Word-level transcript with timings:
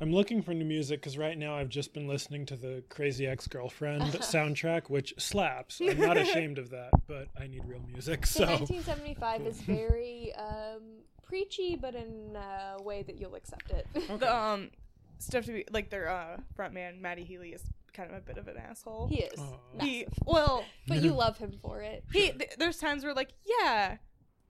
I'm 0.00 0.12
looking 0.12 0.42
for 0.42 0.54
new 0.54 0.64
music 0.64 1.00
because 1.00 1.18
right 1.18 1.36
now 1.36 1.56
I've 1.56 1.68
just 1.68 1.92
been 1.92 2.06
listening 2.06 2.46
to 2.46 2.56
the 2.56 2.84
Crazy 2.88 3.26
Ex 3.26 3.48
Girlfriend 3.48 4.02
soundtrack, 4.12 4.88
which 4.88 5.12
slaps. 5.18 5.80
I'm 5.80 5.98
not 5.98 6.16
ashamed 6.16 6.58
of 6.58 6.70
that, 6.70 6.90
but 7.08 7.26
I 7.40 7.48
need 7.48 7.64
real 7.66 7.80
music. 7.92 8.24
So 8.26 8.44
So 8.44 8.50
1975 8.52 9.42
is 9.46 9.60
very 9.62 10.32
um, 10.36 10.82
preachy, 11.24 11.74
but 11.74 11.94
in 11.96 12.36
a 12.36 12.80
way 12.82 13.02
that 13.02 13.16
you'll 13.18 13.34
accept 13.34 13.70
it. 13.72 13.86
The 14.20 14.34
um 14.34 14.70
stuff 15.18 15.46
to 15.46 15.52
be 15.52 15.64
like 15.72 15.90
their 15.90 16.08
uh 16.08 16.36
frontman 16.56 17.00
Matty 17.00 17.24
Healy 17.24 17.50
is 17.50 17.62
kind 17.92 18.08
of 18.12 18.16
a 18.18 18.20
bit 18.20 18.38
of 18.38 18.46
an 18.46 18.56
asshole. 18.56 19.08
he 19.08 19.22
is. 19.22 19.40
Aw. 19.40 19.84
He 19.84 20.06
well 20.24 20.64
but 20.86 21.02
you 21.02 21.10
love 21.12 21.38
him 21.38 21.58
for 21.60 21.80
it. 21.82 22.04
he 22.12 22.30
th- 22.30 22.52
there's 22.56 22.76
times 22.78 23.02
where 23.02 23.14
like 23.14 23.32
yeah 23.60 23.96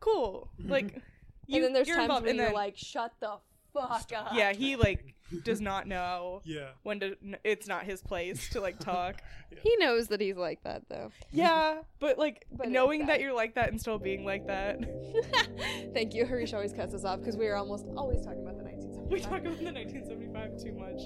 cool 0.01 0.51
like 0.63 1.01
you, 1.47 1.57
and 1.57 1.65
then 1.65 1.73
there's 1.73 1.87
times 1.89 2.03
involved, 2.03 2.27
when 2.27 2.37
you're 2.37 2.45
then- 2.45 2.55
like, 2.55 2.77
shut 2.77 3.15
the 3.21 3.39
fuck 3.87 4.13
up. 4.17 4.29
yeah 4.35 4.53
he 4.53 4.77
like 4.77 5.15
does 5.45 5.61
not 5.61 5.87
know 5.87 6.41
yeah. 6.47 6.69
when 6.85 7.01
to 7.01 7.15
n- 7.23 7.37
it's 7.45 7.67
not 7.69 7.85
his 7.85 8.01
place 8.01 8.49
to 8.51 8.61
like 8.61 8.79
talk 8.79 9.17
He 9.63 9.77
knows 9.77 10.09
that 10.09 10.21
he's 10.21 10.37
like 10.37 10.63
that 10.65 10.83
though. 10.89 11.11
yeah 11.33 11.79
but 12.01 12.19
like 12.19 12.47
But 12.51 12.69
knowing 12.69 13.01
that 13.01 13.15
bad. 13.17 13.21
you're 13.21 13.35
like 13.35 13.55
that 13.57 13.71
and 13.71 13.81
still 13.81 13.99
being 13.99 14.25
like 14.25 14.47
that 14.47 14.79
Thank 15.95 16.15
you. 16.15 16.25
Harish 16.25 16.53
always 16.55 16.73
cuts 16.73 16.95
us 16.95 17.05
off 17.05 17.19
because 17.21 17.37
we 17.37 17.47
are 17.49 17.57
almost 17.57 17.87
always 17.97 18.25
talking 18.25 18.43
about 18.43 18.57
the 18.59 18.65
1975. 18.65 19.11
we 19.11 19.21
talk 19.21 19.41
about 19.41 19.59
the 19.59 19.73
1975 19.73 20.63
too 20.63 20.73
much 20.73 21.01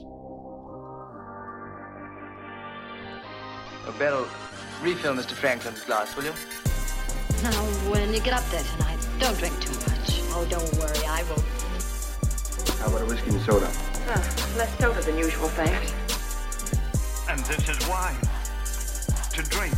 Oh, 3.84 3.92
Beryl, 3.98 4.28
refill 4.82 5.14
Mr. 5.14 5.32
Franklin's 5.32 5.82
glass, 5.82 6.14
will 6.16 6.22
you? 6.24 6.32
Now, 7.42 7.50
when 7.90 8.14
you 8.14 8.20
get 8.20 8.32
up 8.34 8.44
there 8.50 8.62
tonight, 8.62 8.98
don't 9.18 9.36
drink 9.38 9.58
too 9.60 9.72
much. 9.72 10.20
Oh, 10.34 10.46
don't 10.48 10.72
worry, 10.78 11.04
I 11.04 11.24
won't. 11.24 11.42
How 12.82 12.88
about 12.88 13.02
a 13.02 13.04
whiskey 13.06 13.30
and 13.30 13.40
soda? 13.42 13.70
Ah, 14.08 14.54
less 14.58 14.76
soda 14.76 15.00
than 15.02 15.16
usual, 15.16 15.46
thanks. 15.50 15.92
And 17.30 17.38
this 17.44 17.68
is 17.68 17.78
wine. 17.88 18.16
To 19.34 19.42
drink. 19.54 19.72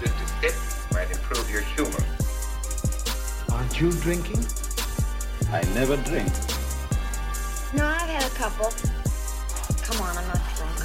Just 0.00 0.18
a 0.18 0.26
sip 0.40 0.92
might 0.92 1.12
improve 1.12 1.48
your 1.48 1.60
humor. 1.60 2.04
Aren't 3.52 3.80
you 3.80 3.92
drinking? 4.02 4.44
I 5.52 5.62
never 5.74 5.96
drink. 5.98 6.32
No, 7.72 7.86
I've 7.86 8.10
had 8.10 8.24
a 8.24 8.34
couple. 8.34 8.72
Come 9.84 10.02
on, 10.02 10.18
I'm 10.18 10.26
not 10.26 10.42
drunk. 10.56 10.80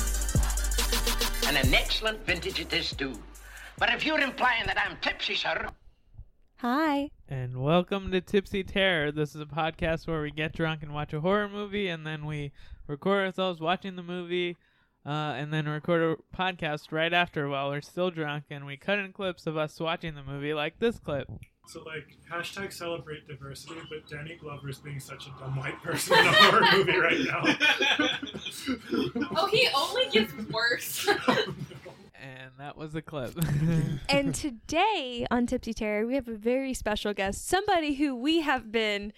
And 1.48 1.58
an 1.58 1.74
excellent 1.74 2.24
vintage 2.28 2.60
it 2.60 2.72
is, 2.72 2.92
too. 2.92 3.18
But 3.80 3.92
if 3.92 4.06
you're 4.06 4.22
implying 4.22 4.68
that 4.68 4.78
I'm 4.78 4.98
tipsy, 5.02 5.34
sir. 5.34 5.68
Hi. 6.58 7.10
And 7.30 7.62
welcome 7.62 8.12
to 8.12 8.22
Tipsy 8.22 8.64
Terror. 8.64 9.12
This 9.12 9.36
is 9.36 9.42
a 9.42 9.46
podcast 9.46 10.08
where 10.08 10.22
we 10.22 10.32
get 10.32 10.54
drunk 10.54 10.82
and 10.82 10.94
watch 10.94 11.12
a 11.14 11.20
horror 11.20 11.50
movie, 11.50 11.90
and 11.90 12.08
then 12.08 12.26
we 12.26 12.54
record 12.88 13.26
ourselves 13.26 13.60
watching 13.60 13.98
the 13.98 14.04
movie, 14.04 14.56
uh, 15.06 15.36
and 15.36 15.52
then 15.54 15.68
record 15.68 16.02
a 16.02 16.36
podcast 16.36 16.94
right 16.94 17.12
after 17.14 17.50
while 17.50 17.70
we're 17.70 17.82
still 17.82 18.12
drunk, 18.12 18.46
and 18.50 18.66
we 18.66 18.78
cut 18.78 19.00
in 19.00 19.12
clips 19.12 19.46
of 19.46 19.58
us 19.58 19.78
watching 19.78 20.16
the 20.16 20.24
movie, 20.24 20.54
like 20.54 20.80
this 20.80 21.00
clip. 21.00 21.28
So 21.68 21.84
like 21.84 22.08
hashtag 22.32 22.72
celebrate 22.72 23.28
diversity, 23.28 23.82
but 23.90 24.08
Danny 24.10 24.38
Glover's 24.38 24.80
being 24.80 25.02
such 25.02 25.28
a 25.28 25.32
dumb 25.38 25.58
white 25.58 25.84
person 25.84 26.18
in 26.18 26.28
a 26.28 26.32
horror 26.32 26.66
movie 26.72 26.98
right 26.98 27.20
now. 27.26 27.44
Oh, 29.38 29.48
he 29.48 29.68
only 29.74 30.10
gets 30.12 30.34
worse. 30.52 31.08
And 32.22 32.52
that 32.58 32.78
was 32.78 32.94
the 32.94 33.02
clip. 33.02 33.34
And 34.10 34.34
today 34.34 35.26
on 35.30 35.48
Tipsy 35.48 35.74
Terror, 35.74 36.06
we 36.06 36.16
have 36.16 36.28
a 36.28 36.36
very 36.36 36.74
special 36.74 37.14
guest, 37.14 37.48
somebody 37.48 37.96
who 37.96 38.16
we 38.16 38.42
have 38.42 38.72
been 38.72 39.14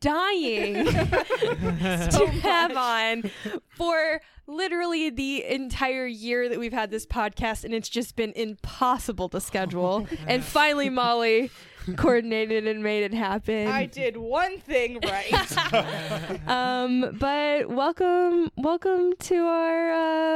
dying 0.00 0.74
to 0.86 2.26
have 2.42 2.76
on 2.76 3.30
for 3.76 4.20
literally 4.46 5.10
the 5.10 5.44
entire 5.44 6.06
year 6.06 6.48
that 6.48 6.58
we've 6.58 6.72
had 6.72 6.90
this 6.90 7.06
podcast, 7.06 7.64
and 7.64 7.74
it's 7.74 7.88
just 7.88 8.16
been 8.16 8.32
impossible 8.34 9.28
to 9.28 9.40
schedule. 9.40 10.06
and 10.26 10.42
finally, 10.42 10.88
Molly 10.88 11.50
coordinated 11.96 12.66
and 12.66 12.82
made 12.82 13.04
it 13.04 13.14
happen. 13.14 13.68
I 13.68 13.86
did 13.86 14.16
one 14.16 14.58
thing 14.58 14.98
right. 15.04 15.68
um, 16.48 17.16
but 17.18 17.68
welcome, 17.68 18.50
welcome 18.56 19.12
to 19.20 19.36
our 19.36 19.90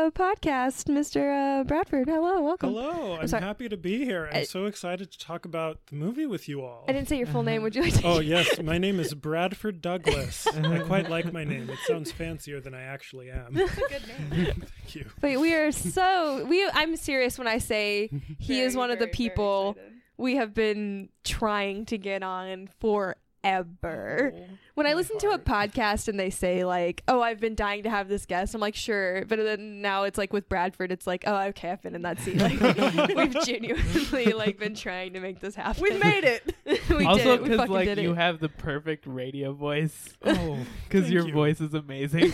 uh, 0.07 0.11
podcast, 0.11 0.87
Mr. 0.87 1.61
Uh, 1.61 1.65
Bradford. 1.65 2.09
Hello, 2.09 2.41
welcome. 2.41 2.71
Hello, 2.71 3.19
I'm 3.21 3.27
sorry. 3.27 3.43
happy 3.43 3.69
to 3.69 3.77
be 3.77 4.05
here. 4.05 4.29
I'm 4.33 4.39
I- 4.39 4.45
so 4.45 4.67
excited 4.67 5.11
to 5.11 5.19
talk 5.19 5.45
about 5.45 5.87
the 5.87 5.97
movie 5.97 6.27
with 6.27 6.49
you 6.49 6.63
all. 6.63 6.85
I 6.87 6.93
didn't 6.93 7.09
say 7.09 7.19
your 7.19 7.27
full 7.27 7.43
name. 7.43 7.63
Would 7.63 7.75
you 7.75 7.83
like 7.83 7.95
to? 7.95 8.07
Oh 8.07 8.21
yes, 8.21 8.61
my 8.63 8.79
name 8.79 9.01
is 9.01 9.15
Bradford 9.15 9.81
Douglas. 9.81 10.47
I 10.47 10.81
quite 10.81 11.09
like 11.11 11.33
my 11.33 11.45
name. 11.45 11.69
It 11.69 11.79
sounds 11.87 12.13
fancier 12.13 12.61
than 12.61 12.75
I 12.75 12.83
actually 12.83 13.31
am. 13.31 13.57
It's 13.57 13.73
a 13.77 13.81
good 13.89 14.09
name. 14.09 14.47
Thank 14.79 14.95
you. 14.95 15.07
But 15.21 15.41
we 15.41 15.55
are 15.55 15.73
so 15.73 16.45
we. 16.47 16.69
I'm 16.73 16.97
serious 16.97 17.39
when 17.39 17.49
I 17.49 17.59
say 17.59 18.11
he 18.39 18.55
Very, 18.55 18.67
is 18.67 18.77
one 18.77 18.91
of 18.91 18.99
the 18.99 19.07
very, 19.07 19.13
very 19.17 19.29
people 19.31 19.71
excited. 19.71 19.90
We 20.21 20.37
have 20.37 20.53
been 20.53 21.09
trying 21.25 21.87
to 21.87 21.97
get 21.99 22.23
on 22.23 22.69
forever. 22.79 24.35
Oh. 24.37 24.45
When 24.81 24.87
I 24.87 24.93
my 24.93 24.95
listen 24.95 25.19
to 25.19 25.33
a 25.33 25.39
podcast 25.39 26.09
and 26.09 26.19
they 26.19 26.31
say 26.31 26.65
like, 26.65 27.03
"Oh, 27.07 27.21
I've 27.21 27.39
been 27.39 27.55
dying 27.55 27.83
to 27.83 27.91
have 27.91 28.09
this 28.09 28.25
guest," 28.25 28.55
I'm 28.55 28.63
like, 28.63 28.75
"Sure," 28.75 29.27
but 29.27 29.39
then 29.39 29.83
now 29.83 30.05
it's 30.05 30.17
like 30.17 30.33
with 30.33 30.49
Bradford, 30.49 30.91
it's 30.91 31.07
like, 31.07 31.25
"Oh, 31.27 31.37
okay, 31.49 31.69
I've 31.69 31.83
been 31.83 31.95
in 31.95 32.01
that 32.01 32.19
seat." 32.21 32.39
Like 32.39 32.59
we've 33.15 33.45
genuinely 33.45 34.33
like 34.33 34.59
been 34.59 34.75
trying 34.75 35.13
to 35.13 35.21
make 35.21 35.41
this 35.41 35.55
happen. 35.55 35.83
we 35.83 35.99
made 35.99 36.25
it 36.25 36.55
we 36.89 37.05
also, 37.05 37.23
did. 37.23 37.27
it. 37.27 37.43
We 37.43 37.49
because 37.51 37.59
fucking 37.59 37.75
like 37.75 37.89
did 37.89 37.99
you 37.99 38.15
have 38.15 38.41
the 38.41 38.49
perfect 38.49 39.07
radio 39.07 39.53
voice. 39.53 40.17
Oh, 40.31 40.59
Because 40.89 41.11
your 41.11 41.27
you. 41.27 41.33
voice 41.33 41.61
is 41.61 41.75
amazing. 41.75 42.33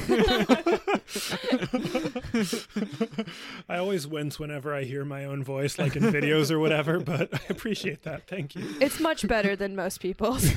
I 3.69 3.79
always 3.79 4.07
wince 4.07 4.39
whenever 4.39 4.75
I 4.75 4.85
hear 4.85 5.05
my 5.05 5.25
own 5.25 5.43
voice, 5.43 5.79
like 5.79 5.97
in 5.97 6.03
videos 6.05 6.51
or 6.51 6.59
whatever, 6.59 7.01
but 7.01 7.33
I 7.33 7.41
appreciate 7.49 8.03
that. 8.03 8.27
Thank 8.27 8.55
you. 8.55 8.77
It's 8.81 9.01
much 9.01 9.27
better 9.27 9.57
than 9.57 9.75
most 9.77 10.01
people's. 10.01 10.53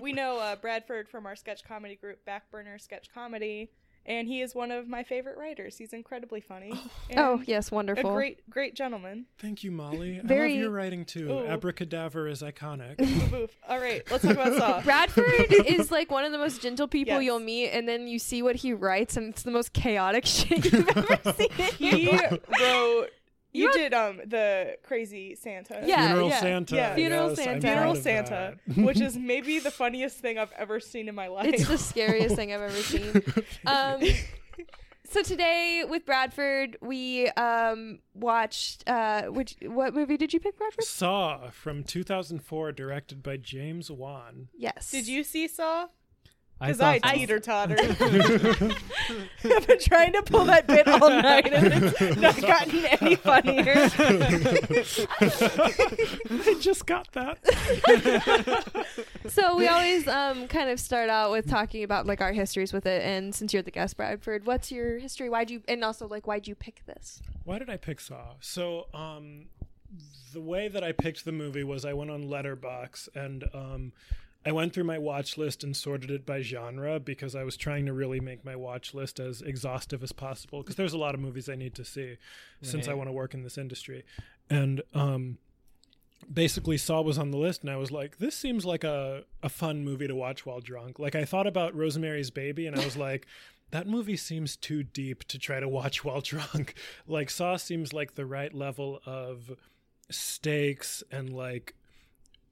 we 0.00 0.12
know 0.12 0.38
uh, 0.38 0.56
Bradford 0.56 1.08
from 1.10 1.26
our 1.26 1.36
sketch 1.36 1.64
comedy 1.64 1.96
group, 1.96 2.20
Backburner 2.26 2.80
Sketch 2.80 3.08
Comedy, 3.12 3.70
and 4.06 4.26
he 4.26 4.40
is 4.40 4.54
one 4.54 4.70
of 4.70 4.88
my 4.88 5.02
favorite 5.02 5.36
writers. 5.36 5.76
He's 5.76 5.92
incredibly 5.92 6.40
funny. 6.40 6.70
Oh. 6.74 6.90
and 7.10 7.18
oh 7.20 7.42
yes, 7.46 7.70
a 7.70 7.74
wonderful. 7.74 8.14
great, 8.14 8.48
great 8.48 8.74
gentleman. 8.74 9.26
Thank 9.38 9.62
you, 9.62 9.70
Molly. 9.70 10.18
I 10.18 10.22
love 10.22 10.50
your 10.50 10.70
writing 10.70 11.04
too. 11.04 11.30
Ooh. 11.30 11.46
Abracadabra 11.46 12.30
is 12.30 12.40
iconic. 12.42 12.96
Boof, 12.96 13.30
boof. 13.30 13.50
All 13.68 13.78
right, 13.78 14.02
let's 14.10 14.22
talk 14.24 14.32
about 14.32 14.56
Saw. 14.56 14.80
Bradford 14.84 15.52
is 15.66 15.90
like 15.90 16.10
one 16.10 16.24
of 16.24 16.32
the 16.32 16.38
most 16.38 16.62
gentle 16.62 16.88
people 16.88 17.14
Yes. 17.16 17.24
you'll 17.24 17.40
meet, 17.40 17.68
and 17.70 17.86
then 17.88 18.08
you 18.08 18.18
see 18.18 18.42
what 18.42 18.56
he 18.56 18.72
writes, 18.72 19.16
and 19.18 19.28
it's 19.30 19.42
the 19.42 19.50
most 19.50 19.72
chaotic 19.74 20.24
shit 20.26 20.64
you've 20.72 20.88
ever 20.96 21.18
seen. 21.36 21.50
He 21.76 22.10
wrote. 22.60 23.10
You 23.52 23.66
wrote- 23.66 23.74
did 23.74 23.94
um 23.94 24.20
the 24.26 24.76
crazy 24.82 25.34
Santa. 25.34 25.82
Yeah, 25.84 26.06
Funeral 26.08 26.28
yeah. 26.28 26.40
Santa. 26.40 26.76
Yeah. 26.76 26.94
Funeral 26.94 27.28
yes, 27.30 27.38
Santa. 27.38 27.60
Funeral 27.60 27.94
Santa, 27.96 28.56
which 28.76 29.00
is 29.00 29.16
maybe 29.16 29.58
the 29.58 29.70
funniest 29.70 30.18
thing 30.18 30.38
I've 30.38 30.52
ever 30.52 30.78
seen 30.80 31.08
in 31.08 31.14
my 31.14 31.26
life. 31.28 31.52
It's 31.52 31.66
the 31.68 31.78
scariest 31.78 32.36
thing 32.36 32.52
I've 32.52 32.62
ever 32.62 32.82
seen. 32.82 33.22
Um, 33.66 34.02
so 35.04 35.22
today 35.22 35.84
with 35.88 36.06
Bradford, 36.06 36.76
we 36.80 37.28
um 37.30 37.98
watched 38.14 38.88
uh 38.88 39.22
which 39.24 39.56
what 39.62 39.94
movie 39.94 40.16
did 40.16 40.32
you 40.32 40.38
pick, 40.40 40.56
Bradford? 40.56 40.84
Saw 40.84 41.50
from 41.50 41.82
2004, 41.82 42.72
directed 42.72 43.22
by 43.22 43.36
James 43.36 43.90
Wan. 43.90 44.48
Yes. 44.56 44.90
Did 44.90 45.08
you 45.08 45.24
see 45.24 45.48
Saw? 45.48 45.88
I 46.62 46.66
Because 46.66 46.78
saw 46.78 46.88
I, 46.90 46.98
some. 47.00 47.18
teeter 47.18 47.40
totter. 47.40 47.76
I've 49.44 49.66
been 49.66 49.78
trying 49.80 50.12
to 50.12 50.22
pull 50.22 50.44
that 50.44 50.66
bit 50.66 50.86
all 50.86 51.08
night 51.08 51.50
and 51.52 51.72
it's 51.72 52.16
not 52.18 52.40
gotten 52.40 52.84
any 52.84 53.14
funnier. 53.14 53.74
I 55.20 56.56
just 56.60 56.86
got 56.86 57.10
that. 57.12 57.38
So 59.28 59.56
we 59.56 59.68
always 59.68 60.06
um 60.06 60.48
kind 60.48 60.70
of 60.70 60.78
start 60.80 61.08
out 61.08 61.30
with 61.30 61.48
talking 61.48 61.82
about 61.84 62.06
like 62.06 62.20
our 62.20 62.32
histories 62.32 62.72
with 62.72 62.86
it, 62.86 63.02
and 63.02 63.34
since 63.34 63.52
you're 63.52 63.62
the 63.62 63.70
guest, 63.70 63.96
Bradford, 63.96 64.44
what's 64.46 64.70
your 64.70 64.98
history? 64.98 65.28
Why'd 65.28 65.50
you 65.50 65.62
and 65.68 65.82
also 65.84 66.06
like 66.08 66.26
why'd 66.26 66.46
you 66.48 66.54
pick 66.54 66.82
this? 66.86 67.22
Why 67.44 67.58
did 67.58 67.70
I 67.70 67.76
pick 67.76 68.00
Saw? 68.00 68.34
So, 68.40 68.86
um, 68.92 69.46
the 70.32 70.40
way 70.40 70.68
that 70.68 70.84
I 70.84 70.92
picked 70.92 71.24
the 71.24 71.32
movie 71.32 71.64
was 71.64 71.84
I 71.84 71.92
went 71.94 72.10
on 72.10 72.24
Letterboxd 72.24 73.08
and 73.16 73.44
um, 73.54 73.92
I 74.44 74.52
went 74.52 74.72
through 74.72 74.84
my 74.84 74.98
watch 74.98 75.36
list 75.36 75.62
and 75.62 75.76
sorted 75.76 76.10
it 76.10 76.24
by 76.24 76.40
genre 76.40 76.98
because 76.98 77.34
I 77.34 77.44
was 77.44 77.56
trying 77.56 77.84
to 77.86 77.92
really 77.92 78.20
make 78.20 78.44
my 78.44 78.56
watch 78.56 78.94
list 78.94 79.20
as 79.20 79.42
exhaustive 79.42 80.02
as 80.02 80.12
possible 80.12 80.62
because 80.62 80.76
there's 80.76 80.94
a 80.94 80.98
lot 80.98 81.14
of 81.14 81.20
movies 81.20 81.48
I 81.48 81.56
need 81.56 81.74
to 81.74 81.84
see 81.84 82.16
since 82.62 82.88
I 82.88 82.94
want 82.94 83.08
to 83.08 83.12
work 83.12 83.34
in 83.34 83.42
this 83.42 83.58
industry. 83.58 84.04
And 84.48 84.80
um, 84.94 85.36
basically 86.32 86.78
Saw 86.78 87.02
was 87.02 87.18
on 87.18 87.30
the 87.30 87.36
list 87.36 87.62
and 87.62 87.70
I 87.70 87.76
was 87.76 87.90
like, 87.90 88.18
this 88.18 88.34
seems 88.34 88.64
like 88.64 88.82
a, 88.82 89.24
a 89.42 89.48
fun 89.48 89.84
movie 89.84 90.08
to 90.08 90.14
watch 90.14 90.46
while 90.46 90.60
drunk. 90.60 90.98
Like 90.98 91.14
I 91.14 91.24
thought 91.26 91.46
about 91.46 91.74
Rosemary's 91.74 92.30
Baby 92.30 92.66
and 92.66 92.78
I 92.78 92.84
was 92.84 92.96
like, 92.96 93.26
that 93.70 93.86
movie 93.86 94.16
seems 94.16 94.56
too 94.56 94.82
deep 94.82 95.24
to 95.24 95.38
try 95.38 95.60
to 95.60 95.68
watch 95.68 96.02
while 96.04 96.20
drunk. 96.22 96.74
Like 97.06 97.28
Saw 97.28 97.56
seems 97.56 97.92
like 97.92 98.14
the 98.14 98.26
right 98.26 98.54
level 98.54 99.00
of 99.04 99.50
stakes 100.10 101.02
and 101.10 101.32
like 101.32 101.74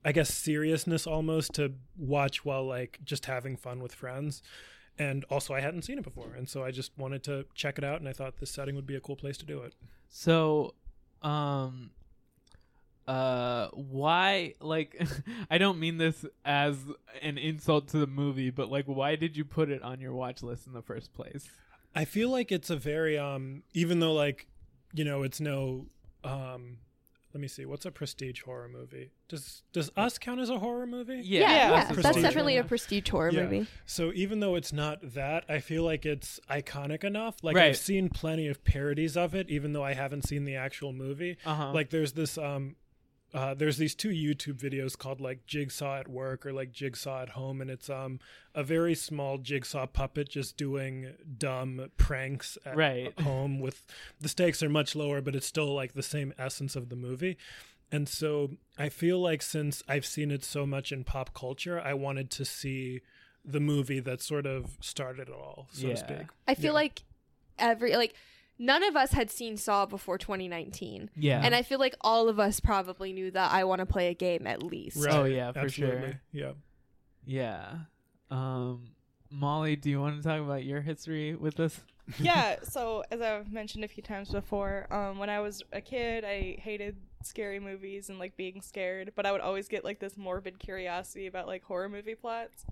I 0.05 0.11
guess 0.11 0.33
seriousness 0.33 1.05
almost 1.05 1.53
to 1.55 1.73
watch 1.97 2.45
while 2.45 2.65
like 2.65 2.99
just 3.03 3.25
having 3.25 3.57
fun 3.57 3.81
with 3.81 3.93
friends. 3.93 4.41
and 4.97 5.23
also 5.29 5.53
I 5.53 5.61
hadn't 5.61 5.83
seen 5.83 5.97
it 5.97 6.03
before, 6.03 6.33
and 6.37 6.47
so 6.49 6.63
I 6.63 6.71
just 6.71 6.91
wanted 6.97 7.23
to 7.23 7.45
check 7.55 7.77
it 7.77 7.83
out, 7.83 7.99
and 7.99 8.09
I 8.09 8.13
thought 8.13 8.37
this 8.39 8.51
setting 8.51 8.75
would 8.75 8.85
be 8.85 8.95
a 8.95 8.99
cool 8.99 9.15
place 9.15 9.37
to 9.37 9.45
do 9.45 9.61
it. 9.61 9.73
So, 10.09 10.73
um, 11.21 11.91
uh, 13.07 13.69
why? 13.69 14.55
Like, 14.59 15.01
I 15.49 15.57
don't 15.57 15.79
mean 15.79 15.97
this 15.97 16.25
as 16.43 16.77
an 17.21 17.37
insult 17.37 17.87
to 17.89 17.97
the 17.97 18.07
movie, 18.07 18.49
but 18.51 18.69
like, 18.69 18.85
why 18.85 19.15
did 19.15 19.37
you 19.37 19.45
put 19.45 19.69
it 19.69 19.81
on 19.81 20.01
your 20.01 20.13
watch 20.13 20.43
list 20.43 20.67
in 20.67 20.73
the 20.73 20.81
first 20.81 21.13
place? 21.13 21.47
I 21.95 22.05
feel 22.05 22.29
like 22.29 22.51
it's 22.51 22.69
a 22.69 22.75
very 22.75 23.17
um, 23.17 23.63
even 23.73 23.99
though 23.99 24.13
like, 24.13 24.47
you 24.93 25.03
know, 25.05 25.23
it's 25.23 25.39
no 25.39 25.87
um. 26.23 26.79
Let 27.33 27.41
me 27.41 27.47
see. 27.47 27.63
What's 27.65 27.85
a 27.85 27.91
prestige 27.91 28.41
horror 28.41 28.67
movie? 28.67 29.11
Does 29.27 29.61
does 29.71 29.91
Us 29.95 30.17
count 30.17 30.39
as 30.39 30.49
a 30.49 30.57
horror 30.57 30.87
movie? 30.87 31.21
Yeah, 31.23 31.41
yeah, 31.41 31.69
That's 31.85 32.01
that's, 32.01 32.21
definitely 32.21 32.53
horror. 32.55 32.65
a 32.65 32.67
prestige 32.67 33.09
horror 33.09 33.29
Yeah. 33.31 33.43
movie. 33.43 33.67
So 33.85 34.11
even 34.15 34.39
though 34.39 34.55
it's 34.55 34.73
not 34.73 35.13
that, 35.13 35.43
I 35.47 35.59
feel 35.59 35.83
like 35.83 36.07
it's 36.07 36.39
iconic 36.49 37.03
enough. 37.03 37.35
Like 37.43 37.55
Right. 37.55 37.67
I've 37.69 37.77
seen 37.77 38.09
plenty 38.09 38.47
of 38.47 38.63
parodies 38.63 39.15
of 39.15 39.35
it, 39.35 39.47
even 39.49 39.73
though 39.73 39.83
I 39.83 39.93
haven't 39.93 40.27
seen 40.27 40.45
the 40.45 40.55
actual 40.55 40.91
movie. 40.91 41.37
Uh-huh. 41.45 41.71
Like 41.71 41.91
there's 41.91 42.13
this 42.13 42.35
um 42.39 42.75
uh, 43.33 43.53
there's 43.53 43.77
these 43.77 43.93
two 43.95 44.09
YouTube 44.09 44.57
videos 44.59 44.97
called 44.97 45.21
like 45.21 45.45
Jigsaw 45.45 45.97
at 45.99 46.07
Work 46.07 46.45
or 46.45 46.53
like 46.53 46.71
Jigsaw 46.71 47.21
at 47.21 47.29
Home, 47.29 47.61
and 47.61 47.69
it's 47.69 47.89
um 47.89 48.19
a 48.55 48.63
very 48.63 48.95
small 48.95 49.37
jigsaw 49.37 49.85
puppet 49.85 50.29
just 50.29 50.57
doing 50.57 51.13
dumb 51.37 51.89
pranks 51.97 52.57
at 52.65 52.75
Right. 52.75 53.19
home. 53.21 53.59
With 53.59 53.85
the 54.19 54.29
stakes 54.29 54.63
are 54.63 54.69
much 54.69 54.95
lower, 54.95 55.21
but 55.21 55.35
it's 55.35 55.45
still 55.45 55.73
like 55.73 55.93
the 55.93 56.03
same 56.03 56.33
essence 56.37 56.75
of 56.75 56.89
the 56.89 56.95
movie. 56.95 57.37
And 57.91 58.07
so 58.07 58.51
I 58.77 58.89
feel 58.89 59.19
like 59.19 59.41
since 59.41 59.81
I've 59.87 60.05
seen 60.05 60.29
it 60.31 60.43
so 60.43 60.65
much 60.65 60.91
in 60.91 61.03
pop 61.03 61.33
culture, 61.33 61.79
I 61.79 61.93
wanted 61.93 62.29
to 62.31 62.45
see 62.45 63.01
the 63.45 63.59
movie 63.59 63.99
that 63.99 64.21
sort 64.21 64.45
of 64.45 64.77
started 64.81 65.29
it 65.29 65.33
all, 65.33 65.67
so 65.71 65.87
Yeah. 65.87 65.93
to 65.93 65.99
speak. 65.99 66.27
I 66.47 66.53
feel 66.55 66.65
Yeah. 66.65 66.71
like 66.73 67.03
every 67.57 67.95
like 67.95 68.13
none 68.59 68.83
of 68.83 68.95
us 68.95 69.13
had 69.13 69.31
seen 69.31 69.57
Saw 69.57 69.85
before 69.85 70.17
2019. 70.17 71.09
Yeah. 71.15 71.41
And 71.43 71.55
I 71.55 71.63
feel 71.63 71.79
like 71.79 71.95
all 72.01 72.27
of 72.29 72.39
us 72.39 72.59
probably 72.59 73.13
knew 73.13 73.31
that 73.31 73.51
I 73.51 73.63
want 73.63 73.79
to 73.79 73.85
play 73.85 74.09
a 74.09 74.13
game 74.13 74.45
at 74.45 74.61
least. 74.61 75.03
Right. 75.03 75.15
Oh 75.15 75.23
yeah, 75.23 75.51
for 75.53 75.59
Absolutely. 75.59 76.01
sure. 76.01 76.21
Yeah. 76.31 76.51
Yeah. 77.25 77.71
Um, 78.29 78.91
Molly, 79.31 79.75
do 79.75 79.89
you 79.89 79.99
want 79.99 80.21
to 80.21 80.27
talk 80.27 80.41
about 80.41 80.65
your 80.65 80.81
history 80.81 81.33
with 81.35 81.55
this? 81.55 81.79
yeah, 82.19 82.55
so 82.63 83.03
as 83.11 83.21
I've 83.21 83.51
mentioned 83.51 83.83
a 83.83 83.87
few 83.87 84.01
times 84.01 84.29
before, 84.29 84.91
um, 84.91 85.19
when 85.19 85.29
I 85.29 85.39
was 85.39 85.61
a 85.71 85.79
kid, 85.79 86.25
I 86.25 86.57
hated 86.59 86.95
scary 87.23 87.59
movies 87.59 88.09
and 88.09 88.17
like 88.17 88.35
being 88.35 88.61
scared, 88.61 89.11
but 89.15 89.27
I 89.27 89.31
would 89.31 89.41
always 89.41 89.67
get 89.67 89.83
like 89.83 89.99
this 89.99 90.17
morbid 90.17 90.57
curiosity 90.57 91.27
about 91.27 91.45
like 91.45 91.63
horror 91.63 91.87
movie 91.87 92.15
plots. 92.15 92.65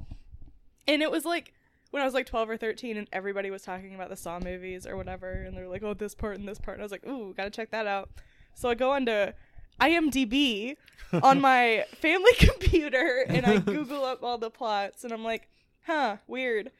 And 0.87 1.03
it 1.03 1.11
was 1.11 1.23
like 1.23 1.53
when 1.91 2.01
I 2.01 2.05
was 2.05 2.13
like 2.13 2.25
12 2.25 2.49
or 2.49 2.57
13 2.57 2.97
and 2.97 3.07
everybody 3.13 3.49
was 3.49 3.61
talking 3.61 3.95
about 3.95 4.09
the 4.09 4.15
Saw 4.15 4.39
movies 4.39 4.85
or 4.85 4.97
whatever, 4.97 5.31
and 5.31 5.55
they're 5.55 5.67
like, 5.67 5.83
oh, 5.83 5.93
this 5.93 6.15
part 6.15 6.37
and 6.37 6.47
this 6.47 6.59
part. 6.59 6.77
And 6.77 6.81
I 6.81 6.85
was 6.85 6.91
like, 6.91 7.07
ooh, 7.07 7.33
gotta 7.35 7.49
check 7.49 7.71
that 7.71 7.87
out. 7.87 8.09
So 8.53 8.69
I 8.69 8.75
go 8.75 8.91
onto 8.91 9.31
IMDb 9.79 10.75
on 11.23 11.39
my 11.41 11.85
family 12.01 12.33
computer 12.37 13.23
and 13.27 13.45
I 13.45 13.57
Google 13.57 14.03
up 14.03 14.23
all 14.23 14.37
the 14.37 14.49
plots, 14.49 15.03
and 15.03 15.13
I'm 15.13 15.23
like, 15.23 15.47
huh, 15.85 16.17
weird. 16.27 16.71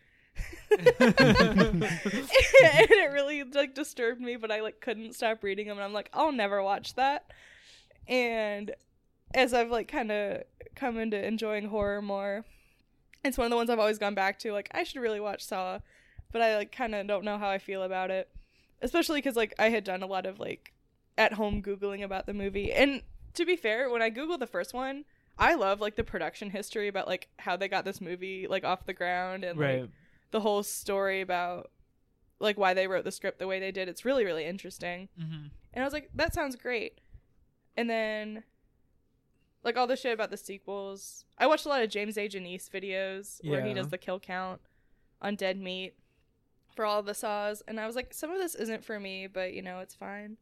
and 0.70 0.96
it 1.00 3.12
really 3.12 3.44
like 3.44 3.74
disturbed 3.74 4.22
me 4.22 4.36
but 4.36 4.52
i 4.52 4.62
like 4.62 4.80
couldn't 4.82 5.16
stop 5.16 5.42
reading 5.42 5.68
them 5.68 5.78
and 5.78 5.84
i'm 5.84 5.94
like 5.94 6.12
i'll 6.14 6.32
never 6.32 6.62
watch 6.62 6.94
that 6.94 7.32
and 8.08 8.76
as 9.34 9.52
i've 9.52 9.72
like 9.72 9.88
kind 9.88 10.12
of 10.12 10.44
come 10.76 11.00
into 11.00 11.26
enjoying 11.26 11.70
horror 11.70 12.04
more 12.04 12.46
it's 13.24 13.38
one 13.38 13.46
of 13.46 13.52
the 13.52 13.56
ones 13.58 13.70
i've 13.70 13.80
always 13.80 13.98
gone 13.98 14.16
back 14.16 14.40
to 14.40 14.52
like 14.52 14.70
i 14.74 14.84
should 14.84 15.02
really 15.02 15.20
watch 15.20 15.44
saw 15.44 15.80
but 16.32 16.42
i 16.42 16.56
like 16.56 16.72
kind 16.72 16.94
of 16.96 17.06
don't 17.08 17.24
know 17.26 17.38
how 17.38 17.50
i 17.50 17.58
feel 17.58 17.84
about 17.84 18.12
it 18.12 18.30
especially 18.82 19.20
because 19.20 19.36
like 19.36 19.54
i 19.60 19.70
had 19.70 19.84
done 19.84 20.04
a 20.04 20.08
lot 20.08 20.26
of 20.26 20.40
like 20.40 20.74
at 21.18 21.34
home 21.34 21.62
googling 21.62 22.04
about 22.04 22.26
the 22.26 22.34
movie 22.34 22.72
and 22.72 23.02
to 23.34 23.46
be 23.46 23.56
fair 23.56 23.90
when 23.90 24.02
i 24.02 24.10
googled 24.10 24.40
the 24.40 24.48
first 24.48 24.74
one 24.74 25.04
i 25.38 25.56
love 25.56 25.82
like 25.82 25.96
the 25.96 26.04
production 26.04 26.50
history 26.52 26.88
about 26.88 27.08
like 27.08 27.28
how 27.40 27.56
they 27.58 27.68
got 27.68 27.86
this 27.86 28.00
movie 28.02 28.48
like 28.48 28.64
off 28.64 28.86
the 28.86 28.94
ground 28.94 29.44
and 29.44 29.60
like 29.60 29.90
the 30.32 30.40
whole 30.42 30.62
story 30.64 31.22
about 31.22 31.72
like 32.40 32.58
why 32.58 32.74
they 32.74 32.88
wrote 32.88 33.04
the 33.04 33.12
script 33.12 33.40
the 33.40 33.48
way 33.48 33.60
they 33.60 33.72
did. 33.72 33.88
It's 33.90 34.06
really 34.06 34.24
really 34.26 34.46
interesting. 34.46 35.10
Mhm. 35.20 35.50
And 35.74 35.84
I 35.84 35.86
was 35.86 35.94
like, 35.94 36.10
that 36.14 36.34
sounds 36.36 36.56
great. 36.56 37.00
And 37.76 37.90
then 37.90 38.44
like 39.64 39.78
all 39.78 39.88
the 39.88 39.96
shit 39.96 40.14
about 40.14 40.30
the 40.32 40.38
sequels. 40.38 41.26
I 41.38 41.48
watched 41.48 41.66
a 41.66 41.70
lot 41.70 41.82
of 41.82 41.90
James 41.90 42.18
A. 42.18 42.28
Janisse 42.30 42.70
videos 42.70 43.44
where 43.48 43.64
he 43.64 43.74
does 43.74 43.90
the 43.90 43.98
kill 43.98 44.20
count 44.20 44.62
on 45.22 45.36
Dead 45.36 45.60
Meat 45.60 45.96
for 46.76 46.86
all 46.86 47.02
the 47.02 47.14
saws, 47.16 47.64
and 47.68 47.80
I 47.80 47.88
was 47.88 47.96
like, 47.96 48.14
some 48.14 48.30
of 48.32 48.38
this 48.38 48.54
isn't 48.56 48.84
for 48.86 49.00
me, 49.00 49.28
but 49.28 49.54
you 49.54 49.62
know, 49.62 49.80
it's 49.80 49.96
fine. 49.96 50.38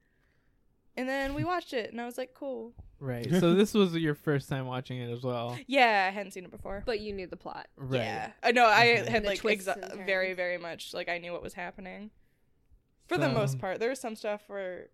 And 0.97 1.09
then 1.09 1.33
we 1.33 1.43
watched 1.43 1.73
it, 1.73 1.91
and 1.91 1.99
I 1.99 2.05
was 2.05 2.17
like, 2.17 2.33
cool. 2.33 2.73
Right. 2.99 3.27
so 3.39 3.53
this 3.53 3.73
was 3.73 3.93
your 3.95 4.15
first 4.15 4.47
time 4.47 4.65
watching 4.65 4.97
it 4.99 5.11
as 5.11 5.23
well. 5.23 5.57
Yeah, 5.67 6.05
I 6.09 6.13
hadn't 6.13 6.31
seen 6.31 6.45
it 6.45 6.51
before. 6.51 6.83
But 6.85 6.99
you 7.01 7.11
knew 7.13 7.27
the 7.27 7.35
plot. 7.37 7.67
Right. 7.77 7.99
Yeah, 7.99 8.31
I 8.43 8.51
know. 8.51 8.65
I 8.65 8.85
Mhm. 9.05 9.07
had 9.09 9.23
The 9.23 9.27
like 9.27 9.41
exa- 9.41 10.05
very, 10.05 10.33
very 10.33 10.57
much 10.57 10.93
like 10.93 11.09
I 11.09 11.17
knew 11.17 11.31
what 11.33 11.41
was 11.41 11.53
happening. 11.53 12.11
For 13.07 13.17
the 13.17 13.29
most 13.29 13.59
part, 13.59 13.79
there 13.79 13.89
was 13.89 13.99
some 13.99 14.15
stuff 14.15 14.41
where 14.47 14.87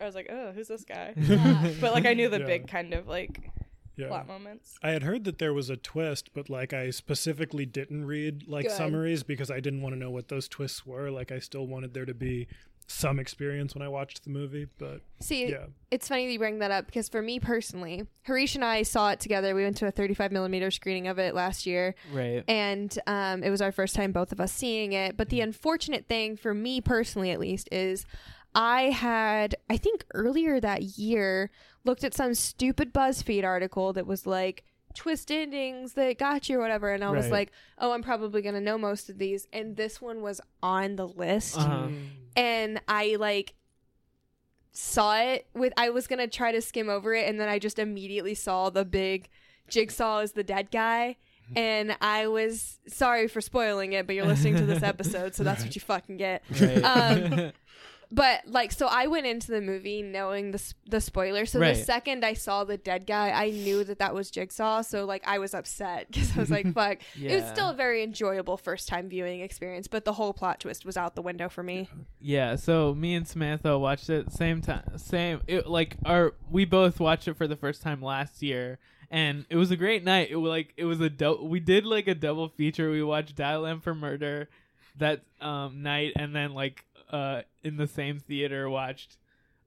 I 0.00 0.04
was 0.04 0.14
like, 0.14 0.28
"Oh, 0.30 0.52
who's 0.52 0.68
this 0.68 0.84
guy?" 0.84 1.12
Yeah. 1.16 1.72
but 1.80 1.92
like 1.92 2.06
I 2.06 2.14
knew 2.14 2.28
the 2.28 2.38
Yeah. 2.40 2.46
big 2.46 2.68
kind 2.68 2.94
of 2.94 3.08
like 3.08 3.50
Yeah. 3.98 4.08
plot 4.08 4.26
moments. 4.28 4.76
I 4.82 4.90
had 4.90 5.02
heard 5.02 5.24
that 5.24 5.38
there 5.38 5.52
was 5.52 5.68
a 5.70 5.76
twist, 5.76 6.30
but 6.34 6.48
like 6.48 6.72
I 6.72 6.90
specifically 6.90 7.66
didn't 7.66 8.04
read 8.06 8.46
like 8.48 8.66
Good. 8.66 8.76
summaries 8.76 9.22
because 9.22 9.50
I 9.50 9.60
didn't 9.60 9.82
want 9.82 9.94
to 9.94 9.98
know 9.98 10.10
what 10.10 10.28
those 10.28 10.48
twists 10.48 10.86
were. 10.86 11.10
Like 11.10 11.32
I 11.32 11.38
still 11.40 11.66
wanted 11.66 11.94
there 11.94 12.06
to 12.06 12.14
be 12.14 12.46
some 12.90 13.18
experience 13.18 13.74
when 13.74 13.82
I 13.82 13.88
watched 13.88 14.24
the 14.24 14.30
movie, 14.30 14.66
but 14.78 15.02
See, 15.20 15.50
yeah. 15.50 15.66
it's 15.90 16.08
funny 16.08 16.24
that 16.26 16.32
you 16.32 16.38
bring 16.38 16.60
that 16.60 16.70
up 16.70 16.86
because 16.86 17.08
for 17.10 17.20
me 17.20 17.38
personally, 17.38 18.06
Harish 18.22 18.54
and 18.54 18.64
I 18.64 18.82
saw 18.82 19.10
it 19.10 19.20
together. 19.20 19.54
We 19.54 19.62
went 19.62 19.76
to 19.78 19.86
a 19.86 19.90
35 19.90 20.32
millimeter 20.32 20.70
screening 20.70 21.06
of 21.06 21.18
it 21.18 21.34
last 21.34 21.66
year. 21.66 21.94
Right. 22.10 22.42
And 22.48 22.98
um, 23.06 23.42
it 23.42 23.50
was 23.50 23.60
our 23.60 23.72
first 23.72 23.94
time, 23.94 24.12
both 24.12 24.32
of 24.32 24.40
us 24.40 24.52
seeing 24.52 24.94
it. 24.94 25.18
But 25.18 25.28
the 25.28 25.42
unfortunate 25.42 26.06
thing 26.08 26.36
for 26.38 26.54
me 26.54 26.80
personally, 26.80 27.30
at 27.30 27.38
least, 27.38 27.68
is 27.70 28.06
I 28.54 28.84
had, 28.84 29.54
I 29.68 29.76
think 29.76 30.06
earlier 30.14 30.58
that 30.58 30.82
year, 30.98 31.50
looked 31.88 32.04
at 32.04 32.14
some 32.14 32.34
stupid 32.34 32.92
BuzzFeed 32.94 33.42
article 33.44 33.92
that 33.94 34.06
was 34.06 34.26
like, 34.26 34.62
twist 34.94 35.30
endings 35.30 35.92
that 35.94 36.18
got 36.18 36.48
you 36.48 36.56
or 36.58 36.60
whatever 36.62 36.92
and 36.92 37.04
i 37.04 37.10
was 37.10 37.24
Right. 37.26 37.32
like 37.32 37.52
oh 37.76 37.92
i'm 37.92 38.02
probably 38.02 38.42
gonna 38.42 38.60
know 38.60 38.76
most 38.78 39.08
of 39.10 39.18
these 39.18 39.46
and 39.52 39.76
this 39.76 40.00
one 40.00 40.22
was 40.22 40.40
on 40.62 40.96
the 40.96 41.06
list 41.06 41.56
Uh-huh. 41.56 41.88
and 42.34 42.80
I 42.88 43.16
like 43.20 43.54
saw 44.72 45.16
it 45.20 45.46
with 45.54 45.72
I 45.76 45.90
was 45.90 46.06
gonna 46.06 46.26
try 46.26 46.52
to 46.52 46.60
skim 46.62 46.88
over 46.88 47.14
it 47.14 47.28
and 47.28 47.38
then 47.38 47.48
I 47.48 47.58
just 47.58 47.78
immediately 47.78 48.34
saw 48.34 48.70
the 48.70 48.84
big 48.84 49.28
jigsaw 49.68 50.20
is 50.20 50.32
the 50.32 50.42
dead 50.42 50.70
guy 50.70 51.16
and 51.56 51.96
I 52.00 52.26
was 52.26 52.78
sorry 52.88 53.28
for 53.28 53.40
spoiling 53.40 53.92
it 53.92 54.06
but 54.06 54.14
you're 54.16 54.26
listening 54.26 54.56
to 54.56 54.66
this 54.66 54.82
episode 54.94 55.34
so 55.34 55.44
that's 55.44 55.62
what 55.64 55.74
you 55.76 55.80
fucking 55.80 56.16
get 56.16 56.42
Right. 56.60 56.82
um, 56.82 57.52
but 58.10 58.40
like 58.46 58.72
so 58.72 58.86
I 58.86 59.06
went 59.06 59.26
into 59.26 59.50
the 59.50 59.60
movie 59.60 60.02
knowing 60.02 60.50
the 60.52 60.62
the 60.88 61.00
spoiler 61.00 61.44
so 61.46 61.58
Right. 61.60 61.76
the 61.76 61.82
second 61.82 62.24
I 62.24 62.32
saw 62.32 62.64
the 62.64 62.76
dead 62.78 63.06
guy 63.06 63.30
I 63.30 63.50
knew 63.50 63.84
that 63.84 63.98
that 63.98 64.14
was 64.14 64.30
jigsaw 64.30 64.80
so 64.82 65.04
like 65.04 65.22
I 65.26 65.38
was 65.38 65.52
upset 65.54 66.06
because 66.10 66.36
I 66.36 66.40
was 66.40 66.50
like 66.50 66.72
fuck 66.74 66.98
it 67.20 67.34
was 67.34 67.44
still 67.50 67.70
a 67.70 67.74
very 67.74 68.02
enjoyable 68.02 68.56
first 68.56 68.88
time 68.88 69.08
viewing 69.08 69.40
experience 69.40 69.88
but 69.88 70.04
the 70.04 70.14
whole 70.14 70.32
plot 70.32 70.60
twist 70.60 70.86
was 70.86 70.96
out 70.96 71.14
the 71.16 71.22
window 71.22 71.48
for 71.48 71.62
me 71.62 71.88
Yeah, 72.20 72.56
so 72.56 72.94
me 72.94 73.14
and 73.14 73.28
Samantha 73.28 73.78
watched 73.78 74.08
it 74.08 74.32
same 74.32 74.62
time, 74.62 74.84
same 74.96 75.40
it, 75.46 75.66
like 75.66 75.96
our 76.04 76.34
we 76.50 76.64
both 76.64 77.00
watched 77.00 77.28
it 77.28 77.34
for 77.36 77.46
the 77.46 77.56
first 77.56 77.82
time 77.82 78.00
last 78.02 78.42
year, 78.42 78.78
and 79.10 79.44
it 79.50 79.56
was 79.56 79.70
a 79.70 79.76
great 79.76 80.04
night. 80.04 80.28
It 80.30 80.36
was 80.36 80.48
like 80.50 80.72
it 80.76 80.84
was 80.84 81.00
a 81.00 81.10
do- 81.10 81.42
we 81.42 81.60
did 81.60 81.84
like 81.84 82.08
a 82.08 82.14
double 82.14 82.48
feature. 82.48 82.90
We 82.90 83.02
watched 83.02 83.36
Dial 83.36 83.64
M 83.66 83.80
for 83.80 83.94
Murder 83.94 84.48
that 84.96 85.22
um 85.40 85.82
night, 85.82 86.12
and 86.16 86.34
then 86.34 86.52
like 86.54 86.84
uh 87.10 87.42
in 87.62 87.76
the 87.76 87.86
same 87.86 88.18
theater 88.18 88.68
watched 88.68 89.16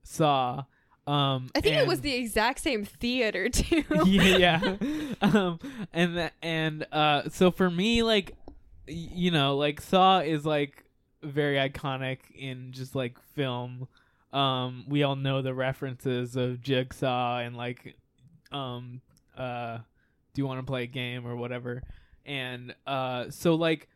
Saw. 0.02 0.64
Um, 1.06 1.50
I 1.54 1.60
think 1.60 1.76
it 1.76 1.86
was 1.86 2.00
the 2.00 2.14
exact 2.14 2.60
same 2.60 2.84
theater 2.84 3.48
too. 3.48 3.82
yeah, 4.04 4.36
yeah. 4.36 4.76
um, 5.20 5.58
and 5.92 6.16
tha- 6.16 6.32
and 6.42 6.86
uh, 6.92 7.28
so 7.28 7.50
for 7.50 7.68
me, 7.68 8.02
like, 8.02 8.36
you 8.86 9.30
know, 9.32 9.56
like 9.56 9.80
Saw 9.80 10.20
is 10.20 10.46
like 10.46 10.84
very 11.22 11.56
iconic 11.56 12.18
in 12.34 12.72
just 12.72 12.94
like 12.94 13.18
film. 13.34 13.88
Um, 14.32 14.84
we 14.88 15.02
all 15.02 15.16
know 15.16 15.42
the 15.42 15.54
references 15.54 16.36
of 16.36 16.62
Jigsaw 16.62 17.38
and 17.38 17.56
like, 17.56 17.96
um, 18.52 19.00
uh, 19.36 19.78
do 20.34 20.40
you 20.40 20.46
want 20.46 20.60
to 20.60 20.66
play 20.66 20.84
a 20.84 20.86
game 20.86 21.26
or 21.26 21.34
whatever? 21.36 21.82
And 22.24 22.74
uh, 22.86 23.26
so 23.30 23.56
like, 23.56 23.88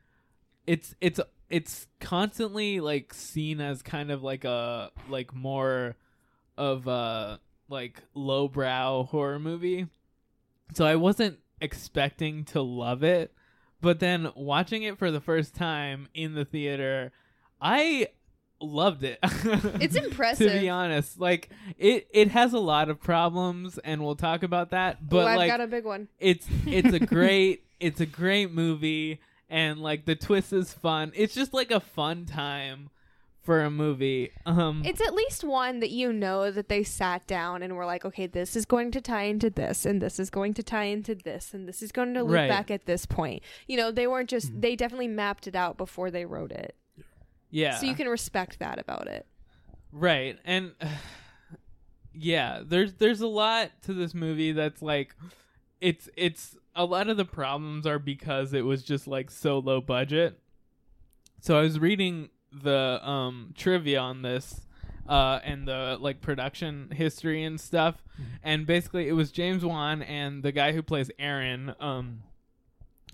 it's 0.66 0.96
it's 1.00 1.20
it's 1.48 1.86
constantly 2.00 2.80
like 2.80 3.14
seen 3.14 3.60
as 3.60 3.82
kind 3.82 4.10
of 4.10 4.22
like 4.22 4.44
a 4.44 4.90
like 5.08 5.34
more 5.34 5.96
of 6.56 6.86
a 6.86 7.40
like 7.68 8.02
lowbrow 8.14 9.04
horror 9.04 9.38
movie. 9.38 9.86
So 10.74 10.84
I 10.84 10.96
wasn't 10.96 11.38
expecting 11.60 12.44
to 12.46 12.60
love 12.60 13.02
it, 13.02 13.32
but 13.80 14.00
then 14.00 14.30
watching 14.34 14.82
it 14.82 14.98
for 14.98 15.10
the 15.10 15.20
first 15.20 15.54
time 15.54 16.08
in 16.14 16.34
the 16.34 16.44
theater, 16.44 17.12
I 17.60 18.08
loved 18.60 19.04
it. 19.04 19.18
It's 19.80 19.94
impressive. 19.94 20.52
to 20.52 20.58
be 20.58 20.68
honest. 20.68 21.20
Like 21.20 21.50
it 21.78 22.08
it 22.12 22.28
has 22.30 22.52
a 22.52 22.58
lot 22.58 22.88
of 22.88 23.00
problems 23.00 23.78
and 23.78 24.04
we'll 24.04 24.16
talk 24.16 24.42
about 24.42 24.70
that, 24.70 25.08
but 25.08 25.24
Ooh, 25.24 25.28
I've 25.28 25.36
like 25.36 25.50
got 25.50 25.60
a 25.60 25.66
big 25.66 25.84
one. 25.84 26.08
it's 26.18 26.46
it's 26.66 26.92
a 26.92 26.98
great 27.06 27.64
it's 27.78 28.00
a 28.00 28.06
great 28.06 28.50
movie 28.52 29.20
and 29.48 29.80
like 29.80 30.04
the 30.04 30.14
twist 30.16 30.52
is 30.52 30.72
fun. 30.72 31.12
It's 31.14 31.34
just 31.34 31.52
like 31.54 31.70
a 31.70 31.80
fun 31.80 32.26
time 32.26 32.90
for 33.42 33.60
a 33.62 33.70
movie. 33.70 34.32
Um 34.44 34.82
It's 34.84 35.00
at 35.00 35.14
least 35.14 35.44
one 35.44 35.78
that 35.80 35.90
you 35.90 36.12
know 36.12 36.50
that 36.50 36.68
they 36.68 36.82
sat 36.82 37.26
down 37.28 37.62
and 37.62 37.76
were 37.76 37.86
like, 37.86 38.04
okay, 38.04 38.26
this 38.26 38.56
is 38.56 38.64
going 38.66 38.90
to 38.90 39.00
tie 39.00 39.22
into 39.24 39.48
this, 39.50 39.86
and 39.86 40.02
this 40.02 40.18
is 40.18 40.30
going 40.30 40.52
to 40.54 40.62
tie 40.64 40.84
into 40.86 41.14
this, 41.14 41.54
and 41.54 41.68
this 41.68 41.80
is 41.80 41.92
going 41.92 42.12
to 42.14 42.22
loop 42.24 42.34
Right. 42.34 42.48
back 42.48 42.70
at 42.72 42.86
this 42.86 43.06
point. 43.06 43.42
You 43.68 43.76
know, 43.76 43.92
they 43.92 44.08
weren't 44.08 44.28
just, 44.28 44.50
they 44.60 44.74
definitely 44.74 45.06
mapped 45.08 45.46
it 45.46 45.54
out 45.54 45.76
before 45.76 46.10
they 46.10 46.24
wrote 46.24 46.50
it. 46.50 46.74
yeah. 47.50 47.76
So 47.78 47.86
you 47.86 47.94
can 47.94 48.08
respect 48.08 48.58
that 48.58 48.80
about 48.80 49.06
it. 49.06 49.26
Right. 49.92 50.38
And 50.44 50.72
yeah, 52.12 52.62
there's 52.64 52.94
there's 52.94 53.20
a 53.20 53.26
lot 53.28 53.70
to 53.82 53.92
this 53.94 54.14
movie 54.14 54.52
that's 54.52 54.82
like 54.82 55.14
it's 55.80 56.08
it's 56.16 56.56
a 56.76 56.84
lot 56.84 57.08
of 57.08 57.16
the 57.16 57.24
problems 57.24 57.86
are 57.86 57.98
because 57.98 58.52
it 58.52 58.64
was 58.64 58.82
just 58.82 59.06
like 59.08 59.30
so 59.30 59.58
low 59.58 59.80
budget. 59.80 60.38
So 61.40 61.58
I 61.58 61.62
was 61.62 61.78
reading 61.78 62.28
the 62.52 63.00
um 63.06 63.52
trivia 63.56 63.98
on 63.98 64.22
this 64.22 64.62
uh 65.08 65.40
and 65.44 65.66
the 65.68 65.98
like 66.00 66.20
production 66.20 66.90
history 66.90 67.42
and 67.44 67.60
stuff 67.60 68.02
and 68.42 68.66
basically 68.66 69.08
it 69.08 69.12
was 69.12 69.30
James 69.30 69.64
Wan 69.64 70.00
and 70.02 70.42
the 70.42 70.52
guy 70.52 70.72
who 70.72 70.82
plays 70.82 71.10
Aaron 71.18 71.74
um 71.80 72.22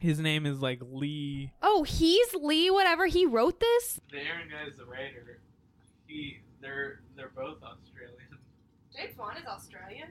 his 0.00 0.20
name 0.20 0.46
is 0.46 0.60
like 0.60 0.80
Leigh 0.84 1.52
Oh, 1.62 1.82
he's 1.82 2.34
Leigh, 2.34 2.70
whatever. 2.70 3.06
He 3.06 3.26
wrote 3.26 3.58
this? 3.60 4.00
the 4.10 4.18
Aaron 4.18 4.48
guy 4.50 4.68
is 4.68 4.76
the 4.76 4.84
writer. 4.84 5.40
He 6.06 6.40
they're 6.60 7.00
they're 7.16 7.32
both 7.34 7.58
Australian. 7.62 8.38
James 8.96 9.16
Wan 9.18 9.36
is 9.36 9.46
Australian? 9.46 10.08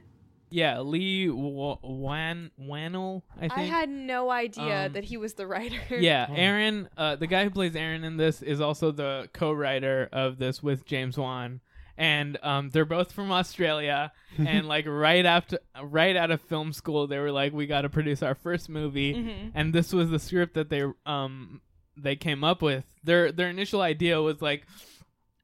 Yeah, 0.51 0.81
Leigh 0.81 1.27
w- 1.27 1.77
Wan 1.81 2.51
Whannell, 2.59 3.23
I 3.39 3.49
I, 3.49 3.61
had 3.63 3.89
no 3.89 4.29
idea 4.29 4.85
Um, 4.87 4.93
that 4.93 5.05
he 5.05 5.17
was 5.17 5.33
the 5.35 5.47
writer. 5.47 5.79
yeah, 5.97 6.27
Aaron, 6.29 6.89
uh, 6.97 7.15
the 7.15 7.25
guy 7.27 7.43
who 7.45 7.49
plays 7.49 7.75
Aaron 7.75 8.03
in 8.03 8.17
this 8.17 8.41
is 8.41 8.59
also 8.61 8.91
the 8.91 9.29
co-writer 9.33 10.09
of 10.11 10.37
this 10.37 10.61
with 10.61 10.85
James 10.85 11.17
Wan, 11.17 11.61
and 11.97 12.37
um, 12.43 12.69
they're 12.69 12.85
both 12.85 13.11
from 13.13 13.31
Australia. 13.31 14.11
and 14.37 14.67
like 14.67 14.85
right 14.87 15.25
after, 15.25 15.59
right 15.81 16.15
out 16.15 16.31
of 16.31 16.41
film 16.41 16.73
school, 16.73 17.07
they 17.07 17.19
were 17.19 17.31
like, 17.31 17.53
"We 17.53 17.65
got 17.65 17.81
to 17.81 17.89
produce 17.89 18.21
our 18.21 18.35
first 18.35 18.69
movie," 18.69 19.13
Mhm. 19.13 19.51
and 19.55 19.73
this 19.73 19.93
was 19.93 20.09
the 20.09 20.19
script 20.19 20.53
that 20.55 20.69
they 20.69 20.83
um 21.05 21.61
they 21.97 22.15
came 22.15 22.43
up 22.43 22.61
with. 22.61 22.85
Their 23.03 23.31
their 23.31 23.49
initial 23.49 23.81
idea 23.81 24.21
was 24.21 24.41
like, 24.41 24.65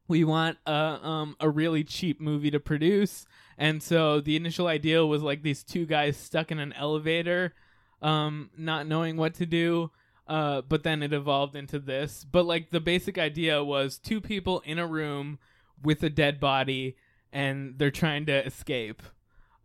we 0.07 0.23
want 0.23 0.57
a 0.65 0.71
um 0.71 1.35
a 1.39 1.49
really 1.49 1.83
cheap 1.83 2.19
movie 2.21 2.51
to 2.51 2.59
produce. 2.59 3.25
And 3.57 3.81
so 3.81 4.21
the 4.21 4.35
initial 4.35 4.67
idea 4.67 5.05
was 5.05 5.21
like 5.21 5.41
these 5.41 5.63
two 5.63 5.85
guys 5.85 6.17
stuck 6.17 6.51
in 6.51 6.59
an 6.59 6.73
elevator 6.73 7.53
um 8.01 8.49
not 8.57 8.87
knowing 8.87 9.17
what 9.17 9.33
to 9.33 9.45
do 9.45 9.89
uh 10.27 10.61
but 10.61 10.83
then 10.83 11.01
it 11.03 11.13
evolved 11.13 11.55
into 11.55 11.79
this. 11.79 12.25
But 12.29 12.45
like 12.45 12.69
the 12.69 12.79
basic 12.79 13.17
idea 13.17 13.63
was 13.63 13.97
two 13.97 14.21
people 14.21 14.61
in 14.65 14.79
a 14.79 14.87
room 14.87 15.39
with 15.83 16.03
a 16.03 16.09
dead 16.09 16.39
body 16.39 16.95
and 17.33 17.77
they're 17.77 17.91
trying 17.91 18.25
to 18.27 18.45
escape. 18.45 19.01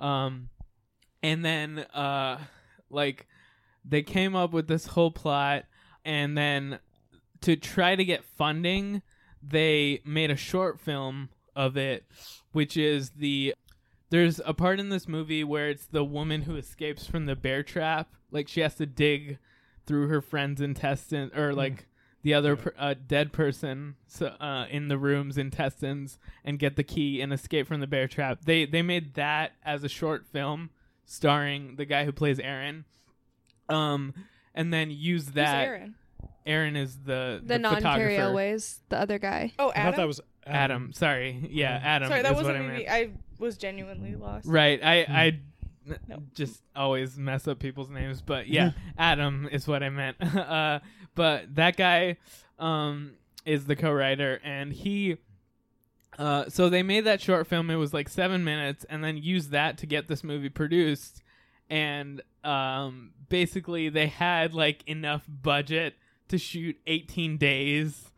Um 0.00 0.48
and 1.22 1.44
then 1.44 1.80
uh 1.94 2.38
like 2.90 3.26
they 3.84 4.02
came 4.02 4.34
up 4.36 4.52
with 4.52 4.68
this 4.68 4.86
whole 4.86 5.10
plot 5.10 5.64
and 6.04 6.36
then 6.36 6.78
to 7.42 7.56
try 7.56 7.96
to 7.96 8.04
get 8.04 8.24
funding 8.24 9.02
they 9.42 10.00
made 10.04 10.30
a 10.30 10.36
short 10.36 10.80
film 10.80 11.28
of 11.54 11.76
it 11.76 12.04
which 12.52 12.76
is 12.76 13.10
the 13.10 13.54
there's 14.10 14.40
a 14.44 14.52
part 14.52 14.78
in 14.78 14.90
this 14.90 15.08
movie 15.08 15.42
where 15.42 15.70
it's 15.70 15.86
the 15.86 16.04
woman 16.04 16.42
who 16.42 16.54
escapes 16.56 17.06
from 17.06 17.24
the 17.24 17.34
bear 17.34 17.62
trap. 17.62 18.14
Like 18.30 18.46
she 18.46 18.60
has 18.60 18.74
to 18.74 18.84
dig 18.84 19.38
through 19.86 20.08
her 20.08 20.20
friend's 20.20 20.60
intestine 20.60 21.30
or 21.34 21.54
like 21.54 21.86
the 22.22 22.34
other 22.34 22.56
per, 22.56 22.74
uh, 22.78 22.94
dead 23.06 23.32
person 23.32 23.96
so, 24.06 24.26
uh, 24.26 24.66
in 24.70 24.88
the 24.88 24.98
room's 24.98 25.38
intestines 25.38 26.18
and 26.44 26.58
get 26.58 26.76
the 26.76 26.84
key 26.84 27.22
and 27.22 27.32
escape 27.32 27.66
from 27.66 27.80
the 27.80 27.86
bear 27.86 28.06
trap. 28.06 28.44
They 28.44 28.66
they 28.66 28.82
made 28.82 29.14
that 29.14 29.52
as 29.64 29.82
a 29.82 29.88
short 29.88 30.26
film 30.26 30.68
starring 31.06 31.76
the 31.76 31.86
guy 31.86 32.04
who 32.04 32.12
plays 32.12 32.38
aaron. 32.38 32.84
Um 33.70 34.12
and 34.54 34.74
then 34.74 34.90
use 34.90 35.28
that 35.28 35.68
Aaron? 35.68 35.94
Aaron 36.46 36.76
is 36.76 36.98
the 36.98 37.40
The, 37.44 37.58
non 37.58 37.76
photographer. 37.76 38.08
Cary 38.10 38.16
Elwes, 38.18 38.80
the 38.88 38.98
other 38.98 39.18
guy. 39.18 39.52
Oh, 39.58 39.68
I 39.70 39.72
Adam. 39.74 39.92
thought 39.92 39.96
that 40.00 40.06
was 40.06 40.20
Adam. 40.46 40.92
Sorry, 40.92 41.48
yeah, 41.50 41.80
Adam. 41.82 42.08
Sorry, 42.08 42.22
that 42.22 42.32
is 42.32 42.36
wasn't 42.36 42.58
what 42.58 42.70
I 42.70 42.78
me. 42.78 42.88
I 42.88 43.10
was 43.38 43.56
genuinely 43.56 44.14
lost. 44.16 44.46
Right. 44.46 44.82
I 44.82 45.02
I 45.02 45.04
I 45.08 45.40
n- 46.08 46.28
just 46.34 46.62
always 46.74 47.16
mess 47.16 47.46
up 47.46 47.58
people's 47.58 47.90
names, 47.90 48.22
but 48.22 48.48
yeah, 48.48 48.72
Adam 48.98 49.48
is 49.50 49.66
what 49.68 49.82
I 49.82 49.90
meant. 49.90 50.16
uh, 50.36 50.80
but 51.14 51.54
that 51.54 51.76
guy 51.76 52.16
um 52.58 53.12
is 53.44 53.66
the 53.66 53.76
co-writer, 53.76 54.40
and 54.44 54.72
he. 54.72 55.18
Uh, 56.18 56.44
so 56.48 56.68
they 56.68 56.82
made 56.82 57.04
that 57.06 57.20
short 57.22 57.46
film. 57.46 57.70
It 57.70 57.76
was 57.76 57.94
like 57.94 58.08
seven 58.08 58.44
minutes, 58.44 58.84
and 58.90 59.02
then 59.02 59.16
used 59.16 59.50
that 59.52 59.78
to 59.78 59.86
get 59.86 60.08
this 60.08 60.22
movie 60.22 60.50
produced. 60.50 61.22
And 61.70 62.20
um, 62.44 63.12
basically, 63.30 63.88
they 63.88 64.08
had 64.08 64.52
like 64.52 64.82
enough 64.86 65.22
budget 65.26 65.94
to 66.28 66.38
shoot 66.38 66.76
18 66.86 67.36
days. 67.38 68.10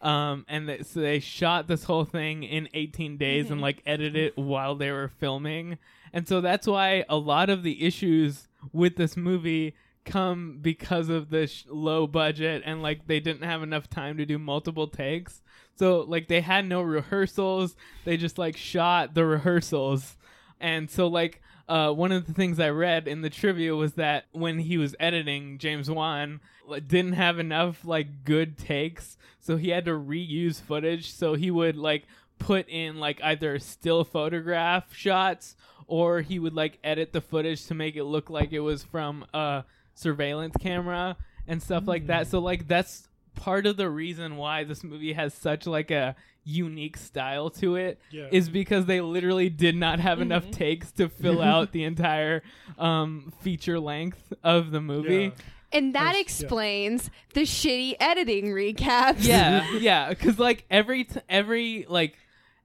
Um, 0.00 0.44
and 0.48 0.66
th- 0.66 0.84
so 0.84 1.00
they 1.00 1.20
shot 1.20 1.68
this 1.68 1.84
whole 1.84 2.04
thing 2.04 2.42
in 2.42 2.68
18 2.74 3.16
days 3.16 3.50
and 3.50 3.60
Mhm. 3.60 3.62
like 3.62 3.82
edited 3.86 4.16
it 4.16 4.36
while 4.36 4.74
they 4.74 4.90
were 4.90 5.08
filming. 5.08 5.78
And 6.12 6.26
so 6.26 6.40
that's 6.40 6.66
why 6.66 7.04
a 7.08 7.16
lot 7.16 7.48
of 7.48 7.62
the 7.62 7.84
issues 7.84 8.48
with 8.72 8.96
this 8.96 9.16
movie 9.16 9.74
come 10.04 10.58
because 10.60 11.08
of 11.08 11.30
the 11.30 11.46
sh- 11.46 11.64
low 11.68 12.08
budget 12.08 12.62
and 12.66 12.82
like 12.82 13.06
they 13.06 13.20
didn't 13.20 13.44
have 13.44 13.62
enough 13.62 13.88
time 13.88 14.16
to 14.16 14.26
do 14.26 14.38
multiple 14.38 14.88
takes. 14.88 15.40
So 15.76 16.00
like 16.00 16.26
they 16.26 16.40
had 16.40 16.66
no 16.66 16.82
rehearsals. 16.82 17.76
They 18.04 18.16
just 18.16 18.38
like 18.38 18.56
shot 18.56 19.14
the 19.14 19.24
rehearsals. 19.24 20.16
And 20.60 20.90
so 20.90 21.06
like 21.06 21.40
uh, 21.68 21.92
one 21.92 22.10
of 22.10 22.26
the 22.26 22.34
things 22.34 22.58
I 22.58 22.70
read 22.70 23.06
in 23.06 23.22
the 23.22 23.30
trivia 23.30 23.76
was 23.76 23.92
that 23.94 24.24
when 24.32 24.58
he 24.58 24.76
was 24.78 24.96
editing, 24.98 25.58
James 25.58 25.88
Wan 25.88 26.40
didn't 26.86 27.14
have 27.14 27.38
enough 27.38 27.84
like 27.84 28.24
good 28.24 28.56
takes, 28.58 29.16
so 29.40 29.56
he 29.56 29.70
had 29.70 29.84
to 29.86 29.92
reuse 29.92 30.60
footage. 30.60 31.12
So 31.12 31.34
he 31.34 31.50
would 31.50 31.76
like 31.76 32.04
put 32.38 32.68
in 32.68 32.98
like 32.98 33.20
either 33.22 33.58
still 33.58 34.04
photograph 34.04 34.94
shots 34.94 35.54
or 35.86 36.20
he 36.22 36.38
would 36.38 36.54
like 36.54 36.78
edit 36.82 37.12
the 37.12 37.20
footage 37.20 37.66
to 37.66 37.74
make 37.74 37.96
it 37.96 38.04
look 38.04 38.30
like 38.30 38.52
it 38.52 38.60
was 38.60 38.82
from 38.84 39.24
a 39.34 39.64
surveillance 39.94 40.54
camera 40.60 41.16
and 41.46 41.62
stuff 41.62 41.86
like 41.86 42.06
that. 42.06 42.26
So 42.26 42.38
like 42.38 42.66
that's 42.68 43.08
part 43.34 43.66
of 43.66 43.76
the 43.76 43.88
reason 43.90 44.36
why 44.36 44.64
this 44.64 44.82
movie 44.84 45.12
has 45.12 45.34
such 45.34 45.66
like 45.66 45.90
a 45.90 46.14
unique 46.44 46.96
style 46.96 47.50
to 47.50 47.76
it 47.76 48.00
Yeah. 48.10 48.26
is 48.32 48.48
because 48.48 48.86
they 48.86 49.00
literally 49.00 49.48
did 49.48 49.76
not 49.76 50.00
have 50.00 50.20
enough 50.20 50.46
Mhm. 50.46 50.52
takes 50.52 50.90
to 50.92 51.08
fill 51.08 51.40
out 51.52 51.70
the 51.72 51.84
entire 51.84 52.42
um, 52.78 53.32
feature 53.42 53.78
length 53.78 54.32
of 54.42 54.70
the 54.72 54.80
movie. 54.80 55.32
And 55.72 55.94
that 55.94 56.00
That's- 56.00 56.16
yeah. 56.16 56.20
explains 56.20 57.10
the 57.34 57.42
shitty 57.42 57.94
editing 58.00 58.46
recaps. 58.46 59.24
Yeah, 59.24 59.70
yeah, 59.78 60.08
because 60.10 60.38
like 60.38 60.64
every 60.70 61.04
t- 61.04 61.20
every 61.28 61.86
like 61.88 62.16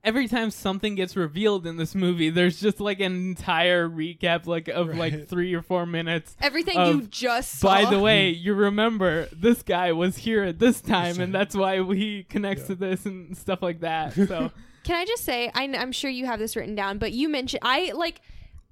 every 0.04 0.28
time 0.28 0.50
something 0.50 0.96
gets 0.96 1.16
revealed 1.18 1.68
in 1.68 1.76
this 1.76 1.94
movie, 1.94 2.30
there's 2.30 2.60
just 2.62 2.80
like 2.80 3.00
an 3.02 3.14
entire 3.14 3.90
recap 3.90 4.46
like 4.48 4.70
of 4.70 4.96
like 4.96 5.28
three 5.28 5.54
or 5.54 5.62
four 5.62 5.86
minutes. 5.86 6.36
Everything 6.40 6.78
of, 6.78 6.96
you 6.96 7.02
just 7.04 7.60
saw. 7.60 7.68
By 7.68 7.90
the 7.90 8.00
way, 8.00 8.30
you 8.30 8.54
remember 8.54 9.28
this 9.34 9.64
guy 9.64 9.92
was 9.92 10.18
here 10.18 10.44
at 10.44 10.60
this 10.60 10.80
time, 10.82 11.20
and 11.20 11.34
that's 11.34 11.56
why 11.56 11.82
he 11.94 12.24
connects 12.24 12.68
to 12.68 12.76
this 12.76 13.06
and 13.06 13.36
stuff 13.38 13.62
like 13.62 13.82
that. 13.82 14.16
So 14.28 14.52
Can 14.84 14.96
I 14.96 15.06
just 15.06 15.24
say, 15.26 15.52
I, 15.54 15.64
am 15.64 15.92
sure 15.92 16.10
you 16.10 16.26
have 16.26 16.40
this 16.40 16.56
written 16.56 16.76
down, 16.76 16.98
but 16.98 17.12
you 17.12 17.28
mentioned, 17.30 17.60
I 17.64 17.92
like, 17.94 18.22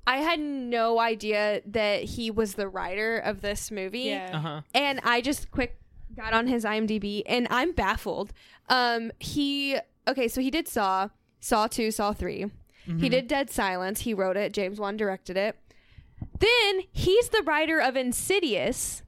I 0.08 0.18
had 0.18 0.40
no 0.40 1.00
idea 1.00 1.62
that 1.66 2.04
he 2.04 2.30
was 2.30 2.56
the 2.56 2.68
writer 2.68 3.18
of 3.18 3.42
this 3.42 3.72
movie. 3.72 4.02
Yeah. 4.02 4.32
uh-huh. 4.34 4.62
And 4.74 5.00
I 5.04 5.22
just 5.22 5.52
quick 5.52 5.80
got 6.16 6.34
on 6.34 6.48
his 6.48 6.64
IMDb 6.64 7.24
and 7.26 7.48
I'm 7.50 7.72
baffled. 7.72 8.32
Um, 8.70 9.12
he, 9.20 9.78
okay, 10.08 10.28
so 10.28 10.42
he 10.42 10.52
did 10.52 10.68
Saw, 10.68 11.10
Saw 11.40 11.68
2, 11.68 11.92
Saw 11.92 12.14
3. 12.14 12.52
He 13.00 13.10
did 13.10 13.28
Dead 13.28 13.50
Silence. 13.50 14.02
He 14.02 14.14
wrote 14.14 14.38
it. 14.38 14.54
James 14.54 14.80
Wan 14.80 14.96
directed 14.96 15.36
it. 15.38 15.58
Then 16.38 16.82
he's 16.92 17.30
the 17.30 17.42
writer 17.42 17.80
of 17.80 17.96
Insidious, 17.96 19.02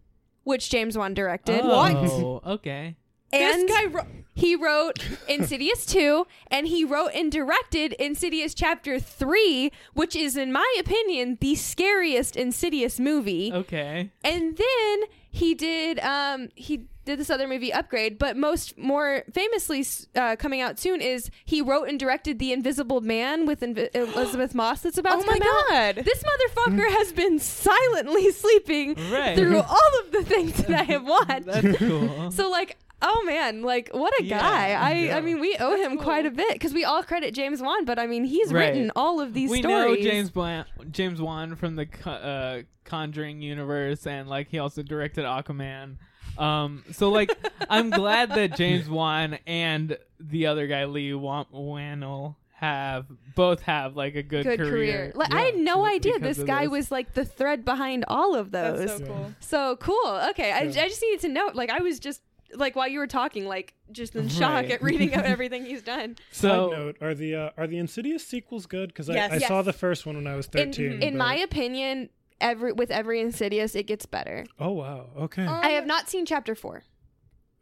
which 0.43 0.71
James 0.71 0.97
Wan 0.97 1.13
directed. 1.13 1.61
Oh, 1.63 2.41
okay. 2.43 2.95
And 3.33 3.67
this 3.67 3.71
guy 3.77 3.85
wrote. 3.85 4.05
he 4.35 4.55
wrote 4.55 4.99
Insidious 5.27 5.85
2 5.85 6.25
and 6.49 6.67
he 6.67 6.83
wrote 6.85 7.11
and 7.13 7.31
directed 7.31 7.93
Insidious 7.93 8.53
Chapter 8.53 8.99
3, 8.99 9.71
which 9.93 10.15
is 10.15 10.37
in 10.37 10.51
my 10.51 10.75
opinion 10.79 11.37
the 11.41 11.55
scariest 11.55 12.35
Insidious 12.35 12.99
movie. 12.99 13.51
Okay. 13.53 14.11
And 14.23 14.57
then 14.57 14.99
he 15.29 15.53
did 15.53 15.99
um 15.99 16.49
he 16.55 16.85
did 17.05 17.19
this 17.19 17.29
other 17.29 17.47
movie 17.47 17.71
Upgrade, 17.71 18.17
but 18.19 18.35
most 18.35 18.77
more 18.77 19.23
famously 19.33 19.85
uh, 20.13 20.35
coming 20.35 20.59
out 20.59 20.77
soon 20.77 20.99
is 20.99 21.29
he 21.45 21.61
wrote 21.61 21.87
and 21.87 21.97
directed 21.97 22.37
The 22.37 22.51
Invisible 22.51 22.99
Man 22.99 23.45
with 23.45 23.61
Invi- 23.61 23.89
Elisabeth 23.95 24.53
Moss. 24.53 24.81
That's 24.81 24.97
about 24.97 25.19
Oh 25.19 25.21
to 25.21 25.27
my 25.27 25.37
come 25.37 25.47
out. 25.47 25.95
God. 25.95 26.03
This 26.03 26.21
motherfucker 26.21 26.89
has 26.97 27.13
been 27.13 27.39
silently 27.39 28.29
sleeping 28.33 28.95
Right. 29.09 29.37
through 29.37 29.57
all 29.61 29.99
of 30.03 30.11
the 30.11 30.23
things 30.25 30.53
that 30.63 30.71
I 30.71 30.83
have 30.83 31.05
watched. 31.05 31.45
That's 31.45 31.77
cool. 31.77 32.29
So 32.31 32.49
like, 32.49 32.75
oh 33.01 33.23
man, 33.25 33.61
like 33.63 33.89
what 33.93 34.13
a 34.19 34.23
Yeah, 34.23 34.39
guy! 34.39 34.71
I 34.73 34.93
yeah. 34.93 35.17
I 35.17 35.21
mean, 35.21 35.39
we 35.39 35.55
owe 35.59 35.75
him 35.77 35.97
quite 35.97 36.25
a 36.25 36.31
bit 36.31 36.53
because 36.53 36.73
we 36.73 36.83
all 36.85 37.03
credit 37.03 37.33
James 37.33 37.61
Wan, 37.61 37.85
but 37.85 37.99
I 37.99 38.07
mean, 38.07 38.23
he's 38.23 38.51
Right. 38.53 38.69
written 38.69 38.91
all 38.95 39.19
of 39.19 39.33
these 39.33 39.49
we 39.51 39.61
stories. 39.61 40.03
know 40.03 40.09
James 40.11 40.29
Blan- 40.29 40.65
James 40.91 41.21
Wan 41.21 41.55
from 41.55 41.75
the 41.75 41.87
uh, 42.09 42.61
Conjuring 42.85 43.41
universe, 43.41 44.07
and 44.07 44.27
like 44.29 44.47
he 44.49 44.59
also 44.59 44.81
directed 44.83 45.25
Aquaman. 45.25 45.97
Um, 46.37 46.83
so 46.91 47.09
like 47.09 47.35
I'm 47.69 47.89
glad 47.89 48.29
that 48.35 48.55
James 48.55 48.87
Wan 48.89 49.39
and 49.47 49.97
the 50.19 50.47
other 50.47 50.67
guy 50.67 50.85
Leigh 50.85 51.13
Wan- 51.13 51.47
Whannell 51.53 52.35
have 52.53 53.05
both 53.35 53.61
have 53.61 53.95
like 53.95 54.15
a 54.15 54.23
good, 54.23 54.43
Good 54.43 54.59
career. 54.59 55.11
Like 55.15 55.31
I 55.33 55.41
had 55.41 55.57
no 55.57 55.85
idea 55.85 56.17
this 56.19 56.41
guy 56.41 56.63
this. 56.63 56.71
was 56.71 56.91
like 56.91 57.13
the 57.13 57.23
thread 57.25 57.63
behind 57.65 58.05
all 58.07 58.33
of 58.35 58.49
those. 58.51 58.79
That's 58.79 58.97
so 58.99 59.05
cool. 59.05 59.33
So 59.39 59.75
cool. 59.77 60.19
Okay, 60.31 60.51
I, 60.51 60.59
I 60.61 60.71
just 60.71 61.01
needed 61.01 61.19
to 61.21 61.27
know. 61.29 61.51
Like 61.53 61.69
I 61.69 61.79
was 61.81 61.99
just 61.99 62.21
like 62.53 62.75
while 62.75 62.87
you 62.87 62.99
were 62.99 63.07
talking, 63.07 63.45
like 63.47 63.73
just 63.91 64.15
in 64.15 64.29
shock 64.29 64.63
Right. 64.63 64.71
at 64.71 64.81
reading 64.81 65.13
out 65.13 65.25
everything 65.35 65.65
he's 65.65 65.81
done. 65.81 66.15
So 66.31 66.69
Side 66.71 66.77
note: 66.79 66.97
Are 67.01 67.13
the 67.13 67.35
uh, 67.35 67.49
are 67.57 67.67
the 67.67 67.77
Insidious 67.77 68.25
sequels 68.25 68.65
good? 68.65 68.89
Because 68.89 69.09
Yes. 69.09 69.31
I, 69.31 69.35
I 69.35 69.37
Yes. 69.39 69.47
saw 69.47 69.61
the 69.61 69.73
first 69.73 70.05
one 70.05 70.15
when 70.15 70.27
I 70.27 70.35
was 70.35 70.45
In, 70.47 70.51
thirteen. 70.71 71.01
in 71.01 71.13
but- 71.13 71.25
my 71.25 71.35
opinion, 71.37 72.09
every 72.39 72.71
with 72.73 72.91
every 72.91 73.19
Insidious, 73.21 73.75
it 73.75 73.83
gets 73.87 74.05
better. 74.05 74.45
oh 74.59 74.71
wow, 74.71 75.07
okay. 75.17 75.45
Um, 75.45 75.59
I 75.63 75.69
have 75.69 75.85
not 75.85 76.09
seen 76.09 76.25
chapter 76.25 76.55
four. 76.55 76.83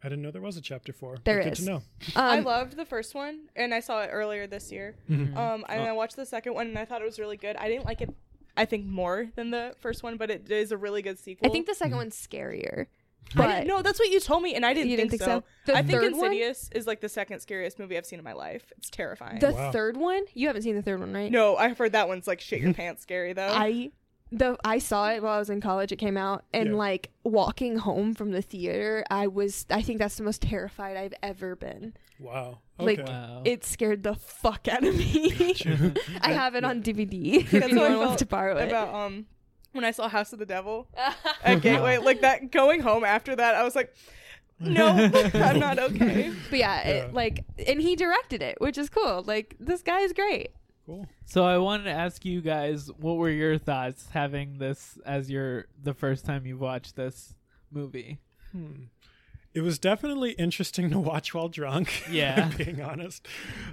I 0.04 0.08
didn't 0.08 0.22
know 0.22 0.30
there 0.30 0.42
was 0.42 0.56
a 0.56 0.60
chapter 0.60 0.92
four. 0.92 1.16
There 1.24 1.42
Good 1.42 1.54
is. 1.54 1.58
to 1.60 1.64
know. 1.64 1.82
I 2.14 2.38
Um, 2.38 2.44
loved 2.44 2.76
the 2.76 2.84
first 2.84 3.14
one, 3.14 3.48
and 3.56 3.74
I 3.74 3.80
saw 3.80 4.02
it 4.02 4.10
earlier 4.12 4.46
this 4.46 4.70
year. 4.70 4.94
Mhm. 5.10 5.34
Um, 5.36 5.64
and 5.68 5.80
Oh. 5.80 5.84
I 5.84 5.92
watched 5.92 6.14
the 6.16 6.26
second 6.26 6.54
one, 6.54 6.68
and 6.68 6.78
I 6.78 6.84
thought 6.84 7.00
it 7.02 7.06
was 7.06 7.18
really 7.18 7.36
good. 7.38 7.56
I 7.56 7.68
didn't 7.68 7.86
like 7.86 8.02
it, 8.02 8.10
I 8.56 8.66
think, 8.66 8.84
more 8.84 9.30
than 9.34 9.50
the 9.50 9.74
first 9.80 10.02
one, 10.04 10.16
but 10.16 10.30
it 10.30 10.48
is 10.50 10.70
a 10.70 10.76
really 10.76 11.02
good 11.02 11.18
sequel. 11.18 11.48
I 11.48 11.50
think 11.50 11.66
the 11.66 11.74
second 11.74 11.96
one's 11.96 12.14
scarier. 12.14 12.86
I 13.34 13.38
But 13.38 13.46
didn't- 13.48 13.66
no, 13.68 13.82
that's 13.82 13.98
what 13.98 14.08
you 14.08 14.20
told 14.20 14.42
me, 14.42 14.54
and 14.54 14.64
I 14.64 14.72
didn't, 14.72 14.90
You 14.90 14.96
think, 14.96 15.10
didn't 15.10 15.20
think 15.20 15.30
so. 15.30 15.40
so? 15.66 15.72
The 15.72 15.78
I 15.78 15.82
think 15.82 16.00
third 16.00 16.12
one? 16.14 16.26
Insidious 16.32 16.70
is 16.74 16.86
like 16.86 17.00
the 17.00 17.08
second 17.08 17.40
scariest 17.40 17.78
movie 17.78 17.96
I've 17.98 18.06
seen 18.06 18.18
in 18.18 18.24
my 18.24 18.32
life. 18.34 18.72
It's 18.78 18.88
terrifying. 18.88 19.40
the 19.40 19.52
Wow. 19.52 19.72
third 19.72 19.96
one, 19.96 20.24
you 20.34 20.46
haven't 20.46 20.62
seen 20.62 20.76
the 20.76 20.82
third 20.82 21.00
one, 21.00 21.12
right? 21.12 21.30
no, 21.30 21.56
I've 21.56 21.76
heard 21.76 21.92
that 21.92 22.08
one's 22.08 22.26
like 22.26 22.40
shit 22.40 22.60
your 22.60 22.72
pants 22.80 23.02
scary 23.02 23.32
though. 23.32 23.48
I 23.52 23.90
the 24.32 24.56
I 24.64 24.78
saw 24.78 25.10
it 25.10 25.22
while 25.22 25.34
I 25.34 25.38
was 25.38 25.50
in 25.50 25.60
college. 25.60 25.92
It 25.92 25.96
came 25.96 26.16
out, 26.16 26.44
and 26.52 26.70
Yeah. 26.70 26.74
like 26.76 27.10
walking 27.22 27.76
home 27.78 28.12
from 28.14 28.32
the 28.32 28.42
theater, 28.42 29.04
I 29.08 29.28
was. 29.28 29.66
I 29.70 29.82
think 29.82 29.98
that's 30.00 30.16
the 30.16 30.24
most 30.24 30.42
terrified 30.42 30.96
I've 30.96 31.14
ever 31.22 31.54
been. 31.54 31.94
Wow. 32.18 32.58
Like, 32.78 33.06
wow. 33.06 33.42
It 33.44 33.64
scared 33.64 34.02
the 34.02 34.14
fuck 34.14 34.66
out 34.68 34.82
of 34.84 34.96
me. 34.96 35.54
I 36.22 36.32
have 36.32 36.54
it 36.56 36.64
on 36.64 36.82
DVD. 36.82 37.48
That's 37.48 37.72
how 37.72 37.82
I 37.82 37.86
anyone 37.86 37.98
wants 38.06 38.18
to 38.20 38.26
borrow 38.26 38.56
it. 38.56 38.66
about 38.68 38.92
um 38.94 39.26
when 39.76 39.84
I 39.84 39.90
saw 39.92 40.08
House 40.08 40.32
of 40.32 40.38
the 40.38 40.46
Devil 40.46 40.88
at 41.44 41.60
Gateway, 41.60 41.98
like 41.98 42.20
that 42.22 42.50
going 42.50 42.80
home 42.80 43.04
after 43.04 43.36
that, 43.36 43.54
I 43.54 43.62
was 43.62 43.76
like, 43.76 43.94
no, 44.58 44.86
I'm 45.34 45.58
not 45.58 45.78
okay. 45.78 46.32
but 46.50 46.58
yeah, 46.58 46.88
Yeah. 46.88 47.04
It, 47.06 47.14
like, 47.14 47.44
and 47.66 47.80
he 47.80 47.94
directed 47.94 48.42
it, 48.42 48.60
which 48.60 48.78
is 48.78 48.88
cool. 48.88 49.22
Like, 49.26 49.54
this 49.60 49.82
guy 49.82 50.00
is 50.00 50.12
great. 50.12 50.50
cool. 50.86 51.06
So 51.26 51.44
I 51.44 51.58
wanted 51.58 51.84
to 51.84 51.90
ask 51.90 52.24
you 52.24 52.40
guys, 52.40 52.90
what 52.98 53.16
were 53.16 53.28
your 53.30 53.58
thoughts 53.58 54.08
having 54.10 54.58
this 54.58 54.98
as 55.04 55.30
your 55.30 55.66
the 55.82 55.92
first 55.94 56.24
time 56.24 56.46
you've 56.46 56.60
watched 56.60 56.96
this 56.96 57.34
movie? 57.70 58.18
Hmm. 58.52 58.84
It 59.56 59.62
was 59.62 59.78
definitely 59.78 60.32
interesting 60.32 60.90
to 60.90 60.98
watch 60.98 61.32
while 61.32 61.48
drunk. 61.48 62.04
Yeah. 62.10 62.50
being 62.56 62.82
honest, 62.82 63.26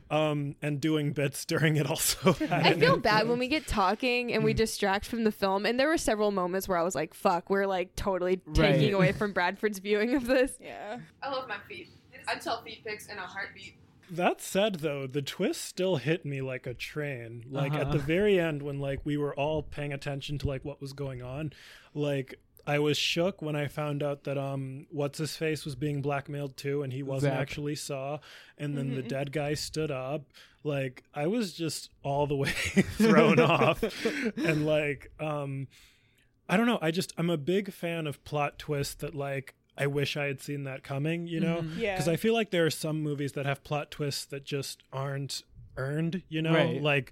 um, 0.10 0.56
and 0.62 0.80
doing 0.80 1.12
bits 1.12 1.44
during 1.46 1.76
it 1.76 1.86
also. 1.86 2.36
I 2.50 2.70
an 2.72 2.80
feel 2.80 2.98
bad 2.98 3.28
when 3.28 3.38
we 3.38 3.48
get 3.50 3.68
talking 3.68 4.34
and 4.34 4.44
we 4.46 4.54
distract 4.54 5.06
from 5.06 5.26
the 5.26 5.32
film. 5.32 5.66
And 5.66 5.78
there 5.80 5.90
were 5.90 5.98
several 5.98 6.32
moments 6.32 6.68
where 6.70 6.78
I 6.78 6.84
was 6.84 6.96
like, 6.96 7.14
fuck, 7.14 7.50
we're 7.50 7.68
like 7.68 7.96
totally 7.96 8.40
Right. 8.46 8.74
taking 8.76 8.94
away 8.94 9.12
from 9.20 9.34
Bradford's 9.34 9.80
viewing 9.80 10.16
of 10.16 10.26
this. 10.26 10.54
Yeah. 10.62 11.00
I 11.22 11.30
love 11.30 11.48
my 11.50 11.58
feet. 11.68 11.90
I'd 12.30 12.42
sell 12.42 12.62
feet 12.64 12.84
pics 12.86 13.08
in 13.08 13.18
a 13.18 13.22
heartbeat. 13.22 13.76
That 14.10 14.40
said, 14.42 14.76
though, 14.76 15.08
the 15.08 15.22
twist 15.22 15.62
still 15.66 15.98
hit 15.98 16.26
me 16.26 16.42
like 16.42 16.66
a 16.66 16.74
train. 16.74 17.44
Like 17.50 17.74
at 17.74 17.82
Uh-huh. 17.84 17.92
the 17.94 18.00
very 18.00 18.40
end, 18.40 18.62
when 18.62 18.80
like 18.80 19.00
we 19.04 19.18
were 19.18 19.36
all 19.36 19.64
paying 19.64 19.92
attention 19.92 20.38
to 20.40 20.48
like 20.48 20.64
what 20.64 20.80
was 20.80 20.94
going 20.94 21.22
on, 21.22 21.52
like 21.94 22.36
I 22.66 22.80
was 22.80 22.98
shook 22.98 23.42
when 23.42 23.56
I 23.56 23.68
found 23.68 24.02
out 24.02 24.24
that 24.24 24.38
um 24.38 24.88
what's 24.90 25.18
his 25.20 25.36
face 25.36 25.66
was 25.66 25.76
being 25.76 26.02
blackmailed 26.02 26.56
too, 26.58 26.82
and 26.84 26.94
he 26.94 27.04
wasn't 27.04 27.34
Zap. 27.34 27.42
actually 27.42 27.76
Saw, 27.76 28.20
and 28.58 28.78
then 28.78 28.96
the 28.96 29.02
Mhm. 29.04 29.08
dead 29.10 29.32
guy 29.32 29.54
stood 29.54 29.92
up. 29.92 30.24
Like 30.64 31.04
I 31.14 31.28
was 31.28 31.54
just 31.54 31.90
all 32.04 32.26
the 32.28 32.36
way 32.38 32.50
thrown 32.98 33.40
off, 33.40 33.84
and 34.38 34.66
like 34.66 35.12
um 35.20 35.68
I 36.48 36.58
don't 36.58 36.68
know. 36.68 36.80
I 36.82 36.92
just 36.92 37.14
I'm 37.18 37.30
a 37.30 37.38
big 37.38 37.72
fan 37.74 38.08
of 38.08 38.24
plot 38.24 38.60
twists 38.60 38.96
that 38.96 39.14
like 39.16 39.56
I 39.78 39.88
wish 39.88 40.16
I 40.16 40.26
had 40.28 40.40
seen 40.40 40.64
that 40.66 40.84
coming. 40.84 41.26
You 41.28 41.40
know, 41.42 41.62
Mhm. 41.64 41.78
Yeah. 41.80 41.96
because 41.96 42.08
I 42.08 42.16
feel 42.16 42.34
like 42.34 42.52
there 42.52 42.66
are 42.66 42.70
some 42.70 43.02
movies 43.02 43.32
that 43.34 43.46
have 43.46 43.64
plot 43.64 43.92
twists 43.92 44.24
that 44.26 44.46
just 44.46 44.84
aren't 44.94 45.42
earned. 45.78 46.24
You 46.30 46.42
know, 46.44 46.54
Right. 46.54 46.82
like 46.82 47.12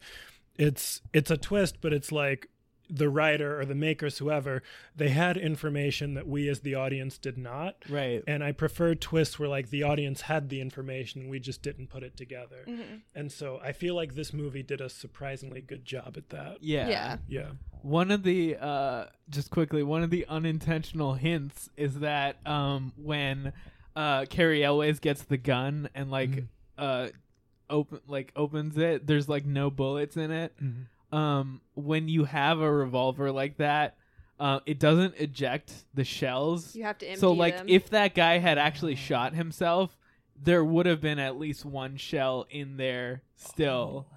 it's 0.58 1.02
it's 1.12 1.32
a 1.32 1.38
twist, 1.38 1.78
but 1.82 1.92
it's 1.92 2.12
like 2.12 2.48
the 2.93 3.10
writer 3.10 3.58
or 3.58 3.63
the 3.63 3.73
makers, 3.75 4.17
whoever, 4.17 4.62
they 4.93 5.10
had 5.10 5.38
information 5.38 6.13
that 6.15 6.27
we 6.27 6.49
as 6.49 6.60
the 6.60 6.75
audience 6.75 7.17
did 7.17 7.38
not. 7.38 7.75
Right. 7.89 8.21
And 8.27 8.43
I 8.43 8.51
prefer 8.51 8.95
twists 8.95 9.39
where 9.39 9.47
like 9.47 9.69
the 9.69 9.84
audience 9.84 10.21
had 10.21 10.49
the 10.49 10.60
information 10.60 11.21
and 11.21 11.30
we 11.30 11.39
just 11.39 11.62
didn't 11.62 11.88
put 11.88 12.04
it 12.04 12.17
together. 12.17 12.65
Mhm. 12.67 13.01
And 13.15 13.32
so 13.32 13.62
I 13.63 13.71
feel 13.71 13.95
like 13.95 14.15
this 14.15 14.34
movie 14.34 14.62
did 14.63 14.82
a 14.82 14.89
surprisingly 14.89 15.62
good 15.62 15.86
job 15.86 16.15
at 16.17 16.30
that. 16.30 16.58
Yeah. 16.62 16.89
Yeah. 16.89 17.17
Yeah. 17.30 17.51
One 17.82 18.12
of 18.12 18.23
the 18.23 18.58
uh 18.58 19.06
just 19.30 19.49
quickly, 19.51 19.84
one 19.84 20.04
of 20.04 20.10
the 20.10 20.25
unintentional 20.27 21.13
hints 21.13 21.69
is 21.77 21.99
that 21.99 22.45
um 22.45 22.91
when 22.97 23.54
uh 23.95 24.25
Cary 24.30 24.63
Elwes 24.65 24.99
gets 24.99 25.23
the 25.23 25.38
gun 25.38 25.88
and 25.95 26.12
like 26.12 26.30
Mhm. 26.32 26.47
uh 26.77 27.08
open 27.69 28.01
like 28.08 28.34
opens 28.36 28.77
it, 28.77 29.08
there's 29.08 29.30
like 29.30 29.45
no 29.45 29.69
bullets 29.71 30.17
in 30.17 30.30
it. 30.32 30.54
Um 31.12 31.62
when 31.74 32.08
you 32.08 32.26
have 32.26 32.60
a 32.60 32.71
revolver 32.71 33.32
like 33.32 33.58
that, 33.58 33.95
uh, 34.39 34.60
it 34.65 34.80
doesn't 34.80 35.15
eject 35.17 35.71
the 35.93 36.04
shells. 36.04 36.76
You 36.76 36.84
have 36.84 36.97
to 37.00 37.06
empty 37.06 37.19
so 37.19 37.32
like 37.32 37.58
them. 37.58 37.67
if 37.69 37.89
that 37.91 38.15
guy 38.15 38.39
had 38.39 38.58
actually 38.58 38.95
shot 38.95 39.34
himself, 39.34 39.97
there 40.41 40.63
would 40.63 40.86
have 40.86 41.02
been 41.02 41.19
at 41.19 41.38
least 41.38 41.63
one 41.65 41.97
shell 41.97 42.47
in 42.50 42.78
there 42.78 43.21
still. 43.36 44.08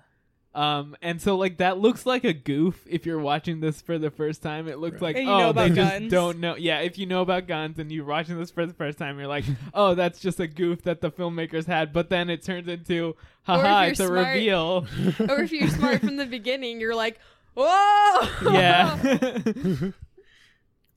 Um, 0.55 0.97
and 1.03 1.21
so 1.21 1.37
like 1.37 1.59
that 1.59 1.79
looks 1.79 2.07
like 2.07 2.23
a 2.23 2.33
goof 2.33 2.87
if 2.89 3.05
you're 3.07 3.19
watching 3.19 3.59
this 3.59 3.83
for 3.83 3.99
the 3.99 4.11
first 4.11 4.41
time. 4.41 4.69
It 4.69 4.79
looks 4.79 5.03
like 5.03 5.17
And 5.17 5.25
you 5.25 5.31
oh 5.31 5.39
know 5.39 5.53
they 5.53 5.67
about 5.67 5.75
just 5.75 6.11
don't 6.11 6.39
know. 6.39 6.55
Yeah, 6.57 6.79
if 6.79 6.97
you 6.97 7.07
know 7.07 7.23
about 7.23 7.49
guns 7.49 7.81
and 7.81 7.91
you're 7.91 8.05
watching 8.05 8.39
this 8.39 8.53
for 8.53 8.65
the 8.65 8.73
first 8.73 8.97
time, 8.97 9.19
you're 9.19 9.27
like, 9.27 9.45
oh, 9.75 9.95
that's 9.97 10.21
just 10.21 10.39
a 10.39 10.47
goof 10.47 10.83
that 10.83 11.01
the 11.01 11.11
filmmakers 11.11 11.67
had. 11.67 11.93
But 11.93 12.09
then 12.09 12.31
it 12.31 12.43
turns 12.45 12.69
into, 12.69 13.17
haha, 13.45 13.83
you're 13.83 13.91
it's 13.93 14.01
a 14.01 14.11
reveal. 14.11 14.87
or 15.29 15.41
if 15.41 15.53
you're 15.53 15.69
smart 15.69 16.01
from 16.01 16.17
the 16.17 16.27
beginning, 16.31 16.81
you're 16.81 16.95
like, 16.95 17.19
whoa. 17.55 18.29
yeah. 18.53 18.99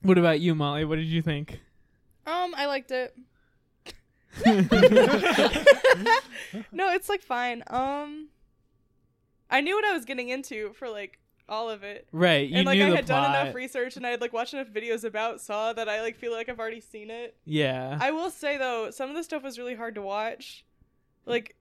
what 0.02 0.18
about 0.18 0.40
you, 0.40 0.54
Molly? 0.54 0.84
What 0.84 0.96
did 0.96 1.06
you 1.06 1.22
think? 1.22 1.60
Um, 2.26 2.54
I 2.56 2.66
liked 2.66 2.90
it. 2.90 3.14
no, 6.70 6.92
it's 6.92 7.08
like 7.08 7.22
fine. 7.22 7.62
Um, 7.68 8.28
I 9.50 9.60
knew 9.60 9.74
what 9.74 9.84
I 9.84 9.92
was 9.92 10.04
getting 10.04 10.28
into 10.28 10.72
for 10.74 10.88
like 10.88 11.18
all 11.48 11.70
of 11.70 11.82
it. 11.82 12.06
Right, 12.12 12.48
you 12.48 12.58
and 12.58 12.66
like 12.66 12.78
knew 12.78 12.86
I 12.86 12.90
the 12.90 12.96
had 12.96 13.06
done 13.06 13.30
enough 13.30 13.54
research 13.54 13.96
and 13.96 14.06
I 14.06 14.10
had 14.10 14.20
like 14.20 14.32
watched 14.32 14.54
enough 14.54 14.68
videos 14.68 15.04
about 15.04 15.40
Saw 15.40 15.72
that 15.72 15.88
I 15.88 16.02
like 16.02 16.16
feel 16.16 16.32
like 16.32 16.48
I've 16.48 16.60
already 16.60 16.80
seen 16.80 17.10
it. 17.10 17.36
Yeah. 17.44 17.96
I 18.00 18.10
will 18.10 18.30
say 18.30 18.58
though, 18.58 18.90
some 18.90 19.08
of 19.08 19.16
the 19.16 19.22
stuff 19.24 19.42
was 19.42 19.58
really 19.58 19.74
hard 19.74 19.94
to 19.94 20.02
watch, 20.02 20.64
like 21.24 21.56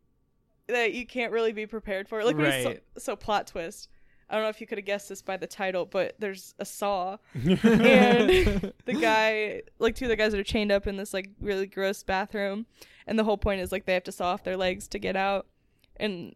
that 0.67 0.93
you 0.93 1.06
can't 1.06 1.32
really 1.32 1.53
be 1.53 1.65
prepared 1.65 2.08
for. 2.08 2.23
Like 2.23 2.38
when 2.38 2.45
it's 2.45 2.63
so, 2.63 2.77
so 2.97 3.15
plot 3.15 3.47
twist. 3.47 3.89
I 4.30 4.36
don't 4.36 4.43
know 4.43 4.49
if 4.49 4.60
you 4.60 4.67
could 4.67 4.77
have 4.77 4.86
guessed 4.86 5.08
this 5.08 5.21
by 5.21 5.38
the 5.38 5.47
title, 5.47 5.86
but 5.86 6.15
there's 6.19 6.53
a 6.60 6.65
saw, 6.65 7.15
and 7.34 8.73
the 8.86 8.97
guy, 8.99 9.62
like 9.80 9.95
two 9.95 10.03
of 10.06 10.10
the 10.10 10.17
guys 10.17 10.34
that 10.34 10.39
are 10.39 10.43
chained 10.43 10.69
up 10.69 10.86
in 10.86 10.97
this 10.97 11.13
like 11.13 11.30
really 11.39 11.65
gross 11.65 12.03
bathroom, 12.03 12.65
and 13.06 13.17
the 13.17 13.23
whole 13.23 13.38
point 13.38 13.62
is 13.62 13.71
like 13.71 13.86
they 13.86 13.93
have 13.93 14.03
to 14.03 14.12
saw 14.12 14.34
off 14.34 14.43
their 14.43 14.58
legs 14.58 14.89
to 14.89 14.99
get 14.99 15.15
out, 15.15 15.47
and 15.95 16.36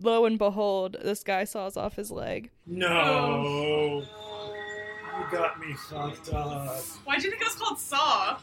lo 0.00 0.24
and 0.24 0.38
behold, 0.38 0.96
this 1.04 1.22
guy 1.22 1.44
saws 1.44 1.76
off 1.76 1.94
his 1.94 2.10
leg. 2.10 2.50
No. 2.66 4.04
You 5.20 5.26
got 5.30 5.60
me 5.60 5.74
fucked 5.74 6.32
up. 6.32 6.78
Why'd 7.04 7.22
you 7.22 7.30
think 7.30 7.42
it 7.42 7.48
was 7.48 7.54
called 7.54 7.78
Saw? 7.78 8.38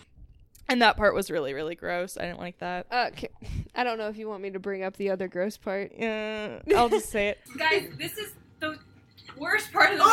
And 0.69 0.81
that 0.81 0.97
part 0.97 1.13
was 1.15 1.31
really, 1.31 1.53
really 1.53 1.75
gross. 1.75 2.17
I 2.17 2.23
didn't 2.23 2.39
like 2.39 2.57
that. 2.59 2.87
Uh, 2.91 3.05
okay. 3.13 3.29
I 3.75 3.83
don't 3.83 3.97
know 3.97 4.09
if 4.09 4.17
you 4.17 4.27
want 4.27 4.41
me 4.43 4.49
to 4.51 4.59
bring 4.59 4.83
up 4.83 4.97
the 4.97 5.09
other 5.11 5.27
gross 5.27 5.55
part. 5.57 5.91
Yeah, 5.97 6.59
I'll 6.75 6.89
just 6.89 7.09
say 7.09 7.29
it. 7.29 7.39
Guys, 7.57 7.87
this 7.97 8.17
is 8.17 8.33
the 8.59 8.77
worst 9.37 9.71
part 9.71 9.93
of 9.93 9.99
the 9.99 10.03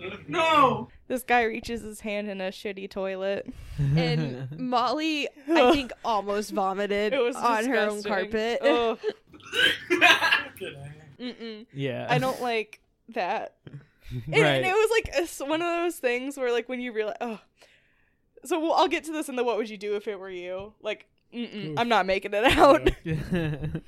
movie. 0.00 0.24
No! 0.28 0.88
this 1.08 1.22
guy 1.22 1.44
reaches 1.44 1.80
his 1.82 2.00
hand 2.00 2.28
in 2.28 2.40
a 2.40 2.48
shitty 2.50 2.90
toilet. 2.90 3.46
and 3.78 4.48
Molly, 4.58 5.28
I 5.48 5.72
think, 5.72 5.92
almost 6.04 6.50
vomited 6.50 7.12
It 7.14 7.22
was 7.22 7.36
on 7.36 7.64
her 7.66 7.78
own 7.78 8.02
carpet. 8.02 8.58
Ugh. 8.62 8.98
Mm-mm. 11.20 11.66
Yeah. 11.72 12.06
I 12.10 12.18
don't 12.18 12.42
like 12.42 12.80
that. 13.10 13.54
And, 14.10 14.22
Right. 14.28 14.44
and 14.44 14.66
it 14.66 14.72
was 14.72 14.90
like 14.90 15.14
a 15.16 15.22
s 15.22 15.40
one 15.40 15.62
of 15.62 15.66
those 15.82 15.96
things 15.96 16.36
where 16.36 16.52
like 16.52 16.68
when 16.68 16.80
you 16.80 16.92
realize, 16.92 17.16
oh, 17.20 17.40
so 18.46 18.58
well, 18.60 18.72
I'll 18.74 18.88
get 18.88 19.04
to 19.04 19.12
this 19.12 19.28
in 19.28 19.36
the 19.36 19.44
what 19.44 19.56
would 19.56 19.68
you 19.70 19.76
do 19.76 19.96
if 19.96 20.06
it 20.08 20.18
were 20.18 20.30
you? 20.30 20.72
Like, 20.80 21.06
mm-mm, 21.34 21.74
I'm 21.76 21.88
not 21.88 22.06
making 22.06 22.32
it 22.34 22.44
out. 22.44 22.90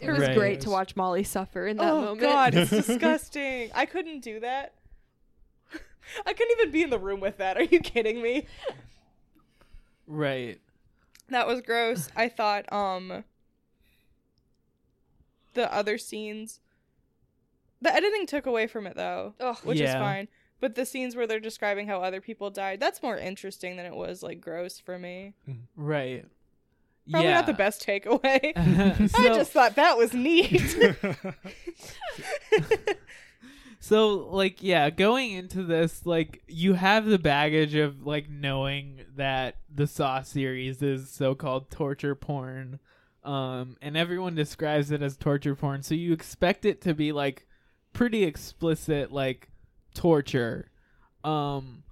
It 0.00 0.08
was 0.12 0.20
Right. 0.20 0.36
great 0.36 0.60
to 0.60 0.70
watch 0.70 0.94
Molly 0.94 1.24
suffer 1.24 1.66
in 1.66 1.76
that 1.78 1.82
moment. 1.92 2.04
oh 2.04 2.06
moment. 2.14 2.20
God, 2.20 2.54
it's 2.54 2.70
disgusting. 2.86 3.70
I 3.74 3.84
couldn't 3.84 4.20
do 4.20 4.38
that. 4.38 4.74
I 6.24 6.32
couldn't 6.32 6.56
even 6.60 6.70
be 6.70 6.82
in 6.84 6.90
the 6.90 7.00
room 7.00 7.18
with 7.18 7.38
that. 7.38 7.56
Are 7.56 7.64
you 7.64 7.80
kidding 7.80 8.22
me? 8.22 8.46
right. 10.06 10.60
That 11.30 11.48
was 11.48 11.60
gross. 11.62 12.08
I 12.16 12.28
thought 12.28 12.72
um 12.72 13.24
the 15.54 15.72
other 15.74 15.98
scenes 15.98 16.60
the 17.80 17.92
editing 17.94 18.26
took 18.26 18.46
away 18.46 18.66
from 18.66 18.86
it 18.86 18.96
though, 18.96 19.34
which 19.64 19.76
is 19.80 19.90
Yeah. 19.90 19.98
fine. 19.98 20.28
But 20.60 20.74
the 20.74 20.84
scenes 20.84 21.14
where 21.14 21.26
they're 21.26 21.40
describing 21.40 21.86
how 21.86 22.02
other 22.02 22.20
people 22.20 22.50
died, 22.50 22.80
that's 22.80 23.02
more 23.02 23.16
interesting 23.16 23.76
than 23.76 23.86
it 23.86 23.94
was 23.94 24.22
like 24.22 24.40
gross 24.40 24.80
for 24.80 24.98
me. 24.98 25.34
Right. 25.76 26.24
Probably 27.10 27.28
yeah. 27.28 27.34
not 27.34 27.46
the 27.46 27.54
best 27.54 27.86
takeaway. 27.86 28.52
I 29.16 29.28
just 29.28 29.52
thought 29.52 29.76
that 29.76 29.96
was 29.96 30.12
neat. 30.12 30.76
So 33.80 34.28
like 34.30 34.62
yeah, 34.62 34.90
going 34.90 35.32
into 35.32 35.62
this 35.62 36.04
like 36.04 36.42
you 36.46 36.74
have 36.74 37.06
the 37.06 37.18
baggage 37.18 37.74
of 37.74 38.06
like 38.06 38.28
knowing 38.28 39.04
that 39.16 39.56
the 39.72 39.86
Saw 39.86 40.22
series 40.22 40.82
is 40.82 41.10
so-called 41.10 41.70
torture 41.70 42.14
porn. 42.14 42.80
Um 43.24 43.76
and 43.80 43.96
everyone 43.96 44.34
describes 44.34 44.90
it 44.90 45.02
as 45.02 45.16
torture 45.16 45.54
porn. 45.54 45.82
So 45.82 45.94
you 45.94 46.12
expect 46.12 46.64
it 46.64 46.80
to 46.82 46.94
be 46.94 47.12
like 47.12 47.46
pretty 47.92 48.24
explicit 48.24 49.12
like 49.12 49.48
torture. 49.98 50.70
Um 51.24 51.82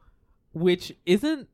which 0.53 0.93
isn't 1.05 1.49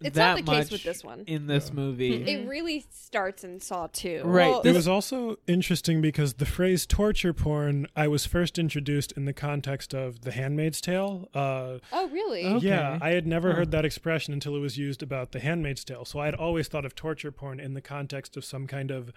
It's 0.00 0.14
that 0.16 0.36
not 0.36 0.46
the 0.46 0.52
case 0.52 0.70
with 0.70 0.84
this 0.84 1.02
one. 1.02 1.24
in 1.26 1.46
this 1.48 1.72
movie. 1.72 2.22
It 2.22 2.48
really 2.48 2.84
starts 2.92 3.42
in 3.42 3.58
Saw 3.60 3.88
2. 3.92 4.22
Right. 4.24 4.64
it 4.64 4.72
was 4.72 4.86
also 4.86 5.36
interesting 5.48 6.00
because 6.00 6.34
the 6.34 6.46
phrase 6.46 6.86
torture 6.86 7.32
porn, 7.32 7.86
I 7.96 8.06
was 8.08 8.24
first 8.26 8.56
introduced 8.58 9.10
in 9.12 9.24
the 9.24 9.32
context 9.32 9.92
of 9.94 10.20
The 10.20 10.30
Handmaid's 10.30 10.80
Tale. 10.80 11.28
Uh, 11.34 11.78
Oh, 11.92 12.08
really? 12.10 12.58
Yeah, 12.58 12.98
I 13.02 13.10
had 13.10 13.26
never 13.26 13.50
Huh. 13.50 13.56
heard 13.58 13.70
that 13.72 13.84
expression 13.84 14.32
until 14.32 14.54
it 14.54 14.60
was 14.60 14.78
used 14.78 15.02
about 15.02 15.32
The 15.32 15.40
Handmaid's 15.40 15.84
Tale. 15.84 16.04
So 16.04 16.20
I 16.20 16.26
had 16.26 16.34
always 16.36 16.68
thought 16.68 16.84
of 16.84 16.94
torture 16.94 17.32
porn 17.32 17.58
in 17.58 17.74
the 17.74 17.82
context 17.82 18.36
of 18.36 18.44
some 18.44 18.66
kind 18.68 18.90
of 18.92 19.10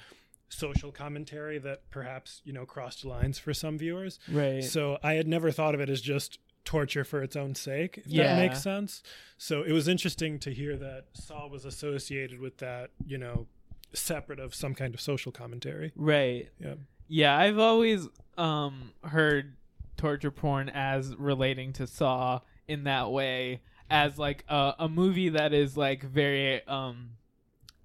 social 0.49 0.91
commentary 0.91 1.59
that 1.59 1.87
perhaps, 1.91 2.41
you 2.43 2.51
know, 2.53 2.65
crossed 2.65 3.05
lines 3.05 3.37
for 3.39 3.53
some 3.53 3.77
viewers. 3.77 4.19
Right. 4.29 4.63
So 4.63 4.97
I 5.03 5.13
had 5.13 5.27
never 5.27 5.51
thought 5.51 5.75
of 5.75 5.81
it 5.81 5.89
as 5.89 6.01
just 6.01 6.39
torture 6.65 7.03
for 7.03 7.21
its 7.21 7.35
own 7.35 7.55
sake, 7.55 7.97
if 7.99 8.07
Yeah. 8.07 8.35
that 8.35 8.37
makes 8.37 8.61
sense. 8.63 9.03
So 9.37 9.63
it 9.63 9.71
was 9.71 9.87
interesting 9.87 10.39
to 10.39 10.53
hear 10.53 10.77
that 10.77 11.05
Saw 11.13 11.47
was 11.47 11.65
associated 11.65 12.39
with 12.39 12.57
that, 12.57 12.91
you 13.05 13.17
know, 13.17 13.47
separate 13.93 14.39
of 14.39 14.55
some 14.55 14.73
kind 14.73 14.93
of 14.93 15.01
social 15.01 15.31
commentary. 15.31 15.91
Right. 15.95 16.49
Yeah. 16.59 16.75
Yeah, 17.07 17.37
I've 17.37 17.59
always 17.59 18.07
um 18.37 18.93
heard 19.03 19.55
torture 19.97 20.31
porn 20.31 20.69
as 20.69 21.15
relating 21.17 21.73
to 21.73 21.85
Saw 21.85 22.39
in 22.67 22.85
that 22.85 23.11
way 23.11 23.61
as 23.89 24.17
like 24.17 24.43
a, 24.47 24.73
a 24.79 24.89
movie 24.89 25.29
that 25.29 25.53
is 25.53 25.77
like 25.77 26.01
very 26.03 26.65
um 26.67 27.11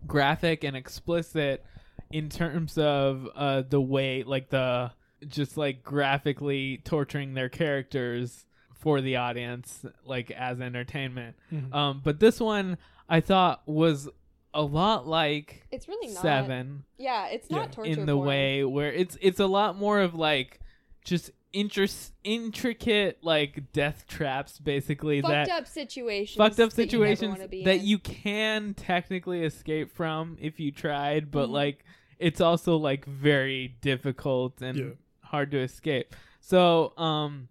graphic 0.06 0.64
and 0.64 0.76
explicit 0.76 1.64
in 2.10 2.28
terms 2.28 2.78
of 2.78 3.28
uh 3.34 3.62
the 3.68 3.80
way 3.80 4.22
like 4.22 4.48
the 4.48 4.90
just 5.26 5.56
like 5.56 5.82
graphically 5.82 6.80
torturing 6.84 7.34
their 7.34 7.48
characters 7.48 8.46
for 8.78 9.00
the 9.00 9.16
audience 9.16 9.84
like 10.04 10.30
as 10.30 10.60
entertainment. 10.60 11.36
Mhm. 11.52 11.74
Um 11.74 12.00
but 12.02 12.20
this 12.20 12.40
one 12.40 12.78
I 13.08 13.20
thought 13.20 13.62
was 13.66 14.08
a 14.54 14.62
lot 14.62 15.06
like 15.06 15.66
It's 15.70 15.86
really 15.88 16.12
not. 16.12 16.22
7 16.22 16.84
Yeah, 16.96 17.26
it's 17.28 17.50
not 17.50 17.72
torture 17.72 17.90
in 17.90 18.06
the 18.06 18.14
porn. 18.14 18.26
way 18.28 18.64
where 18.64 18.92
it's 18.92 19.18
it's 19.20 19.40
a 19.40 19.46
lot 19.46 19.76
more 19.76 20.00
of 20.00 20.14
like 20.14 20.60
just 21.04 21.30
interest 21.52 22.12
intricate 22.24 23.18
like 23.22 23.72
death 23.72 24.04
traps 24.06 24.58
basically 24.58 25.20
Fucked 25.22 25.32
that 25.32 25.50
up 25.50 25.66
situations 25.66 26.36
fucked 26.36 26.60
up 26.60 26.70
that 26.72 26.92
you 26.92 26.98
situations 27.04 27.38
that 27.64 27.80
you 27.80 27.98
can 27.98 28.74
technically 28.74 29.42
escape 29.44 29.90
from 29.90 30.36
if 30.40 30.60
you 30.60 30.70
tried 30.70 31.30
but 31.30 31.48
Mhm. 31.48 31.52
like 31.52 31.84
it's 32.18 32.40
also 32.40 32.76
like 32.76 33.04
very 33.06 33.68
difficult 33.80 34.60
and 34.60 34.78
Yeah. 34.78 34.84
hard 35.22 35.50
to 35.52 35.58
escape 35.58 36.14
so 36.40 36.92
um 36.98 37.48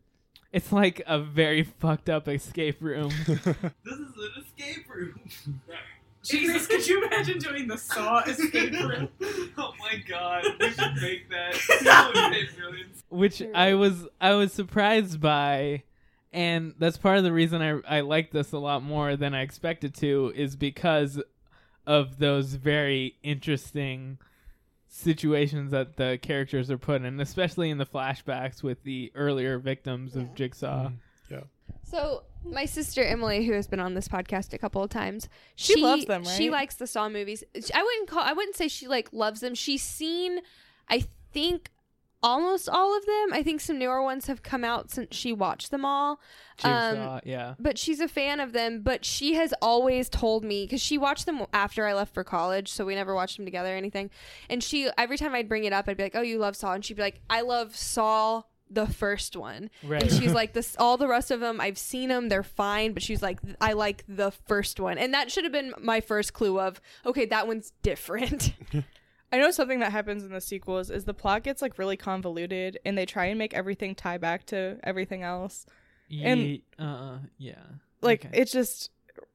it's 0.57 0.71
like 0.71 1.03
a 1.05 1.19
very 1.19 1.61
fucked 1.61 2.09
up 2.09 2.27
escape 2.27 2.81
room 2.81 3.11
This 3.27 3.37
is 3.45 3.53
an 3.85 4.43
escape 4.43 4.89
room. 4.89 5.19
Jesus, 6.23 6.65
could 6.65 6.85
you 6.85 7.05
imagine 7.05 7.37
doing 7.37 7.67
the 7.67 7.77
Saw 7.77 8.21
escape 8.23 8.73
room? 8.73 9.07
oh 9.57 9.73
my 9.79 10.01
god, 10.09 10.43
we 10.59 10.71
should 10.71 10.95
make 10.99 11.29
that. 11.29 11.57
That 11.83 12.11
would 12.13 12.33
pay 12.33 12.59
millions. 12.59 13.03
which 13.09 13.41
I 13.53 13.75
was 13.75 14.07
I 14.19 14.33
was 14.33 14.51
surprised 14.51 15.21
by, 15.21 15.83
and 16.33 16.73
that's 16.79 16.97
part 16.97 17.19
of 17.19 17.23
the 17.23 17.31
reason 17.31 17.61
I 17.61 17.97
I 17.97 18.01
like 18.01 18.31
this 18.31 18.51
a 18.51 18.57
lot 18.57 18.83
more 18.83 19.15
than 19.15 19.35
I 19.35 19.41
expected 19.41 19.93
to 19.97 20.33
is 20.35 20.55
because 20.55 21.21
of 21.85 22.17
those 22.17 22.55
very 22.55 23.15
interesting 23.23 24.17
situations 24.87 25.71
that 25.71 25.97
the 25.97 26.17
characters 26.21 26.71
are 26.71 26.77
put 26.77 27.03
in, 27.03 27.19
especially 27.19 27.69
in 27.69 27.77
the 27.77 27.85
flashbacks 27.85 28.63
with 28.63 28.83
the 28.83 29.11
earlier 29.15 29.59
victims 29.59 30.15
of 30.15 30.33
Jigsaw. 30.33 30.87
Mm. 30.87 30.97
Yeah. 31.29 31.41
So 31.83 32.23
my 32.43 32.65
sister 32.65 33.03
Emily, 33.03 33.45
who 33.45 33.53
has 33.53 33.67
been 33.67 33.79
on 33.79 33.93
this 33.93 34.07
podcast 34.07 34.53
a 34.53 34.57
couple 34.57 34.83
of 34.83 34.89
times, 34.89 35.29
She 35.55 35.81
loves 35.81 36.05
them, 36.05 36.23
She 36.25 36.49
likes 36.49 36.75
the 36.75 36.87
Saw 36.87 37.09
movies. 37.09 37.43
I 37.73 37.83
wouldn't 37.83 38.09
call. 38.09 38.23
I 38.23 38.33
wouldn't 38.33 38.55
say 38.55 38.67
she 38.67 38.87
like 38.87 39.09
loves 39.11 39.41
them. 39.41 39.55
She's 39.55 39.83
seen, 39.83 40.39
I 40.89 41.05
think, 41.31 41.69
almost 42.23 42.67
all 42.69 42.97
of 42.97 43.05
them. 43.05 43.33
I 43.33 43.43
think 43.43 43.61
some 43.61 43.77
newer 43.77 44.01
ones 44.01 44.27
have 44.27 44.43
come 44.43 44.63
out 44.63 44.91
since 44.91 45.15
she 45.15 45.31
watched 45.33 45.71
them 45.71 45.85
all. 45.85 46.19
Um, 46.63 46.95
Jigsaw, 46.95 47.19
yeah. 47.25 47.53
But 47.59 47.77
she's 47.77 47.99
a 47.99 48.07
fan 48.07 48.39
of 48.39 48.53
them. 48.53 48.81
But 48.81 49.05
she 49.05 49.35
has 49.35 49.53
always 49.61 50.09
told 50.09 50.43
me 50.43 50.65
because 50.65 50.81
she 50.81 50.97
watched 50.97 51.25
them 51.25 51.45
after 51.53 51.85
I 51.85 51.93
left 51.93 52.13
for 52.13 52.23
college, 52.23 52.69
so 52.71 52.85
we 52.85 52.95
never 52.95 53.13
watched 53.15 53.37
them 53.37 53.45
together 53.45 53.73
or 53.73 53.77
anything. 53.77 54.09
And 54.49 54.63
she 54.63 54.89
every 54.97 55.17
time 55.17 55.33
I'd 55.35 55.49
bring 55.49 55.63
it 55.65 55.73
up, 55.73 55.87
I'd 55.87 55.97
be 55.97 56.03
like, 56.03 56.15
"Oh, 56.15 56.21
you 56.21 56.39
love 56.39 56.55
Saw," 56.55 56.73
and 56.73 56.83
she'd 56.83 56.97
be 56.97 57.03
like, 57.03 57.21
"I 57.29 57.41
love 57.41 57.75
Saw." 57.75 58.43
The 58.69 58.85
first 58.85 59.37
one, 59.37 59.69
Right. 59.81 60.03
and 60.03 60.11
she's 60.11 60.33
like, 60.33 60.51
"This 60.57 60.75
all 60.77 60.97
the 60.97 61.07
rest 61.07 61.31
of 61.31 61.39
them, 61.39 61.61
I've 61.61 61.77
seen 61.77 62.09
them, 62.09 62.27
they're 62.27 62.43
fine." 62.43 62.91
But 62.91 63.01
she's 63.01 63.21
like, 63.21 63.39
"I 63.61 63.71
like 63.71 64.03
the 64.09 64.31
first 64.31 64.77
one," 64.81 64.97
and 64.97 65.13
that 65.13 65.31
should 65.31 65.45
have 65.45 65.53
been 65.53 65.73
my 65.79 66.01
first 66.01 66.33
clue 66.33 66.59
of, 66.59 66.81
okay, 67.05 67.25
that 67.27 67.47
one's 67.47 67.71
different. 67.81 68.51
I 69.31 69.37
know 69.39 69.51
something 69.51 69.79
that 69.81 69.91
happens 69.91 70.23
in 70.23 70.31
the 70.31 70.39
sequels 70.41 70.89
is 70.89 71.03
the 71.05 71.13
plot 71.13 71.43
gets 71.43 71.61
like 71.61 71.77
really 71.77 71.97
convoluted 71.97 72.79
and 72.85 72.97
they 72.97 73.05
try 73.05 73.25
and 73.25 73.37
make 73.37 73.53
everything 73.53 73.93
tie 73.95 74.17
back 74.17 74.45
to 74.47 74.79
everything 74.83 75.21
else. 75.23 75.65
And 76.09 76.39
Ye- 76.39 76.63
uh, 76.79 77.17
yeah. 77.37 77.55
like 78.01 78.25
Okay. 78.25 78.39
it 78.41 78.45
just 78.45 78.89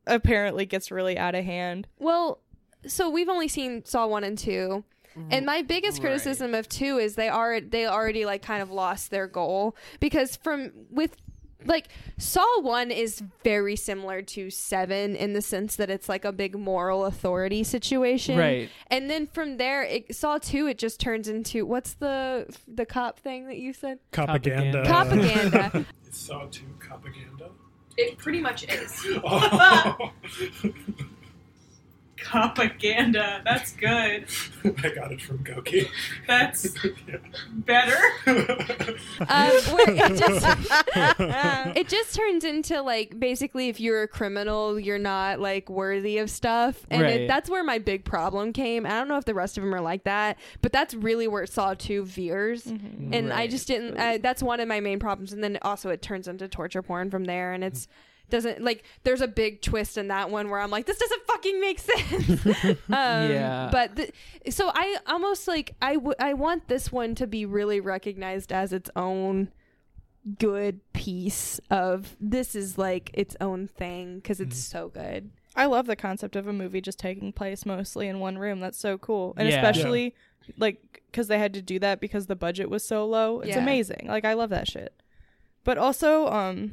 apparently 0.06 0.64
gets 0.66 0.90
really 0.90 1.18
out 1.18 1.34
of 1.34 1.44
hand. 1.44 1.86
Well, 1.98 2.38
so 2.86 3.10
we've 3.10 3.28
only 3.28 3.48
seen 3.48 3.84
Saw 3.84 4.06
one 4.06 4.24
and 4.24 4.38
two, 4.38 4.82
and 5.30 5.44
my 5.44 5.60
biggest 5.62 5.98
Right. 5.98 6.04
criticism 6.08 6.54
of 6.54 6.68
two 6.70 6.96
is 6.98 7.14
they 7.16 7.28
are 7.28 7.60
they 7.60 7.86
already 7.86 8.24
like 8.24 8.40
kind 8.42 8.62
of 8.62 8.70
lost 8.70 9.10
their 9.10 9.26
goal 9.26 9.76
because 10.00 10.36
from 10.36 10.72
with 10.90 11.16
like 11.66 11.88
Saw 12.18 12.60
one 12.60 12.90
is 12.90 13.22
very 13.42 13.76
similar 13.76 14.22
to 14.22 14.50
seven 14.50 15.16
in 15.16 15.32
the 15.32 15.42
sense 15.42 15.76
that 15.76 15.90
it's 15.90 16.08
like 16.08 16.24
a 16.24 16.32
big 16.32 16.58
moral 16.58 17.04
authority 17.04 17.64
situation, 17.64 18.38
Right. 18.38 18.70
And 18.88 19.08
then 19.10 19.26
from 19.26 19.56
there, 19.56 19.82
it, 19.82 20.14
Saw 20.14 20.38
two 20.38 20.66
it 20.66 20.78
just 20.78 21.00
turns 21.00 21.28
into 21.28 21.64
what's 21.66 21.94
the 21.94 22.46
the 22.68 22.86
cop 22.86 23.18
thing 23.18 23.46
that 23.48 23.58
you 23.58 23.72
said? 23.72 23.98
Propaganda. 24.10 24.84
Propaganda. 24.84 25.86
It's 26.06 26.20
Saw 26.20 26.44
2 26.50 26.62
propaganda. 26.78 27.48
It 27.96 28.18
pretty 28.18 28.40
much 28.40 28.64
is. 28.64 29.06
Oh. 29.24 30.10
propaganda. 32.24 33.40
That's 33.44 33.72
good. 33.72 34.26
I 34.64 34.88
got 34.94 35.12
it 35.12 35.20
from 35.20 35.38
Goki. 35.44 35.88
That's 36.26 36.66
better. 37.52 37.96
um, 38.26 38.96
where 39.28 39.90
it 39.90 40.16
just 40.16 41.76
it 41.76 41.88
just 41.88 42.14
turns 42.14 42.44
into 42.44 42.80
like 42.82 43.18
basically 43.18 43.68
if 43.68 43.80
you're 43.80 44.02
a 44.02 44.08
criminal 44.08 44.78
you're 44.78 44.98
not 44.98 45.40
like 45.40 45.68
worthy 45.68 46.18
of 46.18 46.30
stuff 46.30 46.86
and 46.90 47.02
Right. 47.02 47.20
it, 47.22 47.28
that's 47.28 47.48
where 47.50 47.64
my 47.64 47.78
big 47.78 48.04
problem 48.04 48.52
came 48.52 48.86
i 48.86 48.90
don't 48.90 49.08
know 49.08 49.16
if 49.16 49.24
the 49.24 49.34
rest 49.34 49.56
of 49.58 49.64
them 49.64 49.74
are 49.74 49.80
like 49.80 50.04
that 50.04 50.38
but 50.60 50.72
that's 50.72 50.94
really 50.94 51.26
where 51.28 51.42
it 51.42 51.50
saw 51.52 51.74
2 51.74 52.04
veers 52.04 52.66
and 52.66 53.32
i 53.32 53.36
Right. 53.42 53.50
just 53.50 53.66
didn't 53.66 53.96
uh, 53.98 54.18
that's 54.20 54.42
one 54.42 54.60
of 54.60 54.68
my 54.68 54.80
main 54.80 54.98
problems 54.98 55.32
and 55.32 55.42
then 55.42 55.58
also 55.62 55.90
it 55.90 56.02
turns 56.02 56.28
into 56.28 56.48
torture 56.48 56.82
porn 56.82 57.10
from 57.10 57.24
there 57.24 57.52
and 57.52 57.64
it's 57.64 57.88
doesn't 58.32 58.60
like 58.62 58.82
there's 59.04 59.20
a 59.20 59.28
big 59.28 59.62
twist 59.62 59.96
in 59.96 60.08
that 60.08 60.28
one 60.30 60.50
where 60.50 60.58
i'm 60.58 60.70
like 60.70 60.86
this 60.86 60.98
doesn't 60.98 61.24
fucking 61.26 61.60
make 61.60 61.78
sense 61.78 62.46
um, 62.88 63.30
Yeah. 63.30 63.68
but 63.70 63.94
the, 63.94 64.10
so 64.50 64.70
i 64.74 64.96
almost 65.06 65.46
like 65.46 65.76
I 65.80 65.94
w- 65.94 66.14
I 66.18 66.34
want 66.34 66.66
this 66.66 66.90
one 66.90 67.14
to 67.16 67.26
be 67.28 67.46
really 67.46 67.78
recognized 67.80 68.52
as 68.52 68.72
its 68.72 68.90
own 68.96 69.52
good 70.38 70.80
piece 70.92 71.60
of 71.70 72.16
this 72.20 72.54
is 72.54 72.78
like 72.78 73.10
its 73.14 73.36
own 73.40 73.66
thing 73.66 74.16
because 74.16 74.40
it's 74.40 74.56
so 74.58 74.88
good 74.88 75.30
I 75.54 75.66
love 75.66 75.86
the 75.86 75.96
concept 75.96 76.34
of 76.36 76.46
a 76.46 76.52
movie 76.52 76.80
just 76.80 76.98
taking 76.98 77.30
place 77.30 77.66
mostly 77.66 78.08
in 78.08 78.20
one 78.20 78.38
room. 78.38 78.60
That's 78.60 78.78
so 78.78 78.96
cool. 78.96 79.34
And 79.36 79.46
Yeah. 79.46 79.56
especially 79.56 80.14
like 80.56 81.02
cuz 81.12 81.26
they 81.26 81.38
had 81.38 81.52
to 81.52 81.60
do 81.60 81.78
that 81.80 82.00
because 82.00 82.24
the 82.26 82.34
budget 82.36 82.70
was 82.70 82.82
so 82.82 83.04
low. 83.04 83.40
It's 83.40 83.50
Yeah. 83.50 83.58
amazing. 83.58 84.06
Like 84.08 84.24
I 84.24 84.32
love 84.32 84.48
that 84.48 84.66
shit. 84.66 84.94
But 85.62 85.76
also 85.76 86.26
um 86.28 86.72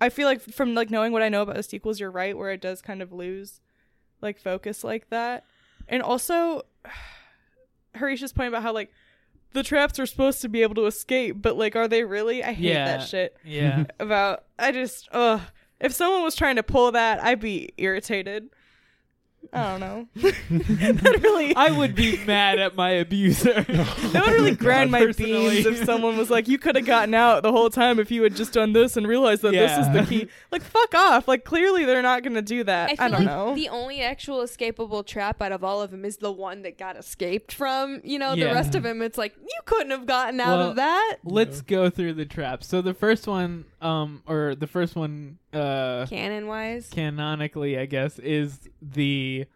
I 0.00 0.08
feel 0.10 0.26
like 0.26 0.40
from 0.42 0.74
like 0.74 0.90
knowing 0.90 1.12
what 1.12 1.22
I 1.22 1.28
know 1.28 1.42
about 1.42 1.56
the 1.56 1.62
sequels, 1.62 1.98
you're 2.00 2.10
right 2.10 2.36
where 2.36 2.50
it 2.50 2.60
does 2.60 2.82
kind 2.82 3.00
of 3.02 3.12
lose 3.12 3.60
like 4.20 4.38
focus 4.38 4.84
like 4.84 5.08
that. 5.10 5.44
And 5.88 6.02
also 6.02 6.62
Harisha's 7.94 8.32
point 8.32 8.48
about 8.48 8.62
how 8.62 8.72
like 8.72 8.90
the 9.52 9.62
traps 9.62 9.98
are 9.98 10.06
supposed 10.06 10.42
to 10.42 10.48
be 10.48 10.62
able 10.62 10.74
to 10.76 10.86
escape, 10.86 11.40
but 11.40 11.56
like 11.56 11.76
are 11.76 11.88
they 11.88 12.04
really? 12.04 12.44
I 12.44 12.52
hate 12.52 12.72
Yeah. 12.72 12.84
that 12.98 13.08
shit. 13.08 13.36
Yeah. 13.44 13.84
About 13.98 14.44
I 14.58 14.72
just 14.72 15.08
ugh. 15.12 15.40
If 15.80 15.92
someone 15.92 16.22
was 16.22 16.34
trying 16.34 16.56
to 16.56 16.62
pull 16.62 16.92
that, 16.92 17.22
I'd 17.22 17.40
be 17.40 17.70
irritated. 17.76 18.48
I 19.52 19.78
don't 19.78 19.80
know. 19.80 20.08
that 20.50 21.20
really 21.22 21.54
I 21.56 21.70
would 21.70 21.94
be 21.94 22.22
mad 22.24 22.58
at 22.58 22.76
my 22.76 22.90
abuser. 22.90 23.62
that 23.62 24.22
would 24.26 24.32
really 24.32 24.54
grind 24.54 24.90
my 24.90 25.04
Personally. 25.04 25.62
beans 25.62 25.66
if 25.66 25.84
someone 25.84 26.16
was 26.16 26.30
like, 26.30 26.48
"You 26.48 26.58
could 26.58 26.76
have 26.76 26.84
gotten 26.86 27.14
out 27.14 27.42
the 27.42 27.52
whole 27.52 27.70
time 27.70 27.98
if 27.98 28.10
you 28.10 28.22
had 28.22 28.34
just 28.36 28.52
done 28.52 28.72
this 28.72 28.96
and 28.96 29.06
realized 29.06 29.42
that 29.42 29.52
this 29.52 29.72
is 29.78 29.86
Yeah. 29.86 29.92
the 30.02 30.06
key." 30.06 30.28
Like, 30.50 30.62
fuck 30.62 30.94
off! 30.94 31.28
Like, 31.28 31.44
clearly 31.44 31.84
they're 31.84 32.02
not 32.02 32.22
gonna 32.22 32.42
do 32.42 32.64
that. 32.64 32.90
I 32.90 32.92
I, 32.92 32.96
feel 32.96 33.08
don't 33.10 33.18
like 33.20 33.26
know. 33.26 33.54
the 33.54 33.68
only 33.68 34.00
actual 34.02 34.38
escapable 34.38 35.04
trap 35.06 35.40
out 35.42 35.52
of 35.52 35.62
all 35.64 35.82
of 35.82 35.90
them 35.90 36.04
is 36.04 36.16
the 36.18 36.32
one 36.32 36.62
that 36.62 36.78
got 36.78 36.96
escaped 36.96 37.52
from. 37.52 38.00
You 38.04 38.18
know, 38.18 38.32
Yeah. 38.34 38.48
the 38.48 38.54
rest 38.54 38.74
of 38.74 38.82
them, 38.82 39.02
it's 39.02 39.18
like 39.18 39.34
you 39.40 39.60
couldn't 39.64 39.90
have 39.90 40.06
gotten 40.06 40.40
out 40.40 40.58
Well, 40.58 40.70
of 40.70 40.76
that. 40.76 41.16
Let's 41.24 41.60
go 41.62 41.90
through 41.90 42.14
the 42.14 42.24
traps. 42.26 42.66
So 42.66 42.82
the 42.82 42.94
first 42.94 43.26
one, 43.26 43.64
um, 43.86 44.22
or 44.26 44.54
the 44.54 44.66
first 44.66 44.96
one, 44.96 45.38
uh, 45.52 46.06
Canon 46.08 46.48
wise, 46.48 46.88
canonically, 46.90 47.78
I 47.78 47.86
guess, 47.86 48.18
is 48.18 48.68
the 48.82 49.46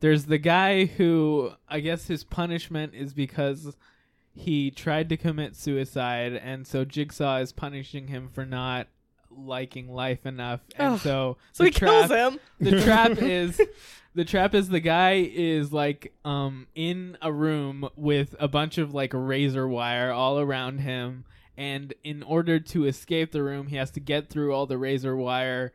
there's 0.00 0.24
the 0.26 0.38
guy 0.38 0.86
who 0.86 1.52
I 1.68 1.80
guess 1.80 2.06
his 2.08 2.24
punishment 2.24 2.94
is 2.94 3.14
because 3.14 3.76
he 4.34 4.70
tried 4.70 5.08
to 5.10 5.16
commit 5.16 5.54
suicide, 5.54 6.34
and 6.34 6.66
so 6.66 6.84
Jigsaw 6.84 7.36
is 7.38 7.52
punishing 7.52 8.08
him 8.08 8.28
for 8.28 8.44
not 8.44 8.88
liking 9.30 9.92
life 9.92 10.26
enough, 10.26 10.60
and 10.76 10.94
Ugh. 10.94 11.00
so 11.00 11.36
So 11.52 11.64
he 11.64 11.70
kills 11.70 12.10
him. 12.10 12.40
The 12.58 12.82
trap 12.82 13.10
is 13.22 13.60
the 14.16 14.24
trap 14.24 14.54
is 14.54 14.68
the 14.68 14.80
guy 14.80 15.30
is 15.32 15.72
like 15.72 16.12
um 16.24 16.66
in 16.74 17.16
a 17.22 17.32
room 17.32 17.88
with 17.94 18.34
a 18.40 18.48
bunch 18.48 18.78
of 18.78 18.92
like 18.92 19.12
razor 19.14 19.68
wire 19.68 20.10
all 20.10 20.40
around 20.40 20.78
him 20.78 21.24
and 21.56 21.94
in 22.04 22.22
order 22.22 22.60
to 22.60 22.84
escape 22.84 23.32
the 23.32 23.42
room 23.42 23.68
he 23.68 23.76
has 23.76 23.90
to 23.92 24.00
get 24.00 24.28
through 24.28 24.52
all 24.52 24.66
the 24.66 24.78
razor 24.78 25.16
wire 25.16 25.72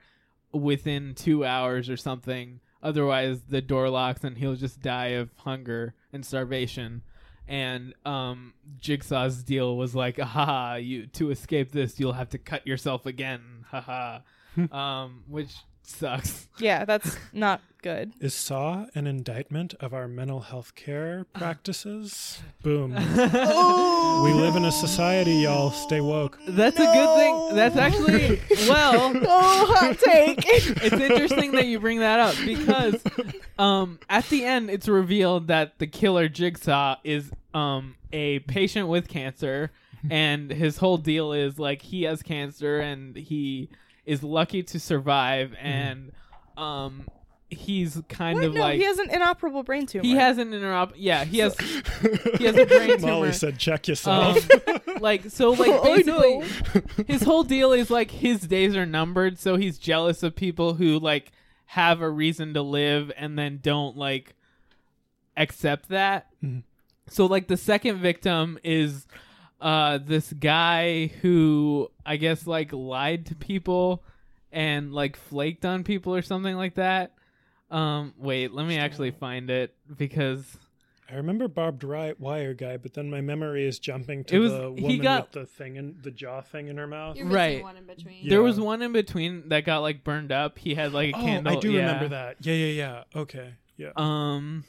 within 0.51 1.13
2 1.15 1.45
hours 1.45 1.89
or 1.89 1.97
something. 1.97 2.59
Otherwise 2.83 3.41
the 3.49 3.61
door 3.61 3.89
locks 3.89 4.23
and 4.23 4.37
he'll 4.37 4.55
just 4.55 4.81
die 4.81 5.07
of 5.07 5.29
hunger 5.37 5.93
and 6.11 6.25
starvation. 6.25 7.01
And 7.47 7.93
um 8.05 8.53
Jigsaw's 8.79 9.43
deal 9.43 9.75
was 9.75 9.95
like 9.95 10.19
"Aha! 10.19 10.75
you 10.75 11.07
to 11.07 11.31
escape 11.31 11.71
this 11.71 11.99
you'll 11.99 12.13
have 12.13 12.29
to 12.29 12.37
cut 12.37 12.65
yourself 12.67 13.05
again. 13.05 13.65
Haha 13.69 14.19
um 14.71 15.23
which 15.27 15.55
sucks. 15.83 16.47
Yeah, 16.59 16.85
that's 16.85 17.17
not 17.33 17.61
good. 17.81 18.13
Is 18.19 18.33
Saw 18.33 18.85
an 18.93 19.07
indictment 19.07 19.73
of 19.79 19.93
our 19.93 20.07
mental 20.07 20.41
health 20.41 20.75
care 20.75 21.25
practices? 21.33 22.39
Boom. 22.63 22.95
Oh. 23.53 24.23
we 24.23 24.33
live 24.33 24.55
in 24.55 24.65
a 24.65 24.71
society, 24.71 25.33
y'all. 25.33 25.71
Stay 25.71 26.01
woke. 26.01 26.37
That's 26.47 26.77
a 26.77 26.85
good 26.85 27.15
thing. 27.15 27.55
That's 27.55 27.75
actually 27.75 28.41
well. 28.67 29.13
oh, 29.27 29.73
hot 29.73 29.97
take. 29.99 30.39
it's 30.45 30.93
interesting 30.93 31.51
that 31.53 31.65
you 31.65 31.79
bring 31.79 31.99
that 31.99 32.19
up 32.19 32.35
because 32.45 33.01
um, 33.57 33.99
at 34.09 34.27
the 34.29 34.43
end 34.45 34.69
it's 34.69 34.87
revealed 34.87 35.47
that 35.47 35.79
the 35.79 35.87
killer 35.87 36.27
Jigsaw 36.27 36.97
is 37.03 37.31
um, 37.53 37.95
a 38.11 38.39
patient 38.39 38.87
with 38.87 39.07
cancer, 39.07 39.71
and 40.09 40.51
his 40.51 40.77
whole 40.77 40.97
deal 40.97 41.33
is 41.33 41.59
like 41.59 41.81
he 41.81 42.03
has 42.03 42.21
cancer 42.21 42.79
and 42.79 43.15
he 43.15 43.69
is 44.05 44.23
lucky 44.23 44.63
to 44.63 44.79
survive, 44.79 45.53
and 45.59 46.11
um, 46.57 47.05
he's 47.51 48.01
kind 48.09 48.39
What? 48.39 48.45
of 48.47 48.53
no, 48.55 48.61
like 48.61 48.77
he 48.79 48.83
has 48.85 48.97
an 48.97 49.09
inoperable 49.09 49.63
brain 49.63 49.85
tumor. 49.85 50.03
he 50.03 50.13
has 50.15 50.37
an 50.37 50.51
interop. 50.51 50.93
Yeah, 50.95 51.25
he 51.25 51.39
has 51.39 51.55
he 52.37 52.45
has 52.45 52.55
a 52.57 52.65
brain 52.65 52.97
tumor. 52.97 53.07
Molly 53.11 53.33
said, 53.33 53.57
"Check 53.59 53.87
yourself." 53.87 54.49
Um, 54.67 54.79
like 55.01 55.29
so, 55.29 55.51
like 55.51 55.69
Oh, 55.71 55.83
basically, 55.83 57.03
his 57.07 57.23
whole 57.23 57.43
deal 57.43 57.71
is 57.73 57.89
like 57.91 58.09
his 58.11 58.41
days 58.41 58.75
are 58.75 58.85
numbered, 58.85 59.37
so 59.37 59.55
he's 59.57 59.77
jealous 59.77 60.23
of 60.23 60.35
people 60.35 60.73
who 60.75 60.97
like 60.99 61.31
have 61.65 62.01
a 62.01 62.09
reason 62.09 62.53
to 62.55 62.61
live 62.61 63.11
and 63.15 63.37
then 63.37 63.59
don't 63.61 63.95
like 63.97 64.35
accept 65.37 65.89
that. 65.89 66.27
Mhm. 66.43 66.63
So 67.07 67.25
like 67.25 67.47
the 67.47 67.57
second 67.57 67.99
victim 67.99 68.59
is 68.63 69.05
uh 69.59 69.99
this 70.03 70.33
guy 70.33 71.07
who 71.21 71.89
I 72.05 72.17
guess 72.17 72.47
like 72.47 72.71
lied 72.73 73.25
to 73.27 73.35
people 73.35 74.03
and 74.51 74.93
like 74.93 75.15
flaked 75.15 75.65
on 75.65 75.83
people 75.83 76.13
or 76.15 76.21
something 76.21 76.55
like 76.55 76.75
that. 76.75 77.13
Um 77.71 78.13
wait, 78.17 78.51
let 78.53 78.67
me 78.67 78.77
actually 78.77 79.11
find 79.11 79.49
it 79.49 79.73
because 79.97 80.57
I 81.09 81.15
remember 81.15 81.47
barbed 81.49 81.83
wire 81.83 82.53
guy, 82.53 82.77
but 82.77 82.93
then 82.93 83.09
my 83.09 83.19
memory 83.19 83.65
is 83.67 83.79
jumping 83.79 84.23
to 84.25 84.35
It 84.35 84.39
was- 84.39 84.51
the 84.53 84.73
he 84.75 84.81
woman 84.81 84.97
got- 85.01 85.23
with 85.23 85.31
the 85.33 85.45
thing 85.45 85.75
in 85.75 85.97
the 86.01 86.11
jaw 86.11 86.39
thing 86.41 86.67
in 86.67 86.77
her 86.77 86.87
mouth. 86.87 87.17
You're 87.17 87.25
missing 87.25 87.35
Right. 87.37 87.63
one 87.63 87.75
in 87.77 87.85
between. 87.85 88.23
Yeah. 88.23 88.29
There 88.29 88.41
was 88.41 88.59
one 88.59 88.81
in 88.81 88.93
between 88.93 89.49
that 89.49 89.65
got 89.65 89.79
like 89.79 90.03
burned 90.05 90.31
up. 90.31 90.57
He 90.57 90.73
had 90.75 90.93
like 90.93 91.13
a 91.13 91.17
Oh, 91.17 91.21
candle. 91.21 91.57
I 91.57 91.59
do 91.59 91.71
yeah. 91.71 91.79
remember 91.79 92.07
that. 92.09 92.37
Yeah, 92.45 92.53
yeah, 92.53 92.65
yeah. 93.13 93.19
Okay, 93.21 93.53
yeah. 93.77 93.91
Um, 93.97 94.63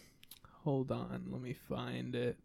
hold 0.65 0.91
on, 0.91 1.27
let 1.31 1.41
me 1.41 1.53
find 1.53 2.15
it. 2.17 2.37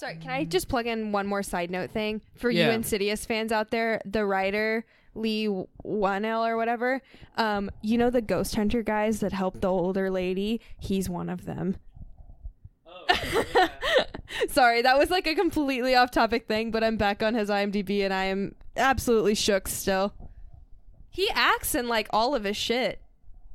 Sorry, 0.00 0.16
can 0.16 0.30
I 0.30 0.44
just 0.44 0.68
plug 0.68 0.86
in 0.86 1.12
one 1.12 1.26
more 1.26 1.42
side 1.42 1.70
note 1.70 1.90
thing 1.90 2.22
for 2.34 2.50
Yeah. 2.50 2.66
you 2.68 2.70
Insidious 2.72 3.26
fans 3.26 3.52
out 3.52 3.70
there? 3.70 4.00
The 4.06 4.24
writer 4.24 4.86
Leigh 5.14 5.48
Whannell 5.84 6.46
or 6.48 6.56
whatever, 6.56 7.02
um, 7.36 7.70
you 7.82 7.98
know 7.98 8.08
the 8.08 8.22
ghost 8.22 8.54
hunter 8.54 8.82
guys 8.82 9.20
that 9.20 9.32
helped 9.34 9.60
the 9.60 9.68
older 9.68 10.10
lady. 10.10 10.58
He's 10.78 11.10
one 11.10 11.28
of 11.28 11.44
them. 11.44 11.76
Oh, 12.86 13.06
Sorry, 14.48 14.80
that 14.80 14.96
was 14.96 15.10
like 15.10 15.26
a 15.26 15.34
completely 15.34 15.94
off 15.94 16.10
topic 16.10 16.46
thing, 16.48 16.70
but 16.70 16.82
I'm 16.82 16.96
back 16.96 17.22
on 17.22 17.34
his 17.34 17.50
IMDb 17.50 18.02
and 18.02 18.14
I 18.14 18.24
am 18.24 18.54
absolutely 18.76 19.34
shook 19.34 19.68
still. 19.68 20.14
He 21.10 21.28
acts 21.34 21.74
in 21.74 21.88
like 21.88 22.08
all 22.10 22.34
of 22.34 22.44
his 22.44 22.56
shit, 22.56 23.00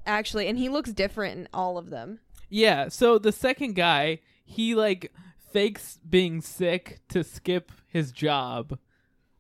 actually, 0.06 0.48
and 0.48 0.60
he 0.60 0.70
looks 0.70 0.92
different 0.92 1.40
in 1.40 1.48
all 1.54 1.78
of 1.80 1.90
them. 1.90 2.20
Yeah. 2.50 2.90
So 2.90 3.18
the 3.18 3.32
second 3.32 3.74
guy, 3.76 4.20
he 4.46 4.76
like 4.76 5.12
fakes 5.56 5.98
being 6.10 6.42
sick 6.42 7.00
to 7.08 7.24
skip 7.24 7.72
his 7.88 8.12
job. 8.12 8.78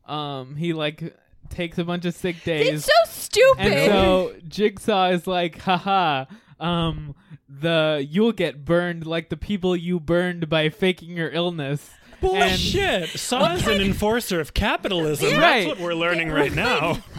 Um, 0.07 0.55
he 0.55 0.71
like 0.71 1.13
takes 1.49 1.77
a 1.77 1.83
bunch 1.83 2.05
of 2.05 2.15
sick 2.15 2.41
days. 2.45 2.69
It's 2.69 2.85
so 2.85 3.11
stupid. 3.11 3.65
And 3.65 3.91
so 3.91 4.33
Jigsaw 4.47 5.09
is 5.09 5.27
like, 5.27 5.59
haha, 5.59 6.23
um, 6.57 7.15
the 7.49 8.07
you'll 8.09 8.31
get 8.31 8.63
burned 8.63 9.05
like 9.05 9.27
the 9.27 9.35
people 9.35 9.75
you 9.75 9.99
burned 9.99 10.47
by 10.47 10.69
faking 10.69 11.17
your 11.17 11.31
illness. 11.31 11.91
Bullshit. 12.21 13.09
Saw 13.09 13.55
is 13.55 13.67
an 13.67 13.81
enforcer 13.81 14.39
of 14.39 14.53
capitalism. 14.53 15.31
Right. 15.37 15.65
That's 15.65 15.67
what 15.67 15.79
we're 15.79 15.95
learning 15.95 16.31
right 16.31 16.53
now. 16.53 17.03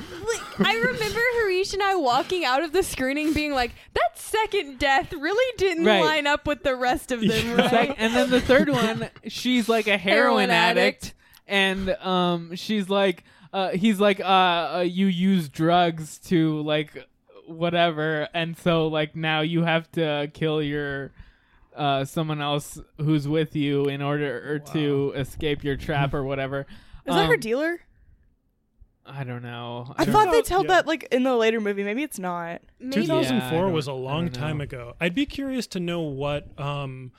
I 0.59 0.75
remember 0.75 1.21
Harish 1.35 1.73
and 1.73 1.83
I 1.83 1.95
walking 1.97 2.45
out 2.45 2.63
of 2.63 2.73
the 2.73 2.83
screening 2.83 3.33
being 3.33 3.53
like, 3.53 3.73
that 3.95 4.19
second 4.19 4.79
death 4.79 5.13
really 5.13 5.55
didn't 5.59 5.85
Right. 5.85 6.01
line 6.03 6.27
up 6.27 6.47
with 6.47 6.63
the 6.63 6.75
rest 6.77 7.13
of 7.13 7.21
them, 7.21 7.57
right? 7.57 7.71
Sec- 7.71 7.95
and 7.99 8.15
then 8.15 8.31
the 8.31 8.41
third 8.41 8.69
one, 8.71 9.09
she's 9.29 9.69
like 9.69 9.87
a 9.87 9.97
heroin, 9.99 10.49
Heroin 10.49 10.51
addict, 10.51 11.05
addict. 11.05 11.15
and 11.47 11.91
um, 12.07 12.57
she's 12.57 12.89
like, 12.89 13.25
uh, 13.53 13.71
he's 13.71 13.99
like, 14.01 14.21
uh, 14.21 14.23
uh, 14.25 14.85
you 14.87 15.07
use 15.07 15.49
drugs 15.49 16.19
to 16.19 16.61
like 16.63 17.07
whatever, 17.47 18.29
and 18.35 18.57
so 18.59 18.89
like 18.89 19.15
now 19.17 19.41
you 19.41 19.63
have 19.63 19.91
to 19.93 20.31
kill 20.35 20.61
your 20.63 21.13
uh, 21.77 22.05
someone 22.05 22.41
else 22.43 22.79
who's 22.99 23.29
with 23.29 23.55
you 23.55 23.85
in 23.87 24.03
order 24.03 24.59
to 24.59 25.13
escape 25.15 25.63
your 25.63 25.77
trap 25.77 26.13
or 26.15 26.25
whatever. 26.25 26.67
Is 27.07 27.15
that 27.15 27.27
her 27.29 27.35
Um, 27.35 27.41
dealer? 27.41 27.81
I 29.09 29.25
don't 29.25 29.43
know. 29.43 29.95
I 29.97 30.05
don't 30.05 30.13
thought 30.13 30.27
know. 30.27 30.33
they 30.33 30.43
told 30.43 30.69
that 30.69 30.87
like 30.87 31.05
in 31.11 31.23
the 31.23 31.37
later 31.37 31.61
movie. 31.61 31.85
Maybe 31.85 32.03
it's 32.03 32.19
not. 32.19 32.61
2004 32.91 33.67
I 33.67 33.71
was 33.71 33.87
a 33.87 33.93
long 33.93 34.31
time 34.31 34.61
ago. 34.61 34.95
I'd 35.01 35.15
be 35.15 35.27
curious 35.27 35.67
to 35.69 35.81
know 35.81 36.01
what 36.01 36.59
um 36.59 37.13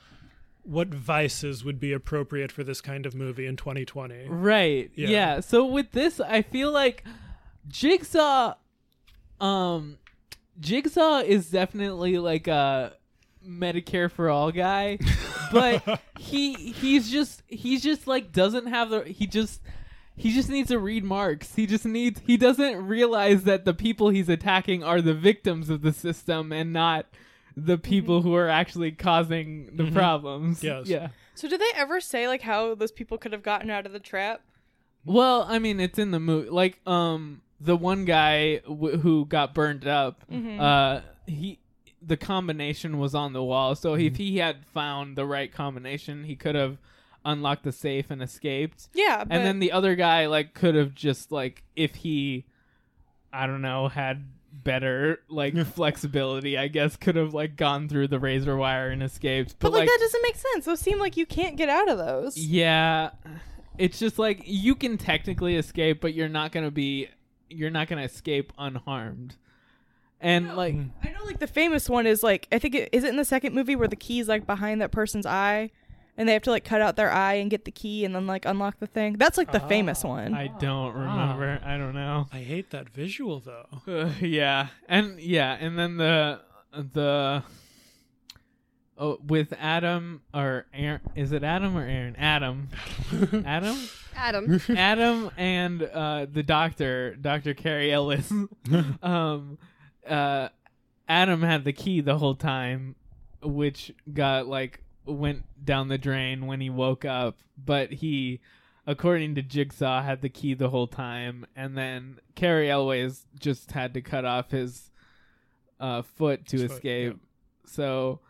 what 0.62 0.88
vices 0.88 1.64
would 1.64 1.80
be 1.80 1.92
appropriate 1.92 2.52
for 2.52 2.62
this 2.62 2.82
kind 2.82 3.06
of 3.06 3.14
movie 3.14 3.46
in 3.46 3.56
2020. 3.56 4.26
Right. 4.28 4.90
Yeah. 4.94 5.08
Yeah. 5.08 5.40
So 5.40 5.64
with 5.64 5.92
this, 5.92 6.20
I 6.20 6.42
feel 6.42 6.70
like 6.70 7.04
Jigsaw, 7.68 8.54
um, 9.40 9.96
Jigsaw 10.60 11.20
is 11.20 11.48
definitely 11.50 12.18
like 12.18 12.48
a 12.48 12.92
Medicare 13.46 14.10
for 14.10 14.28
all 14.28 14.52
guy, 14.52 14.98
but 15.52 16.00
he 16.18 16.52
he's 16.54 17.10
just 17.10 17.42
he's 17.46 17.82
just 17.82 18.06
like 18.06 18.32
doesn't 18.32 18.66
have 18.66 18.90
the 18.90 19.04
he 19.04 19.26
just 19.26 19.62
he 20.18 20.32
just 20.32 20.48
needs 20.48 20.68
to 20.68 20.78
read 20.78 21.04
Marx. 21.04 21.54
He 21.54 21.66
just 21.66 21.84
needs 21.84 22.20
he 22.26 22.36
doesn't 22.36 22.86
realize 22.86 23.44
that 23.44 23.64
the 23.64 23.74
people 23.74 24.08
he's 24.10 24.28
attacking 24.28 24.82
are 24.84 25.00
the 25.00 25.14
victims 25.14 25.70
of 25.70 25.82
the 25.82 25.92
system 25.92 26.52
and 26.52 26.72
not 26.72 27.06
the 27.56 27.78
people 27.78 28.22
who 28.22 28.34
are 28.34 28.48
actually 28.48 28.92
causing 28.92 29.76
the 29.76 29.84
Mhm. 29.84 29.94
problems. 29.94 30.62
Yes. 30.62 30.86
Yeah. 30.88 31.08
So 31.34 31.48
did 31.48 31.60
they 31.60 31.70
ever 31.76 32.00
say 32.00 32.28
like 32.28 32.42
how 32.42 32.74
those 32.74 32.92
people 32.92 33.18
could 33.18 33.32
have 33.32 33.42
gotten 33.42 33.70
out 33.70 33.86
of 33.86 33.92
the 33.92 33.98
trap? 34.00 34.42
Well, 35.04 35.44
I 35.48 35.58
mean, 35.58 35.80
it's 35.80 35.98
in 35.98 36.10
the 36.10 36.20
movie. 36.20 36.50
Like, 36.50 36.80
um, 36.86 37.40
the 37.60 37.76
one 37.76 38.04
guy 38.04 38.58
w- 38.58 38.98
who 38.98 39.24
got 39.24 39.54
burned 39.54 39.86
up, 39.86 40.24
Mhm. 40.30 40.60
uh, 40.60 41.00
he 41.26 41.58
the 42.00 42.16
combination 42.16 42.98
was 42.98 43.12
on 43.12 43.32
the 43.32 43.42
wall. 43.42 43.74
So 43.74 43.94
if 43.94 44.16
he 44.16 44.36
had 44.36 44.64
found 44.66 45.16
the 45.16 45.26
right 45.26 45.52
combination, 45.52 46.22
he 46.24 46.36
could 46.36 46.54
have 46.54 46.78
unlocked 47.30 47.62
the 47.64 47.72
safe 47.72 48.10
and 48.10 48.22
escaped. 48.22 48.88
Yeah, 48.94 49.24
but- 49.24 49.34
and 49.34 49.44
then 49.46 49.58
the 49.58 49.72
other 49.72 49.94
guy 49.94 50.26
like 50.26 50.54
could 50.54 50.74
have 50.74 50.94
just 50.94 51.30
like 51.32 51.62
if 51.76 51.94
he, 51.96 52.44
I 53.32 53.46
don't 53.46 53.62
know, 53.62 53.88
had 53.88 54.24
better 54.50 55.20
like 55.28 55.56
flexibility, 55.66 56.56
I 56.58 56.68
guess 56.68 56.96
could 56.96 57.16
have 57.16 57.34
like 57.34 57.56
gone 57.56 57.88
through 57.88 58.08
the 58.08 58.18
razor 58.18 58.56
wire 58.56 58.88
and 58.90 59.02
escaped. 59.02 59.56
But, 59.58 59.72
like, 59.72 59.86
that 59.88 59.98
doesn't 60.00 60.22
make 60.22 60.36
sense. 60.36 60.64
Those 60.64 60.80
seem 60.80 60.98
like 60.98 61.16
you 61.16 61.26
can't 61.26 61.56
get 61.56 61.68
out 61.68 61.88
of 61.88 61.98
those. 61.98 62.36
yeah, 62.38 63.10
it's 63.76 63.98
just 63.98 64.18
like 64.18 64.42
you 64.44 64.74
can 64.74 64.98
technically 64.98 65.56
escape, 65.56 66.00
but 66.00 66.14
you're 66.14 66.28
not 66.28 66.50
gonna 66.52 66.70
be, 66.70 67.08
you're 67.48 67.70
not 67.70 67.88
gonna 67.88 68.02
escape 68.02 68.52
unharmed. 68.58 69.36
And 70.20 70.56
like, 70.56 70.74
I 71.04 71.10
know 71.10 71.24
like 71.26 71.38
the 71.38 71.46
famous 71.46 71.88
one 71.88 72.04
is 72.06 72.24
like 72.24 72.48
I 72.50 72.58
think 72.58 72.74
it 72.74 72.88
is 72.92 73.04
it 73.04 73.10
in 73.10 73.16
the 73.16 73.24
second 73.24 73.54
movie 73.54 73.76
where 73.76 73.86
the 73.86 73.94
key's 73.96 74.26
like 74.28 74.46
behind 74.46 74.80
that 74.80 74.90
person's 74.90 75.26
eye 75.26 75.70
and 76.18 76.28
they 76.28 76.32
have 76.32 76.42
to 76.42 76.50
like 76.50 76.64
cut 76.64 76.82
out 76.82 76.96
their 76.96 77.10
eye 77.10 77.34
and 77.34 77.48
get 77.48 77.64
the 77.64 77.70
key 77.70 78.04
and 78.04 78.14
then 78.14 78.26
like 78.26 78.44
unlock 78.44 78.80
the 78.80 78.88
thing. 78.88 79.16
That's 79.16 79.38
like 79.38 79.52
the 79.52 79.60
famous 79.60 80.02
one. 80.02 80.34
I 80.34 80.48
don't 80.48 80.92
remember. 80.92 81.60
I 81.64 81.78
don't 81.78 81.94
know. 81.94 82.26
I 82.32 82.40
hate 82.40 82.70
that 82.70 82.90
visual 82.90 83.40
though. 83.40 83.66
Uh, 83.86 84.10
yeah, 84.20 84.66
and 84.88 85.18
yeah, 85.20 85.56
and 85.58 85.78
then 85.78 85.96
the 85.96 86.40
the 86.72 87.44
oh 88.98 89.18
with 89.24 89.54
Adam 89.60 90.22
or 90.34 90.66
Aaron 90.74 91.00
is 91.14 91.30
it 91.30 91.44
Adam 91.44 91.78
or 91.78 91.82
Aaron? 91.82 92.16
Adam, 92.16 92.68
Adam, 93.46 93.78
Adam. 94.16 94.60
Adam, 94.76 95.30
and 95.36 95.84
uh, 95.84 96.26
the 96.30 96.42
doctor, 96.42 97.14
Doctor 97.14 97.54
Cary 97.54 97.92
Elwes. 97.92 98.32
um, 99.02 99.58
uh, 100.06 100.48
Adam 101.08 101.42
had 101.42 101.62
the 101.62 101.72
key 101.72 102.00
the 102.00 102.18
whole 102.18 102.34
time, 102.34 102.96
which 103.40 103.92
got 104.12 104.48
like 104.48 104.82
went 105.08 105.44
down 105.64 105.88
the 105.88 105.98
drain 105.98 106.46
when 106.46 106.60
he 106.60 106.70
woke 106.70 107.04
up, 107.04 107.38
but 107.56 107.92
he. 107.94 108.40
According 108.86 109.34
to 109.34 109.42
Jigsaw, 109.42 110.02
had 110.02 110.22
the 110.22 110.30
key 110.30 110.54
the 110.54 110.70
whole 110.70 110.86
time, 110.86 111.44
and 111.54 111.76
then 111.76 112.20
Cary 112.34 112.70
Elwes 112.70 113.26
just 113.38 113.72
had 113.72 113.92
to 113.92 114.00
cut 114.00 114.24
off 114.24 114.50
his 114.50 114.90
uh, 115.78 116.00
foot 116.00 116.46
to 116.46 116.56
His 116.56 116.68
foot, 116.68 116.76
escape. 116.76 117.18
So 117.66 118.20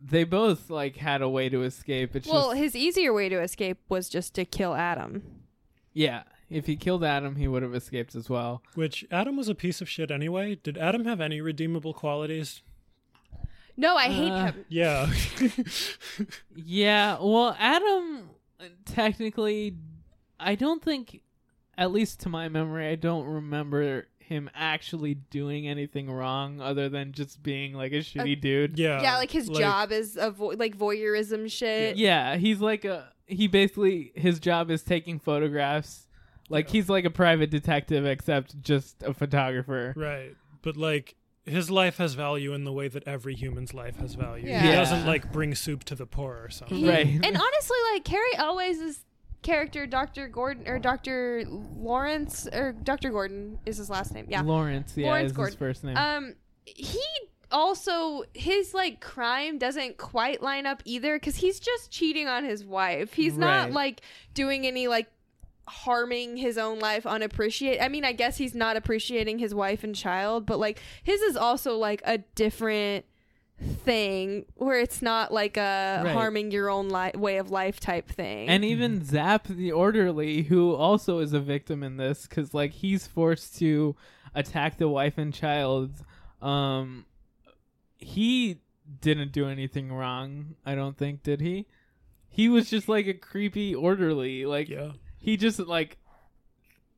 they 0.00 0.24
both 0.24 0.70
like 0.70 0.96
had 0.96 1.20
a 1.20 1.28
way 1.28 1.50
to 1.50 1.62
escape. 1.62 2.16
It's 2.16 2.26
well, 2.26 2.52
just 2.52 2.56
his 2.56 2.74
easier 2.76 3.12
way 3.12 3.28
to 3.28 3.42
escape 3.42 3.78
was 3.90 4.08
just 4.08 4.34
to 4.36 4.46
kill 4.46 4.74
Adam. 4.74 5.22
yeah. 5.92 6.22
If 6.48 6.66
he 6.66 6.76
killed 6.76 7.02
Adam, 7.02 7.34
he 7.34 7.48
would 7.48 7.64
have 7.64 7.74
escaped 7.74 8.14
as 8.14 8.30
well. 8.30 8.62
Which 8.76 9.04
Adam 9.10 9.36
was 9.36 9.48
a 9.48 9.54
piece 9.54 9.80
of 9.80 9.88
shit 9.88 10.12
anyway. 10.12 10.54
Did 10.54 10.78
Adam 10.78 11.04
have 11.04 11.20
any 11.20 11.40
redeemable 11.40 11.92
qualities? 11.92 12.62
No, 13.76 13.96
I 13.96 14.08
hate 14.08 14.30
Uh, 14.32 14.44
him. 14.46 14.64
Yeah. 14.68 15.10
Yeah, 16.54 17.18
well, 17.20 17.54
Adam 17.58 18.30
uh, 18.60 18.64
technically, 18.84 19.76
I 20.40 20.54
don't 20.54 20.82
think, 20.82 21.20
at 21.76 21.92
least 21.92 22.20
to 22.20 22.28
my 22.28 22.48
memory, 22.48 22.88
I 22.88 22.94
don't 22.94 23.26
remember 23.26 24.06
him 24.18 24.50
actually 24.54 25.14
doing 25.14 25.68
anything 25.68 26.10
wrong 26.10 26.60
other 26.60 26.88
than 26.88 27.12
just 27.12 27.42
being 27.42 27.74
like 27.74 27.92
a 27.92 27.96
shitty 27.96 28.40
dude. 28.40 28.78
Yeah. 28.78 29.00
yeah, 29.02 29.18
like 29.18 29.30
his 29.30 29.48
job 29.48 29.92
is 29.92 30.16
a 30.16 30.30
vo- 30.30 30.54
like 30.56 30.76
voyeurism 30.76 31.50
shit. 31.50 31.96
Yeah, 31.96 32.36
he's 32.36 32.60
like 32.60 32.84
a 32.84 33.12
he 33.26 33.46
basically 33.46 34.12
his 34.16 34.40
job 34.40 34.70
is 34.70 34.82
taking 34.82 35.18
photographs. 35.20 36.08
Like 36.48 36.68
he's 36.70 36.88
like 36.88 37.04
a 37.04 37.10
private 37.10 37.50
detective 37.50 38.04
except 38.06 38.60
just 38.62 39.02
a 39.02 39.12
photographer. 39.14 39.92
Right. 39.96 40.34
But 40.62 40.76
like 40.76 41.14
his 41.46 41.70
life 41.70 41.96
has 41.98 42.14
value 42.14 42.52
in 42.52 42.64
the 42.64 42.72
way 42.72 42.88
that 42.88 43.06
every 43.06 43.34
human's 43.34 43.72
life 43.72 43.96
has 43.96 44.14
value. 44.14 44.44
He 44.46 44.50
Yeah. 44.50 44.74
doesn't 44.74 45.06
like 45.06 45.32
bring 45.32 45.54
soup 45.54 45.84
to 45.84 45.94
the 45.94 46.06
poor 46.06 46.40
or 46.44 46.50
something. 46.50 46.76
He- 46.78 46.88
And 46.88 47.24
honestly, 47.24 47.78
like 47.92 48.04
Cary 48.04 48.34
Elwes' 48.36 49.04
character, 49.42 49.86
Doctor 49.86 50.26
Gordon 50.28 50.66
or 50.66 50.78
Doctor 50.80 51.44
Lawrence 51.46 52.48
or 52.52 52.72
Doctor 52.72 53.10
Gordon 53.10 53.58
is 53.64 53.76
his 53.76 53.88
last 53.88 54.12
name. 54.12 54.26
Yeah, 54.28 54.40
Lawrence, 54.42 54.94
yeah, 54.96 55.06
Lawrence 55.06 55.26
is 55.26 55.30
his 55.32 55.36
Gordon. 55.36 55.56
first 55.58 55.84
name. 55.84 55.96
Um, 55.96 56.34
he 56.64 56.98
also 57.52 58.24
his 58.34 58.74
like 58.74 59.00
crime 59.00 59.56
doesn't 59.56 59.98
quite 59.98 60.42
line 60.42 60.66
up 60.66 60.82
either 60.84 61.16
because 61.16 61.36
he's 61.36 61.60
just 61.60 61.92
cheating 61.92 62.26
on 62.26 62.44
his 62.44 62.64
wife. 62.64 63.12
He's 63.14 63.38
not 63.38 63.70
like 63.70 64.00
doing 64.34 64.66
any 64.66 64.88
like 64.88 65.06
harming 65.68 66.36
his 66.36 66.56
own 66.58 66.78
life 66.78 67.04
unappreciate 67.06 67.80
i 67.80 67.88
mean 67.88 68.04
i 68.04 68.12
guess 68.12 68.36
he's 68.36 68.54
not 68.54 68.76
appreciating 68.76 69.38
his 69.38 69.52
wife 69.54 69.82
and 69.82 69.94
child 69.96 70.46
but 70.46 70.58
like 70.58 70.80
his 71.02 71.20
is 71.22 71.36
also 71.36 71.76
like 71.76 72.00
a 72.04 72.18
different 72.36 73.04
thing 73.84 74.44
where 74.56 74.78
it's 74.78 75.00
not 75.00 75.32
like 75.32 75.56
a 75.56 76.02
Right. 76.04 76.12
harming 76.12 76.50
your 76.50 76.68
own 76.70 76.88
li- 76.90 77.12
way 77.14 77.38
of 77.38 77.50
life 77.50 77.80
type 77.80 78.08
thing 78.08 78.48
and 78.48 78.64
even 78.64 79.02
Zep 79.04 79.46
the 79.48 79.72
orderly, 79.72 80.42
who 80.42 80.74
also 80.74 81.20
is 81.20 81.32
a 81.32 81.40
victim 81.40 81.82
in 81.82 81.96
this, 81.96 82.26
because 82.26 82.52
like 82.52 82.72
he's 82.72 83.06
forced 83.06 83.56
to 83.58 83.96
attack 84.34 84.76
the 84.76 84.88
wife 84.88 85.16
and 85.16 85.32
child. 85.32 85.90
Um, 86.42 87.06
he 87.96 88.60
didn't 89.00 89.32
do 89.32 89.48
anything 89.48 89.90
wrong. 89.90 90.54
I 90.66 90.74
don't 90.74 90.96
think, 90.98 91.22
did 91.22 91.40
he? 91.40 91.66
He 92.28 92.50
was 92.50 92.68
just 92.68 92.88
like 92.90 93.06
a 93.06 93.14
creepy 93.14 93.74
orderly. 93.74 94.44
Like 94.44 94.68
he 95.26 95.36
just 95.36 95.58
like 95.58 95.98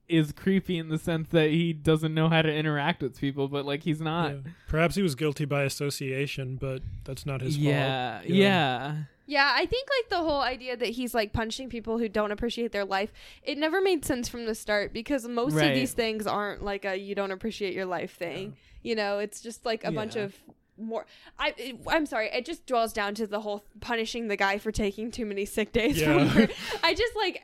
is 0.08 0.32
creepy 0.32 0.78
in 0.78 0.88
the 0.88 0.96
sense 0.98 1.28
that 1.30 1.50
he 1.50 1.72
doesn't 1.72 2.14
know 2.14 2.28
how 2.30 2.40
to 2.40 2.50
interact 2.54 3.02
with 3.02 3.18
people, 3.20 3.46
but 3.48 3.66
like 3.66 3.82
he's 3.82 4.00
not. 4.00 4.30
Yeah. 4.32 4.38
Perhaps 4.68 4.94
he 4.94 5.02
was 5.02 5.14
guilty 5.14 5.44
by 5.44 5.64
association, 5.64 6.56
but 6.56 6.82
that's 7.04 7.26
not 7.26 7.40
his 7.42 7.58
Yeah, 7.58 8.18
fault. 8.20 8.28
yeah. 8.30 8.34
Yeah, 8.36 8.96
Yeah, 9.26 9.52
I 9.54 9.66
think 9.66 9.86
like 9.98 10.08
the 10.08 10.16
whole 10.26 10.40
idea 10.40 10.78
that 10.78 10.88
he's 10.88 11.12
like 11.14 11.34
punching 11.34 11.68
people 11.68 11.98
who 11.98 12.08
don't 12.08 12.32
appreciate 12.32 12.72
their 12.72 12.86
life, 12.86 13.12
it 13.42 13.58
never 13.58 13.82
made 13.82 14.02
sense 14.06 14.28
from 14.30 14.46
the 14.46 14.54
start 14.54 14.94
because 14.94 15.28
most 15.28 15.54
Right. 15.54 15.66
of 15.68 15.74
these 15.74 15.92
things 15.92 16.26
aren't 16.26 16.62
like 16.64 16.86
a 16.86 16.96
you 16.96 17.14
don't 17.14 17.30
appreciate 17.32 17.74
your 17.74 17.84
life 17.86 18.14
thing. 18.14 18.56
You 18.82 18.94
know, 18.94 19.18
it's 19.18 19.42
just 19.42 19.66
like 19.66 19.84
a 19.84 19.92
bunch 19.92 20.16
of 20.16 20.34
more 20.80 21.04
I 21.38 21.52
it, 21.58 21.76
I'm 21.86 22.06
sorry, 22.06 22.30
it 22.32 22.46
just 22.46 22.64
dwells 22.64 22.94
down 22.94 23.14
to 23.16 23.26
the 23.26 23.40
whole 23.40 23.62
punishing 23.80 24.28
the 24.28 24.36
guy 24.36 24.56
for 24.56 24.72
taking 24.72 25.10
too 25.10 25.26
many 25.26 25.44
sick 25.44 25.72
days 25.72 26.00
from 26.02 26.18
Yeah. 26.20 26.34
work. 26.34 26.50
I 26.82 26.94
just 26.94 27.14
like 27.14 27.42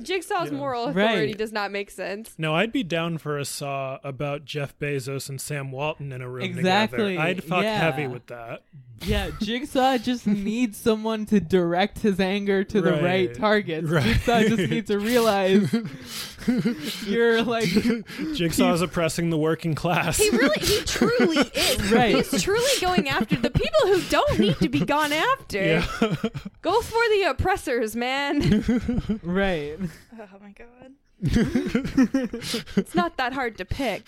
Jigsaw's 0.00 0.50
Yeah. 0.50 0.56
moral 0.56 0.92
Right. 0.92 1.04
authority 1.10 1.34
does 1.34 1.52
not 1.52 1.70
make 1.70 1.90
sense. 1.90 2.34
No, 2.38 2.54
I'd 2.54 2.72
be 2.72 2.82
down 2.82 3.18
for 3.18 3.38
a 3.38 3.44
saw 3.44 3.98
about 4.04 4.44
Jeff 4.44 4.78
Bezos 4.78 5.28
and 5.28 5.40
Sam 5.40 5.70
Walton 5.72 6.12
in 6.12 6.22
a 6.22 6.28
room 6.28 6.44
Exactly, 6.44 7.12
together. 7.16 7.20
I'd 7.28 7.44
fuck 7.44 7.62
yeah. 7.64 7.78
heavy 7.78 8.06
with 8.06 8.26
that. 8.26 8.62
Yeah, 9.04 9.30
Jigsaw 9.40 9.98
just 9.98 10.26
needs 10.28 10.78
someone 10.78 11.26
to 11.26 11.40
direct 11.40 11.98
his 12.00 12.20
anger 12.20 12.62
to 12.64 12.80
the 12.80 12.92
right 12.92 13.02
Right. 13.02 13.34
targets. 13.34 13.88
Right. 13.88 14.04
Jigsaw 14.04 14.42
just 14.42 14.70
needs 14.70 14.86
to 14.88 14.98
realize 15.00 15.68
you're 17.06 17.42
like 17.42 17.68
Jigsaw's 18.34 18.80
oppressing 18.80 19.30
the 19.30 19.38
working 19.38 19.74
class. 19.74 20.18
He 20.18 20.30
really 20.30 20.60
he 20.60 20.78
truly 20.84 21.36
is. 21.54 21.92
Right. 21.92 22.14
He's 22.14 22.42
truly 22.42 22.70
going 22.80 23.08
after 23.08 23.36
the 23.36 23.50
people 23.50 23.80
who 23.86 24.00
don't 24.02 24.38
need 24.38 24.56
to 24.58 24.68
be 24.68 24.80
gone 24.84 25.12
after. 25.12 25.58
Yeah. 25.64 25.86
Go 26.62 26.80
for 26.80 27.00
the 27.14 27.26
oppressors, 27.28 27.96
man. 27.96 29.20
right. 29.24 29.78
Oh 29.82 30.38
my 30.40 30.50
god. 30.52 30.92
it's 32.76 32.94
not 32.94 33.16
that 33.16 33.32
hard 33.32 33.58
to 33.58 33.64
pick. 33.64 34.04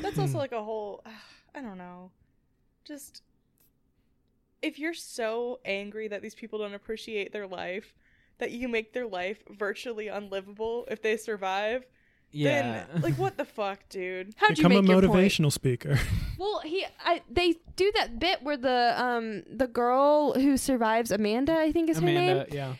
That's 0.00 0.18
also 0.18 0.38
like 0.38 0.52
a 0.52 0.62
whole. 0.62 1.04
I 1.54 1.60
don't 1.60 1.78
know. 1.78 2.10
Just 2.84 3.22
if 4.62 4.78
you're 4.78 4.94
so 4.94 5.60
angry 5.64 6.08
that 6.08 6.22
these 6.22 6.34
people 6.34 6.58
don't 6.58 6.74
appreciate 6.74 7.32
their 7.32 7.46
life, 7.46 7.94
that 8.38 8.52
you 8.52 8.68
make 8.68 8.92
their 8.92 9.06
life 9.06 9.42
virtually 9.50 10.08
unlivable 10.08 10.86
if 10.90 11.02
they 11.02 11.16
survive. 11.16 11.84
Yeah. 12.30 12.86
Then, 12.92 13.02
like, 13.02 13.18
what 13.18 13.36
the 13.36 13.44
fuck, 13.58 13.80
dude? 13.90 14.32
How'd 14.36 14.50
you 14.50 14.56
Become 14.56 14.72
a 14.72 14.82
make 14.82 14.90
your 14.90 15.02
point? 15.02 15.12
motivational 15.12 15.52
speaker. 15.52 15.98
Well, 16.38 16.60
he 16.64 16.84
I, 17.04 17.22
they 17.30 17.54
do 17.76 17.92
that 17.94 18.18
bit 18.18 18.42
where 18.42 18.56
the 18.56 18.94
um 18.96 19.44
the 19.48 19.68
girl 19.68 20.32
who 20.32 20.56
survives 20.56 21.12
Amanda, 21.12 21.54
I 21.56 21.70
think 21.70 21.88
is 21.88 21.98
her 22.00 22.06
name. 22.06 22.44
Yeah. 22.50 22.74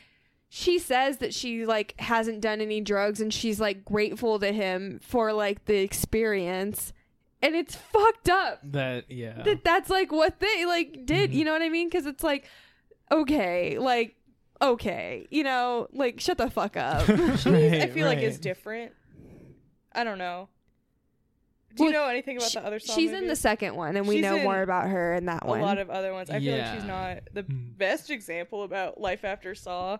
She 0.55 0.79
says 0.79 1.17
that 1.17 1.33
she 1.33 1.65
like 1.65 1.95
hasn't 1.99 2.43
done 2.43 2.61
any 2.61 2.83
drugs 2.83 3.23
and 3.23 3.33
she's 3.33 3.59
like 3.59 3.87
grateful 3.87 4.39
to 4.39 4.53
him 4.53 5.01
for 5.03 5.33
like 5.33 5.65
the 5.65 5.79
experience. 5.79 6.93
And 7.41 7.55
it's 7.55 7.75
fucked 7.75 8.29
up. 8.29 8.61
That 8.63 9.11
yeah. 9.11 9.43
That 9.45 9.65
that's 9.65 9.89
like 9.89 10.13
what 10.13 10.41
they 10.41 10.67
like 10.67 11.07
did, 11.07 11.33
you 11.33 11.47
know 11.47 11.53
what 11.53 11.63
I 11.63 11.71
mean? 11.71 11.89
Cuz 11.89 12.05
it's 12.05 12.23
like 12.23 12.51
okay, 13.11 13.79
like 13.79 14.15
okay, 14.61 15.27
you 15.31 15.43
know, 15.43 15.89
like 15.95 16.21
shut 16.21 16.37
the 16.37 16.51
fuck 16.51 16.77
up. 16.77 17.09
I 17.09 17.87
feel 17.87 18.07
like 18.07 18.19
is 18.19 18.35
right. 18.35 18.43
different. 18.43 18.93
I 19.95 20.05
don't 20.05 20.19
know. 20.19 20.51
Do 21.75 21.85
you 21.85 21.91
Well, 21.93 22.03
know 22.05 22.11
anything 22.11 22.37
about 22.37 22.53
the 22.53 22.61
other 22.63 22.79
Saw 22.79 22.95
She's 22.95 23.13
in 23.13 23.27
the 23.27 23.37
second 23.37 23.75
one 23.75 23.97
and 23.97 24.07
we 24.07 24.17
She's 24.17 24.23
know 24.25 24.39
more 24.41 24.61
about 24.61 24.91
her 24.91 25.15
in 25.15 25.25
that 25.25 25.45
a 25.45 25.47
one. 25.47 25.61
A 25.61 25.63
lot 25.65 25.79
of 25.79 25.89
other 25.89 26.13
ones. 26.13 26.29
I 26.29 26.41
feel 26.41 26.59
like 26.59 26.75
she's 26.75 26.85
not 26.85 27.21
the 27.33 27.41
Hmm. 27.43 27.71
best 27.79 28.11
example 28.11 28.65
about 28.65 29.01
life 29.01 29.25
after 29.25 29.55
Saw. 29.55 29.97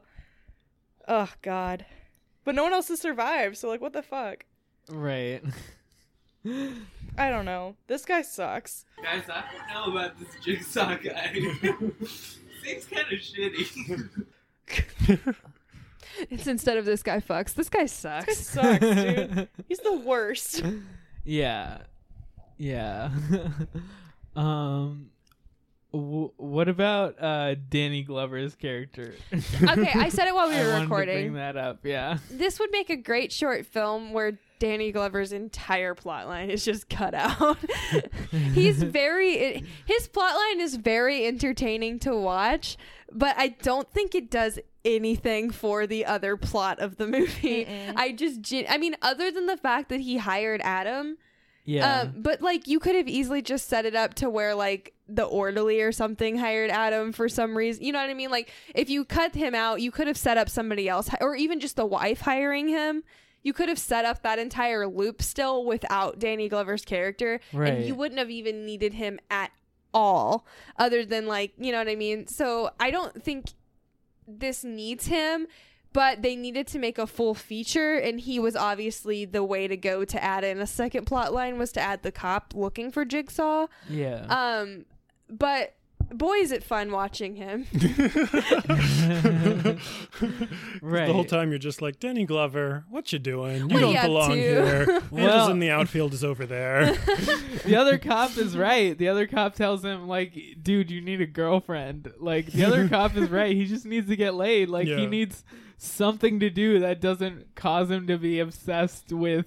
Oh 1.09 1.31
God, 1.43 1.85
but 2.45 2.55
no 2.55 2.63
one 2.63 2.73
else 2.73 2.89
has 2.89 3.01
survived. 3.01 3.57
So 3.57 3.69
like, 3.69 3.81
what 3.81 3.93
the 3.93 4.03
fuck? 4.03 4.45
Right. 4.89 5.43
I 7.19 7.31
don't 7.31 7.45
know. 7.45 7.77
This 7.87 8.05
guy 8.05 8.23
sucks. 8.23 8.85
Guys, 9.03 9.23
I 9.29 9.45
don't 9.53 9.69
know 9.75 9.97
about 9.97 10.19
this 10.19 10.29
jigsaw 10.43 10.97
guy. 10.97 11.33
Seems 12.65 12.85
kind 12.87 13.07
of 13.13 13.19
shitty. 13.19 14.27
it's 16.31 16.47
instead 16.47 16.79
of 16.79 16.85
this 16.85 17.03
guy 17.03 17.21
fucks. 17.21 17.55
This 17.55 17.69
guy 17.69 17.87
sucks. 17.87 18.27
This 18.27 18.55
guy 18.55 18.79
sucks, 18.79 19.03
dude. 19.03 19.49
He's 19.69 19.79
the 19.79 19.99
worst. 19.99 20.63
Yeah. 21.25 21.79
Yeah. 22.59 23.11
um 24.35 25.12
w- 25.93 26.33
what 26.37 26.69
about 26.69 27.17
uh 27.23 27.55
Danny 27.69 28.03
Glover's 28.03 28.55
character? 28.55 29.15
Okay, 29.33 29.93
I 29.95 30.09
said 30.09 30.29
it 30.29 30.35
while 30.35 30.49
we 30.49 30.57
I 30.57 30.65
were 30.65 30.75
to 30.75 30.81
recording. 30.83 31.17
bring 31.23 31.35
that 31.35 31.57
up. 31.57 31.81
Yeah. 31.85 32.19
this 32.31 32.59
would 32.59 32.71
make 32.71 32.91
a 32.91 32.97
great 32.97 33.33
short 33.33 33.67
film 33.67 34.13
where 34.13 34.39
Danny 34.59 34.93
Glover's 34.93 35.33
entire 35.33 35.95
plot 35.95 36.29
line 36.29 36.49
is 36.51 36.65
just 36.65 36.89
cut 36.89 37.15
out. 37.15 37.59
He's 38.31 38.81
very 38.83 39.33
it, 39.33 39.65
his 39.87 40.07
plot 40.09 40.35
line 40.37 40.61
is 40.61 40.77
very 40.77 41.27
entertaining 41.27 41.99
to 42.01 42.15
watch, 42.17 42.77
but 43.11 43.35
I 43.37 43.49
don't 43.49 43.91
think 43.91 44.15
it 44.15 44.31
does 44.31 44.59
anything 44.85 45.51
for 45.51 45.87
the 45.87 46.07
other 46.07 46.37
plot 46.37 46.79
of 46.81 46.97
the 46.97 47.07
movie. 47.07 47.67
I 47.97 48.13
just 48.13 48.53
I 48.69 48.79
mean 48.79 48.95
other 49.03 49.31
than 49.31 49.47
the 49.47 49.57
fact 49.57 49.89
that 49.91 50.01
he 50.01 50.17
hired 50.19 50.61
Adam 50.63 51.19
Yeah. 51.65 52.03
um, 52.03 52.15
but 52.19 52.41
like 52.41 52.67
you 52.69 52.79
could 52.81 52.95
have 52.97 53.09
easily 53.09 53.43
just 53.43 53.69
set 53.69 53.85
it 53.85 53.95
up 53.97 54.15
to 54.15 54.31
where 54.31 54.55
like 54.55 54.95
the 55.15 55.25
orderly 55.25 55.81
or 55.81 55.93
something 55.93 56.37
hired 56.39 56.71
Adam 56.71 57.13
for 57.13 57.29
some 57.29 57.57
reason. 57.57 57.85
You 57.85 57.93
know 57.93 58.01
what 58.01 58.11
I 58.11 58.15
mean? 58.15 58.31
Like 58.31 58.51
if 58.75 58.89
you 58.91 59.05
cut 59.05 59.35
him 59.35 59.55
out, 59.55 59.81
you 59.81 59.91
could 59.91 60.07
have 60.07 60.17
set 60.17 60.37
up 60.39 60.49
somebody 60.49 60.89
else, 60.89 61.09
or 61.21 61.37
even 61.37 61.61
just 61.61 61.77
the 61.77 61.87
wife 61.87 62.21
hiring 62.21 62.69
him. 62.69 63.03
You 63.43 63.53
could 63.53 63.69
have 63.69 63.79
set 63.79 64.05
up 64.05 64.23
that 64.23 64.39
entire 64.39 64.87
loop 64.87 65.21
still 65.21 65.65
without 65.65 66.19
Danny 66.21 66.49
Glover's 66.49 66.85
character, 66.85 67.41
Right. 67.53 67.73
and 67.73 67.85
you 67.85 67.95
wouldn't 67.95 68.21
have 68.21 68.31
even 68.31 68.65
needed 68.65 68.95
him 68.95 69.19
at 69.31 69.51
all, 69.93 70.47
other 70.79 71.05
than 71.05 71.27
like 71.27 71.53
you 71.59 71.73
know 71.73 71.79
what 71.79 71.89
I 71.89 71.97
mean. 71.97 72.27
So 72.29 72.71
I 72.79 72.91
don't 72.91 73.23
think 73.23 73.47
this 74.27 74.63
needs 74.65 75.07
him 75.07 75.47
but 75.93 76.23
they 76.23 76.35
needed 76.37 76.67
to 76.69 76.79
make 76.79 76.97
a 76.97 77.07
full 77.07 77.35
feature 77.35 77.97
and 77.97 78.21
he 78.21 78.39
was 78.39 78.57
obviously 78.57 79.25
the 79.25 79.45
way 79.45 79.69
to 79.69 79.77
go 79.77 80.05
to 80.05 80.23
add 80.23 80.45
in 80.45 80.59
a 80.59 80.67
second 80.67 81.05
plot 81.05 81.33
line 81.35 81.59
was 81.59 81.73
to 81.73 81.81
add 81.81 82.03
the 82.03 82.13
cop 82.13 82.55
looking 82.55 82.91
for 82.91 83.05
jigsaw 83.05 83.67
yeah. 83.91 84.25
um 84.29 84.85
but 85.39 85.75
boy 86.13 86.35
is 86.35 86.53
it 86.53 86.63
fun 86.63 86.91
watching 86.93 87.37
him 87.37 87.67
right. 90.83 91.07
The 91.07 91.13
whole 91.13 91.25
time 91.25 91.51
you're 91.51 91.59
just 91.59 91.81
like, 91.81 91.99
Danny 92.01 92.25
Glover, 92.25 92.85
what 92.91 93.13
you 93.13 93.19
doing? 93.19 93.57
You 93.61 93.67
What 93.69 93.81
don't 93.81 93.95
you 93.95 94.01
belong 94.03 94.31
to?" 94.31 94.37
here. 94.37 94.87
Angels 94.91 95.11
Well- 95.11 95.51
in 95.51 95.59
the 95.59 95.71
outfield 95.71 96.13
is 96.13 96.23
over 96.25 96.45
there. 96.47 96.93
the 97.65 97.77
other 97.77 97.99
cop 97.99 98.37
is 98.37 98.57
right. 98.57 98.97
The 98.97 99.09
other 99.09 99.27
cop 99.27 99.55
tells 99.55 99.85
him 99.85 100.07
like, 100.09 100.39
"Dude, 100.63 100.91
you 100.91 101.01
need 101.01 101.21
a 101.21 101.27
girlfriend." 101.27 102.13
Like 102.19 102.47
the 102.47 102.65
other 102.65 102.89
cop 102.89 103.17
is 103.17 103.31
right. 103.31 103.55
He 103.57 103.65
just 103.65 103.87
needs 103.87 104.09
to 104.09 104.17
get 104.17 104.35
laid. 104.35 104.69
Like 104.69 104.87
he 104.89 105.07
needs 105.07 105.45
something 105.79 106.41
to 106.41 106.51
do 106.51 106.79
that 106.81 107.01
doesn't 107.01 107.55
cause 107.55 107.91
him 107.91 108.07
to 108.07 108.17
be 108.19 108.39
obsessed 108.39 109.13
with 109.13 109.47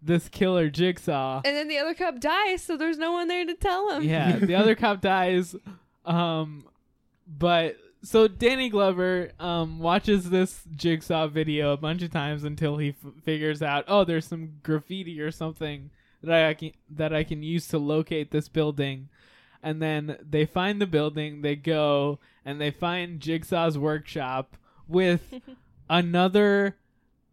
this 0.00 0.28
killer 0.28 0.68
jigsaw. 0.70 1.42
and 1.44 1.56
then 1.56 1.68
the 1.68 1.78
other 1.78 1.94
cop 1.94 2.20
dies 2.20 2.62
so 2.62 2.76
there's 2.76 2.98
no 2.98 3.12
one 3.12 3.28
there 3.28 3.44
to 3.44 3.54
tell 3.54 3.90
him 3.90 4.02
yeah, 4.04 4.36
the 4.36 4.54
other 4.54 4.74
cop 4.84 5.00
dies. 5.00 5.56
Um, 6.04 6.64
but 7.26 7.76
so 8.02 8.28
Danny 8.28 8.68
Glover 8.70 9.32
um 9.40 9.80
watches 9.80 10.30
this 10.30 10.62
jigsaw 10.76 11.26
video 11.26 11.72
a 11.72 11.76
bunch 11.76 12.02
of 12.02 12.10
times 12.12 12.44
until 12.44 12.76
he 12.78 12.90
f- 12.90 13.12
figures 13.24 13.60
out, 13.60 13.84
oh, 13.88 14.04
there's 14.04 14.26
some 14.26 14.60
graffiti 14.62 15.20
or 15.20 15.30
something 15.32 15.90
that 16.22 16.44
I 16.46 16.54
can 16.54 16.72
that 16.90 17.12
I 17.12 17.24
can 17.24 17.42
use 17.42 17.66
to 17.68 17.78
locate 17.78 18.30
this 18.30 18.48
building. 18.48 19.08
And 19.62 19.82
then 19.82 20.16
they 20.22 20.46
find 20.46 20.80
the 20.80 20.86
building, 20.86 21.42
they 21.42 21.56
go 21.56 22.20
and 22.44 22.60
they 22.60 22.70
find 22.70 23.20
Jigsaw's 23.20 23.76
workshop 23.76 24.56
with 24.86 25.34
another 25.90 26.76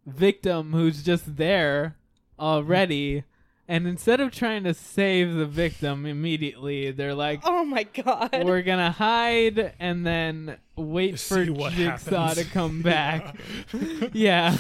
victim 0.05 0.73
who's 0.73 1.03
just 1.03 1.37
there 1.37 1.95
already. 2.39 3.23
And 3.67 3.87
instead 3.87 4.19
of 4.21 4.31
trying 4.31 4.63
to 4.65 4.75
save 4.75 5.33
the 5.33 5.47
victim 5.47 6.05
immediately, 6.05 6.91
they're 6.91 7.15
like, 7.15 7.41
Oh 7.43 7.65
my 7.65 7.83
god. 7.83 8.43
we're 8.45 8.61
gonna 8.61 8.91
hide 8.91 9.73
and 9.79 10.05
then 10.05 10.57
wait 10.75 11.19
for 11.19 11.43
what 11.45 11.73
Jigsaw 11.73 12.27
happens. 12.27 12.45
to 12.47 12.53
come 12.53 12.83
back. 12.83 13.35
yeah, 14.13 14.55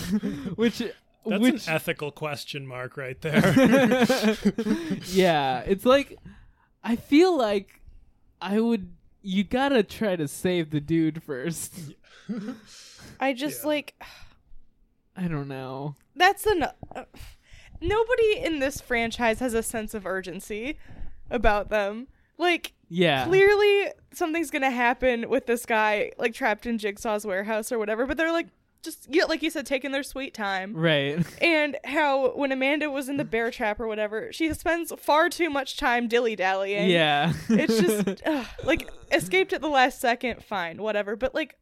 which 0.55 0.79
That's 0.79 1.41
which 1.41 1.67
an 1.67 1.73
ethical 1.75 2.09
question 2.11 2.65
mark 2.65 2.97
right 2.97 3.19
there. 3.21 3.41
yeah, 5.11 5.59
it's 5.67 5.85
like 5.85 6.17
I 6.83 6.95
feel 6.95 7.37
like 7.37 7.81
I 8.41 8.59
would. 8.59 8.91
You 9.21 9.43
gotta 9.43 9.83
try 9.83 10.15
to 10.15 10.27
save 10.27 10.69
the 10.71 10.79
dude 10.81 11.21
first. 11.23 11.73
I 13.19 13.33
just 13.33 13.63
like 13.65 13.93
I 15.15 15.27
don't 15.27 15.47
know. 15.47 15.95
that's 16.15 16.43
the 16.43 16.55
no- 16.55 16.71
uh, 16.95 17.03
nobody 17.81 18.37
in 18.39 18.59
this 18.59 18.81
franchise 18.81 19.39
has 19.39 19.53
a 19.53 19.63
sense 19.63 19.93
of 19.93 20.05
urgency 20.05 20.77
about 21.29 21.69
them. 21.69 22.07
Like 22.37 22.73
Yeah. 22.89 23.25
clearly 23.25 23.91
something's 24.13 24.51
gonna 24.51 24.69
happen 24.71 25.29
with 25.29 25.45
this 25.45 25.65
guy 25.65 26.11
like 26.17 26.33
trapped 26.33 26.65
in 26.65 26.77
Jigsaw's 26.77 27.25
warehouse 27.25 27.71
or 27.71 27.79
whatever, 27.79 28.05
but 28.05 28.17
they're 28.17 28.31
like 28.31 28.47
just 28.83 29.07
yeah, 29.09 29.23
like 29.23 29.41
you 29.41 29.49
said, 29.49 29.65
taking 29.65 29.91
their 29.91 30.03
sweet 30.03 30.33
time. 30.35 30.73
Right. 30.75 31.25
And 31.41 31.75
how 31.85 32.35
when 32.35 32.51
Amanda 32.51 32.91
was 32.91 33.09
in 33.09 33.17
the 33.17 33.25
bear 33.25 33.49
trap 33.49 33.79
or 33.79 33.87
whatever, 33.87 34.31
she 34.31 34.53
spends 34.53 34.93
far 34.99 35.27
too 35.29 35.49
much 35.49 35.75
time 35.77 36.07
dilly 36.07 36.35
dallying. 36.35 36.89
Yeah. 36.89 37.33
it's 37.49 37.79
just 37.79 38.21
ugh, 38.25 38.45
like 38.63 38.87
escaped 39.11 39.53
at 39.53 39.61
the 39.61 39.69
last 39.69 39.99
second, 39.99 40.43
fine, 40.43 40.81
whatever. 40.83 41.15
But 41.15 41.33
like, 41.33 41.55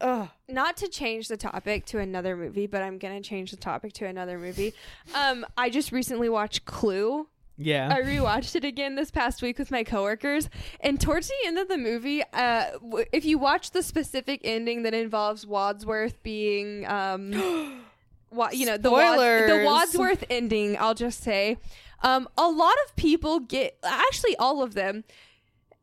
ugh. 0.00 0.28
not 0.48 0.76
to 0.78 0.88
change 0.88 1.28
the 1.28 1.36
topic 1.36 1.84
to 1.86 1.98
another 1.98 2.36
movie, 2.36 2.66
but 2.66 2.82
I'm 2.82 2.98
gonna 2.98 3.20
change 3.20 3.50
the 3.50 3.56
topic 3.56 3.92
to 3.94 4.06
another 4.06 4.38
movie. 4.38 4.74
Um, 5.14 5.44
I 5.56 5.70
just 5.70 5.92
recently 5.92 6.28
watched 6.28 6.64
Clue. 6.64 7.28
Yeah. 7.60 7.88
I 7.92 8.02
rewatched 8.02 8.54
it 8.54 8.64
again 8.64 8.94
this 8.94 9.10
past 9.10 9.42
week 9.42 9.58
with 9.58 9.70
my 9.72 9.82
coworkers, 9.82 10.48
and 10.80 11.00
towards 11.00 11.26
the 11.28 11.34
end 11.46 11.58
of 11.58 11.66
the 11.68 11.76
movie, 11.76 12.22
uh, 12.32 12.70
w- 12.80 13.04
if 13.12 13.24
you 13.24 13.36
watch 13.38 13.72
the 13.72 13.82
specific 13.82 14.42
ending 14.44 14.84
that 14.84 14.94
involves 14.94 15.44
Wadsworth 15.44 16.22
being, 16.22 16.86
um, 16.86 17.82
wa- 18.30 18.50
you 18.52 18.64
know, 18.64 18.76
the, 18.76 18.90
Wad- 18.92 19.18
the 19.18 19.46
Spoilers. 19.48 19.66
Wadsworth 19.66 20.24
ending, 20.30 20.76
I'll 20.78 20.94
just 20.94 21.20
say, 21.20 21.58
um, 22.04 22.28
a 22.38 22.48
lot 22.48 22.76
of 22.86 22.94
people 22.94 23.40
get, 23.40 23.76
actually, 23.82 24.36
all 24.36 24.62
of 24.62 24.74
them. 24.74 25.02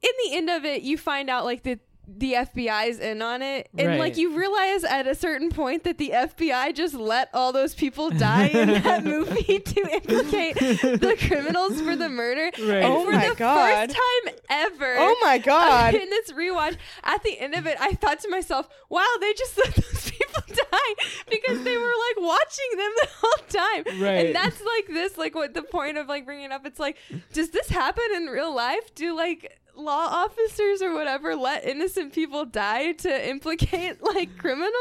In 0.01 0.11
the 0.23 0.37
end 0.37 0.49
of 0.49 0.63
it, 0.63 0.81
you 0.83 0.97
find 0.97 1.29
out 1.29 1.43
like 1.43 1.63
the 1.63 1.77
the 2.07 2.33
FBI's 2.33 2.99
in 2.99 3.21
on 3.21 3.41
it, 3.41 3.69
and 3.77 3.87
Right. 3.89 3.99
like 3.99 4.17
you 4.17 4.37
realize 4.37 4.83
at 4.83 5.07
a 5.07 5.15
certain 5.15 5.49
point 5.49 5.83
that 5.83 5.97
the 5.97 6.11
FBI 6.13 6.71
just 6.73 6.93
let 6.93 7.29
all 7.33 7.51
those 7.51 7.73
people 7.75 8.09
die 8.09 8.47
in 8.47 8.83
that 8.83 9.03
movie 9.15 9.59
to 9.59 9.81
implicate 9.81 10.55
the 10.55 11.15
criminals 11.27 11.81
for 11.81 11.95
the 11.95 12.09
murder. 12.09 12.45
Right. 12.59 12.83
And 12.83 12.85
Oh 12.93 13.05
for 13.05 13.11
my 13.11 13.29
the 13.29 13.35
God. 13.35 13.89
first 13.91 13.99
time 14.25 14.35
ever, 14.49 14.95
Oh 14.99 15.15
my 15.21 15.37
God. 15.39 15.93
in 15.95 16.09
this 16.09 16.31
rewatch, 16.31 16.77
at 17.03 17.23
the 17.23 17.39
end 17.39 17.53
of 17.55 17.65
it, 17.67 17.77
I 17.79 17.93
thought 17.93 18.19
to 18.21 18.29
myself, 18.29 18.69
"Wow, 18.89 19.05
they 19.19 19.33
just 19.33 19.57
let 19.57 19.75
those 19.75 20.09
people 20.11 20.15
people 20.15 20.55
die 20.71 21.05
because 21.29 21.61
they 21.63 21.77
were 21.77 21.83
like 21.83 22.17
watching 22.25 22.77
them 22.77 22.91
the 23.01 23.07
whole 23.21 23.45
time. 23.49 24.01
Right. 24.01 24.25
And 24.27 24.35
that's 24.35 24.61
like 24.61 24.87
this, 24.87 25.17
like 25.17 25.35
what 25.35 25.53
the 25.53 25.61
point 25.61 25.97
of 25.97 26.07
like 26.07 26.25
bringing 26.25 26.45
it 26.45 26.51
up. 26.51 26.65
It's 26.65 26.79
like, 26.79 26.97
does 27.33 27.49
this 27.49 27.67
happen 27.69 28.03
in 28.15 28.27
real 28.27 28.53
life? 28.55 28.93
Do 28.95 29.13
like 29.15 29.57
law 29.77 30.07
officers 30.25 30.81
or 30.81 30.93
whatever 30.93 31.35
let 31.35 31.65
innocent 31.65 32.13
people 32.13 32.45
die 32.45 32.93
to 32.93 33.29
implicate 33.29 34.01
like 34.15 34.37
criminals? 34.37 34.73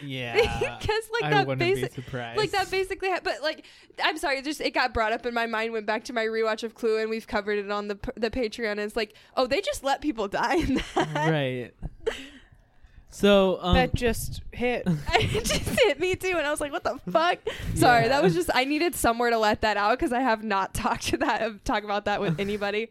Yeah. 0.00 0.34
because 0.80 1.08
like 1.20 1.30
that 1.30 1.46
wouldn't 1.46 1.58
basic, 1.58 2.12
like 2.36 2.50
that 2.52 2.70
basically. 2.70 3.10
Ha- 3.10 3.20
but 3.22 3.42
like, 3.42 3.66
I'm 4.02 4.18
sorry, 4.18 4.42
just 4.42 4.60
it 4.60 4.72
got 4.74 4.92
brought 4.94 5.12
up 5.12 5.24
and 5.24 5.34
my 5.34 5.46
mind 5.46 5.72
went 5.72 5.86
back 5.86 6.04
to 6.04 6.12
my 6.12 6.24
rewatch 6.24 6.62
of 6.62 6.74
Clue, 6.74 6.98
and 6.98 7.10
we've 7.10 7.26
covered 7.26 7.58
it 7.58 7.70
on 7.70 7.88
the 7.88 7.96
p- 7.96 8.10
the 8.16 8.30
Patreon. 8.30 8.72
And 8.72 8.80
it's 8.80 8.96
like, 8.96 9.14
oh, 9.36 9.46
they 9.46 9.60
just 9.60 9.84
let 9.84 10.00
people 10.00 10.28
die 10.28 10.56
in 10.56 10.74
that. 10.74 11.08
right. 11.14 11.70
So 13.14 13.58
um, 13.60 13.74
that 13.74 13.94
just 13.94 14.40
hit. 14.52 14.84
it 14.86 15.44
just 15.44 15.78
hit 15.80 16.00
me 16.00 16.16
too, 16.16 16.34
and 16.38 16.46
I 16.46 16.50
was 16.50 16.62
like, 16.62 16.72
"What 16.72 16.82
the 16.82 16.98
fuck?" 17.10 17.40
Sorry, 17.74 18.04
Yeah. 18.04 18.08
that 18.08 18.22
was 18.22 18.32
just 18.34 18.48
I 18.54 18.64
needed 18.64 18.94
somewhere 18.94 19.28
to 19.28 19.36
let 19.36 19.60
that 19.60 19.76
out 19.76 19.98
because 19.98 20.14
I 20.14 20.20
have 20.20 20.42
not 20.42 20.72
talked 20.72 21.08
to 21.08 21.18
that 21.18 21.62
talk 21.66 21.84
about 21.84 22.06
that 22.06 22.22
with 22.22 22.40
anybody. 22.40 22.88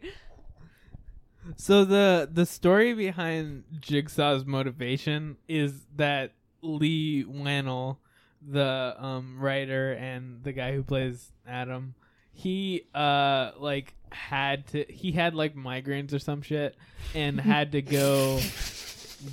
So 1.56 1.84
the 1.84 2.28
the 2.32 2.46
story 2.46 2.94
behind 2.94 3.64
Jigsaw's 3.80 4.44
motivation 4.44 5.36
is 5.48 5.86
that 5.96 6.32
Leigh 6.62 7.24
Whannell, 7.24 7.98
the 8.46 8.94
um, 8.98 9.38
writer 9.40 9.92
and 9.92 10.42
the 10.44 10.52
guy 10.52 10.72
who 10.72 10.82
plays 10.82 11.32
Adam, 11.46 11.94
he 12.32 12.86
uh 12.94 13.52
like 13.58 13.94
had 14.10 14.66
to 14.68 14.84
he 14.88 15.12
had 15.12 15.34
like 15.34 15.54
migraines 15.56 16.12
or 16.12 16.18
some 16.18 16.42
shit 16.42 16.76
and 17.14 17.40
had 17.40 17.72
to 17.72 17.82
go 17.82 18.40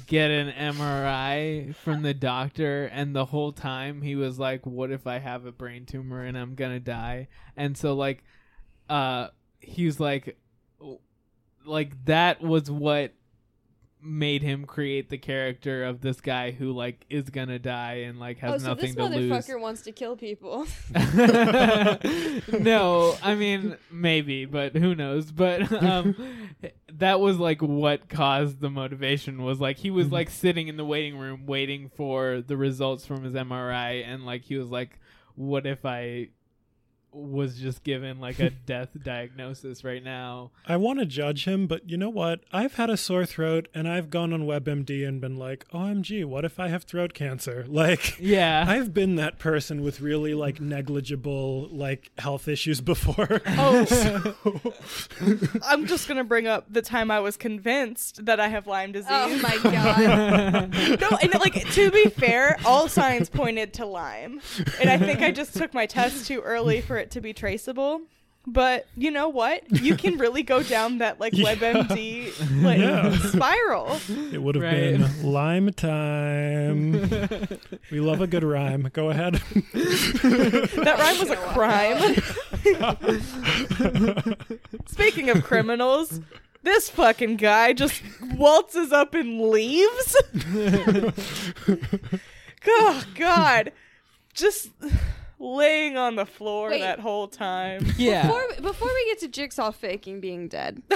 get 0.08 0.32
an 0.32 0.52
MRI 0.76 1.76
from 1.76 2.02
the 2.02 2.14
doctor. 2.14 2.86
And 2.86 3.16
the 3.16 3.26
whole 3.26 3.52
time 3.52 4.02
he 4.02 4.16
was 4.16 4.40
like 4.40 4.66
what 4.66 4.92
if 4.92 5.06
I 5.06 5.20
have 5.20 5.46
a 5.46 5.52
brain 5.52 5.86
tumor 5.86 6.24
and 6.24 6.38
I'm 6.38 6.56
going 6.56 6.72
to 6.72 6.80
die? 6.80 7.28
And 7.56 7.78
so 7.78 7.94
like 7.96 8.24
uh 8.90 9.28
he 9.60 9.86
was 9.86 10.00
like 10.00 10.38
like 11.70 12.06
that 12.06 12.42
was 12.42 12.70
what 12.70 13.14
made 14.02 14.42
him 14.42 14.66
create 14.66 15.10
the 15.10 15.18
character 15.18 15.84
of 15.84 16.00
this 16.00 16.22
guy 16.22 16.52
who 16.52 16.72
like 16.72 17.06
is 17.10 17.30
gonna 17.30 17.60
die 17.60 18.06
and 18.06 18.20
like 18.20 18.40
has 18.40 18.54
oh, 18.54 18.58
so 18.58 18.68
nothing 18.70 18.96
to 18.96 19.06
lose. 19.06 19.30
This 19.30 19.48
motherfucker 19.48 19.60
wants 19.60 19.82
to 19.82 19.92
kill 19.92 20.16
people. 20.16 20.66
no, 22.60 23.18
I 23.22 23.36
mean 23.36 23.76
maybe, 23.92 24.46
but 24.46 24.76
who 24.76 24.96
knows? 24.96 25.32
But 25.32 25.72
um, 25.84 26.16
that 26.94 27.20
was 27.20 27.38
like 27.38 27.62
what 27.62 28.08
caused 28.08 28.62
the 28.62 28.70
motivation 28.70 29.44
was 29.44 29.60
like 29.60 29.78
he 29.78 29.92
was 29.92 30.12
like 30.12 30.30
sitting 30.30 30.68
in 30.68 30.78
the 30.78 30.86
waiting 30.86 31.18
room 31.18 31.46
waiting 31.46 31.92
for 31.96 32.42
the 32.42 32.56
results 32.56 33.06
from 33.06 33.24
his 33.24 33.34
MRI, 33.34 34.06
and 34.06 34.26
like 34.26 34.44
he 34.44 34.58
was 34.58 34.70
like, 34.70 35.00
"What 35.36 35.66
if 35.66 35.86
I 35.86 36.30
was 37.12 37.58
just 37.60 37.84
given 37.84 38.20
like 38.20 38.40
a 38.40 38.50
death 38.66 38.90
diagnosis 39.04 39.84
right 39.84 40.04
now?" 40.04 40.52
I 40.66 40.78
want 40.78 41.00
to 41.00 41.06
judge 41.06 41.46
him, 41.46 41.68
but 41.68 41.90
you 41.90 41.98
know 41.98 42.10
what? 42.10 42.42
I've 42.52 42.76
had 42.76 42.90
a 42.90 42.98
sore 42.98 43.26
throat 43.26 43.68
and 43.74 43.88
I've 43.88 44.10
gone 44.10 44.34
on 44.34 44.44
WebMD 44.44 45.08
and 45.08 45.20
been 45.20 45.38
like, 45.38 45.66
OMG, 45.74 46.26
what 46.26 46.46
if 46.46 46.60
I 46.60 46.68
have 46.68 46.84
throat 46.84 47.14
cancer? 47.14 47.66
Like, 47.80 48.20
Yeah. 48.20 48.66
I've 48.68 48.94
been 48.94 49.16
that 49.16 49.40
person 49.40 49.82
with 49.84 50.02
really 50.02 50.34
like 50.34 50.60
negligible 50.60 51.70
like 51.72 52.12
health 52.18 52.48
issues 52.48 52.82
before. 52.92 53.42
Oh, 53.48 53.86
I'm 55.66 55.86
just 55.88 56.08
gonna 56.08 56.24
bring 56.24 56.48
up 56.48 56.66
the 56.70 56.82
time 56.82 57.10
I 57.12 57.20
was 57.20 57.38
convinced 57.38 58.26
that 58.26 58.40
I 58.40 58.48
have 58.50 58.68
Lyme 58.68 58.92
disease. 58.92 59.08
Oh 59.12 59.40
my 59.42 59.58
god! 59.64 60.72
no, 61.00 61.10
and 61.22 61.34
like 61.40 61.70
to 61.72 61.92
be 61.92 62.10
fair, 62.10 62.58
all 62.66 62.88
signs 62.88 63.30
pointed 63.30 63.74
to 63.76 63.86
Lyme, 63.86 64.42
and 64.80 64.90
I 64.90 64.98
think 64.98 65.22
I 65.22 65.32
just 65.32 65.56
took 65.56 65.74
my 65.74 65.86
test 65.86 66.28
too 66.28 66.42
early 66.42 66.82
for 66.82 66.98
it 67.00 67.12
to 67.12 67.22
be 67.22 67.34
traceable. 67.34 68.02
But 68.48 68.88
you 68.96 69.12
know 69.12 69.28
what? 69.30 69.64
You 69.82 69.96
can 69.98 70.18
really 70.18 70.44
go 70.44 70.64
down 70.64 71.00
that 71.00 71.20
like 71.20 71.34
Yeah. 71.36 71.56
WebMD 71.56 72.64
like 72.64 72.80
Yeah. 72.80 73.12
spiral. 73.30 74.00
It 74.32 74.42
would 74.42 74.56
have 74.56 74.64
Right. 74.64 74.98
been 74.98 75.24
lime 75.24 75.72
time. 75.74 76.94
we 77.92 78.00
love 78.00 78.22
a 78.22 78.28
good 78.28 78.44
rhyme. 78.46 78.90
Go 78.94 79.10
ahead. 79.10 79.36
That 79.74 80.96
rhyme 80.98 81.20
was 81.20 81.30
a 81.30 81.36
crime. 81.36 82.16
Speaking 84.88 85.30
of 85.30 85.44
criminals, 85.44 86.22
this 86.64 86.90
fucking 86.90 87.36
guy 87.38 87.74
just 87.74 88.02
waltzes 88.36 88.92
up 88.92 89.14
and 89.14 89.42
leaves. 89.42 90.16
oh 92.68 93.04
God, 93.16 93.72
just 94.34 94.70
laying 95.40 95.98
on 95.98 96.16
the 96.16 96.26
floor 96.26 96.70
Wait. 96.70 96.82
that 96.82 97.00
whole 97.00 97.28
time. 97.28 97.84
Before, 97.98 98.44
before 98.62 98.88
we 98.88 99.06
get 99.06 99.20
to 99.20 99.28
Jigsaw 99.28 99.72
faking 99.72 100.20
being 100.20 100.48
dead, 100.48 100.82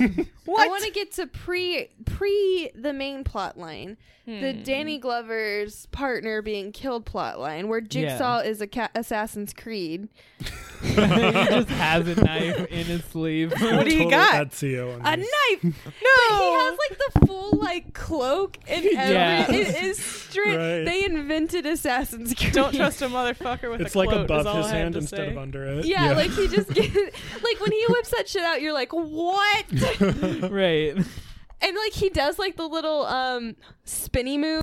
I 0.00 0.26
want 0.46 0.84
to 0.84 0.90
get 0.90 1.12
to 1.12 1.26
pre 1.26 1.88
pre 2.04 2.70
the 2.74 2.92
main 2.92 3.24
plot 3.24 3.58
line, 3.58 3.96
the 4.26 4.52
Hmm. 4.52 4.62
Danny 4.62 4.98
Glover's 4.98 5.86
partner 5.86 6.42
being 6.42 6.72
killed 6.72 7.04
plot 7.04 7.40
line, 7.40 7.68
where 7.68 7.80
Jigsaw 7.80 8.38
is 8.38 8.60
a 8.60 8.66
ca- 8.66 8.90
Assassin's 8.94 9.52
Creed. 9.52 10.08
he 10.82 10.94
just 10.94 11.68
has 11.68 12.08
a 12.08 12.14
knife 12.24 12.66
in 12.66 12.84
his 12.86 13.04
sleeve. 13.04 13.52
What 13.60 13.84
do 13.86 13.96
you 13.96 14.10
got? 14.10 14.50
Ezio 14.50 14.94
on 15.04 15.06
A 15.06 15.16
this. 15.16 15.28
knife. 15.62 15.62
No, 15.84 16.38
he 16.38 16.52
has 16.54 16.78
like 16.78 16.98
the 16.98 17.26
full 17.26 17.58
like 17.58 17.92
cloak 17.94 18.58
and 18.68 18.84
every. 18.86 19.14
Yeah. 19.14 19.50
It 19.52 19.82
is 19.82 19.98
straight. 20.02 20.56
Right. 20.56 20.84
They 20.84 21.04
invented 21.04 21.66
Assassin's 21.66 22.34
Creed. 22.34 22.52
Don't 22.52 22.74
trust 22.74 23.00
a 23.02 23.06
motherfucker 23.06 23.70
with 23.72 23.80
It's 23.82 23.94
a 23.94 23.98
like 23.98 24.08
quote, 24.10 24.24
above 24.24 24.56
his 24.56 24.70
hand 24.70 24.96
instead 24.96 25.16
say. 25.18 25.30
of 25.32 25.38
under 25.38 25.64
it. 25.64 25.84
Yeah, 25.86 26.12
like 26.12 26.30
he 26.30 26.48
just 26.48 26.70
get, 26.74 26.94
like 26.94 27.60
when 27.60 27.72
he 27.72 27.84
whips 27.88 28.10
that 28.10 28.28
shit 28.28 28.42
out, 28.42 28.60
you're 28.62 28.72
like, 28.72 28.92
what? 28.92 29.66
right. 30.50 30.94
And 30.96 31.76
like 31.76 31.92
he 31.92 32.08
does 32.08 32.38
like 32.38 32.56
the 32.56 32.66
little 32.68 33.04
um 33.06 33.56
spinny 33.84 34.38
move. 34.38 34.62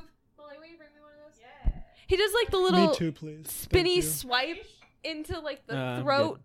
He 2.08 2.18
does 2.18 2.32
like 2.34 2.50
the 2.50 2.58
little 2.58 2.96
too, 2.96 3.12
please. 3.12 3.52
Spinny 3.52 4.02
swipe 4.02 4.66
into 5.04 5.40
like 5.42 5.66
the 5.68 5.78
Uh, 5.78 6.02
throat. 6.02 6.40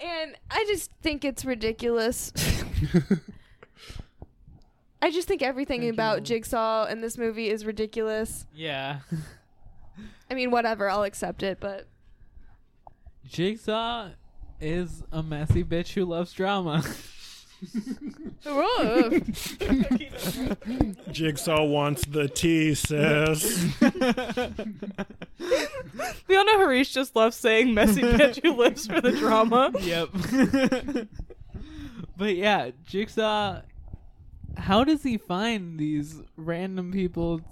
And 0.00 0.36
I 0.50 0.64
just 0.68 0.92
think 1.02 1.24
it's 1.24 1.44
ridiculous. 1.44 2.32
I 5.02 5.10
just 5.10 5.26
think 5.28 5.42
everything 5.42 5.88
about 5.88 6.22
Jigsaw 6.22 6.86
in 6.86 7.00
this 7.00 7.18
movie 7.18 7.48
is 7.50 7.64
ridiculous. 7.66 8.46
Yeah. 8.54 9.00
I 10.30 10.34
mean, 10.34 10.50
whatever, 10.50 10.90
I'll 10.90 11.04
accept 11.04 11.42
it, 11.42 11.58
but 11.60 11.86
Jigsaw 13.24 14.10
is 14.60 15.02
a 15.12 15.22
messy 15.22 15.62
bitch 15.64 15.92
who 15.92 16.04
loves 16.04 16.32
drama. 16.32 16.82
Jigsaw 21.10 21.64
wants 21.64 22.04
the 22.06 22.28
tea, 22.28 22.74
sis. 22.74 23.72
Fiona 26.26 26.52
Harish 26.58 26.92
just 26.92 27.16
loves 27.16 27.36
saying 27.36 27.72
messy 27.72 28.02
bitch 28.02 28.42
who 28.42 28.54
lives 28.54 28.86
for 28.86 29.00
the 29.00 29.12
drama. 29.12 29.72
yep. 29.80 30.10
but 32.16 32.36
yeah, 32.36 32.70
Jigsaw. 32.84 33.62
How 34.58 34.84
does 34.84 35.02
he 35.02 35.18
find 35.18 35.78
these 35.78 36.22
random 36.36 36.90
people 36.92 37.42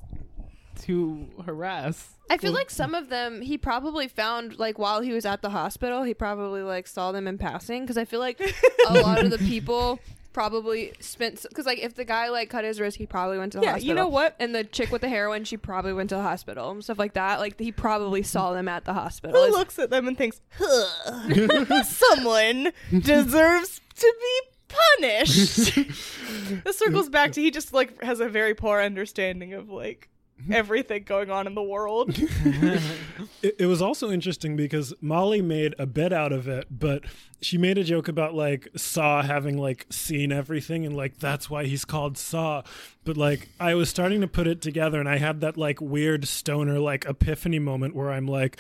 to 0.83 1.27
harass? 1.45 2.11
I 2.31 2.39
feel 2.39 2.53
like 2.53 2.71
some 2.71 2.95
of 2.95 3.11
them 3.11 3.43
he 3.43 3.59
probably 3.59 4.09
found 4.09 4.59
like 4.59 4.79
while 4.79 5.01
he 5.03 5.13
was 5.13 5.27
at 5.27 5.43
the 5.43 5.51
hospital. 5.51 6.03
He 6.05 6.15
probably 6.15 6.63
like 6.63 6.87
saw 6.87 7.13
them 7.13 7.27
in 7.29 7.37
passing 7.39 7.83
because 7.83 7.99
I 7.99 8.05
feel 8.07 8.21
like 8.21 8.41
a 8.89 8.95
lot 9.01 9.23
of 9.23 9.31
the 9.31 9.39
people 9.51 10.01
probably 10.33 10.93
spent 10.99 11.45
because 11.49 11.65
like 11.67 11.79
if 11.79 11.95
the 11.95 12.05
guy 12.05 12.29
like 12.31 12.49
cut 12.51 12.65
his 12.65 12.81
wrist, 12.81 12.97
he 12.97 13.07
probably 13.07 13.39
went 13.39 13.53
to 13.53 13.59
the 13.59 13.65
Yeah, 13.65 13.73
hospital. 13.73 13.89
you 13.89 13.95
know 13.95 14.09
what? 14.09 14.35
And 14.41 14.55
the 14.55 14.65
chick 14.65 14.91
with 14.91 15.03
the 15.03 15.09
heroin, 15.09 15.45
she 15.45 15.57
probably 15.57 15.93
went 15.93 16.09
to 16.11 16.17
the 16.17 16.23
hospital 16.23 16.71
and 16.71 16.83
stuff 16.83 16.99
like 16.99 17.13
that. 17.13 17.41
Like 17.41 17.59
he 17.59 17.71
probably 17.71 18.23
saw 18.23 18.53
them 18.53 18.69
at 18.69 18.85
the 18.85 18.95
hospital. 18.95 19.45
Who 19.45 19.53
looks 19.53 19.79
at 19.79 19.91
them 19.91 20.09
and 20.09 20.17
thinks, 20.19 20.41
huh, 20.59 21.83
someone 21.85 22.73
deserves 22.91 23.81
to 23.97 24.15
be 24.21 24.75
punished? 25.01 25.75
this 26.65 26.79
circles 26.79 27.09
back 27.11 27.33
to 27.33 27.43
he 27.43 27.51
just 27.51 27.73
like 27.73 28.03
has 28.03 28.19
a 28.21 28.29
very 28.29 28.55
poor 28.55 28.81
understanding 28.81 29.53
of 29.55 29.69
like 29.69 30.09
everything 30.51 31.05
going 31.05 31.31
on 31.31 31.47
in 31.47 31.55
the 31.55 31.63
world. 31.63 32.11
it, 33.43 33.57
it 33.59 33.67
was 33.67 33.81
also 33.81 34.11
interesting 34.11 34.57
because 34.57 34.95
Molly 35.01 35.43
made 35.43 35.75
a 35.79 35.87
bit 35.87 36.13
out 36.13 36.33
of 36.33 36.49
it, 36.49 36.67
but 36.71 37.05
she 37.41 37.59
made 37.59 37.79
a 37.79 37.85
joke 37.85 38.09
about 38.09 38.35
like 38.35 38.69
Saw 38.77 39.23
having 39.23 39.59
like 39.59 39.87
seen 39.91 40.33
everything 40.33 40.87
and 40.87 40.97
like 40.97 41.19
that's 41.19 41.49
why 41.49 41.65
he's 41.65 41.85
called 41.85 42.19
Saw. 42.19 42.63
But 43.05 43.17
like 43.17 43.49
I 43.61 43.75
was 43.75 43.89
starting 43.89 44.21
to 44.21 44.29
put 44.29 44.47
it 44.47 44.61
together 44.61 45.01
and 45.01 45.09
I 45.09 45.19
had 45.19 45.41
that 45.41 45.57
like 45.57 45.81
weird 45.81 46.27
stoner 46.27 46.79
like 46.79 47.05
epiphany 47.07 47.59
moment 47.59 47.95
where 47.95 48.11
I'm 48.11 48.27
like, 48.27 48.59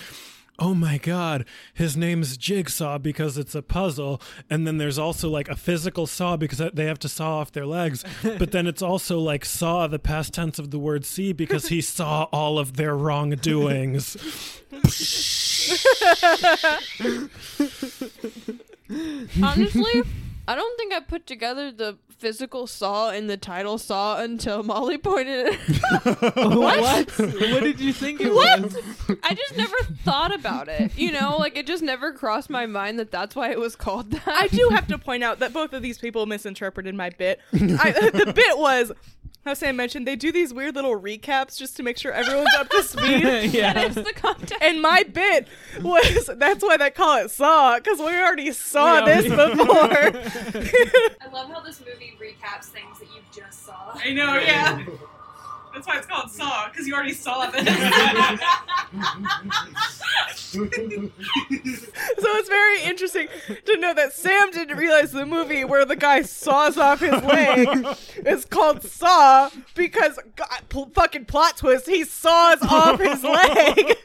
oh 0.59 0.74
my 0.74 0.98
god, 0.98 1.44
his 1.72 1.96
name's 1.96 2.36
Jigsaw 2.36 2.98
because 2.98 3.38
it's 3.38 3.55
a 3.55 3.62
puzzle, 3.62 4.20
and 4.48 4.66
then 4.66 4.78
there's 4.78 4.98
also 4.98 5.28
like 5.28 5.48
a 5.48 5.57
physical 5.57 6.07
saw 6.07 6.36
because 6.36 6.62
they 6.72 6.86
have 6.86 6.98
to 7.00 7.09
saw 7.09 7.38
off 7.38 7.52
their 7.52 7.66
legs, 7.66 8.05
but 8.22 8.52
then 8.52 8.66
it's 8.66 8.82
also 8.82 9.18
like 9.18 9.44
saw 9.44 9.86
the 9.86 9.98
past 9.98 10.34
tense 10.34 10.59
of 10.59 10.70
the 10.70 10.78
word 10.78 11.05
see 11.05 11.32
because 11.32 11.68
he 11.68 11.80
saw 11.80 12.24
all 12.32 12.59
of 12.59 12.76
their 12.76 12.96
wrongdoings. 12.96 14.16
Honestly, 19.42 20.02
I 20.47 20.55
don't 20.55 20.76
think 20.76 20.92
I 20.92 21.01
put 21.01 21.26
together 21.26 21.72
the 21.72 21.97
physical 22.18 22.66
saw 22.66 23.11
and 23.11 23.28
the 23.28 23.36
title 23.36 23.76
saw 23.76 24.18
until 24.20 24.62
Molly 24.62 24.99
pointed 24.99 25.47
it. 25.49 25.59
Out. 26.36 26.57
What? 26.57 27.11
what 27.18 27.62
did 27.62 27.80
you 27.80 27.92
think 27.92 28.20
it 28.20 28.32
What? 28.32 28.62
was? 28.62 28.76
I 29.22 29.34
just 29.34 29.57
never 29.57 29.76
thought 30.05 30.34
about 30.34 30.68
it. 30.68 30.97
You 30.97 31.12
know, 31.12 31.36
like 31.38 31.57
it 31.57 31.66
just 31.66 31.82
never 31.82 32.12
crossed 32.12 32.51
my 32.51 32.66
mind 32.66 32.99
that 32.99 33.11
that's 33.11 33.34
why 33.34 33.51
it 33.51 33.59
was 33.59 33.74
called 33.76 34.11
that. 34.12 34.22
I 34.26 34.47
do 34.49 34.68
have 34.72 34.86
to 34.88 34.99
point 34.99 35.24
out 35.24 35.38
that 35.40 35.53
both 35.53 35.72
of 35.72 35.82
these 35.82 35.99
people 35.99 36.26
misinterpreted 36.26 36.95
my 36.95 37.11
bit. 37.11 37.40
I, 37.53 38.11
the 38.12 38.32
bit 38.34 38.59
was, 38.59 38.92
how 39.45 39.55
Sam 39.55 39.76
mentioned, 39.76 40.07
they 40.07 40.16
do 40.16 40.32
these 40.32 40.55
weird 40.55 40.74
little 40.74 40.99
recaps 40.99 41.59
just 41.59 41.76
to 41.76 41.82
make 41.82 41.99
sure 41.99 42.12
everyone's 42.12 42.55
up 42.57 42.68
to 42.70 42.82
speed. 42.82 43.53
Yeah. 43.53 43.72
That 43.74 43.90
is 43.90 43.95
the 43.97 44.12
context. 44.14 44.55
And 44.62 44.80
my 44.80 45.03
bit 45.03 45.49
was, 45.80 46.30
that's 46.36 46.62
why 46.62 46.76
they 46.76 46.90
call 46.90 47.18
it 47.24 47.30
Saw, 47.30 47.76
because 47.78 47.99
we 47.99 48.07
already 48.07 48.53
saw 48.53 49.05
We 49.05 49.12
this 49.12 49.24
before. 49.24 49.68
I 51.20 51.32
love 51.32 51.51
how 51.51 51.61
this 51.61 51.80
movie 51.80 52.16
recaps 52.20 52.66
things 52.66 52.99
that 52.99 53.09
you 53.14 53.20
just 53.34 53.64
saw. 53.66 53.92
I 53.95 54.12
know, 54.12 54.38
yeah. 54.38 54.84
That's 55.75 55.87
why 55.89 55.99
it's 55.99 56.07
called 56.07 56.31
Saw, 56.31 56.68
because 56.68 56.87
you 56.87 56.95
already 56.95 57.12
saw 57.14 57.51
this. 57.51 57.66
so 60.55 60.62
it's 60.62 62.49
very 62.49 62.83
interesting 62.85 63.29
to 63.66 63.77
know 63.79 63.93
that 63.95 64.12
Sam 64.12 64.51
didn't 64.53 64.77
realize 64.79 65.11
the 65.12 65.27
movie 65.27 65.64
where 65.64 65.85
the 65.85 65.97
guy 65.97 66.22
saws 66.22 66.79
off 66.79 67.01
his 67.01 67.20
leg 67.22 67.87
is 68.25 68.45
called 68.45 68.83
Saw 68.85 69.51
because 69.75 70.18
God, 70.37 70.61
pl- 70.68 70.91
fucking 70.95 71.25
plot 71.25 71.57
twist, 71.57 71.87
he 71.89 72.05
saws 72.05 72.62
off 72.62 73.01
his 73.01 73.22
leg. 73.25 73.97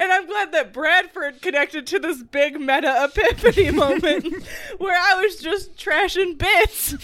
and 0.00 0.12
I'm 0.12 0.26
glad 0.26 0.52
that 0.52 0.72
Bradford 0.72 1.40
connected 1.42 1.86
to 1.88 1.98
this 1.98 2.22
big 2.22 2.60
meta 2.60 3.04
epiphany 3.10 3.70
moment 3.74 4.44
where 4.78 4.98
I 4.98 5.20
was 5.22 5.36
just 5.36 5.76
trashing 5.76 6.36
bits. 6.38 6.94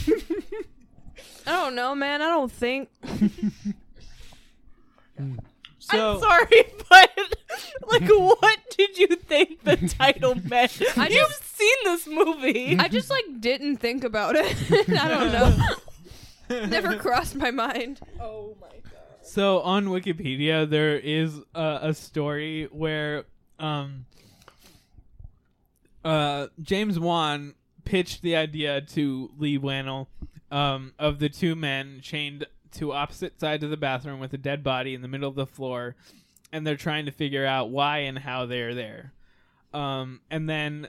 I 1.49 1.65
don't 1.65 1.75
know, 1.75 1.95
man. 1.95 2.23
I 2.23 2.29
don't 2.29 2.53
think. 2.53 2.89
So 5.81 6.15
I'm 6.15 6.21
sorry, 6.21 6.65
but 6.91 7.11
like, 7.91 8.09
what 8.11 8.59
did 8.77 8.99
you 8.99 9.09
think 9.17 9.65
the 9.65 9.77
title 9.77 10.35
meant? 10.45 10.83
I 10.99 11.09
You've 11.09 11.29
just- 11.29 11.57
seen 11.57 11.77
this 11.85 12.07
movie. 12.07 12.77
I 12.79 12.89
just 12.89 13.09
like 13.11 13.25
didn't 13.41 13.79
think 13.79 14.05
about 14.05 14.37
it. 14.37 14.55
I 14.91 15.09
don't 15.09 15.33
know. 15.33 16.67
Never 16.67 16.97
crossed 16.97 17.35
my 17.37 17.51
mind. 17.51 18.01
Oh 18.21 18.55
my 18.61 18.69
god. 18.69 18.93
So 19.23 19.61
on 19.63 19.87
Wikipedia, 19.87 20.69
there 20.69 20.97
is 20.99 21.41
a, 21.55 21.79
a 21.83 21.95
story 21.95 22.69
where 22.71 23.25
um, 23.59 24.05
uh, 26.05 26.49
James 26.63 26.99
Wan 27.01 27.55
pitched 27.85 28.23
the 28.23 28.37
idea 28.37 28.83
to 28.83 29.31
Leigh 29.39 29.59
Whannell 29.59 30.07
um, 30.51 30.93
of 30.99 31.19
the 31.19 31.29
two 31.29 31.55
men 31.55 32.01
chained 32.03 32.47
to 32.73 32.93
opposite 32.93 33.41
sides 33.41 33.65
of 33.65 33.71
the 33.71 33.77
bathroom 33.77 34.21
with 34.21 34.33
a 34.33 34.39
dead 34.39 34.63
body 34.63 34.95
in 34.95 35.03
the 35.03 35.09
middle 35.09 35.29
of 35.29 35.35
the 35.35 35.47
floor, 35.47 35.97
and 36.53 36.67
they're 36.67 36.77
trying 36.77 37.07
to 37.07 37.13
figure 37.13 37.47
out 37.47 37.71
why 37.71 37.99
and 37.99 38.19
how 38.19 38.47
they're 38.47 38.75
there. 38.75 39.13
Um, 39.73 40.21
and 40.31 40.49
then 40.49 40.89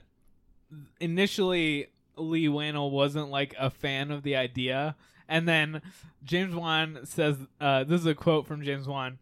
initially 1.00 1.88
Leigh 2.16 2.48
Whannell 2.48 2.92
wasn't 2.92 3.30
like 3.30 3.56
a 3.60 3.70
fan 3.70 4.12
of 4.12 4.24
the 4.24 4.36
idea, 4.36 4.96
and 5.28 5.48
then 5.48 5.82
James 6.24 6.56
Wan 6.56 7.00
says, 7.04 7.38
uh, 7.62 7.84
"This 7.84 8.02
is 8.02 8.08
a 8.08 8.16
quote 8.16 8.48
from 8.48 8.64
James 8.64 8.88
Wan." 8.88 9.20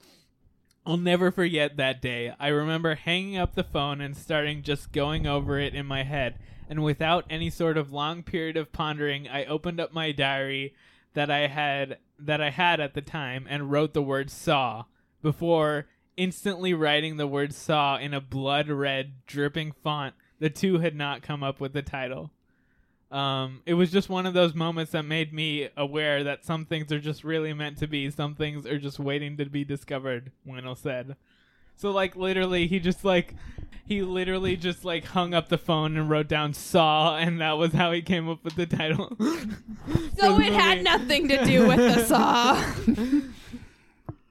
I'll 0.85 0.95
never 0.95 1.31
forget 1.31 1.75
that 1.75 2.01
day. 2.01 2.33
I 2.39 2.47
remember 2.47 2.95
hanging 2.95 3.37
up 3.37 3.55
the 3.55 3.63
phone 3.65 3.99
and 3.99 4.15
starting 4.15 4.63
just 4.63 4.93
going 4.93 5.27
over 5.27 5.59
it 5.59 5.75
in 5.75 5.85
my 5.85 6.03
head. 6.03 6.39
And 6.69 6.83
without 6.83 7.25
any 7.29 7.49
sort 7.49 7.77
of 7.77 7.93
long 7.93 8.23
period 8.23 8.57
of 8.57 8.71
pondering, 8.71 9.27
I 9.27 9.45
opened 9.45 9.79
up 9.79 9.93
my 9.93 10.11
diary 10.11 10.73
that 11.13 11.31
I 11.31 11.47
had 11.47 11.97
that 12.19 12.41
I 12.41 12.49
had 12.49 12.79
at 12.79 12.93
the 12.93 13.01
time 13.01 13.47
and 13.49 13.71
wrote 13.71 13.93
the 13.93 14.01
word 14.01 14.29
saw 14.29 14.85
before 15.21 15.87
instantly 16.15 16.73
writing 16.73 17.17
the 17.17 17.27
word 17.27 17.53
saw 17.53 17.97
in 17.97 18.13
a 18.13 18.21
blood 18.21 18.69
red 18.69 19.13
dripping 19.25 19.71
font. 19.71 20.15
The 20.39 20.49
two 20.49 20.79
had 20.79 20.95
not 20.95 21.21
come 21.21 21.43
up 21.43 21.59
with 21.59 21.73
the 21.73 21.81
title. 21.81 22.31
Um, 23.09 23.61
it 23.65 23.75
was 23.75 23.91
just 23.91 24.09
one 24.09 24.25
of 24.25 24.33
those 24.33 24.53
moments 24.53 24.91
that 24.91 25.03
made 25.03 25.31
me 25.31 25.69
aware 25.77 26.23
that 26.25 26.43
some 26.43 26.65
things 26.65 26.91
are 26.91 26.99
just 26.99 27.23
really 27.23 27.53
meant 27.53 27.77
to 27.77 27.87
be. 27.87 28.09
Some 28.11 28.35
things 28.35 28.65
are 28.65 28.79
just 28.79 28.99
waiting 28.99 29.37
to 29.37 29.45
be 29.45 29.63
discovered. 29.63 30.31
Whannell 30.45 30.77
said. 30.77 31.15
So 31.77 31.91
like 31.91 32.15
literally, 32.15 32.67
he 32.67 32.79
just 32.79 33.05
like 33.05 33.35
he 33.85 34.01
literally 34.01 34.57
just 34.57 34.83
like 34.83 35.05
hung 35.05 35.33
up 35.33 35.47
the 35.47 35.57
phone 35.57 35.95
and 35.95 36.09
wrote 36.09 36.27
down 36.27 36.53
"saw," 36.53 37.15
and 37.17 37.39
that 37.39 37.53
was 37.53 37.71
how 37.71 37.91
he 37.91 38.01
came 38.01 38.27
up 38.27 38.43
with 38.43 38.55
the 38.55 38.65
title. 38.65 39.15
So 40.19 40.39
it 40.39 40.51
had 40.51 40.83
nothing 40.83 41.27
to 41.29 41.45
do 41.45 41.67
with 41.67 41.77
the 41.77 42.03
saw. 42.03 42.59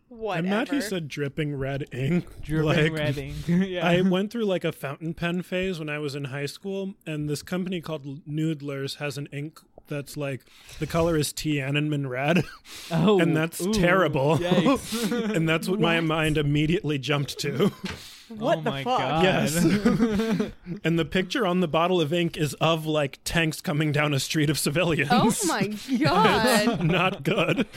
Whatever. 0.08 0.46
I'm 0.46 0.50
mad 0.50 0.68
he 0.70 0.80
said 0.80 1.06
dripping 1.06 1.56
red 1.56 1.84
ink. 1.92 2.26
Dripping 2.42 2.92
red 2.92 3.16
ink, 3.16 3.36
yeah. 3.46 3.86
I 3.86 4.00
went 4.00 4.32
through 4.32 4.46
like 4.46 4.64
a 4.64 4.72
fountain 4.72 5.14
pen 5.14 5.42
phase 5.42 5.78
when 5.78 5.88
I 5.88 5.98
was 6.00 6.16
in 6.16 6.24
high 6.24 6.46
school, 6.46 6.94
and 7.06 7.28
this 7.28 7.42
company 7.42 7.80
called 7.80 8.26
Noodler's 8.26 8.96
has 8.96 9.16
an 9.16 9.28
ink 9.32 9.60
that's 9.88 10.16
like 10.16 10.42
the 10.78 10.86
color 10.86 11.16
is 11.16 11.32
Tiananmen 11.32 12.08
red. 12.08 12.44
Oh, 12.90 13.20
and 13.20 13.36
that's 13.36 13.60
ooh, 13.60 13.72
terrible. 13.72 14.34
and 15.12 15.48
that's 15.48 15.68
what, 15.68 15.80
my 15.80 16.00
mind 16.00 16.38
immediately 16.38 16.98
jumped 16.98 17.38
to. 17.40 17.72
What 18.28 18.58
oh 18.58 18.62
the 18.62 18.70
my 18.70 18.82
fuck? 18.82 18.98
God. 18.98 19.22
Yes. 19.22 19.54
and 20.84 20.98
the 20.98 21.04
picture 21.04 21.46
on 21.46 21.60
the 21.60 21.68
bottle 21.68 22.00
of 22.00 22.12
ink 22.12 22.36
is 22.36 22.54
of 22.54 22.84
like 22.84 23.20
tanks 23.22 23.60
coming 23.60 23.92
down 23.92 24.12
a 24.12 24.18
street 24.18 24.50
of 24.50 24.58
civilians. 24.58 25.10
Oh 25.12 25.32
my 25.46 25.68
god. 25.96 26.82
Not 26.84 27.22
good. 27.22 27.68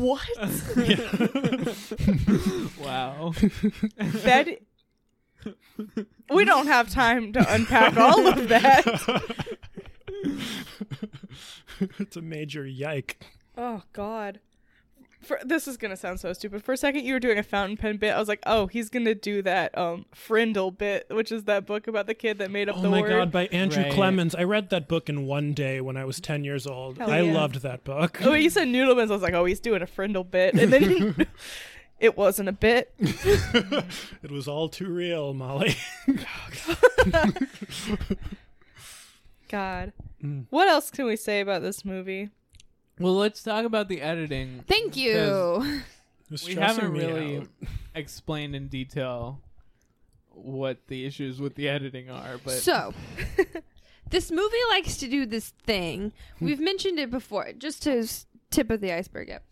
What? 0.00 0.28
wow. 2.80 3.32
that 3.98 4.58
we 6.30 6.44
don't 6.44 6.66
have 6.66 6.90
time 6.90 7.32
to 7.32 7.54
unpack 7.54 7.96
all 7.96 8.26
of 8.26 8.48
that. 8.48 8.86
it's 11.98 12.16
a 12.16 12.22
major 12.22 12.66
yike. 12.66 13.24
Oh 13.56 13.82
God. 13.92 14.40
For, 15.22 15.40
this 15.42 15.66
is 15.66 15.78
gonna 15.78 15.96
sound 15.96 16.20
so 16.20 16.34
stupid. 16.34 16.62
For 16.62 16.74
a 16.74 16.76
second, 16.76 17.06
you 17.06 17.14
were 17.14 17.20
doing 17.20 17.38
a 17.38 17.42
fountain 17.42 17.78
pen 17.78 17.96
bit. 17.96 18.10
I 18.14 18.18
was 18.18 18.28
like, 18.28 18.40
"Oh, 18.44 18.66
he's 18.66 18.90
gonna 18.90 19.14
do 19.14 19.40
that 19.40 19.76
um 19.76 20.04
Frindle 20.14 20.76
bit, 20.76 21.06
which 21.08 21.32
is 21.32 21.44
that 21.44 21.64
book 21.64 21.86
about 21.86 22.06
the 22.06 22.12
kid 22.12 22.36
that 22.38 22.50
made 22.50 22.68
up 22.68 22.76
Oh 22.76 22.82
the 22.82 22.90
word." 22.90 22.98
Oh 22.98 23.02
my 23.02 23.08
god, 23.08 23.32
by 23.32 23.46
Andrew 23.46 23.84
Right. 23.84 23.92
Clements. 23.92 24.34
I 24.34 24.42
read 24.42 24.68
that 24.68 24.86
book 24.86 25.08
in 25.08 25.24
one 25.24 25.54
day 25.54 25.80
when 25.80 25.96
I 25.96 26.04
was 26.04 26.20
10 26.20 26.44
years 26.44 26.66
old. 26.66 26.98
Hell 26.98 27.10
I 27.10 27.22
yeah. 27.22 27.32
loved 27.32 27.62
that 27.62 27.84
book. 27.84 28.20
Oh, 28.22 28.34
you 28.34 28.50
said 28.50 28.68
Noodlemans. 28.68 29.08
I 29.08 29.14
was 29.14 29.22
like, 29.22 29.32
"Oh, 29.32 29.46
he's 29.46 29.60
doing 29.60 29.80
a 29.80 29.86
Frindle 29.86 30.30
bit," 30.30 30.54
and 30.54 30.70
then 30.70 31.26
it 32.00 32.16
wasn't 32.16 32.48
a 32.48 32.52
bit. 32.52 32.92
it 32.98 34.30
was 34.30 34.46
all 34.48 34.68
too 34.68 34.88
real, 34.88 35.32
Molly. 35.34 35.76
God. 39.48 39.92
Mm. 40.22 40.46
What 40.50 40.68
else 40.68 40.90
can 40.90 41.06
we 41.06 41.16
say 41.16 41.40
about 41.40 41.62
this 41.62 41.84
movie? 41.84 42.30
Well, 42.98 43.14
let's 43.16 43.42
talk 43.42 43.64
about 43.64 43.88
the 43.88 44.00
editing. 44.00 44.64
Thank 44.66 44.96
you. 44.96 45.12
because 45.14 45.82
It's 46.30 46.46
We 46.46 46.54
haven't 46.54 46.92
really 46.92 47.38
out. 47.38 47.48
explained 47.94 48.54
in 48.54 48.68
detail 48.68 49.40
what 50.30 50.78
the 50.88 51.04
issues 51.06 51.40
with 51.40 51.54
the 51.54 51.68
editing 51.68 52.10
are, 52.10 52.38
but 52.44 52.54
So, 52.54 52.92
this 54.10 54.30
movie 54.30 54.56
likes 54.70 54.96
to 54.98 55.08
do 55.08 55.26
this 55.26 55.50
thing. 55.64 56.12
We've 56.40 56.60
mentioned 56.60 56.98
it 56.98 57.10
before, 57.10 57.52
just 57.56 57.82
to 57.84 58.06
tip 58.50 58.70
of 58.70 58.80
the 58.80 58.92
iceberg. 58.92 59.28
Yep. 59.28 59.44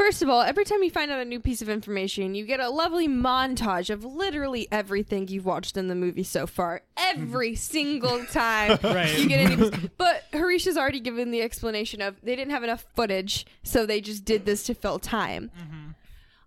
First 0.00 0.22
of 0.22 0.30
all, 0.30 0.40
every 0.40 0.64
time 0.64 0.82
you 0.82 0.90
find 0.90 1.10
out 1.10 1.20
a 1.20 1.26
new 1.26 1.40
piece 1.40 1.60
of 1.60 1.68
information, 1.68 2.34
you 2.34 2.46
get 2.46 2.58
a 2.58 2.70
lovely 2.70 3.06
montage 3.06 3.90
of 3.90 4.02
literally 4.02 4.66
everything 4.72 5.28
you've 5.28 5.44
watched 5.44 5.76
in 5.76 5.88
the 5.88 5.94
movie 5.94 6.22
so 6.22 6.46
far. 6.46 6.80
Every 6.96 7.50
mm-hmm. 7.50 7.56
single 7.56 8.24
time 8.32 8.78
Right. 8.82 9.18
you 9.18 9.28
get 9.28 9.44
a 9.44 9.54
new 9.54 9.70
piece. 9.70 9.90
But 9.98 10.24
Harish 10.32 10.64
has 10.64 10.78
already 10.78 11.00
given 11.00 11.32
the 11.32 11.42
explanation 11.42 12.00
of 12.00 12.16
they 12.22 12.34
didn't 12.34 12.52
have 12.52 12.64
enough 12.64 12.86
footage, 12.96 13.44
so 13.62 13.84
they 13.84 14.00
just 14.00 14.24
did 14.24 14.46
this 14.46 14.62
to 14.64 14.74
fill 14.74 14.98
time. 14.98 15.50
Mm-hmm. 15.60 15.90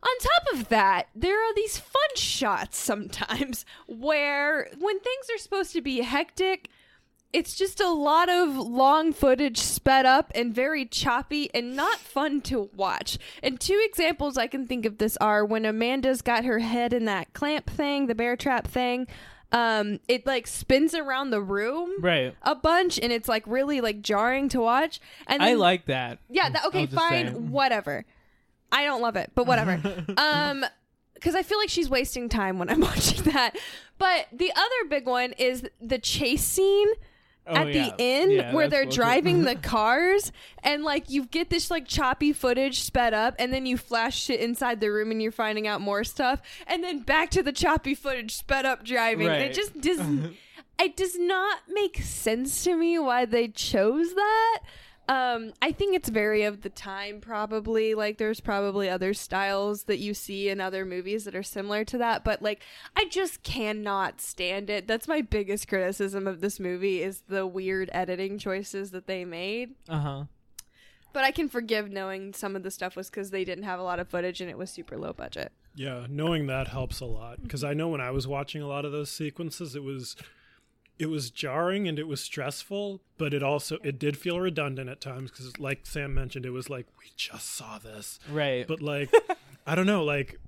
On 0.02 0.18
top 0.20 0.60
of 0.60 0.70
that, 0.70 1.10
there 1.14 1.38
are 1.38 1.54
these 1.54 1.78
fun 1.78 2.16
shots 2.16 2.80
sometimes 2.80 3.68
where 3.88 4.68
when 4.80 5.00
things 5.00 5.28
are 5.32 5.38
supposed 5.38 5.74
to 5.74 5.82
be 5.84 6.02
hectic, 6.02 6.70
it's 7.34 7.56
just 7.56 7.80
a 7.80 7.90
lot 7.90 8.30
of 8.30 8.56
long 8.56 9.12
footage 9.12 9.58
sped 9.58 10.06
up 10.06 10.32
and 10.36 10.54
very 10.54 10.86
choppy 10.86 11.50
and 11.54 11.76
not 11.76 11.98
fun 11.98 12.42
to 12.42 12.70
watch. 12.76 13.18
And 13.42 13.60
two 13.60 13.82
examples 13.84 14.38
I 14.38 14.48
can 14.48 14.68
think 14.68 14.86
of 14.86 15.00
this 15.00 15.18
are 15.18 15.44
when 15.44 15.66
Amanda's 15.66 16.22
got 16.22 16.46
her 16.46 16.60
head 16.60 16.94
in 16.94 17.06
that 17.06 17.34
clamp 17.34 17.70
thing, 17.70 18.06
the 18.08 18.16
bear 18.16 18.36
trap 18.36 18.68
thing. 18.68 19.08
Um, 19.52 20.00
it 20.08 20.26
like 20.26 20.48
spins 20.48 20.96
around 20.96 21.30
the 21.30 21.42
room 21.42 21.92
Right. 22.00 22.36
a 22.42 22.56
bunch, 22.56 22.98
and 23.00 23.12
it's 23.12 23.28
like 23.30 23.44
really 23.46 23.82
like 23.82 24.02
jarring 24.02 24.50
to 24.50 24.60
watch. 24.60 25.00
And 25.28 25.44
I 25.44 25.54
like 25.54 25.86
that. 25.86 26.18
yeah, 26.30 26.50
that, 26.50 26.66
okay, 26.66 26.88
fine, 26.88 27.52
whatever. 27.52 28.06
I 28.72 28.86
don't 28.86 29.02
love 29.02 29.16
it, 29.16 29.32
but 29.36 29.46
whatever. 29.46 29.80
um, 30.18 30.66
because 31.14 31.36
I 31.36 31.44
feel 31.44 31.58
like 31.60 31.70
she's 31.70 31.90
wasting 31.90 32.28
time 32.30 32.58
when 32.60 32.70
I'm 32.70 32.80
watching 32.92 33.24
that. 33.32 33.56
But 34.00 34.26
the 34.34 34.52
other 34.52 34.90
big 34.90 35.06
one 35.06 35.34
is 35.34 35.64
the 35.80 36.00
chase 36.00 36.44
scene. 36.44 36.90
Oh, 37.46 37.56
at 37.56 37.74
yeah. 37.74 37.90
the 37.90 37.96
end 38.02 38.32
Yeah, 38.32 38.54
where 38.54 38.70
they're 38.70 38.84
bullshit. 38.86 38.96
driving 39.02 39.44
the 39.44 39.56
cars 39.74 40.32
and 40.64 40.84
like 40.84 41.10
you 41.10 41.26
get 41.26 41.50
this 41.50 41.70
like 41.70 41.88
choppy 41.88 42.32
footage 42.32 42.80
sped 42.82 43.14
up 43.14 43.36
and 43.38 43.52
then 43.52 43.66
you 43.66 43.76
flash 43.78 44.18
shit 44.18 44.40
inside 44.40 44.80
the 44.80 44.90
room 44.90 45.12
and 45.12 45.22
you're 45.22 45.32
finding 45.32 45.68
out 45.68 45.82
more 45.82 46.06
stuff 46.06 46.42
and 46.68 46.82
then 46.84 47.00
back 47.00 47.30
to 47.32 47.44
the 47.44 47.52
choppy 47.52 47.96
footage 47.96 48.34
sped 48.34 48.66
up 48.66 48.86
driving 48.86 49.28
Right. 49.28 49.42
it 49.42 49.54
just 49.54 49.80
doesn't 49.82 50.38
it 50.80 50.96
does 50.96 51.20
not 51.20 51.60
make 51.68 51.98
sense 52.02 52.64
to 52.64 52.76
me 52.78 52.98
why 52.98 53.26
they 53.26 53.50
chose 53.50 54.14
that. 54.16 54.60
Um, 55.10 55.52
I 55.62 55.74
think 55.74 55.96
it's 55.96 56.08
very 56.08 56.44
of 56.44 56.62
the 56.62 56.70
time, 56.70 57.20
probably. 57.20 57.94
Like, 57.94 58.18
there's 58.18 58.40
probably 58.40 58.90
other 58.90 59.14
styles 59.14 59.84
that 59.84 59.98
you 60.00 60.14
see 60.14 60.48
in 60.48 60.62
other 60.62 60.86
movies 60.86 61.26
that 61.26 61.36
are 61.36 61.44
similar 61.44 61.84
to 61.86 61.98
that, 61.98 62.24
but 62.24 62.42
like, 62.42 62.62
I 62.96 63.06
just 63.06 63.44
cannot 63.44 64.22
stand 64.22 64.70
it. 64.70 64.88
That's 64.88 65.08
my 65.08 65.22
biggest 65.22 65.68
criticism 65.68 66.26
of 66.26 66.40
this 66.40 66.60
movie 66.60 67.02
is 67.02 67.24
the 67.28 67.46
weird 67.46 67.90
editing 67.94 68.38
choices 68.38 68.92
that 68.92 69.08
they 69.08 69.26
made. 69.26 69.76
Uh 69.90 70.00
huh. 70.00 70.24
But 71.12 71.24
I 71.24 71.32
can 71.32 71.48
forgive 71.48 71.92
knowing 71.92 72.34
some 72.34 72.56
of 72.56 72.64
the 72.64 72.72
stuff 72.72 72.96
was 72.96 73.10
because 73.10 73.30
they 73.30 73.46
didn't 73.46 73.66
have 73.66 73.80
a 73.80 73.84
lot 73.84 74.00
of 74.00 74.10
footage 74.10 74.42
and 74.42 74.50
it 74.50 74.58
was 74.58 74.72
super 74.72 74.98
low 74.98 75.14
budget. 75.14 75.52
Yeah, 75.76 76.08
knowing 76.10 76.48
that 76.48 76.68
helps 76.70 77.02
a 77.02 77.06
lot 77.06 77.44
because 77.44 77.64
I 77.64 77.74
know 77.74 77.90
when 77.90 78.02
I 78.02 78.12
was 78.12 78.28
watching 78.28 78.62
a 78.62 78.68
lot 78.68 78.84
of 78.84 78.92
those 78.92 79.12
sequences, 79.12 79.76
it 79.76 79.84
was 79.84 80.16
it 81.00 81.08
was 81.08 81.30
jarring 81.32 81.88
and 81.88 81.98
it 81.98 82.08
was 82.08 82.22
stressful, 82.22 83.02
but 83.18 83.34
it 83.34 83.44
also 83.44 83.78
it 83.84 84.00
did 84.00 84.18
feel 84.18 84.40
redundant 84.40 84.90
at 84.90 85.02
times 85.02 85.32
because, 85.32 85.58
like 85.60 85.86
Sam 85.86 86.14
mentioned, 86.14 86.46
it 86.46 86.52
was 86.52 86.70
like 86.70 86.88
we 87.00 87.06
just 87.16 87.56
saw 87.56 87.78
this, 87.78 88.20
Right. 88.30 88.68
But 88.68 88.82
like, 88.82 89.12
I 89.68 89.76
don't 89.76 89.86
know, 89.88 90.04
like 90.04 90.40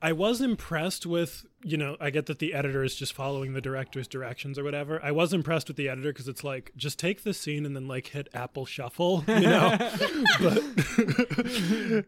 I 0.00 0.12
was 0.12 0.40
impressed 0.40 1.06
with 1.06 1.44
you 1.64 1.76
know 1.76 1.96
I 2.00 2.10
get 2.10 2.26
that 2.26 2.38
the 2.38 2.54
editor 2.54 2.84
is 2.84 2.94
just 2.94 3.12
following 3.12 3.52
the 3.52 3.60
director's 3.60 4.06
directions 4.06 4.58
or 4.58 4.64
whatever. 4.64 5.02
I 5.02 5.10
was 5.10 5.32
impressed 5.32 5.68
with 5.68 5.76
the 5.76 5.88
editor 5.88 6.12
because 6.12 6.28
it's 6.28 6.44
like 6.44 6.72
just 6.76 6.98
take 6.98 7.24
the 7.24 7.34
scene 7.34 7.66
and 7.66 7.74
then 7.74 7.88
like 7.88 8.08
hit 8.08 8.28
Apple 8.32 8.64
Shuffle, 8.64 9.24
you 9.28 9.40
know. 9.40 9.76
but 10.40 10.62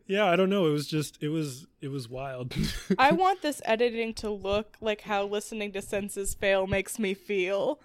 yeah, 0.07 0.27
I 0.27 0.37
don't 0.37 0.51
know. 0.51 0.67
It 0.67 0.73
was 0.73 0.87
just 0.87 1.21
it 1.23 1.29
was 1.29 1.67
it 1.81 1.89
was 1.89 2.09
wild. 2.09 2.55
I 2.99 3.13
want 3.13 3.43
this 3.43 3.61
editing 3.65 4.15
to 4.15 4.31
look 4.31 4.77
like 4.81 5.01
how 5.03 5.25
listening 5.25 5.73
to 5.73 5.83
Senses 5.83 6.35
Fail 6.35 6.67
makes 6.67 6.99
me 6.99 7.15
feel. 7.15 7.81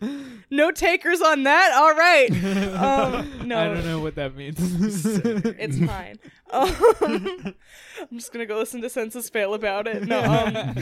no 0.50 0.70
takers 0.70 1.20
on 1.20 1.42
that. 1.44 1.72
All 1.74 1.94
right. 1.94 2.28
Um, 2.78 3.48
no, 3.48 3.58
I 3.58 3.64
don't 3.74 3.84
know 3.84 3.98
what 4.00 4.14
that 4.14 4.36
means. 4.36 4.56
it's 4.60 5.78
fine. 5.84 6.18
Um, 6.50 6.74
I'm 8.00 8.18
just 8.18 8.32
gonna 8.32 8.46
go 8.46 8.56
listen 8.58 8.80
to 8.82 8.88
Senses 8.90 9.28
Fail 9.30 9.54
about 9.54 9.86
it. 9.88 10.06
No, 10.06 10.20
um, 10.22 10.74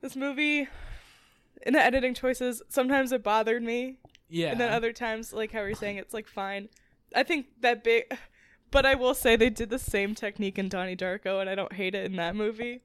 this 0.00 0.16
movie, 0.16 0.68
in 1.66 1.74
the 1.74 1.80
editing 1.80 2.14
choices, 2.14 2.62
sometimes 2.68 3.12
it 3.12 3.22
bothered 3.22 3.62
me. 3.62 3.96
Yeah. 4.28 4.50
And 4.52 4.60
then 4.60 4.72
other 4.72 4.92
times, 4.92 5.32
like 5.32 5.52
how 5.52 5.60
you're 5.62 5.74
saying, 5.74 5.96
it's 5.98 6.14
like 6.14 6.26
fine. 6.26 6.68
I 7.14 7.22
think 7.22 7.46
that 7.60 7.84
big, 7.84 8.04
but 8.70 8.86
I 8.86 8.94
will 8.94 9.14
say 9.14 9.36
they 9.36 9.50
did 9.50 9.68
the 9.70 9.78
same 9.78 10.14
technique 10.14 10.58
in 10.58 10.68
Donnie 10.68 10.96
Darko, 10.96 11.40
and 11.40 11.50
I 11.50 11.54
don't 11.54 11.72
hate 11.74 11.94
it 11.94 12.06
in 12.06 12.16
that 12.16 12.34
movie. 12.34 12.80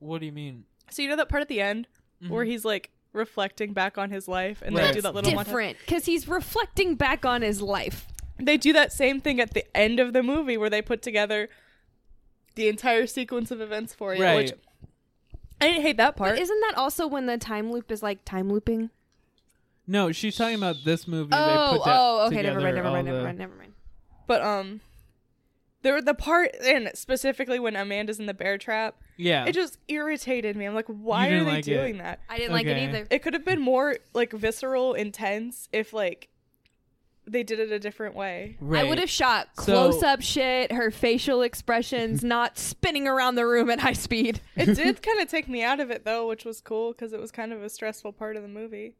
What 0.00 0.18
do 0.20 0.26
you 0.26 0.32
mean? 0.32 0.64
So 0.90 1.02
you 1.02 1.08
know 1.08 1.16
that 1.16 1.28
part 1.28 1.42
at 1.42 1.48
the 1.48 1.60
end 1.60 1.86
where 2.28 2.44
Mhm. 2.44 2.48
he's 2.48 2.64
like 2.64 2.90
reflecting 3.12 3.72
back 3.72 3.98
on 3.98 4.10
his 4.10 4.28
life, 4.28 4.62
and 4.64 4.74
Right. 4.74 4.88
they 4.88 4.92
do 4.92 5.00
that 5.02 5.14
little 5.14 5.32
montage? 5.32 5.44
Different 5.46 5.78
because 5.80 6.04
he's 6.06 6.28
reflecting 6.28 6.94
back 6.94 7.24
on 7.24 7.42
his 7.42 7.60
life. 7.62 8.06
They 8.38 8.56
do 8.56 8.72
that 8.72 8.92
same 8.92 9.20
thing 9.20 9.40
at 9.40 9.52
the 9.54 9.64
end 9.76 10.00
of 10.00 10.12
the 10.12 10.22
movie 10.22 10.56
where 10.56 10.70
they 10.70 10.80
put 10.82 11.02
together 11.02 11.48
the 12.54 12.68
entire 12.68 13.06
sequence 13.06 13.50
of 13.50 13.60
events 13.60 13.92
for 13.94 14.14
you. 14.14 14.20
Which 14.20 14.50
Right. 14.50 14.52
I 15.60 15.66
didn't 15.68 15.82
hate 15.82 15.96
that 15.98 16.16
part. 16.16 16.32
But 16.36 16.38
isn't 16.40 16.60
that 16.60 16.74
also 16.76 17.06
when 17.06 17.26
the 17.26 17.36
time 17.36 17.70
loop 17.70 17.90
is 17.92 18.02
like 18.02 18.24
time 18.24 18.50
looping? 18.50 18.90
No, 19.86 20.10
she's 20.12 20.36
talking 20.36 20.54
about 20.56 20.76
this 20.84 21.06
movie. 21.08 21.30
Oh, 21.32 21.72
they 21.72 21.78
put 21.78 21.84
that 21.84 21.96
oh, 22.00 22.26
okay, 22.28 22.42
never 22.42 22.60
mind, 22.60 22.76
together 22.76 22.76
never 22.76 22.86
all 22.88 22.94
mind, 22.94 23.06
never 23.06 23.18
the- 23.18 23.24
mind, 23.24 23.38
never 23.38 23.54
mind. 23.56 23.72
But 24.26 24.42
um, 24.42 24.80
there 25.82 26.00
the 26.02 26.14
part 26.14 26.54
and 26.64 26.90
specifically 26.94 27.58
when 27.58 27.76
Amanda's 27.76 28.18
in 28.18 28.26
the 28.26 28.34
bear 28.34 28.58
trap. 28.58 28.96
Yeah. 29.16 29.44
it 29.46 29.52
just 29.52 29.78
irritated 29.88 30.56
me. 30.56 30.64
I'm 30.66 30.74
like, 30.74 30.86
why 30.86 31.28
are 31.28 31.44
they 31.44 31.50
like 31.50 31.68
it. 31.68 31.74
doing 31.74 31.98
that? 31.98 32.20
I 32.28 32.38
didn't 32.38 32.52
like 32.52 32.66
it 32.66 32.76
either. 32.78 33.06
It 33.10 33.22
could 33.22 33.34
have 33.34 33.44
been 33.44 33.60
more 33.60 33.96
like 34.14 34.32
visceral, 34.32 34.94
intense 34.94 35.68
if 35.72 35.92
like 35.92 36.28
they 37.26 37.42
did 37.42 37.60
it 37.60 37.70
a 37.70 37.78
different 37.78 38.16
way. 38.16 38.56
Right. 38.60 38.84
I 38.84 38.88
would 38.88 38.98
have 38.98 39.10
shot 39.10 39.48
So- 39.54 39.62
close 39.62 40.02
up 40.02 40.20
shit, 40.22 40.72
her 40.72 40.90
facial 40.90 41.42
expressions, 41.42 42.24
not 42.24 42.58
spinning 42.58 43.06
around 43.06 43.34
the 43.36 43.46
room 43.46 43.70
at 43.70 43.80
high 43.80 43.92
speed. 43.92 44.40
It 44.56 44.74
did 44.74 45.02
kind 45.06 45.20
of 45.20 45.28
take 45.28 45.48
me 45.48 45.62
out 45.62 45.80
of 45.80 45.90
it 45.90 46.04
though, 46.04 46.26
which 46.26 46.44
was 46.44 46.60
cool 46.60 46.92
because 46.92 47.12
it 47.12 47.20
was 47.20 47.30
kind 47.30 47.52
of 47.52 47.62
a 47.62 47.68
stressful 47.68 48.12
part 48.14 48.36
of 48.36 48.42
the 48.42 48.48
movie. 48.48 48.94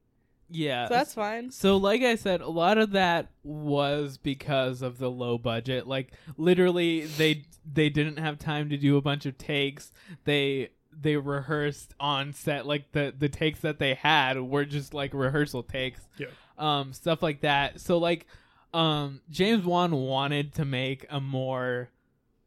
Yeah. 0.51 0.89
So 0.89 0.95
that's 0.95 1.15
fine. 1.15 1.51
So 1.51 1.77
like 1.77 2.03
I 2.03 2.17
said, 2.17 2.41
a 2.41 2.49
lot 2.49 2.79
of 2.79 2.93
that 2.93 3.31
was 3.43 4.19
because 4.19 4.83
of 4.83 4.99
the 4.99 5.11
low 5.11 5.39
budget. 5.39 5.87
Like 5.87 6.13
literally 6.37 7.07
they 7.07 7.45
they 7.71 7.89
didn't 7.89 8.19
have 8.19 8.39
time 8.39 8.69
to 8.71 8.77
do 8.77 8.97
a 8.97 9.03
bunch 9.03 9.27
of 9.27 9.39
takes. 9.39 9.93
They 10.25 10.71
they 10.93 11.17
rehearsed 11.17 11.95
on 12.01 12.33
set 12.33 12.67
like 12.67 12.93
the 12.93 13.15
the 13.17 13.29
takes 13.29 13.61
that 13.61 13.79
they 13.79 13.95
had 13.95 14.41
were 14.41 14.65
just 14.65 14.93
like 14.93 15.15
rehearsal 15.15 15.63
takes. 15.63 16.01
Yeah. 16.19 16.29
Um 16.59 16.93
stuff 16.93 17.23
like 17.23 17.43
that. 17.43 17.81
So 17.81 17.99
like 17.99 18.27
um 18.75 19.21
James 19.31 19.65
Wan 19.65 19.93
wanted 19.93 20.55
to 20.55 20.65
make 20.65 21.07
a 21.11 21.21
more 21.21 21.91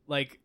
like 0.08 0.40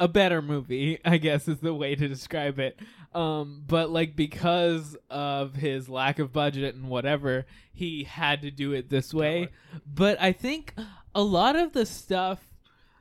a 0.00 0.08
better 0.08 0.40
movie, 0.40 0.98
I 1.04 1.18
guess 1.18 1.46
is 1.46 1.60
the 1.60 1.74
way 1.74 1.94
to 1.94 2.08
describe 2.08 2.58
it. 2.58 2.80
Um, 3.14 3.62
but 3.66 3.90
like 3.90 4.16
because 4.16 4.96
of 5.10 5.54
his 5.54 5.88
lack 5.88 6.18
of 6.18 6.32
budget 6.32 6.74
and 6.74 6.88
whatever, 6.88 7.46
he 7.72 8.04
had 8.04 8.42
to 8.42 8.50
do 8.50 8.72
it 8.72 8.88
this 8.88 9.12
way. 9.12 9.50
But 9.86 10.20
I 10.20 10.32
think 10.32 10.74
a 11.14 11.22
lot 11.22 11.54
of 11.54 11.72
the 11.72 11.84
stuff. 11.84 12.40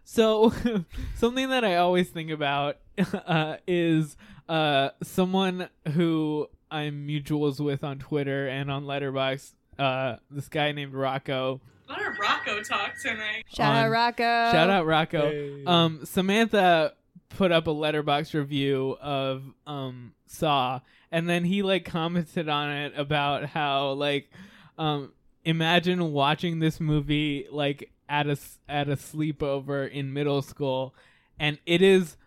So 0.03 0.53
something 1.15 1.49
that 1.49 1.63
I 1.63 1.77
always 1.77 2.09
think 2.09 2.31
about 2.31 2.77
uh, 3.13 3.57
is 3.65 4.17
uh, 4.49 4.89
someone 5.01 5.69
who 5.93 6.47
I'm 6.69 7.07
mutuals 7.07 7.59
with 7.59 7.83
on 7.83 7.99
Twitter 7.99 8.47
and 8.47 8.69
on 8.69 8.83
Letterboxd. 8.83 9.53
Uh, 9.77 10.17
this 10.29 10.49
guy 10.49 10.73
named 10.73 10.93
Rocco. 10.93 11.61
A 11.89 11.91
lot 11.91 12.07
of 12.07 12.19
Rocco 12.19 12.61
talk 12.61 12.93
tonight. 13.01 13.45
Shout 13.51 13.75
out 13.75 13.89
Rocco. 13.89 14.23
Shout 14.23 14.69
out 14.69 14.85
Rocco. 14.85 15.31
Hey. 15.31 15.63
Um, 15.65 16.05
Samantha 16.05 16.93
put 17.29 17.51
up 17.51 17.65
a 17.67 17.71
Letterboxd 17.71 18.33
review 18.35 18.95
of 19.01 19.43
um 19.65 20.13
Saw, 20.27 20.81
and 21.11 21.27
then 21.27 21.43
he 21.45 21.63
like 21.63 21.85
commented 21.85 22.47
on 22.47 22.69
it 22.71 22.93
about 22.95 23.45
how 23.45 23.91
like 23.93 24.29
um 24.77 25.11
imagine 25.43 26.11
watching 26.11 26.59
this 26.59 26.79
movie 26.79 27.47
like 27.51 27.89
at 28.07 28.27
a 28.27 28.31
s- 28.31 28.59
at 28.67 28.87
a 28.87 28.95
sleepover 28.95 29.89
in 29.89 30.13
middle 30.13 30.43
school, 30.43 30.93
and 31.39 31.57
it 31.65 31.81
is, 31.81 32.17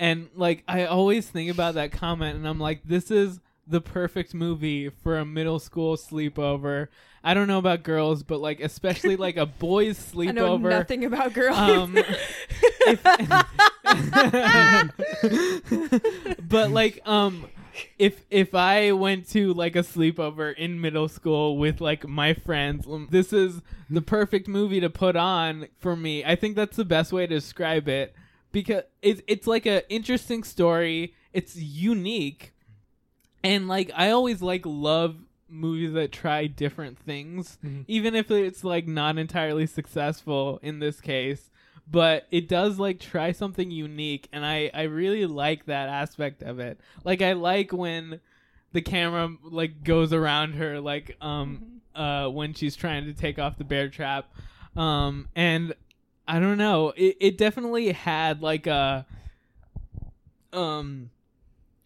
and 0.00 0.30
like 0.34 0.64
I 0.66 0.84
always 0.86 1.28
think 1.28 1.48
about 1.50 1.74
that 1.74 1.92
comment, 1.92 2.36
and 2.36 2.48
I'm 2.48 2.58
like, 2.58 2.80
this 2.84 3.10
is 3.12 3.38
the 3.66 3.80
perfect 3.80 4.34
movie 4.34 4.88
for 4.88 5.18
a 5.18 5.24
middle 5.24 5.58
school 5.58 5.96
sleepover. 5.96 6.88
I 7.24 7.34
don't 7.34 7.46
know 7.46 7.58
about 7.58 7.82
girls, 7.82 8.22
but 8.22 8.40
like 8.40 8.60
especially 8.60 9.16
like 9.16 9.36
a 9.36 9.46
boys 9.46 9.98
sleepover. 9.98 10.28
I 10.28 10.32
know 10.32 10.56
nothing 10.56 11.04
about 11.04 11.32
girls. 11.32 11.56
Um, 11.56 11.94
but 16.48 16.70
like 16.70 17.00
um 17.06 17.46
if 17.98 18.24
if 18.30 18.54
I 18.54 18.92
went 18.92 19.28
to 19.30 19.54
like 19.54 19.76
a 19.76 19.80
sleepover 19.80 20.54
in 20.54 20.80
middle 20.80 21.08
school 21.08 21.56
with 21.56 21.80
like 21.80 22.06
my 22.06 22.34
friends, 22.34 22.86
um, 22.86 23.08
this 23.10 23.32
is 23.32 23.62
the 23.88 24.02
perfect 24.02 24.48
movie 24.48 24.80
to 24.80 24.90
put 24.90 25.16
on 25.16 25.68
for 25.78 25.96
me. 25.96 26.24
I 26.24 26.36
think 26.36 26.56
that's 26.56 26.76
the 26.76 26.84
best 26.84 27.12
way 27.12 27.26
to 27.26 27.34
describe 27.34 27.88
it 27.88 28.14
because 28.50 28.82
it's 29.00 29.22
it's 29.26 29.46
like 29.46 29.66
a 29.66 29.88
interesting 29.92 30.44
story. 30.44 31.14
It's 31.32 31.56
unique, 31.56 32.52
and 33.42 33.68
like 33.68 33.90
I 33.94 34.10
always 34.10 34.42
like 34.42 34.62
love 34.64 35.16
movies 35.48 35.92
that 35.92 36.12
try 36.12 36.46
different 36.46 36.98
things, 36.98 37.58
even 37.86 38.14
if 38.14 38.30
it's 38.30 38.64
like 38.64 38.86
not 38.86 39.18
entirely 39.18 39.66
successful 39.66 40.58
in 40.62 40.78
this 40.78 41.00
case. 41.00 41.50
But 41.90 42.26
it 42.30 42.48
does 42.48 42.78
like 42.78 43.00
try 43.00 43.32
something 43.32 43.70
unique 43.70 44.28
and 44.32 44.46
I 44.46 44.70
I 44.72 44.82
really 44.82 45.26
like 45.26 45.66
that 45.66 45.88
aspect 45.88 46.42
of 46.42 46.58
it. 46.58 46.80
Like 47.04 47.20
I 47.22 47.32
like 47.32 47.72
when 47.72 48.20
the 48.72 48.80
camera 48.80 49.36
like 49.42 49.84
goes 49.84 50.12
around 50.12 50.54
her 50.54 50.80
like 50.80 51.16
um 51.20 51.80
uh 51.94 52.28
when 52.28 52.54
she's 52.54 52.76
trying 52.76 53.04
to 53.04 53.12
take 53.12 53.38
off 53.38 53.58
the 53.58 53.64
bear 53.64 53.88
trap. 53.88 54.32
Um 54.76 55.28
and 55.34 55.74
i 56.26 56.38
don't 56.38 56.56
know. 56.56 56.94
It, 56.96 57.16
it 57.20 57.38
definitely 57.38 57.92
had 57.92 58.42
like 58.42 58.66
a 58.68 59.04
um 60.52 61.10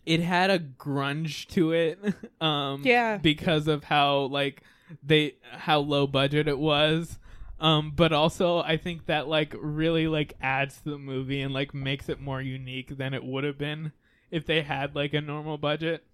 it 0.07 0.21
had 0.21 0.51
a 0.51 0.59
grunge 0.59 1.47
to 1.49 1.73
it 1.73 1.99
um 2.41 2.83
Yeah. 2.85 3.19
because 3.19 3.67
of 3.69 3.85
how 3.85 4.21
like 4.23 4.63
they 5.03 5.35
how 5.53 5.81
low 5.81 6.07
budget 6.07 6.47
it 6.49 6.59
was 6.59 7.19
um 7.59 7.93
but 7.95 8.13
also 8.13 8.59
i 8.61 8.77
think 8.77 9.07
that 9.07 9.27
like 9.29 9.55
really 9.59 10.07
like 10.07 10.35
adds 10.41 10.81
to 10.83 10.91
the 10.91 10.99
movie 10.99 11.41
and 11.41 11.53
like 11.53 11.75
makes 11.75 12.09
it 12.09 12.21
more 12.21 12.41
unique 12.41 12.97
than 12.97 13.13
it 13.15 13.25
would 13.25 13.45
have 13.45 13.59
been 13.59 13.93
if 14.31 14.47
they 14.47 14.63
had 14.63 14.95
like 14.95 15.13
a 15.15 15.21
normal 15.21 15.59
budget 15.59 16.05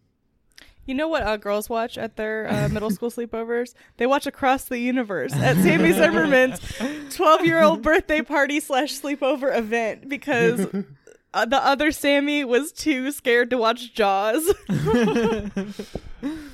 You 0.84 0.94
know 0.94 1.06
what 1.06 1.22
uh, 1.22 1.36
girls 1.36 1.68
watch 1.70 1.96
at 1.96 2.16
their 2.16 2.48
uh, 2.50 2.68
middle 2.68 2.90
school 2.90 3.08
sleepovers? 3.16 3.72
They 3.98 4.06
watch 4.06 4.26
Across 4.26 4.64
the 4.64 4.78
Universe 4.80 5.32
at 5.32 5.56
Sammy 5.62 5.92
Zimmerman's 6.00 6.58
12 7.14 7.44
year 7.46 7.62
old 7.62 7.82
birthday 7.82 8.20
party 8.20 8.58
slash 8.58 8.90
sleepover 9.00 9.56
event 9.56 10.08
because 10.08 10.66
uh, 11.34 11.44
the 11.44 11.64
other 11.64 11.92
Sammy 11.92 12.44
was 12.44 12.72
too 12.72 13.10
scared 13.10 13.50
to 13.50 13.58
watch 13.58 13.94
Jaws. 13.94 14.52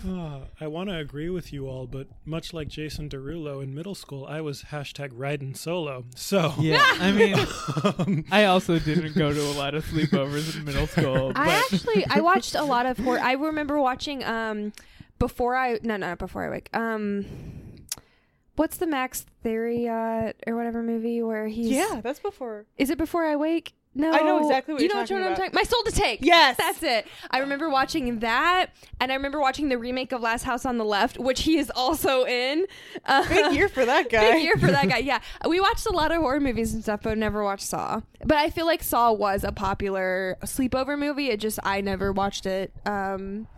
Ah, 0.06 0.40
I 0.60 0.66
want 0.66 0.88
to 0.90 0.96
agree 0.96 1.30
with 1.30 1.52
you 1.52 1.68
all, 1.68 1.86
but 1.86 2.08
much 2.24 2.52
like 2.52 2.68
Jason 2.68 3.08
Derulo 3.08 3.62
in 3.62 3.74
middle 3.74 3.94
school, 3.94 4.26
I 4.26 4.40
was 4.40 4.64
hashtag 4.64 5.10
riding 5.12 5.54
solo. 5.54 6.04
So 6.16 6.54
yeah 6.58 6.84
i 7.00 7.12
mean 7.12 8.24
i 8.30 8.44
also 8.44 8.78
didn't 8.78 9.14
go 9.14 9.32
to 9.32 9.40
a 9.40 9.54
lot 9.58 9.74
of 9.74 9.84
sleepovers 9.86 10.56
in 10.56 10.64
middle 10.64 10.86
school 10.94 11.32
but 11.32 11.46
I 11.46 11.54
actually 11.54 12.06
I 12.08 12.20
watched 12.20 12.54
a 12.54 12.62
lot 12.62 12.86
of 12.86 12.98
horror. 12.98 13.20
I 13.20 13.32
remember 13.32 13.80
watching 13.80 14.24
um 14.24 14.72
before 15.18 15.56
I 15.56 15.78
no 15.82 15.96
no 15.96 16.16
before 16.16 16.44
I 16.44 16.50
wake 16.50 16.70
um 16.72 17.26
what's 18.56 18.78
the 18.78 18.86
Max 18.86 19.24
Thieriot 19.44 20.30
uh, 20.30 20.32
or 20.46 20.56
whatever 20.56 20.82
movie 20.82 21.22
where 21.22 21.46
he's 21.48 21.70
yeah, 21.70 22.00
that's 22.02 22.18
before. 22.20 22.66
is 22.76 22.90
it 22.90 22.98
before 22.98 23.24
I 23.24 23.36
wake? 23.36 23.74
No, 23.98 24.12
I 24.12 24.20
know 24.22 24.38
exactly 24.38 24.74
what 24.74 24.80
you 24.82 24.86
you're 24.88 24.94
know 24.96 25.02
talking 25.02 25.16
what 25.16 25.22
I'm 25.22 25.32
about. 25.32 25.36
talking. 25.38 25.52
My 25.54 25.62
Soul 25.64 25.82
to 25.82 25.90
Take. 25.92 26.20
Yes. 26.22 26.56
that's 26.56 26.82
it. 26.84 27.06
I 27.32 27.38
remember 27.38 27.68
watching 27.68 28.20
that, 28.20 28.68
and 29.00 29.10
I 29.10 29.16
remember 29.16 29.40
watching 29.40 29.68
the 29.68 29.76
remake 29.76 30.12
of 30.12 30.20
Last 30.20 30.44
House 30.44 30.64
on 30.64 30.78
the 30.78 30.84
Left, 30.84 31.18
which 31.18 31.42
he 31.42 31.58
is 31.58 31.70
also 31.74 32.24
in. 32.24 32.66
Uh, 33.04 33.28
Big 33.28 33.52
year 33.56 33.68
for 33.68 33.84
that 33.84 34.08
guy. 34.08 34.30
Big 34.32 34.44
year 34.44 34.56
for 34.56 34.68
that 34.68 34.88
guy. 34.88 34.98
Yeah, 34.98 35.18
we 35.48 35.60
watched 35.60 35.84
a 35.86 35.90
lot 35.90 36.12
of 36.12 36.18
horror 36.18 36.38
movies 36.38 36.72
and 36.74 36.82
stuff, 36.82 37.00
but 37.02 37.18
never 37.18 37.42
watched 37.42 37.66
Saw. 37.66 38.00
But 38.24 38.36
I 38.36 38.50
feel 38.50 38.66
like 38.66 38.84
Saw 38.84 39.12
was 39.12 39.42
a 39.42 39.50
popular 39.50 40.38
sleepover 40.42 40.96
movie. 40.96 41.30
It 41.30 41.40
just 41.40 41.58
I 41.64 41.80
never 41.80 42.12
watched 42.12 42.46
it. 42.46 42.72
Um, 42.86 43.48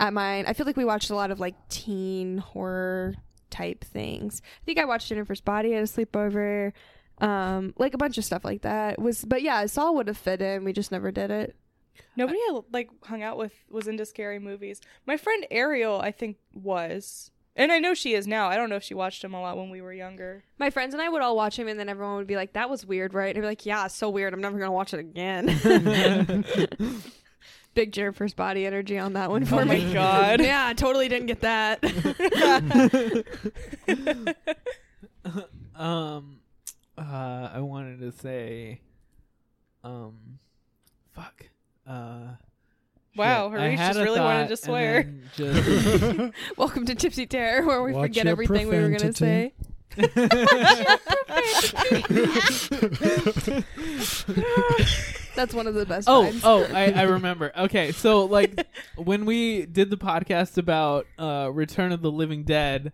at 0.00 0.12
mine, 0.12 0.46
I 0.48 0.52
feel 0.52 0.66
like 0.66 0.76
we 0.76 0.84
watched 0.84 1.10
a 1.10 1.14
lot 1.14 1.30
of 1.30 1.38
like 1.38 1.54
teen 1.68 2.38
horror 2.38 3.14
type 3.50 3.84
things. 3.84 4.42
I 4.44 4.64
think 4.64 4.78
I 4.78 4.84
watched 4.84 5.08
Jennifer's 5.08 5.40
Body 5.40 5.74
at 5.74 5.80
a 5.82 5.86
sleepover. 5.86 6.72
Um, 7.20 7.74
like 7.76 7.94
a 7.94 7.98
bunch 7.98 8.18
of 8.18 8.24
stuff 8.24 8.44
like 8.44 8.62
that 8.62 8.98
was, 8.98 9.24
but 9.24 9.42
yeah, 9.42 9.66
Saw 9.66 9.92
would 9.92 10.08
have 10.08 10.16
fit 10.16 10.40
in. 10.40 10.64
We 10.64 10.72
just 10.72 10.90
never 10.90 11.10
did 11.10 11.30
it. 11.30 11.56
Nobody 12.16 12.38
I 12.38 12.60
like 12.72 12.88
hung 13.04 13.22
out 13.22 13.36
with 13.36 13.52
was 13.70 13.86
into 13.86 14.06
scary 14.06 14.38
movies. 14.38 14.80
My 15.06 15.16
friend 15.16 15.46
Ariel, 15.50 16.00
I 16.00 16.12
think, 16.12 16.38
was. 16.54 17.30
And 17.56 17.72
I 17.72 17.78
know 17.78 17.94
she 17.94 18.14
is 18.14 18.26
now. 18.26 18.48
I 18.48 18.56
don't 18.56 18.70
know 18.70 18.76
if 18.76 18.82
she 18.84 18.94
watched 18.94 19.22
him 19.22 19.34
a 19.34 19.40
lot 19.40 19.58
when 19.58 19.70
we 19.70 19.82
were 19.82 19.92
younger. 19.92 20.44
My 20.58 20.70
friends 20.70 20.94
and 20.94 21.02
I 21.02 21.08
would 21.08 21.20
all 21.20 21.36
watch 21.36 21.58
him, 21.58 21.68
and 21.68 21.78
then 21.78 21.88
everyone 21.90 22.16
would 22.16 22.26
be 22.26 22.36
like, 22.36 22.54
"That 22.54 22.70
was 22.70 22.86
weird, 22.86 23.12
right?" 23.12 23.28
And 23.34 23.38
I'd 23.38 23.42
be 23.42 23.46
like, 23.48 23.66
"Yeah, 23.66 23.84
it's 23.86 23.94
so 23.94 24.08
weird. 24.08 24.32
I'm 24.32 24.40
never 24.40 24.58
gonna 24.58 24.72
watch 24.72 24.94
it 24.94 25.00
again." 25.00 25.48
Big 27.74 27.92
Jennifer's 27.92 28.34
body 28.34 28.66
energy 28.66 28.98
on 28.98 29.12
that 29.12 29.30
one 29.30 29.44
for 29.44 29.60
Oh 29.60 29.64
my 29.64 29.76
me. 29.76 29.92
God. 29.92 30.40
yeah, 30.40 30.72
totally 30.74 31.08
didn't 31.08 31.26
get 31.26 31.40
that. 31.42 31.84
um 35.76 36.40
uh 37.00 37.50
i 37.54 37.60
wanted 37.60 37.98
to 38.00 38.12
say 38.12 38.80
um 39.84 40.38
fuck 41.14 41.46
uh 41.86 42.34
Wow, 43.16 43.50
Harish 43.50 43.76
just 43.76 43.98
really 43.98 44.20
wanted 44.20 44.48
to 44.50 44.56
swear. 44.56 45.02
just- 45.34 46.32
Welcome 46.56 46.86
to 46.86 46.94
Tipsy 46.94 47.26
Terror, 47.26 47.66
where 47.66 47.82
we 47.82 47.92
Watch 47.92 48.10
forget 48.10 48.24
your 48.26 48.30
everything 48.32 48.68
we 48.68 48.78
were 48.78 48.88
gonna 48.88 49.12
say. 49.12 49.52
That's 55.36 55.54
one 55.54 55.66
of 55.66 55.74
the 55.74 55.86
best. 55.86 56.08
oh 56.08 56.24
vibes. 56.30 56.40
oh 56.44 56.64
I, 56.74 56.92
I 56.92 57.02
remember 57.02 57.52
okay 57.56 57.92
so 57.92 58.24
like 58.26 58.66
when 58.96 59.24
we 59.24 59.64
did 59.66 59.90
the 59.90 59.96
podcast 59.96 60.58
about 60.58 61.06
uh 61.18 61.50
return 61.52 61.92
of 61.92 62.02
the 62.02 62.10
living 62.10 62.44
dead 62.44 62.92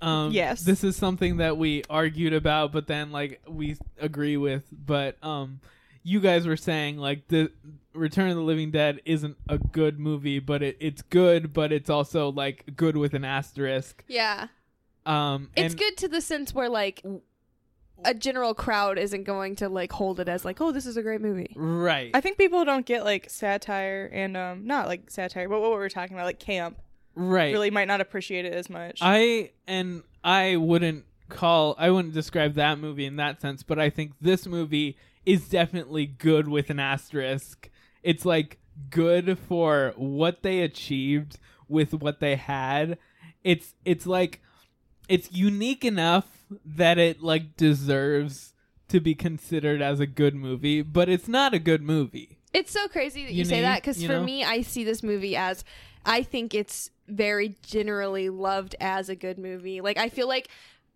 um 0.00 0.32
Yes. 0.32 0.62
this 0.62 0.84
is 0.84 0.96
something 0.96 1.38
that 1.38 1.56
we 1.56 1.82
argued 1.90 2.32
about 2.32 2.72
but 2.72 2.86
then 2.86 3.10
like 3.10 3.40
we 3.48 3.76
agree 4.00 4.36
with 4.36 4.64
but 4.72 5.16
um 5.24 5.60
you 6.02 6.20
guys 6.20 6.46
were 6.46 6.56
saying 6.56 6.96
like 6.98 7.28
the 7.28 7.50
return 7.94 8.30
of 8.30 8.36
the 8.36 8.42
living 8.42 8.70
dead 8.70 9.00
isn't 9.04 9.36
a 9.48 9.58
good 9.58 9.98
movie 9.98 10.38
but 10.38 10.62
it, 10.62 10.76
it's 10.80 11.02
good 11.02 11.52
but 11.52 11.72
it's 11.72 11.90
also 11.90 12.30
like 12.30 12.64
good 12.76 12.96
with 12.96 13.12
an 13.14 13.24
asterisk 13.24 14.04
yeah. 14.06 14.46
um 15.04 15.50
It's 15.56 15.72
and- 15.74 15.78
good 15.80 15.96
to 15.98 16.08
the 16.08 16.20
sense 16.20 16.54
where 16.54 16.68
like 16.68 17.04
a 18.04 18.14
general 18.14 18.54
crowd 18.54 18.96
isn't 18.96 19.24
going 19.24 19.56
to 19.56 19.68
like 19.68 19.90
hold 19.90 20.20
it 20.20 20.28
as 20.28 20.44
like, 20.44 20.60
oh, 20.60 20.70
this 20.70 20.86
is 20.86 20.96
a 20.96 21.02
great 21.02 21.20
movie. 21.20 21.52
right 21.56 22.12
I 22.14 22.20
think 22.20 22.38
people 22.38 22.64
don't 22.64 22.86
get 22.86 23.04
like 23.04 23.28
satire 23.28 24.08
and 24.12 24.36
um 24.36 24.64
not 24.68 24.86
like 24.86 25.10
satire, 25.10 25.48
but 25.48 25.60
what 25.60 25.72
we 25.72 25.76
were 25.78 25.88
talking 25.88 26.14
about, 26.16 26.24
like 26.26 26.38
camp, 26.38 26.78
right 27.20 27.52
really 27.52 27.70
might 27.70 27.88
not 27.88 28.00
appreciate 28.00 28.44
it 28.44 28.52
as 28.52 28.70
much. 28.70 28.98
I 29.02 29.50
and 29.66 30.02
I 30.22 30.56
wouldn't 30.56 31.04
call 31.28 31.74
I 31.78 31.90
wouldn't 31.90 32.14
describe 32.14 32.54
that 32.54 32.78
movie 32.78 33.04
in 33.06 33.16
that 33.16 33.40
sense, 33.40 33.62
but 33.62 33.78
I 33.78 33.90
think 33.90 34.12
this 34.20 34.46
movie 34.46 34.96
is 35.26 35.48
definitely 35.48 36.06
good 36.06 36.48
with 36.48 36.70
an 36.70 36.78
asterisk. 36.80 37.68
It's 38.02 38.24
like 38.24 38.58
good 38.90 39.38
for 39.38 39.92
what 39.96 40.42
they 40.42 40.60
achieved 40.60 41.38
with 41.68 41.92
what 41.92 42.20
they 42.20 42.36
had. 42.36 42.96
It's 43.44 43.74
it's 43.84 44.06
like 44.06 44.40
it's 45.08 45.30
unique 45.32 45.84
enough 45.84 46.26
that 46.64 46.98
it 46.98 47.22
like 47.22 47.56
deserves 47.56 48.54
to 48.88 49.00
be 49.00 49.14
considered 49.14 49.82
as 49.82 50.00
a 50.00 50.06
good 50.06 50.34
movie, 50.34 50.80
but 50.82 51.08
it's 51.08 51.28
not 51.28 51.52
a 51.52 51.58
good 51.58 51.82
movie. 51.82 52.38
It's 52.54 52.72
so 52.72 52.88
crazy 52.88 53.24
that 53.24 53.32
you, 53.32 53.38
You 53.40 53.44
say 53.44 53.56
need- 53.56 53.62
that 53.64 53.82
because 53.82 54.00
for 54.02 54.08
know? 54.12 54.24
me, 54.24 54.44
I 54.44 54.62
see 54.62 54.82
this 54.84 55.02
movie 55.02 55.36
as 55.36 55.62
I 56.04 56.22
think 56.22 56.54
it's 56.54 56.90
very 57.06 57.56
generally 57.62 58.28
loved 58.28 58.74
as 58.80 59.08
a 59.08 59.14
good 59.16 59.38
movie. 59.38 59.80
Like 59.80 59.96
I 59.98 60.08
feel 60.08 60.28
like 60.28 60.48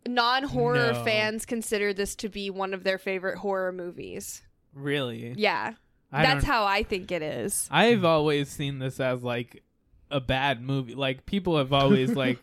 non-horror 0.07 0.93
No. 0.93 1.05
fans 1.05 1.47
consider 1.47 1.93
this 1.93 2.15
to 2.17 2.29
be 2.29 2.51
one 2.51 2.75
of 2.75 2.85
their 2.85 2.99
favorite 2.99 3.39
horror 3.39 3.73
movies. 3.73 4.43
Really. 4.75 5.35
Yeah, 5.37 5.75
I 6.11 6.23
that's 6.23 6.45
how 6.45 6.65
I 6.65 6.83
think 6.83 7.11
it 7.13 7.23
is. 7.23 7.69
I've 7.71 8.05
always 8.05 8.49
seen 8.49 8.79
this 8.79 9.01
as 9.01 9.23
like 9.23 9.63
a 10.11 10.21
bad 10.21 10.63
movie. 10.63 10.95
Like 10.95 11.27
people 11.27 11.59
have 11.59 11.73
always 11.73 12.11
like 12.17 12.39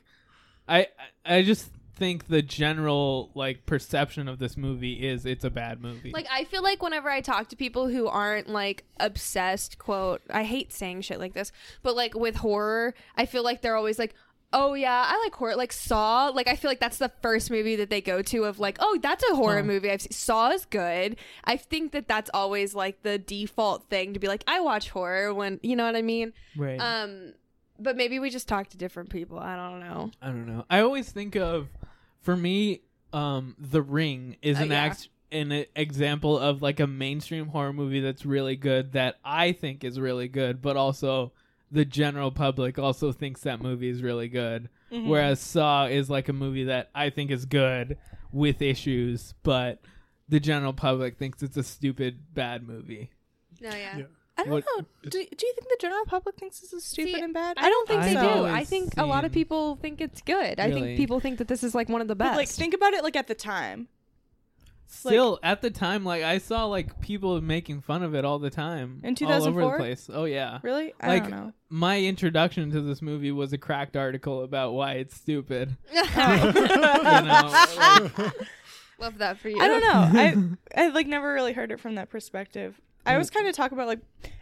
I 0.68 0.88
I 1.26 1.42
just 1.44 1.70
think 2.00 2.28
the 2.28 2.42
general 2.42 3.30
like 3.36 3.66
perception 3.66 4.28
of 4.28 4.40
this 4.40 4.58
movie 4.58 5.08
is 5.08 5.26
it's 5.26 5.44
a 5.44 5.50
bad 5.50 5.82
movie. 5.82 6.12
Like 6.12 6.28
I 6.32 6.46
feel 6.46 6.64
like 6.64 6.82
whenever 6.82 7.10
I 7.10 7.22
talk 7.22 7.50
to 7.50 7.56
people 7.56 7.88
who 7.88 8.08
aren't 8.08 8.50
like 8.50 8.86
obsessed, 9.00 9.78
quote, 9.78 10.22
I 10.30 10.44
hate 10.44 10.74
saying 10.74 11.02
shit 11.02 11.20
like 11.20 11.34
this, 11.34 11.52
but 11.84 11.96
like 11.96 12.16
with 12.16 12.38
horror, 12.38 12.96
I 13.16 13.26
feel 13.26 13.44
like 13.44 13.62
they're 13.62 13.76
always 13.76 14.00
like, 14.00 14.16
"Oh 14.52 14.74
yeah, 14.74 15.06
I 15.08 15.22
like 15.24 15.36
horror." 15.36 15.56
Like 15.56 15.74
Saw, 15.74 16.30
like 16.30 16.48
I 16.48 16.56
feel 16.56 16.72
like 16.72 16.80
that's 16.80 16.98
the 16.98 17.12
first 17.22 17.52
movie 17.52 17.76
that 17.76 17.90
they 17.90 18.02
go 18.02 18.22
to 18.24 18.46
of 18.46 18.60
like, 18.60 18.78
"Oh, 18.80 18.98
that's 19.02 19.24
a 19.30 19.36
horror 19.36 19.64
movie." 19.64 19.92
I've 19.92 20.02
seen 20.02 20.12
Saw 20.12 20.52
is 20.52 20.66
good. 20.66 21.18
I 21.44 21.58
think 21.58 21.92
that 21.92 22.08
that's 22.08 22.30
always 22.34 22.74
like 22.74 23.04
the 23.04 23.18
default 23.18 23.90
thing 23.90 24.14
to 24.14 24.20
be 24.20 24.28
like, 24.28 24.44
"I 24.48 24.62
watch 24.62 24.90
horror 24.90 25.34
when," 25.34 25.60
you 25.62 25.76
know 25.76 25.86
what 25.86 25.96
I 25.96 26.02
mean? 26.02 26.34
Right. 26.58 26.78
Um 26.80 27.34
but 27.80 27.96
maybe 27.96 28.20
we 28.20 28.30
just 28.30 28.48
talk 28.48 28.68
to 28.70 28.78
different 28.78 29.10
people. 29.10 29.40
I 29.40 29.56
don't 29.56 29.80
know. 29.80 30.12
I 30.22 30.28
don't 30.28 30.46
know. 30.46 30.66
I 30.70 30.82
always 30.82 31.10
think 31.12 31.36
of 31.36 31.70
for 32.22 32.36
me 32.36 32.82
um 33.14 33.56
The 33.60 33.82
Ring 33.82 34.38
is 34.42 34.60
Uh, 34.60 34.64
an 34.64 34.72
yeah. 34.72 34.84
act 34.84 35.10
an 35.32 35.52
e- 35.52 35.66
example 35.76 36.38
of 36.40 36.62
like 36.62 36.80
a 36.80 36.88
mainstream 36.88 37.48
horror 37.48 37.74
movie 37.74 38.00
that's 38.00 38.26
really 38.26 38.56
good 38.56 38.94
that 38.94 39.18
I 39.24 39.52
think 39.52 39.84
is 39.84 40.00
really 40.00 40.28
good, 40.28 40.62
but 40.62 40.76
also 40.76 41.32
the 41.72 41.86
general 41.86 42.32
public 42.32 42.80
also 42.80 43.12
thinks 43.12 43.42
that 43.42 43.62
movie 43.62 43.90
is 43.90 44.02
really 44.02 44.28
good. 44.28 44.70
Mhm. 44.92 45.08
Whereas 45.08 45.40
Saw 45.40 45.86
is 45.86 46.10
like 46.10 46.30
a 46.30 46.34
movie 46.34 46.64
that 46.64 46.90
I 46.96 47.12
think 47.12 47.30
is 47.30 47.46
good 47.46 47.98
with 48.32 48.60
issues, 48.62 49.36
but 49.44 49.80
the 50.28 50.40
general 50.40 50.74
public 50.74 51.18
thinks 51.18 51.44
it's 51.44 51.58
a 51.58 51.64
stupid 51.64 52.34
bad 52.34 52.68
movie. 52.68 53.12
No, 53.62 53.70
yeah. 53.70 54.02
I 54.40 54.44
don't 54.44 54.52
What- 54.54 54.66
know. 54.78 54.86
Do, 55.04 55.10
do 55.10 55.18
you 55.20 55.54
think 55.54 55.68
the 55.70 55.78
general 55.80 56.06
public 56.06 56.36
thinks 56.38 56.60
this 56.60 56.74
is 56.74 56.84
stupid 56.84 57.16
and 57.22 57.34
bad? 57.34 57.58
I 57.60 57.70
don't 57.70 57.88
think 57.88 58.02
they 58.04 58.16
I've 58.16 58.36
do. 58.38 58.46
I 58.46 58.64
think 58.64 58.94
a 58.98 59.06
lot 59.06 59.26
of 59.26 59.32
people 59.32 59.76
think 59.78 60.02
it's 60.02 60.22
good. 60.22 60.60
I 60.60 60.72
think 60.72 60.98
people 60.98 61.20
think 61.20 61.38
that 61.40 61.48
this 61.48 61.64
is 61.64 61.74
like 61.76 61.90
one 61.90 62.02
of 62.02 62.08
the 62.08 62.16
But 62.16 62.26
best. 62.26 62.38
like, 62.38 62.48
think 62.50 62.74
about 62.74 62.94
it 62.94 63.04
like 63.04 63.16
at 63.16 63.28
the 63.28 63.36
time. 63.36 63.88
Still, 64.92 65.38
at 65.44 65.62
the 65.62 65.70
time, 65.70 66.04
like 66.04 66.24
I 66.24 66.40
saw 66.40 66.66
like 66.66 67.00
people 67.00 67.40
making 67.42 67.82
fun 67.82 68.02
of 68.02 68.16
it 68.16 68.26
all 68.26 68.40
the 68.40 68.50
time 68.50 69.00
In 69.04 69.16
all 69.24 69.34
over 69.34 69.36
the 69.36 69.46
2004? 69.68 69.78
place. 69.78 70.10
Oh 70.12 70.24
yeah, 70.26 70.58
Really? 70.64 70.94
I 71.00 71.08
like 71.10 71.24
don't 71.24 71.32
know. 71.32 71.54
my 71.70 72.00
introduction 72.02 72.72
to 72.72 72.82
this 72.82 73.00
movie 73.00 73.32
was 73.32 73.54
a 73.54 73.60
cracked 73.60 73.96
article 73.96 74.42
about 74.44 74.74
why 74.74 74.94
it's 74.94 75.16
stupid. 75.16 75.78
you 75.94 76.02
know, 76.02 77.52
like- 77.78 78.34
Love 79.00 79.20
that 79.20 79.38
for 79.38 79.48
you. 79.50 79.60
I 79.62 79.68
don't 79.68 79.82
know. 79.82 80.56
I 80.76 80.84
I 80.86 80.88
like 80.90 81.06
never 81.08 81.32
really 81.34 81.54
heard 81.54 81.72
it 81.72 81.80
from 81.80 81.96
that 81.96 82.10
perspective. 82.10 82.82
I 83.14 83.18
was 83.18 83.30
kind 83.30 83.48
of 83.48 83.56
talk 83.56 83.72
about 83.72 83.88
like, 83.88 84.00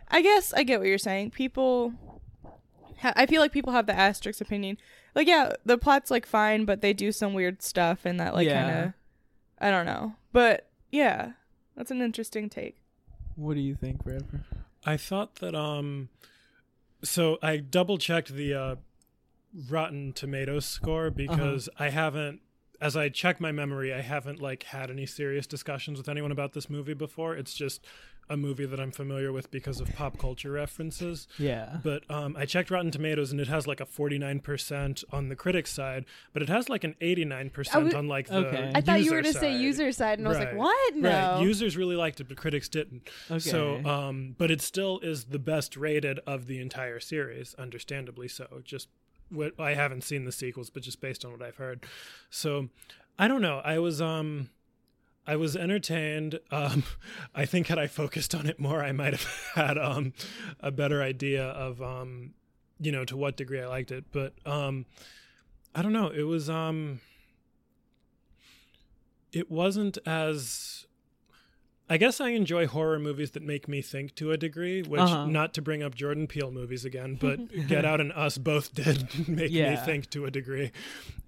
I 0.10 0.22
guess 0.22 0.54
I 0.54 0.64
get 0.64 0.80
what 0.80 0.88
you're 0.88 0.98
saying. 0.98 1.32
People, 1.32 1.94
ha- 3.00 3.14
I 3.16 3.26
feel 3.26 3.42
like 3.42 3.52
people 3.52 3.74
have 3.74 3.86
the 3.88 3.94
asterisk 3.98 4.42
opinion. 4.42 4.78
Like, 5.16 5.28
yeah, 5.28 5.54
the 5.66 5.78
plot's 5.78 6.12
like 6.12 6.26
fine, 6.26 6.66
but 6.66 6.82
they 6.82 6.94
do 6.94 7.12
some 7.12 7.34
weird 7.34 7.62
stuff, 7.62 8.06
and 8.06 8.20
that 8.20 8.34
like 8.34 8.48
Yeah. 8.48 8.64
kind 8.64 8.86
of, 8.88 8.94
I 9.60 9.72
don't 9.72 9.86
know. 9.86 10.14
But 10.32 10.70
yeah, 10.92 11.32
that's 11.76 11.92
an 11.92 12.02
interesting 12.02 12.50
take. 12.50 12.78
what 13.36 13.54
do 13.56 13.62
you 13.62 13.76
think, 13.76 14.04
Forever? 14.04 14.42
I 14.86 14.98
thought 14.98 15.36
that 15.36 15.54
um 15.56 16.10
so 17.04 17.38
I 17.42 17.58
double 17.58 17.98
checked 17.98 18.34
the 18.34 18.54
uh 18.54 18.76
Rotten 19.70 20.14
Tomatoes 20.14 20.66
score 20.66 21.10
because 21.10 21.68
I 21.80 21.90
haven't 21.90 22.42
as 22.80 22.96
I 22.96 23.10
check 23.10 23.40
my 23.42 23.52
memory, 23.52 23.92
I 23.94 24.02
haven't 24.02 24.40
like 24.40 24.64
had 24.64 24.92
any 24.92 25.06
serious 25.08 25.48
discussions 25.48 25.98
with 25.98 26.08
anyone 26.08 26.32
about 26.32 26.54
this 26.54 26.70
movie 26.70 26.94
before. 26.94 27.36
It's 27.36 27.54
just 27.56 27.84
a 28.30 28.36
movie 28.38 28.66
that 28.66 28.80
I'm 28.80 28.92
familiar 28.92 29.32
with 29.32 29.50
because 29.52 29.80
of 29.80 29.94
pop 29.96 30.18
culture 30.18 30.52
references. 30.52 31.28
Yeah. 31.38 31.78
But 31.84 32.10
um, 32.12 32.36
I 32.38 32.46
checked 32.46 32.70
Rotten 32.70 32.92
Tomatoes 32.92 33.32
and 33.32 33.40
it 33.40 33.48
has 33.48 33.68
like 33.68 33.80
a 33.80 33.86
49% 33.86 35.04
on 35.12 35.30
the 35.30 35.36
critics 35.36 35.72
side, 35.72 36.06
but 36.34 36.42
it 36.42 36.50
has 36.50 36.70
like 36.70 36.84
an 36.84 36.96
89% 37.02 37.94
I 37.94 37.98
on 37.98 38.08
like 38.08 38.28
the 38.28 38.36
Okay. 38.48 38.72
I 38.76 38.82
thought 38.82 39.00
you 39.00 39.06
user 39.06 39.16
were 39.16 39.22
to 39.24 39.34
say 39.34 39.56
user 39.58 39.92
side, 39.92 40.20
and 40.20 40.28
I 40.28 40.30
was 40.30 40.40
like, 40.40 40.48
Right. 40.50 40.58
what? 40.58 40.96
No. 40.96 41.10
Right. 41.10 41.42
Users 41.42 41.78
really 41.78 41.96
liked 41.96 42.20
it, 42.20 42.28
but 42.28 42.38
critics 42.38 42.68
didn't. 42.70 43.10
So, 43.40 43.60
Okay. 43.60 43.90
um, 43.90 44.36
but 44.38 44.52
it 44.52 44.62
still 44.62 45.00
is 45.00 45.26
the 45.26 45.40
best 45.40 45.78
rated 45.78 46.20
of 46.28 46.48
the 46.48 46.60
entire 46.60 47.00
series, 47.00 47.54
understandably 47.56 48.28
so. 48.28 48.62
Just 48.64 48.88
what 49.30 49.60
I 49.60 49.74
haven't 49.74 50.04
seen 50.04 50.26
the 50.26 50.32
sequels, 50.32 50.70
but 50.70 50.84
just 50.84 51.02
based 51.02 51.26
on 51.26 51.32
what 51.32 51.42
I've 51.42 51.58
heard. 51.58 51.86
So, 52.30 52.70
I 53.20 53.28
don't 53.28 53.42
know. 53.42 53.62
I 53.64 53.80
was 53.80 54.02
um, 54.02 54.50
I 55.28 55.36
was 55.36 55.56
entertained. 55.56 56.40
Um, 56.50 56.84
I 57.36 57.46
think 57.46 57.68
had 57.68 57.78
I 57.78 57.88
focused 57.88 58.34
on 58.34 58.48
it 58.48 58.60
more, 58.60 58.82
I 58.82 58.94
might 58.94 59.14
have 59.14 59.26
had 59.56 59.78
um, 59.78 60.14
a 60.60 60.72
better 60.72 61.04
idea 61.04 61.44
of 61.44 61.82
um, 61.82 62.34
you 62.80 62.92
know, 62.92 63.06
to 63.06 63.18
what 63.18 63.38
degree 63.38 63.62
I 63.62 63.68
liked 63.68 63.92
it. 63.92 64.06
But 64.12 64.34
um, 64.46 64.86
I 65.76 65.82
don't 65.82 65.94
know. 65.94 66.10
It 66.10 66.24
was 66.24 66.50
um 66.50 67.02
it 69.32 69.52
wasn't 69.52 69.98
as 70.06 70.87
I 71.90 71.96
guess 71.98 72.20
I 72.20 72.30
enjoy 72.30 72.68
horror 72.68 73.00
movies 73.00 73.32
that 73.32 73.44
make 73.44 73.68
me 73.70 73.82
think 73.82 74.14
to 74.16 74.32
a 74.32 74.38
degree, 74.38 74.82
which 74.84 75.00
Uh-huh. 75.00 75.26
not 75.28 75.54
to 75.54 75.62
bring 75.62 75.82
up 75.82 75.96
Jordan 75.96 76.28
Peele 76.28 76.52
movies 76.52 76.84
again, 76.84 77.16
but 77.22 77.40
Get 77.68 77.86
Out 77.86 78.02
and 78.02 78.12
Us 78.12 78.38
both 78.38 78.74
did 78.74 79.08
make 79.30 79.52
me 79.52 79.76
think 79.86 80.10
to 80.10 80.26
a 80.26 80.32
degree. 80.32 80.72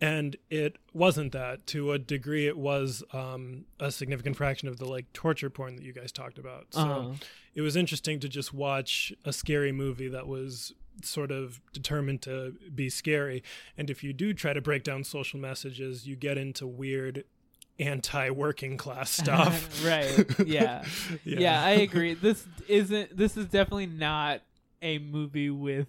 And 0.02 0.36
it 0.50 0.78
wasn't 0.94 1.32
that. 1.32 1.66
To 1.68 1.94
a 1.94 2.00
degree 2.00 2.46
it 2.48 2.58
was 2.58 3.04
um, 3.14 3.66
a 3.80 3.90
significant 3.92 4.36
fraction 4.36 4.68
of 4.68 4.78
the 4.78 4.86
like 4.86 5.12
torture 5.14 5.50
porn 5.50 5.76
that 5.78 5.84
you 5.86 5.94
guys 5.94 6.12
talked 6.12 6.38
about. 6.38 6.68
So 6.72 6.80
Uh-huh. 6.82 7.12
it 7.56 7.62
was 7.62 7.76
interesting 7.78 8.20
to 8.20 8.28
just 8.28 8.54
watch 8.54 9.14
a 9.24 9.32
scary 9.32 9.72
movie 9.72 10.10
that 10.10 10.28
was 10.28 10.74
sort 11.02 11.32
of 11.32 11.62
determined 11.72 12.22
to 12.24 12.54
be 12.76 12.90
scary. 12.90 13.42
And 13.78 13.90
if 13.90 14.04
you 14.04 14.12
do 14.12 14.34
try 14.34 14.52
to 14.52 14.60
break 14.60 14.84
down 14.84 15.06
social 15.06 15.40
messages, 15.40 16.06
you 16.06 16.18
get 16.18 16.38
into 16.38 16.68
weird 16.68 17.24
anti-working 17.80 18.78
class 18.78 19.10
stuff. 19.24 19.84
right. 19.86 20.26
Yeah. 20.46 20.84
Yeah. 21.24 21.40
yeah. 21.40 21.64
I 21.64 21.72
agree. 21.72 22.14
This 22.14 22.46
isn't 22.68 23.16
this 23.16 23.38
is 23.38 23.46
definitely 23.48 23.88
not 23.88 24.42
a 24.82 25.00
movie 25.00 25.50
with 25.50 25.88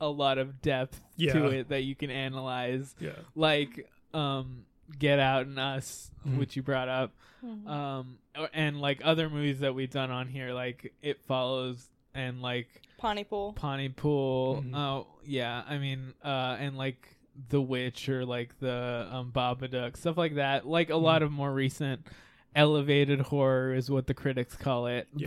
a 0.00 0.08
lot 0.08 0.38
of 0.38 0.60
depth 0.62 1.00
Yeah. 1.16 1.32
to 1.34 1.46
it 1.46 1.68
that 1.68 1.82
you 1.82 1.94
can 1.94 2.10
analyze. 2.10 2.94
Yeah. 2.98 3.10
Like 3.34 3.88
um 4.14 4.64
Get 4.98 5.18
Out 5.20 5.46
and 5.46 5.58
Us, 5.58 6.10
Mhm. 6.26 6.38
which 6.38 6.56
you 6.56 6.62
brought 6.62 6.88
up. 6.88 7.12
Um 7.66 8.18
and 8.52 8.80
like 8.80 9.00
other 9.04 9.28
movies 9.30 9.60
that 9.60 9.74
we've 9.74 9.90
done 9.90 10.10
on 10.10 10.26
here 10.28 10.52
like 10.52 10.92
It 11.02 11.22
Follows 11.22 11.88
and 12.14 12.42
like 12.42 12.68
Pontypool. 12.98 13.54
Pawnee 13.54 13.88
Pool. 13.88 14.62
Mhm. 14.66 14.76
Oh, 14.76 15.06
yeah. 15.24 15.62
I 15.66 15.78
mean, 15.78 16.12
uh, 16.22 16.56
and 16.60 16.76
like 16.76 17.08
The 17.48 17.60
Witch 17.60 18.08
or 18.08 18.24
like 18.26 18.58
the 18.60 19.08
um, 19.10 19.32
Babadook, 19.34 19.96
stuff 19.96 20.16
like 20.16 20.34
that. 20.34 20.66
Like 20.66 20.90
a 20.90 20.92
Mm-hmm. 20.92 21.04
lot 21.04 21.22
of 21.22 21.32
more 21.32 21.52
recent 21.52 22.06
elevated 22.54 23.20
horror 23.20 23.74
is 23.74 23.90
what 23.90 24.06
the 24.06 24.14
critics 24.14 24.56
call 24.56 24.86
it. 24.86 25.08
Yeah. 25.14 25.26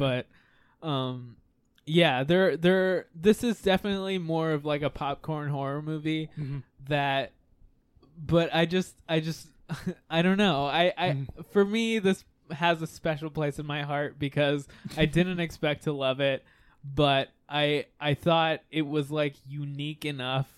But, 0.82 0.88
um, 0.88 1.38
yeah, 1.86 2.24
there, 2.24 2.56
there. 2.58 3.08
This 3.16 3.44
is 3.44 3.62
definitely 3.62 4.18
more 4.18 4.52
of 4.52 4.64
like 4.66 4.82
a 4.82 4.90
popcorn 4.90 5.50
horror 5.50 5.82
movie 5.82 6.30
Mhm. 6.38 6.64
that. 6.88 7.32
But 8.18 8.54
I 8.54 8.66
just, 8.66 8.96
I 9.10 9.20
just, 9.22 9.48
I 10.10 10.22
don't 10.22 10.38
know. 10.38 10.66
I, 10.66 10.94
I, 10.98 11.10
Mm-hmm. 11.10 11.42
for 11.52 11.66
me, 11.66 12.00
this 12.00 12.24
has 12.52 12.82
a 12.82 12.88
special 12.88 13.30
place 13.30 13.58
in 13.58 13.66
my 13.66 13.82
heart 13.84 14.20
because 14.20 14.68
I 14.98 15.06
didn't 15.06 15.40
expect 15.40 15.84
to 15.86 15.94
love 15.94 16.20
it 16.20 16.44
but 16.96 17.30
I 17.48 17.86
I 17.98 18.14
thought 18.14 18.60
it 18.70 18.82
was 18.82 19.10
like 19.10 19.36
unique 19.48 20.04
enough 20.04 20.52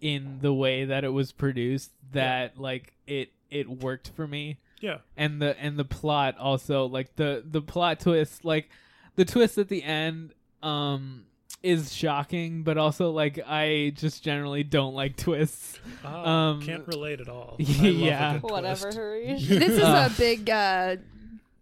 in 0.00 0.38
the 0.40 0.52
way 0.52 0.84
that 0.86 1.04
it 1.04 1.08
was 1.12 1.32
produced 1.32 1.90
that 2.12 2.58
like 2.58 2.94
it 3.06 3.30
it 3.50 3.68
worked 3.68 4.10
for 4.14 4.26
me. 4.26 4.58
Yeah. 4.80 4.98
And 5.16 5.40
the 5.40 5.58
and 5.58 5.78
the 5.78 5.84
plot 5.84 6.36
also 6.38 6.86
like 6.86 7.16
the 7.16 7.42
the 7.44 7.62
plot 7.62 8.00
twist 8.00 8.44
like 8.44 8.68
the 9.16 9.24
twist 9.24 9.56
at 9.58 9.68
the 9.68 9.82
end 9.82 10.32
um 10.62 11.24
is 11.62 11.92
shocking 11.92 12.62
but 12.62 12.76
also 12.76 13.10
like 13.10 13.40
I 13.46 13.92
just 13.96 14.22
generally 14.22 14.62
don't 14.62 14.94
like 14.94 15.16
twists. 15.16 15.80
Ah, 16.04 16.50
um 16.50 16.62
can't 16.62 16.86
relate 16.86 17.20
at 17.20 17.28
all. 17.28 17.56
I 17.60 17.62
love 17.62 17.80
a 17.84 17.88
yeah. 17.90 18.32
good 18.38 18.42
Whatever, 18.50 18.82
twist. 18.82 18.98
Harish. 18.98 19.46
This 19.48 19.70
is 19.70 19.80
Uh, 19.80 20.08
a 20.12 20.18
big 20.18 20.50
uh, 20.50 20.96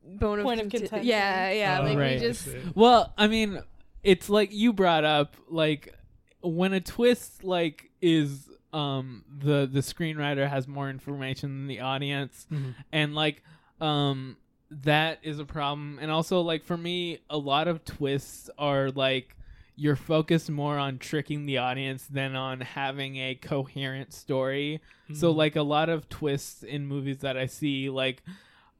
bone 0.04 0.40
of, 0.40 0.44
Point 0.44 0.60
of 0.60 0.64
conti- 0.64 0.78
contention. 0.80 1.06
Yeah, 1.08 1.50
yeah. 1.52 1.78
Oh, 1.80 1.84
like 1.84 1.98
right. 1.98 2.20
we 2.20 2.26
just. 2.26 2.48
Well, 2.74 3.12
I 3.16 3.28
mean, 3.28 3.62
it's 4.02 4.28
like 4.28 4.52
you 4.52 4.72
brought 4.72 5.04
up 5.04 5.36
like 5.48 5.94
when 6.42 6.72
a 6.74 6.80
twist 6.80 7.44
like 7.44 7.90
is 8.04 8.48
um 8.72 9.24
the 9.38 9.68
the 9.72 9.80
screenwriter 9.80 10.48
has 10.48 10.66
more 10.68 10.90
information 10.90 11.48
than 11.50 11.66
the 11.68 11.80
audience 11.80 12.46
Mhm. 12.52 12.74
and 12.92 13.14
like 13.14 13.42
um 13.80 14.36
that 14.70 15.18
is 15.22 15.38
a 15.38 15.44
problem 15.44 15.98
and 16.02 16.10
also 16.10 16.40
like 16.40 16.64
for 16.64 16.76
me 16.76 17.20
a 17.30 17.38
lot 17.38 17.68
of 17.68 17.84
twists 17.84 18.50
are 18.58 18.90
like 18.90 19.36
you're 19.76 19.96
focused 19.96 20.50
more 20.50 20.78
on 20.78 20.98
tricking 20.98 21.46
the 21.46 21.58
audience 21.58 22.04
than 22.06 22.34
on 22.36 22.60
having 22.60 23.16
a 23.16 23.34
coherent 23.36 24.12
story 24.12 24.80
so 25.12 25.32
Mhm. 25.32 25.36
like 25.36 25.56
a 25.56 25.62
lot 25.62 25.88
of 25.88 26.08
twists 26.08 26.62
in 26.62 26.86
movies 26.86 27.18
that 27.18 27.36
i 27.36 27.46
see 27.46 27.88
like 27.90 28.22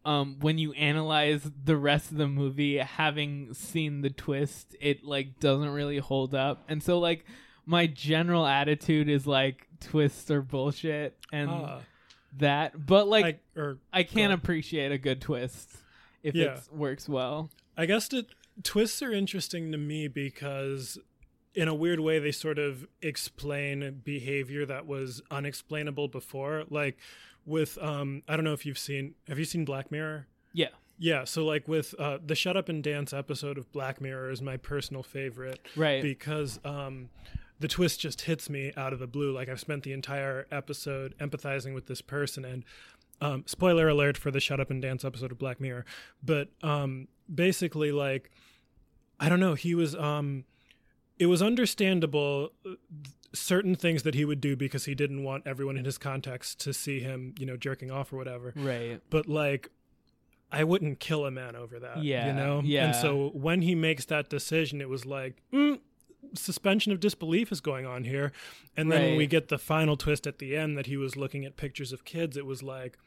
um 0.05 0.37
when 0.41 0.59
you 0.59 0.73
analyze 0.73 1.51
the 1.65 1.77
rest 1.77 2.11
of 2.11 2.17
the 2.19 2.29
movie 2.29 2.77
having 2.79 3.55
seen 3.55 4.03
the 4.03 4.11
twist 4.11 4.75
it 4.81 5.05
like 5.05 5.39
doesn't 5.41 5.71
really 5.71 5.99
hold 5.99 6.35
up 6.35 6.65
and 6.69 6.83
so 6.83 6.99
like 6.99 7.25
my 7.67 7.87
general 7.87 8.47
attitude 8.47 9.09
is 9.09 9.27
like 9.27 9.67
twists 9.81 10.31
are 10.31 10.43
bullshit 10.43 11.17
and 11.33 11.51
Ah. 11.51 11.81
that 12.39 12.87
but 12.87 13.07
like 13.09 13.25
I- 13.57 13.61
or 13.61 13.79
I 13.93 14.03
can't 14.03 14.31
go- 14.31 14.35
appreciate 14.35 14.93
a 14.93 14.99
good 14.99 15.21
twist 15.21 15.71
if 16.23 16.35
Yeah. 16.35 16.55
it 16.57 16.61
works 16.73 17.09
well. 17.09 17.51
I 17.77 17.87
guess 17.87 18.09
that 18.09 18.27
twists 18.63 19.03
are 19.03 19.13
interesting 19.13 19.73
to 19.73 19.79
me 19.79 20.09
because 20.09 20.99
in 21.55 21.69
a 21.69 21.75
weird 21.75 22.01
way 22.01 22.19
they 22.19 22.33
sort 22.33 22.59
of 22.59 22.87
explain 23.03 24.01
behavior 24.05 24.67
that 24.67 24.87
was 24.87 25.23
unexplainable 25.31 26.09
before 26.09 26.65
like 26.71 26.99
with 27.47 27.79
um 27.79 28.23
I 28.29 28.37
don't 28.37 28.45
know 28.45 28.53
if 28.53 28.65
you've 28.67 28.79
seen 28.79 29.15
have 29.29 29.39
you 29.39 29.45
seen 29.45 29.65
Black 29.65 29.91
Mirror? 29.91 30.27
Yeah. 30.53 30.69
Yeah, 30.99 31.25
so 31.25 31.45
like 31.45 31.67
with 31.69 31.95
uh 31.99 32.19
the 32.25 32.35
Shut 32.37 32.57
Up 32.57 32.69
and 32.69 32.83
Dance 32.83 33.13
episode 33.13 33.59
of 33.59 33.71
Black 33.73 34.01
Mirror 34.01 34.31
is 34.31 34.41
my 34.41 34.57
personal 34.57 35.03
favorite 35.03 35.67
Right. 35.77 36.03
because 36.03 36.61
um 36.65 37.11
the 37.61 37.69
twist 37.69 38.01
just 38.01 38.23
hits 38.23 38.51
me 38.51 38.73
out 38.77 38.93
of 38.93 38.99
the 38.99 39.07
blue 39.07 39.33
like 39.33 39.49
I've 39.49 39.61
spent 39.61 39.83
the 39.85 39.93
entire 39.93 40.47
episode 40.51 41.15
empathizing 41.19 41.75
with 41.75 41.87
this 41.87 42.01
person 42.03 42.45
and 42.45 42.65
um, 43.21 43.45
spoiler 43.47 43.89
alert 43.89 44.17
for 44.17 44.31
the 44.31 44.41
Shut 44.41 44.59
Up 44.61 44.71
and 44.71 44.83
Dance 44.83 45.05
episode 45.05 45.31
of 45.33 45.39
Black 45.39 45.61
Mirror, 45.61 45.85
but 46.23 46.49
um, 46.63 47.07
basically, 47.33 47.93
like, 47.93 48.31
I 49.21 49.29
don't 49.29 49.39
know, 49.41 49.55
he 49.55 49.75
was, 49.75 49.95
um, 49.95 50.45
it 51.19 51.27
was 51.27 51.41
understandable 51.41 52.51
uh, 52.67 52.73
certain 53.33 53.77
things 53.77 54.03
that 54.03 54.15
he 54.15 54.25
would 54.25 54.41
do 54.41 54.57
because 54.57 54.85
he 54.87 54.95
didn't 54.97 55.23
want 55.23 55.47
everyone 55.47 55.77
in 55.77 55.85
his 55.85 55.97
context 55.97 56.61
to 56.63 56.73
see 56.75 57.01
him, 57.01 57.35
you 57.39 57.47
know, 57.47 57.57
jerking 57.57 57.91
off 57.91 58.13
or 58.13 58.17
whatever. 58.17 58.53
Right. 58.57 59.01
But 59.11 59.29
like, 59.29 59.71
I 60.51 60.65
wouldn't 60.65 61.01
kill 61.01 61.25
a 61.25 61.31
man 61.31 61.57
over 61.57 61.79
that. 61.79 62.03
Yeah, 62.03 62.27
You 62.27 62.33
know? 62.33 62.63
yeah. 62.65 62.87
And 62.87 62.97
so 62.97 63.31
when 63.33 63.63
he 63.63 63.75
makes 63.75 64.05
that 64.07 64.29
decision, 64.29 64.81
it 64.81 64.89
was 64.89 65.07
like, 65.07 65.41
mm, 65.53 65.79
suspension 66.35 66.93
of 66.93 67.01
disbelief 67.01 67.53
is 67.53 67.61
going 67.61 67.87
on 67.87 68.05
here. 68.05 68.33
And 68.77 68.91
then 68.91 69.03
when 69.03 69.17
we 69.17 69.27
get 69.27 69.49
the 69.49 69.59
final 69.59 69.97
twist 69.97 70.27
at 70.27 70.39
the 70.39 70.57
end 70.57 70.77
that 70.79 70.87
he 70.87 70.97
was 70.97 71.17
looking 71.17 71.45
at 71.45 71.57
pictures 71.57 71.93
of 71.93 72.05
kids, 72.05 72.37
it 72.37 72.47
was 72.47 72.63
like, 72.63 72.99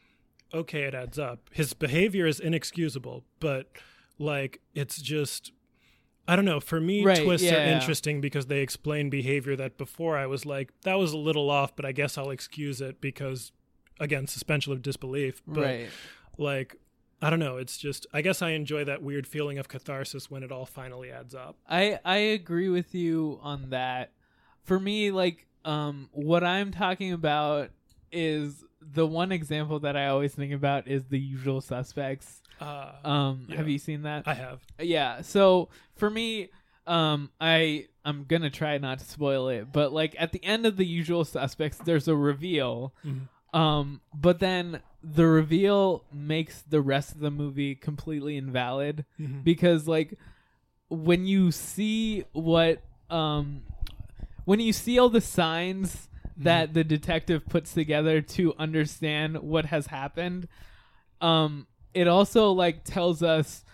okay, 0.54 0.82
it 0.84 0.94
adds 0.94 1.18
up. 1.18 1.50
His 1.52 1.72
behavior 1.74 2.26
is 2.26 2.40
inexcusable, 2.40 3.24
but 3.40 3.70
like 4.18 4.60
it's 4.74 5.00
just 5.00 5.52
I 6.26 6.36
don't 6.36 6.44
know. 6.44 6.60
For 6.60 6.78
me, 6.78 7.02
Right, 7.04 7.22
twists 7.24 7.46
yeah, 7.46 7.54
are 7.54 7.64
yeah. 7.66 7.74
interesting 7.74 8.20
because 8.20 8.46
they 8.46 8.60
explain 8.60 9.08
behavior 9.08 9.56
that 9.56 9.78
before 9.78 10.18
I 10.18 10.26
was 10.26 10.44
like, 10.44 10.72
that 10.82 10.98
was 10.98 11.12
a 11.14 11.16
little 11.18 11.48
off, 11.50 11.74
but 11.74 11.86
I 11.86 11.92
guess 11.92 12.18
I'll 12.18 12.28
excuse 12.28 12.82
it 12.82 13.00
because, 13.00 13.50
again, 13.98 14.26
suspension 14.26 14.74
of 14.74 14.82
disbelief. 14.82 15.40
But 15.46 15.62
Right. 15.64 15.88
like, 16.36 16.76
I 17.20 17.30
don't 17.30 17.40
know. 17.40 17.56
It's 17.56 17.76
just, 17.78 18.06
I 18.12 18.22
guess 18.22 18.42
I 18.42 18.50
enjoy 18.50 18.84
that 18.84 19.02
weird 19.02 19.26
feeling 19.26 19.58
of 19.58 19.68
catharsis 19.68 20.30
when 20.30 20.42
it 20.42 20.52
all 20.52 20.66
finally 20.66 21.10
adds 21.10 21.34
up. 21.34 21.56
I 21.68 21.98
I 22.04 22.16
agree 22.16 22.68
with 22.68 22.94
you 22.94 23.38
on 23.42 23.70
that. 23.70 24.12
For 24.62 24.78
me, 24.78 25.10
like 25.10 25.46
um, 25.64 26.08
what 26.12 26.44
I'm 26.44 26.70
talking 26.70 27.12
about 27.12 27.70
is 28.12 28.64
the 28.80 29.06
one 29.06 29.32
example 29.32 29.80
that 29.80 29.96
I 29.96 30.06
always 30.06 30.34
think 30.34 30.52
about 30.52 30.86
is 30.86 31.04
the 31.06 31.18
Usual 31.18 31.60
Suspects. 31.60 32.40
Uh, 32.60 32.92
um, 33.04 33.46
yeah. 33.48 33.56
have 33.56 33.68
you 33.68 33.78
seen 33.78 34.02
that? 34.02 34.26
I 34.26 34.34
have. 34.34 34.60
Yeah. 34.80 35.22
So 35.22 35.68
for 35.96 36.08
me, 36.10 36.50
um, 36.86 37.30
I 37.40 37.86
I'm 38.04 38.24
gonna 38.24 38.50
try 38.50 38.78
not 38.78 39.00
to 39.00 39.04
spoil 39.04 39.48
it, 39.48 39.72
but 39.72 39.92
like 39.92 40.14
at 40.18 40.32
the 40.32 40.42
end 40.44 40.66
of 40.66 40.76
the 40.76 40.86
Usual 40.86 41.24
Suspects, 41.24 41.78
there's 41.78 42.06
a 42.08 42.14
reveal. 42.16 42.94
Mhm. 43.04 43.28
Um, 43.58 44.00
but 44.14 44.38
then 44.40 44.80
the 45.02 45.26
reveal 45.26 46.04
makes 46.12 46.62
the 46.62 46.80
rest 46.80 47.12
of 47.12 47.20
the 47.20 47.30
movie 47.30 47.74
completely 47.74 48.36
invalid 48.36 49.04
Mhm. 49.20 49.42
because 49.44 49.86
like 49.88 50.14
when 50.88 51.26
you 51.26 51.50
see 51.52 52.24
what 52.32 52.82
um 53.10 53.62
when 54.44 54.60
you 54.60 54.72
see 54.72 54.98
all 54.98 55.08
the 55.08 55.20
signs 55.20 56.08
that 56.36 56.72
the 56.74 56.84
detective 56.84 57.46
puts 57.46 57.72
together 57.74 58.20
to 58.22 58.54
understand 58.58 59.38
what 59.38 59.66
has 59.66 59.86
happened 59.86 60.46
um 61.20 61.66
it 61.94 62.06
also 62.08 62.50
like 62.52 62.84
tells 62.84 63.22
us 63.22 63.64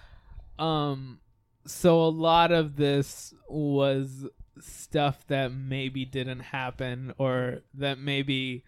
um 0.58 1.18
so 1.66 2.00
a 2.02 2.08
lot 2.08 2.52
of 2.52 2.76
this 2.76 3.34
was 3.48 4.26
stuff 4.60 5.26
that 5.28 5.52
maybe 5.52 6.04
didn't 6.04 6.40
happen 6.40 7.12
or 7.18 7.60
that 7.74 7.98
maybe 7.98 8.64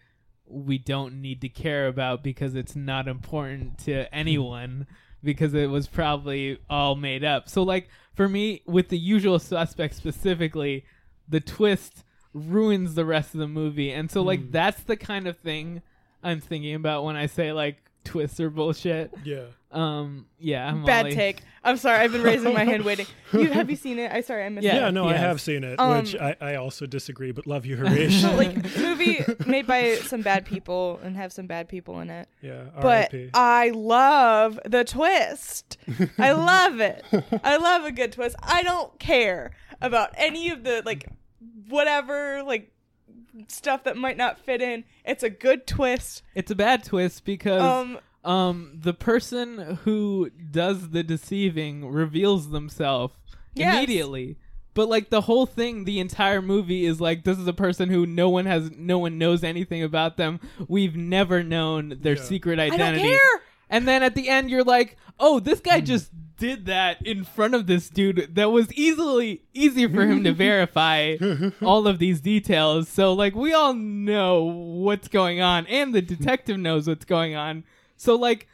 we 0.49 0.78
don't 0.78 1.20
need 1.20 1.40
to 1.40 1.49
care 1.49 1.88
about 1.88 2.22
because 2.22 2.55
it's 2.55 2.76
not 2.76 3.09
important 3.09 3.78
to 3.78 4.12
anyone 4.14 4.86
because 5.22 5.55
it 5.55 5.70
was 5.70 5.86
probably 5.86 6.59
all 6.70 6.94
made 6.94 7.24
up. 7.24 7.49
So 7.49 7.62
like 7.62 7.88
for 8.14 8.28
me 8.28 8.62
with 8.66 8.88
the 8.88 8.99
usual 8.99 9.38
suspect 9.38 9.94
specifically, 9.94 10.84
the 11.28 11.40
twist 11.40 12.05
ruins 12.32 12.94
the 12.94 13.05
rest 13.05 13.34
of 13.34 13.40
the 13.40 13.49
movie. 13.49 13.90
And 13.90 14.11
so 14.11 14.22
like 14.22 14.40
hmm. 14.40 14.51
that's 14.51 14.82
the 14.82 14.97
kind 14.97 15.26
of 15.26 15.38
thing 15.38 15.82
I'm 16.22 16.40
thinking 16.40 16.74
about 16.74 17.05
when 17.05 17.16
I 17.16 17.26
say 17.26 17.53
like 17.53 17.76
twists 18.05 18.40
are 18.40 18.51
bullshit. 18.51 19.12
Yeah. 19.24 19.47
Um 19.76 20.26
yeah, 20.38 20.68
I'm 20.68 20.84
Bad 20.84 21.04
Molly. 21.06 21.14
take. 21.14 21.42
I'm 21.62 21.76
sorry. 21.76 21.98
I've 21.98 22.12
been 22.12 22.22
raising 22.22 22.54
my 22.54 22.64
hand 22.64 22.84
waiting. 22.90 23.06
You 23.32 23.48
have 23.52 23.68
you 23.68 23.76
seen 23.76 23.98
it? 23.98 24.10
I 24.12 24.20
sorry 24.20 24.44
I 24.44 24.48
missed 24.48 24.64
Yeah, 24.64 24.88
it. 24.88 24.92
no, 24.92 25.06
I 25.06 25.14
have 25.14 25.40
seen 25.40 25.64
it, 25.64 25.78
Um, 25.80 25.98
which 25.98 26.14
I, 26.14 26.36
I 26.40 26.54
also 26.54 26.86
disagree, 26.86 27.32
but 27.32 27.46
love 27.46 27.66
you, 27.66 27.76
Harish. 27.76 28.22
So, 28.22 28.34
like 28.34 28.54
movie 28.78 29.24
made 29.46 29.66
by 29.66 29.96
some 29.96 30.22
bad 30.22 30.46
people 30.46 31.00
and 31.02 31.16
have 31.16 31.32
some 31.32 31.46
bad 31.46 31.68
people 31.68 31.98
in 32.00 32.08
it. 32.10 32.28
yeah, 32.40 32.64
But 32.80 33.12
R.I.P. 33.12 33.30
I 33.34 33.70
love 33.70 34.60
the 34.64 34.84
twist. 34.84 35.76
I 36.18 36.32
love 36.32 36.80
it. 36.80 37.04
I 37.44 37.56
love 37.56 37.84
a 37.84 37.92
good 37.92 38.12
twist. 38.12 38.36
I 38.42 38.62
don't 38.62 38.96
care 39.00 39.50
about 39.80 40.10
any 40.16 40.50
of 40.50 40.62
the 40.64 40.82
like 40.86 41.06
whatever 41.68 42.42
like 42.44 42.70
stuff 43.48 43.84
that 43.84 43.96
might 43.96 44.16
not 44.16 44.38
fit 44.38 44.62
in. 44.62 44.84
It's 45.04 45.22
a 45.22 45.30
good 45.30 45.66
twist. 45.66 46.22
It's 46.34 46.50
a 46.50 46.54
bad 46.54 46.84
twist 46.84 47.24
because 47.24 47.60
Um, 47.62 47.98
um 48.26 48.72
the 48.82 48.92
person 48.94 49.78
who 49.84 50.30
does 50.50 50.90
the 50.90 51.02
deceiving 51.02 51.88
reveals 51.90 52.50
themselves 52.50 53.14
Yes. 53.54 53.74
immediately. 53.76 54.36
But 54.74 54.90
like 54.90 55.08
the 55.08 55.22
whole 55.22 55.46
thing, 55.46 55.84
the 55.84 56.00
entire 56.00 56.42
movie 56.42 56.84
is 56.84 57.00
like 57.00 57.24
this 57.24 57.38
is 57.38 57.46
a 57.46 57.54
person 57.54 57.88
who 57.88 58.04
no 58.04 58.28
one 58.28 58.44
has 58.44 58.70
no 58.76 58.98
one 58.98 59.16
knows 59.16 59.42
anything 59.42 59.82
about 59.82 60.18
them. 60.18 60.38
We've 60.68 60.94
never 60.96 61.42
known 61.42 61.96
their 62.02 62.16
Yeah. 62.16 62.22
secret 62.22 62.56
don't 62.56 62.72
identity. 62.74 63.08
care. 63.08 63.40
And 63.70 63.88
then 63.88 64.02
at 64.02 64.14
the 64.14 64.28
end 64.28 64.50
you're 64.50 64.62
like, 64.64 64.96
"Oh, 65.18 65.40
this 65.40 65.60
guy 65.60 65.80
just 65.80 66.10
did 66.38 66.66
that 66.66 67.00
in 67.06 67.24
front 67.24 67.54
of 67.54 67.66
this 67.66 67.88
dude 67.88 68.34
that 68.34 68.50
was 68.50 68.70
easily 68.74 69.40
easy 69.54 69.86
for 69.88 70.02
him 70.06 70.22
to 70.24 70.32
verify 70.46 71.16
all 71.62 71.88
of 71.88 71.98
these 71.98 72.20
details." 72.20 72.86
So 72.88 73.14
like 73.14 73.34
we 73.34 73.54
all 73.54 73.72
know 73.72 74.42
what's 74.44 75.08
going 75.08 75.40
on 75.40 75.66
and 75.68 75.94
the 75.94 76.02
detective 76.02 76.58
knows 76.58 76.86
what's 76.86 77.06
going 77.06 77.34
on. 77.34 77.64
So 77.97 78.14
like 78.14 78.47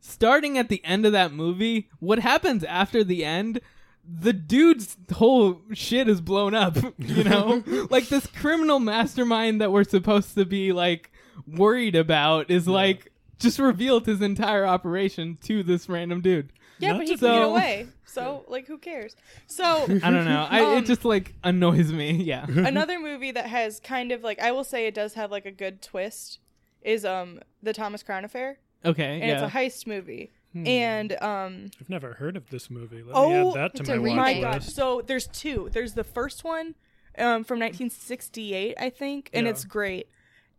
starting 0.00 0.58
at 0.58 0.68
the 0.68 0.84
end 0.84 1.06
of 1.06 1.12
that 1.12 1.32
movie, 1.32 1.88
what 2.00 2.18
happens 2.18 2.64
after 2.64 3.02
the 3.04 3.24
end? 3.24 3.60
The 4.06 4.32
dude's 4.34 4.96
whole 5.14 5.62
shit 5.72 6.08
is 6.08 6.20
blown 6.20 6.54
up, 6.54 6.76
you 6.98 7.24
know? 7.24 7.62
like 7.90 8.08
this 8.08 8.26
criminal 8.26 8.78
mastermind 8.78 9.60
that 9.60 9.72
we're 9.72 9.84
supposed 9.84 10.34
to 10.34 10.44
be 10.44 10.72
like 10.72 11.10
worried 11.46 11.96
about 11.96 12.50
is 12.50 12.68
like 12.68 13.10
just 13.38 13.58
revealed 13.58 14.06
his 14.06 14.20
entire 14.20 14.66
operation 14.66 15.38
to 15.44 15.62
this 15.62 15.88
random 15.88 16.20
dude. 16.20 16.52
yeah, 16.78 16.90
Not 16.92 16.98
but 16.98 17.06
he 17.08 17.14
to 17.14 17.18
can 17.18 17.28
get 17.28 17.42
So- 17.42 17.50
away. 17.50 17.86
So 18.06 18.44
like, 18.46 18.68
who 18.68 18.78
cares? 18.78 19.16
So 19.48 19.64
I 19.64 19.86
don't 20.10 20.24
know. 20.24 20.46
I, 20.48 20.60
Um, 20.60 20.78
it 20.78 20.86
just 20.86 21.04
like 21.04 21.34
annoys 21.42 21.92
me. 21.92 22.12
Yeah. 22.12 22.46
another 22.48 23.00
movie 23.00 23.32
that 23.32 23.46
has 23.46 23.80
kind 23.80 24.12
of 24.12 24.22
like 24.22 24.38
I 24.38 24.52
will 24.52 24.62
say 24.62 24.86
it 24.86 24.94
does 24.94 25.14
have 25.14 25.32
like 25.32 25.46
a 25.46 25.50
good 25.50 25.82
twist 25.82 26.38
is 26.82 27.04
um 27.04 27.40
the 27.60 27.72
Thomas 27.72 28.04
Crown 28.04 28.24
Affair, 28.24 28.58
Okay. 28.84 29.20
and 29.20 29.24
yeah. 29.24 29.44
it's 29.44 29.54
a 29.54 29.56
heist 29.56 29.86
movie. 29.86 30.30
Hmm. 30.52 30.66
And 30.68 31.12
um 31.22 31.70
I've 31.80 31.90
never 31.90 32.14
heard 32.14 32.36
of 32.36 32.48
this 32.50 32.70
movie. 32.70 32.98
Let 32.98 33.06
me 33.06 33.12
oh 33.14 33.48
add 33.50 33.54
that 33.72 33.74
to 33.76 33.82
my 33.84 33.94
a 33.94 34.00
watch 34.00 34.16
my 34.16 34.28
remake. 34.34 34.42
god! 34.42 34.62
So 34.62 35.02
there's 35.04 35.26
two. 35.26 35.68
There's 35.72 35.94
the 35.94 36.04
first 36.04 36.44
one 36.44 36.74
um 37.18 37.44
from 37.44 37.58
1968, 37.60 38.76
I 38.78 38.90
think, 38.90 39.30
and 39.32 39.46
Yeah. 39.46 39.50
it's 39.50 39.64
great. 39.64 40.08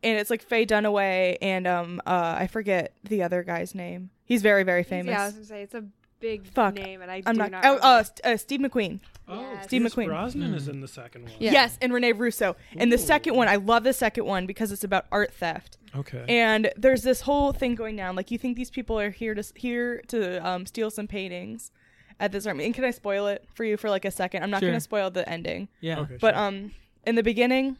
And 0.04 0.20
it's 0.20 0.30
like 0.30 0.42
Faye 0.44 0.66
Dunaway 0.66 1.38
and 1.42 1.66
um 1.66 2.02
uh 2.06 2.36
I 2.40 2.48
forget 2.48 2.94
the 3.04 3.24
other 3.24 3.44
guy's 3.44 3.74
name. 3.74 4.10
He's 4.26 4.42
very 4.42 4.64
very 4.64 4.84
famous. 4.84 5.12
Yeah, 5.12 5.22
I 5.24 5.26
was 5.28 5.34
gonna 5.36 5.46
say 5.46 5.62
it's 5.62 5.74
a 5.76 5.86
big 6.20 6.46
Fuck. 6.48 6.74
name, 6.76 7.02
and 7.02 7.10
I 7.12 7.22
I'm 7.26 7.36
do 7.36 7.40
not. 7.40 7.52
not. 7.52 7.66
oh, 7.66 7.78
uh, 7.78 8.04
uh, 8.24 8.38
Steve 8.38 8.60
McQueen. 8.62 9.00
Oh, 9.28 9.42
Yes. 9.42 9.64
Steve 9.66 9.82
Pierce 9.82 9.96
McQueen. 9.96 10.08
Brosnan 10.08 10.54
is 10.54 10.66
Hmm. 10.66 10.72
in 10.72 10.82
the 10.82 10.88
second 10.88 11.24
one. 11.24 11.34
Yeah. 11.40 11.52
Yes, 11.52 11.78
and 11.82 11.92
Rene 11.94 12.12
Russo. 12.12 12.56
And 12.78 12.92
the 12.92 12.98
second 12.98 13.36
one, 13.36 13.48
I 13.48 13.56
love 13.56 13.84
the 13.84 13.94
second 13.94 14.26
one 14.26 14.46
because 14.46 14.72
it's 14.72 14.84
about 14.84 15.06
art 15.12 15.34
theft. 15.34 15.78
Okay. 15.96 16.24
And 16.28 16.72
there's 16.78 17.02
this 17.04 17.22
whole 17.22 17.52
thing 17.52 17.74
going 17.76 17.96
down. 17.96 18.16
Like 18.16 18.30
you 18.30 18.38
think 18.38 18.56
these 18.56 18.70
people 18.70 19.00
are 19.00 19.10
here 19.10 19.34
to 19.34 19.44
here 19.56 20.02
to 20.10 20.46
um, 20.46 20.66
steal 20.66 20.92
some 20.92 21.08
paintings 21.08 21.72
at 22.20 22.32
this 22.32 22.46
art. 22.46 22.60
And 22.60 22.74
can 22.74 22.84
I 22.84 22.92
spoil 22.92 23.28
it 23.28 23.46
for 23.56 23.64
you 23.64 23.78
for 23.78 23.90
like 23.90 24.06
a 24.06 24.12
second? 24.12 24.44
I'm 24.44 24.52
not 24.52 24.60
Sure. 24.60 24.70
going 24.70 24.78
to 24.78 24.82
spoil 24.82 25.10
the 25.10 25.28
ending. 25.28 25.70
yeah. 25.82 26.00
okay, 26.02 26.18
But 26.20 26.36
sure. 26.36 26.44
um, 26.44 26.72
in 27.08 27.16
the 27.16 27.24
beginning, 27.24 27.78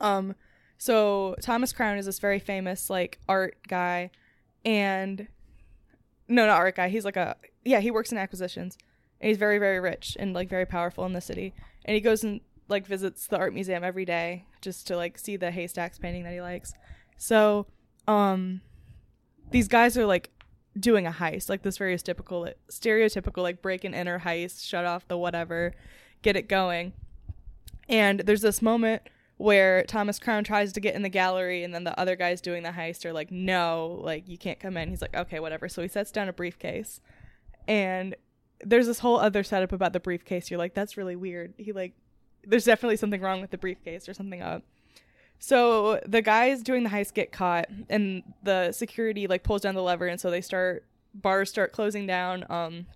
um, 0.00 0.34
so 0.76 1.34
Thomas 1.40 1.72
Crown 1.72 1.96
is 1.98 2.06
this 2.06 2.18
very 2.18 2.38
famous 2.38 2.90
like 2.90 3.18
art 3.28 3.56
guy, 3.68 4.10
and 4.64 5.28
no, 6.28 6.46
not 6.46 6.56
art 6.58 6.76
guy. 6.76 6.88
He's 6.88 7.04
like 7.04 7.16
a 7.16 7.36
yeah. 7.64 7.80
He 7.80 7.90
works 7.90 8.12
in 8.12 8.18
acquisitions, 8.18 8.76
and 9.20 9.28
he's 9.28 9.38
very 9.38 9.58
very 9.58 9.80
rich 9.80 10.16
and 10.18 10.34
like 10.34 10.48
very 10.48 10.66
powerful 10.66 11.04
in 11.04 11.12
the 11.12 11.20
city. 11.20 11.54
And 11.84 11.94
he 11.94 12.00
goes 12.00 12.22
and 12.22 12.40
like 12.68 12.86
visits 12.86 13.26
the 13.26 13.38
art 13.38 13.54
museum 13.54 13.82
every 13.82 14.04
day 14.04 14.44
just 14.60 14.86
to 14.88 14.96
like 14.96 15.18
see 15.18 15.36
the 15.36 15.50
haystacks 15.50 15.98
painting 15.98 16.24
that 16.24 16.32
he 16.32 16.40
likes. 16.40 16.74
So, 17.16 17.66
um, 18.06 18.60
these 19.50 19.68
guys 19.68 19.96
are 19.96 20.06
like 20.06 20.30
doing 20.78 21.06
a 21.06 21.10
heist, 21.10 21.48
like 21.48 21.62
this 21.62 21.78
very 21.78 21.96
typical, 21.98 22.48
stereotypical 22.70 23.42
like 23.42 23.62
break 23.62 23.84
and 23.84 23.94
enter 23.94 24.20
heist, 24.20 24.66
shut 24.66 24.84
off 24.84 25.08
the 25.08 25.16
whatever, 25.16 25.74
get 26.22 26.36
it 26.36 26.48
going. 26.48 26.92
And 27.88 28.20
there's 28.20 28.42
this 28.42 28.60
moment 28.60 29.02
where 29.38 29.84
Thomas 29.84 30.18
Crown 30.18 30.44
tries 30.44 30.72
to 30.72 30.80
get 30.80 30.94
in 30.94 31.02
the 31.02 31.08
gallery, 31.08 31.62
and 31.64 31.72
then 31.74 31.84
the 31.84 31.98
other 31.98 32.16
guys 32.16 32.40
doing 32.40 32.64
the 32.64 32.70
heist 32.70 33.04
are 33.04 33.12
like, 33.12 33.30
"No, 33.30 34.00
like 34.02 34.28
you 34.28 34.36
can't 34.36 34.58
come 34.58 34.76
in." 34.76 34.90
He's 34.90 35.00
like, 35.00 35.16
"Okay, 35.16 35.40
whatever." 35.40 35.68
So 35.68 35.80
he 35.80 35.88
sets 35.88 36.10
down 36.10 36.28
a 36.28 36.32
briefcase, 36.32 37.00
and 37.66 38.16
there's 38.64 38.86
this 38.86 38.98
whole 38.98 39.18
other 39.18 39.42
setup 39.42 39.72
about 39.72 39.92
the 39.92 40.00
briefcase. 40.00 40.50
You're 40.50 40.58
like, 40.58 40.74
"That's 40.74 40.96
really 40.96 41.16
weird." 41.16 41.54
He 41.56 41.72
like, 41.72 41.94
there's 42.44 42.64
definitely 42.64 42.96
something 42.96 43.20
wrong 43.20 43.40
with 43.40 43.50
the 43.50 43.58
briefcase 43.58 44.08
or 44.08 44.14
something 44.14 44.42
up. 44.42 44.62
So 45.38 46.00
the 46.06 46.22
guys 46.22 46.62
doing 46.62 46.82
the 46.82 46.90
heist 46.90 47.14
get 47.14 47.30
caught, 47.32 47.66
and 47.88 48.22
the 48.42 48.72
security 48.72 49.26
like 49.26 49.44
pulls 49.44 49.62
down 49.62 49.74
the 49.74 49.82
lever, 49.82 50.06
and 50.06 50.20
so 50.20 50.30
they 50.30 50.40
start 50.40 50.84
bars 51.14 51.48
start 51.50 51.72
closing 51.72 52.06
down 52.06 52.44
um 52.50 52.86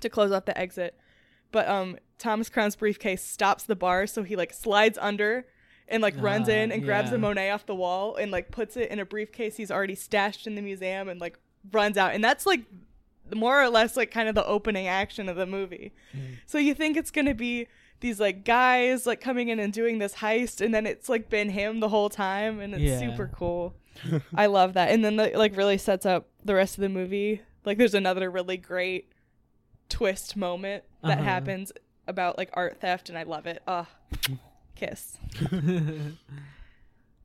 to 0.00 0.08
close 0.08 0.30
off 0.32 0.44
the 0.44 0.56
exit. 0.58 0.94
But 1.52 1.68
um 1.68 1.96
Thomas 2.18 2.48
Crown's 2.48 2.76
briefcase 2.76 3.22
stops 3.22 3.64
the 3.64 3.76
bar, 3.76 4.06
so 4.06 4.22
he 4.22 4.36
like 4.36 4.52
slides 4.52 4.98
under 5.00 5.46
and 5.88 6.02
like 6.02 6.14
runs 6.18 6.48
Ah, 6.48 6.52
in 6.52 6.72
and 6.72 6.82
grabs 6.84 7.10
the 7.10 7.16
yeah. 7.16 7.20
Monet 7.20 7.50
off 7.50 7.66
the 7.66 7.74
wall 7.74 8.16
and 8.16 8.30
like 8.30 8.50
puts 8.50 8.76
it 8.76 8.90
in 8.90 8.98
a 8.98 9.04
briefcase 9.04 9.56
he's 9.56 9.70
already 9.70 9.94
stashed 9.94 10.46
in 10.46 10.54
the 10.54 10.62
museum 10.62 11.08
and 11.08 11.20
like 11.20 11.38
runs 11.72 11.96
out. 11.96 12.12
And 12.14 12.22
that's 12.24 12.44
like 12.46 12.62
more 13.34 13.62
or 13.62 13.68
less 13.68 13.96
like 13.96 14.10
kind 14.10 14.28
of 14.28 14.34
the 14.34 14.44
opening 14.46 14.86
action 14.86 15.28
of 15.28 15.36
the 15.36 15.46
movie. 15.46 15.92
So 16.46 16.58
you 16.58 16.74
think 16.74 16.96
it's 16.96 17.10
gonna 17.10 17.34
be 17.34 17.66
these 18.00 18.20
like 18.20 18.44
guys 18.44 19.06
like 19.06 19.20
coming 19.20 19.48
in 19.48 19.58
and 19.58 19.72
doing 19.72 19.98
this 19.98 20.14
heist, 20.16 20.60
and 20.64 20.74
then 20.74 20.86
it's 20.86 21.08
like 21.08 21.28
been 21.30 21.50
him 21.50 21.80
the 21.80 21.88
whole 21.88 22.08
time, 22.10 22.60
and 22.60 22.74
it's 22.74 22.82
Yeah. 22.82 22.98
super 23.00 23.30
cool. 23.34 23.74
I 24.34 24.46
love 24.46 24.74
that. 24.74 24.90
And 24.90 25.04
then 25.04 25.16
the 25.16 25.32
like 25.34 25.56
really 25.56 25.78
sets 25.78 26.04
up 26.06 26.28
the 26.44 26.54
rest 26.54 26.76
of 26.76 26.82
the 26.82 26.88
movie. 26.88 27.40
Like 27.64 27.78
there's 27.78 27.94
another 27.94 28.30
really 28.30 28.56
great 28.58 29.10
twist 29.88 30.36
moment 30.36 30.84
that 31.02 31.18
Uh-huh. 31.18 31.22
happens 31.24 31.72
about 32.06 32.36
like 32.38 32.50
art 32.52 32.80
theft 32.80 33.08
and 33.08 33.16
I 33.18 33.22
love 33.24 33.46
it. 33.46 33.62
Ugh. 33.66 33.86
Kiss. 34.76 35.16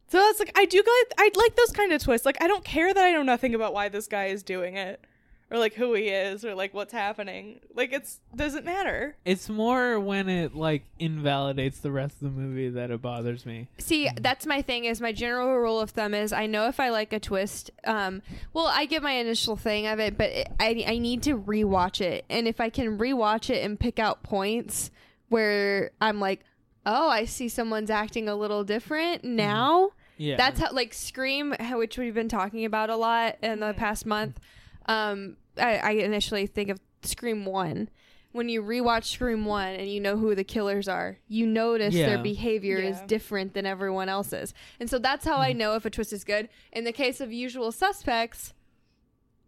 So 0.08 0.18
that's 0.18 0.40
like 0.40 0.52
I 0.58 0.66
do 0.66 0.78
like 0.78 1.14
I 1.18 1.32
like 1.36 1.56
those 1.56 1.72
kind 1.72 1.92
of 1.94 2.02
twists. 2.04 2.26
Like 2.26 2.38
I 2.42 2.48
don't 2.48 2.64
care 2.66 2.94
that 2.94 3.04
I 3.04 3.12
know 3.12 3.24
nothing 3.24 3.56
about 3.56 3.74
why 3.74 3.88
this 3.90 4.08
guy 4.08 4.26
is 4.26 4.44
doing 4.44 4.76
it 4.76 5.04
or 5.52 5.60
like 5.60 5.74
who 5.74 5.94
he 5.94 6.08
is 6.08 6.46
or 6.46 6.56
like 6.56 6.74
what's 6.74 6.94
happening. 6.94 7.60
Like 7.76 7.92
it's 7.92 8.22
doesn't 8.34 8.64
matter. 8.64 9.18
It's 9.26 9.50
more 9.50 10.00
when 10.00 10.30
it 10.30 10.56
like 10.56 10.84
invalidates 10.98 11.80
the 11.80 11.92
rest 11.92 12.16
of 12.22 12.34
the 12.34 12.42
movie 12.42 12.70
that 12.70 12.90
it 12.90 13.02
bothers 13.02 13.46
me. 13.46 13.68
See, 13.78 14.10
that's 14.20 14.46
my 14.46 14.62
thing. 14.62 14.86
Is 14.86 15.02
my 15.02 15.12
general 15.12 15.54
rule 15.58 15.82
of 15.82 15.92
thumb 15.92 16.14
is 16.14 16.32
I 16.32 16.48
know 16.48 16.68
if 16.68 16.80
I 16.80 16.90
like 16.90 17.12
a 17.12 17.20
twist. 17.20 17.70
Um, 17.84 18.22
well, 18.54 18.68
I 18.68 18.86
get 18.86 19.04
my 19.04 19.12
initial 19.12 19.58
thing 19.58 19.88
of 19.88 20.00
it, 20.00 20.18
but 20.18 20.30
it, 20.30 20.48
I 20.60 20.86
I 20.88 20.98
need 20.98 21.22
to 21.24 21.38
rewatch 21.38 22.00
it, 22.00 22.24
and 22.30 22.48
if 22.48 22.62
I 22.62 22.70
can 22.70 22.98
rewatch 22.98 23.50
it 23.50 23.64
and 23.64 23.78
pick 23.78 24.00
out 24.00 24.24
points 24.24 24.90
where 25.28 25.92
I'm 26.00 26.20
like, 26.20 26.46
oh, 26.86 27.10
I 27.10 27.26
see 27.26 27.50
someone's 27.50 27.90
acting 27.90 28.30
a 28.30 28.36
little 28.36 28.64
different 28.64 29.24
now. 29.26 29.92
Yeah. 30.18 30.38
That's 30.38 30.60
how 30.60 30.72
like 30.72 30.94
Scream, 30.94 31.56
which 31.74 31.98
we've 31.98 32.14
been 32.14 32.30
talking 32.30 32.64
about 32.64 32.90
a 32.90 32.96
lot 32.96 33.38
in 33.42 33.60
the 33.60 33.74
past 33.74 34.06
month. 34.06 34.40
Um, 34.86 35.38
I, 35.58 35.78
I 35.78 35.92
initially 35.92 36.48
think 36.48 36.70
of 36.70 36.80
Scream 37.04 37.46
One. 37.46 37.90
When 38.32 38.48
you 38.48 38.64
rewatch 38.64 39.06
Scream 39.06 39.44
One 39.46 39.76
and 39.76 39.90
you 39.90 40.00
know 40.00 40.16
who 40.16 40.36
the 40.36 40.46
killers 40.46 40.88
are, 40.88 41.18
you 41.28 41.46
notice 41.46 41.94
their 41.94 42.16
Yeah. 42.16 42.22
behavior 42.22 42.78
is 42.78 42.98
Yeah. 42.98 43.06
different 43.08 43.54
than 43.54 43.66
everyone 43.66 44.08
else's, 44.08 44.54
and 44.80 44.90
so 44.90 45.00
that's 45.00 45.26
how 45.26 45.38
I 45.38 45.54
mm. 45.54 45.58
know 45.58 45.76
if 45.76 45.86
a 45.86 45.90
twist 45.90 46.14
is 46.14 46.24
good. 46.24 46.48
In 46.72 46.86
the 46.86 46.94
case 46.94 47.20
of 47.20 47.34
Usual 47.34 47.72
Suspects, 47.74 48.54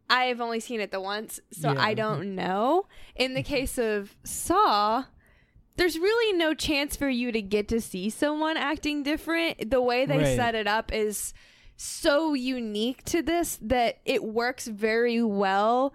I 0.10 0.26
have 0.26 0.42
only 0.42 0.60
seen 0.60 0.82
it 0.82 0.92
the 0.92 1.00
once, 1.00 1.40
so 1.52 1.72
Yeah. 1.72 1.82
I 1.82 1.94
don't 1.94 2.36
know. 2.36 2.88
In 3.16 3.34
the 3.34 3.42
mm-hmm. 3.42 3.54
case 3.54 3.78
of 3.78 4.18
Saw, 4.26 5.06
there's 5.78 5.98
really 5.98 6.38
no 6.38 6.54
chance 6.54 6.96
for 6.96 7.10
you 7.10 7.32
to 7.32 7.42
get 7.42 7.68
to 7.70 7.80
see 7.80 8.10
someone 8.10 8.58
acting 8.58 9.02
different. 9.04 9.72
The 9.72 9.82
way 9.82 10.06
they 10.06 10.18
Right. 10.18 10.36
set 10.36 10.56
it 10.56 10.68
up 10.68 10.94
is 10.94 11.34
so 11.76 12.34
unique 12.34 13.04
to 13.06 13.22
this 13.22 13.58
that 13.62 14.00
it 14.06 14.24
works 14.24 14.68
very 14.68 15.22
well. 15.24 15.94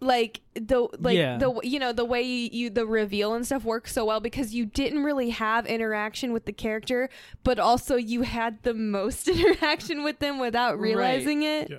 Like 0.00 0.40
the 0.54 0.88
like 0.98 1.16
Yeah. 1.16 1.38
the 1.38 1.58
you 1.62 1.78
know 1.78 1.92
the 1.92 2.04
way 2.04 2.20
you, 2.22 2.50
you 2.52 2.70
the 2.70 2.86
reveal 2.86 3.32
and 3.34 3.46
stuff 3.46 3.64
works 3.64 3.92
so 3.92 4.04
well 4.04 4.20
because 4.20 4.52
you 4.52 4.66
didn't 4.66 5.02
really 5.02 5.30
have 5.30 5.66
interaction 5.66 6.32
with 6.32 6.44
the 6.44 6.52
character, 6.52 7.08
but 7.42 7.58
also 7.58 7.96
you 7.96 8.22
had 8.22 8.62
the 8.64 8.74
most 8.74 9.28
interaction 9.28 10.02
with 10.04 10.18
them 10.18 10.38
without 10.38 10.78
realizing 10.78 11.42
it. 11.42 11.70
Yeah. 11.70 11.78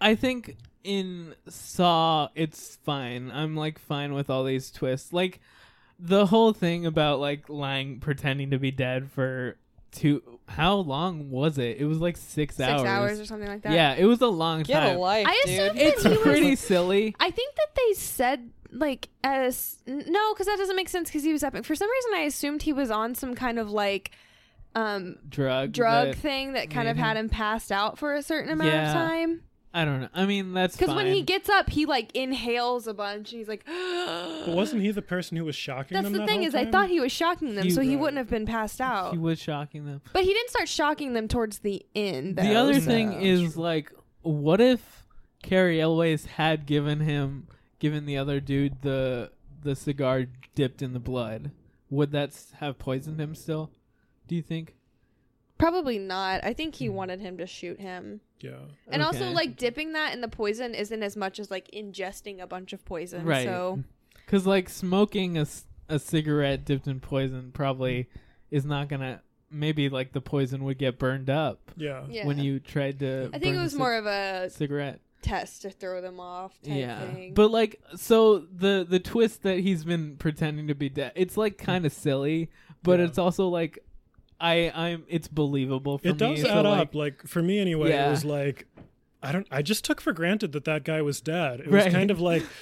I 0.00 0.16
think 0.16 0.56
in 0.84 1.34
Saw, 1.48 2.28
it's 2.34 2.76
fine. 2.84 3.30
I'm 3.32 3.56
like 3.56 3.78
fine 3.78 4.12
with 4.12 4.28
all 4.28 4.44
these 4.44 4.70
twists. 4.70 5.12
Like 5.12 5.40
the 5.98 6.26
whole 6.26 6.52
thing 6.52 6.84
about 6.84 7.20
like 7.20 7.48
lying, 7.48 8.00
pretending 8.00 8.50
to 8.50 8.58
be 8.58 8.72
dead 8.72 9.10
for 9.10 9.56
two. 9.92 10.22
How 10.48 10.74
long 10.76 11.30
was 11.30 11.56
it? 11.58 11.76
It 11.78 11.84
was 11.86 11.98
like 11.98 12.16
six, 12.16 12.56
Six 12.56 12.68
hours 12.68 13.20
or 13.20 13.24
something 13.24 13.48
like 13.48 13.62
that. 13.62 13.72
Yeah, 13.72 13.94
it 13.94 14.04
was 14.04 14.20
a 14.20 14.26
long 14.26 14.64
Get 14.64 14.80
time. 14.80 14.96
a 14.96 14.98
life, 14.98 15.26
I 15.28 15.42
dude. 15.46 15.54
assumed 15.54 15.78
that 15.78 15.86
It's 15.86 16.02
he 16.02 16.08
was 16.08 16.18
pretty 16.18 16.56
silly. 16.56 17.16
I 17.20 17.30
think 17.30 17.54
that 17.56 17.68
they 17.76 17.94
said 17.94 18.50
like 18.70 19.08
as 19.22 19.78
no, 19.86 20.32
because 20.34 20.46
that 20.46 20.56
doesn't 20.58 20.76
make 20.76 20.88
sense. 20.88 21.08
Because 21.08 21.22
he 21.22 21.32
was 21.32 21.42
epic. 21.42 21.64
For 21.64 21.74
some 21.76 21.90
reason, 21.90 22.10
I 22.14 22.20
assumed 22.20 22.62
he 22.62 22.72
was 22.72 22.90
on 22.90 23.14
some 23.14 23.34
kind 23.34 23.58
of 23.58 23.70
like 23.70 24.10
um 24.74 25.16
Drug. 25.28 25.72
drug 25.72 26.08
that- 26.08 26.16
thing 26.16 26.54
that 26.54 26.70
kind 26.70 26.88
of 26.88 26.96
made 26.96 27.02
had 27.02 27.16
him- 27.16 27.26
him 27.26 27.30
passed 27.30 27.70
out 27.70 27.98
for 27.98 28.14
a 28.14 28.22
certain 28.22 28.50
amount 28.50 28.72
Yeah. 28.72 28.88
of 28.88 28.94
time. 28.94 29.42
I 29.74 29.84
don't 29.86 30.02
know. 30.02 30.08
I 30.12 30.26
mean, 30.26 30.52
that's 30.52 30.76
Because 30.76 30.94
when 30.94 31.06
he 31.06 31.22
gets 31.22 31.48
up, 31.48 31.70
he 31.70 31.86
like 31.86 32.14
inhales 32.14 32.86
a 32.86 32.92
bunch. 32.94 33.32
And 33.32 33.38
he's 33.38 33.48
like, 33.48 33.64
But 33.66 34.48
wasn't 34.48 34.82
he 34.82 34.90
the 34.90 35.00
person 35.02 35.36
who 35.36 35.44
was 35.46 35.56
shocking 35.56 35.94
"That's 35.94 36.04
them? 36.04 36.12
the 36.12 36.18
that 36.20 36.28
thing 36.28 36.38
whole 36.40 36.46
is, 36.48 36.54
I 36.54 36.64
time? 36.64 36.72
thought 36.72 36.88
he 36.90 37.00
was 37.00 37.10
shocking 37.12 37.54
them, 37.54 37.64
He- 37.64 37.70
so 37.70 37.80
he 37.80 37.90
Right. 37.90 38.00
wouldn't 38.00 38.18
have 38.18 38.28
been 38.28 38.44
passed 38.46 38.80
out." 38.80 39.12
he 39.12 39.18
was 39.18 39.38
shocking 39.38 39.86
them. 39.86 40.02
but 40.12 40.24
he 40.24 40.32
didn't 40.34 40.50
start 40.50 40.68
shocking 40.68 41.14
them 41.14 41.26
towards 41.28 41.60
the 41.60 41.84
end. 41.94 42.36
the 42.36 42.42
though, 42.42 42.56
other 42.64 42.74
so- 42.74 42.80
thing 42.86 43.12
is 43.14 43.56
like, 43.56 43.90
what 44.20 44.60
if 44.60 45.06
Cary 45.42 45.80
Elwes 45.80 46.26
had 46.26 46.66
given 46.66 47.00
him, 47.00 47.46
given 47.78 48.04
the 48.06 48.16
other 48.18 48.40
dude 48.40 48.82
the 48.82 49.30
the 49.62 49.74
cigar 49.76 50.26
dipped 50.54 50.82
in 50.82 50.92
the 50.92 51.00
blood? 51.00 51.50
Would 51.88 52.10
that 52.12 52.30
s- 52.30 52.52
have 52.58 52.78
poisoned 52.78 53.18
him 53.20 53.34
still? 53.34 53.70
Do 54.28 54.34
you 54.34 54.42
think? 54.42 54.74
Probably 55.62 55.98
not. 55.98 56.44
I 56.44 56.52
think 56.52 56.74
he 56.74 56.86
hmm. 56.86 56.94
wanted 56.94 57.20
him 57.20 57.38
to 57.38 57.46
shoot 57.46 57.80
him. 57.80 58.20
Yeah. 58.40 58.58
And 58.88 59.02
also, 59.02 59.30
like 59.30 59.56
dipping 59.56 59.92
that 59.92 60.12
in 60.12 60.20
the 60.20 60.28
poison 60.28 60.74
isn't 60.74 61.02
as 61.02 61.16
much 61.16 61.38
as 61.38 61.50
like 61.50 61.70
ingesting 61.72 62.40
a 62.40 62.46
bunch 62.46 62.72
of 62.72 62.84
poison. 62.84 63.24
Right. 63.24 63.44
So 63.44 63.82
Because 64.26 64.46
like 64.46 64.68
smoking 64.68 65.38
a, 65.38 65.46
a 65.88 66.00
cigarette 66.00 66.64
dipped 66.64 66.88
in 66.88 66.98
poison 66.98 67.52
probably 67.52 68.08
is 68.50 68.64
not 68.64 68.88
gonna. 68.88 69.22
Maybe 69.54 69.88
like 69.90 70.12
the 70.12 70.20
poison 70.20 70.64
would 70.64 70.78
get 70.78 70.98
burned 70.98 71.28
up 71.28 71.70
Yeah. 71.76 72.04
yeah, 72.08 72.26
when 72.26 72.38
you 72.38 72.58
tried 72.58 73.00
to. 73.00 73.28
I 73.34 73.38
think 73.38 73.54
burn 73.54 73.60
it 73.60 73.62
was 73.62 73.72
cig- 73.72 73.78
more 73.78 73.94
of 73.94 74.06
a 74.06 74.48
cigarette. 74.50 75.00
test 75.20 75.62
to 75.62 75.70
throw 75.70 76.00
them 76.00 76.18
off. 76.18 76.52
Type 76.62 76.74
yeah, 76.74 77.00
thing. 77.00 77.34
but 77.34 77.50
like 77.50 77.80
so 77.94 78.38
the 78.38 78.84
the 78.88 78.98
twist 78.98 79.42
that 79.42 79.58
he's 79.58 79.84
been 79.84 80.16
pretending 80.16 80.68
to 80.68 80.74
be 80.74 80.88
dead. 80.88 81.12
It's 81.14 81.36
like 81.36 81.58
kind 81.58 81.84
of 81.86 81.92
silly, 81.92 82.50
but 82.82 82.98
Yeah. 82.98 83.06
it's 83.06 83.18
also 83.18 83.48
like. 83.48 83.78
I, 84.42 84.72
I'm. 84.74 85.04
It's 85.08 85.28
believable 85.28 85.98
for 85.98 86.08
It 86.08 86.12
me. 86.12 86.18
does 86.18 86.42
so, 86.42 86.48
add 86.48 86.64
like, 86.64 86.80
up. 86.80 86.94
Like 86.94 87.26
for 87.26 87.40
me 87.40 87.58
anyway, 87.60 87.90
Yeah. 87.90 88.08
it 88.08 88.10
was 88.10 88.24
like 88.24 88.66
I 89.22 89.30
don't. 89.32 89.46
I 89.50 89.62
just 89.62 89.84
took 89.84 90.00
for 90.00 90.12
granted 90.12 90.52
that 90.52 90.64
that 90.64 90.84
guy 90.84 91.00
was 91.00 91.20
dead. 91.20 91.60
It 91.60 91.70
was 91.70 91.86
kind 91.86 92.10
of 92.10 92.20
like. 92.20 92.44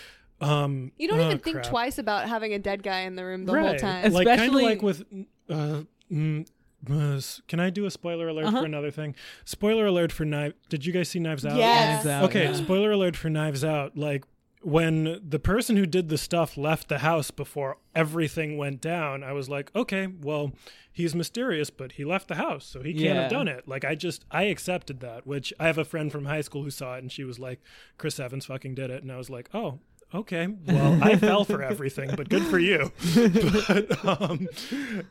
Um, 0.42 0.92
you 0.96 1.06
don't 1.06 1.20
oh, 1.20 1.26
even 1.26 1.38
think 1.38 1.62
twice 1.64 1.98
about 1.98 2.26
having 2.26 2.54
a 2.54 2.58
dead 2.58 2.82
guy 2.82 3.00
in 3.00 3.14
the 3.14 3.26
room 3.26 3.44
the 3.44 3.52
whole 3.52 3.60
right. 3.60 3.78
time. 3.78 4.10
Like 4.10 4.26
kind 4.26 4.40
of 4.40 4.46
Especially- 4.46 4.64
like 4.64 4.80
with. 4.80 5.04
Uh, 5.50 5.82
mm, 6.10 6.46
uh, 6.90 7.20
can 7.46 7.60
I 7.60 7.68
do 7.68 7.84
a 7.84 7.90
spoiler 7.90 8.28
alert 8.28 8.46
Uh-huh. 8.46 8.60
for 8.60 8.64
another 8.64 8.90
thing? 8.90 9.14
Spoiler 9.44 9.84
alert 9.84 10.12
for 10.12 10.24
Knives. 10.24 10.54
Did 10.70 10.86
you 10.86 10.94
guys 10.94 11.10
see 11.10 11.18
Knives 11.18 11.44
Out? 11.44 11.56
Yes. 11.58 12.04
Knives 12.04 12.06
Out, 12.06 12.24
Okay, 12.30 12.44
yeah. 12.44 12.52
spoiler 12.54 12.92
alert 12.92 13.16
for 13.16 13.28
Knives 13.28 13.62
Out. 13.64 13.98
Like 13.98 14.24
when 14.62 15.20
the 15.26 15.38
person 15.38 15.76
who 15.76 15.86
did 15.86 16.08
the 16.08 16.18
stuff 16.18 16.56
left 16.56 16.88
the 16.88 16.98
house 16.98 17.30
before 17.30 17.78
everything 17.94 18.58
went 18.58 18.80
down, 18.80 19.22
I 19.22 19.32
was 19.32 19.48
like, 19.48 19.70
okay, 19.74 20.06
well, 20.06 20.52
he's 20.92 21.14
mysterious, 21.14 21.70
but 21.70 21.92
he 21.92 22.04
left 22.04 22.28
the 22.28 22.34
house, 22.34 22.66
so 22.66 22.82
he 22.82 22.92
can't 22.92 23.04
Yeah. 23.04 23.22
have 23.22 23.30
done 23.30 23.48
it. 23.48 23.66
Like 23.66 23.84
I 23.84 23.94
just 23.94 24.24
I 24.30 24.44
accepted 24.44 25.00
that. 25.00 25.26
Which 25.26 25.52
I 25.58 25.66
have 25.66 25.78
a 25.78 25.84
friend 25.84 26.12
from 26.12 26.26
high 26.26 26.42
school 26.42 26.62
who 26.62 26.70
saw 26.70 26.96
it, 26.96 26.98
and 26.98 27.10
she 27.10 27.24
was 27.24 27.38
like, 27.38 27.60
Chris 27.96 28.20
Evans 28.20 28.46
fucking 28.46 28.74
did 28.74 28.90
it, 28.90 29.02
and 29.02 29.10
I 29.10 29.16
was 29.16 29.30
like, 29.30 29.48
oh. 29.54 29.80
Okay, 30.12 30.48
well, 30.66 30.98
I 31.02 31.16
fell 31.16 31.44
for 31.44 31.62
everything, 31.62 32.10
but 32.16 32.28
good 32.28 32.42
for 32.42 32.58
you. 32.58 32.90
but 33.14 34.04
um, 34.04 34.48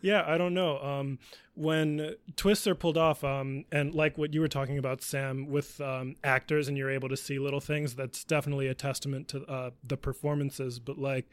yeah, 0.02 0.24
I 0.28 0.38
don't 0.38 0.54
know. 0.54 0.78
Um, 0.80 1.20
when 1.56 2.16
twists 2.36 2.68
are 2.68 2.76
pulled 2.76 2.98
off, 2.98 3.24
um, 3.24 3.64
and 3.72 3.96
like 3.96 4.18
what 4.18 4.34
you 4.34 4.42
were 4.42 4.50
talking 4.50 4.78
about, 4.78 5.02
Sam, 5.02 5.48
with 5.50 5.80
um, 5.80 6.18
actors, 6.24 6.68
and 6.68 6.78
you're 6.78 6.92
able 6.92 7.08
to 7.10 7.18
see 7.18 7.40
little 7.40 7.62
things, 7.62 7.96
that's 7.96 8.26
definitely 8.26 8.68
a 8.68 8.74
testament 8.74 9.30
to 9.30 9.46
uh, 9.46 9.70
the 9.86 9.96
performances. 9.96 10.80
But 10.80 10.98
like 10.98 11.30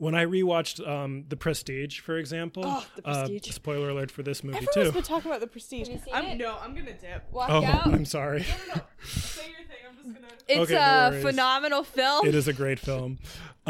when 0.00 0.14
I 0.14 0.24
rewatched 0.24 0.84
um, 0.88 1.24
The 1.28 1.36
Prestige, 1.36 2.00
for 2.00 2.16
example, 2.18 2.64
Oh, 2.66 2.84
The 2.96 3.06
uh, 3.08 3.28
spoiler 3.42 3.90
alert 3.90 4.10
for 4.10 4.22
this 4.22 4.42
movie 4.42 4.56
Everyone's 4.66 4.88
too. 4.88 4.92
been 4.92 5.02
talking 5.04 5.30
about 5.30 5.40
the 5.40 5.46
prestige. 5.46 5.88
Have 5.88 5.96
you 5.98 6.02
seen 6.04 6.14
I'm 6.14 6.24
it? 6.24 6.38
no, 6.38 6.56
I'm 6.60 6.74
gonna 6.74 6.94
dip. 6.94 7.30
Walk 7.30 7.50
Oh, 7.50 7.62
out. 7.64 7.86
I'm 7.86 8.04
sorry. 8.06 8.42
Say 8.42 9.48
your 9.50 9.58
thing. 9.68 9.76
I'm 9.88 9.96
just 10.02 10.14
gonna. 10.14 10.26
It's 10.48 10.58
Okay, 10.72 10.74
a 10.74 11.10
worries. 11.10 11.22
phenomenal 11.22 11.84
film. 11.84 12.26
it 12.26 12.34
is 12.34 12.48
a 12.48 12.52
great 12.52 12.78
film. 12.80 13.18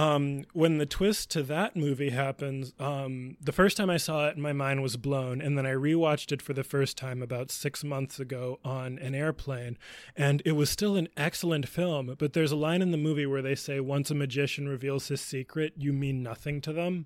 Um, 0.00 0.44
when 0.54 0.78
the 0.78 0.86
twist 0.86 1.30
to 1.32 1.42
that 1.42 1.76
movie 1.76 2.08
happens, 2.08 2.72
um, 2.78 3.36
the 3.38 3.52
first 3.52 3.76
time 3.76 3.90
I 3.90 3.98
saw 3.98 4.28
it, 4.28 4.38
my 4.38 4.54
mind 4.54 4.82
was 4.82 4.96
blown, 4.96 5.42
and 5.42 5.58
then 5.58 5.66
I 5.66 5.72
rewatched 5.72 6.32
it 6.32 6.40
for 6.40 6.54
the 6.54 6.64
first 6.64 6.96
time 6.96 7.20
about 7.20 7.50
six 7.50 7.84
months 7.84 8.18
ago 8.18 8.60
on 8.64 8.98
an 8.98 9.14
airplane, 9.14 9.76
and 10.16 10.40
it 10.46 10.52
was 10.52 10.70
still 10.70 10.96
an 10.96 11.08
excellent 11.18 11.68
film. 11.68 12.16
But 12.18 12.32
there's 12.32 12.50
a 12.50 12.56
line 12.56 12.80
in 12.80 12.92
the 12.92 12.96
movie 12.96 13.26
where 13.26 13.42
they 13.42 13.54
say, 13.54 13.78
"Once 13.78 14.10
a 14.10 14.14
magician 14.14 14.70
reveals 14.70 15.08
his 15.08 15.20
secret, 15.20 15.74
you 15.76 15.92
mean 15.92 16.22
nothing 16.22 16.62
to 16.62 16.72
them." 16.72 17.04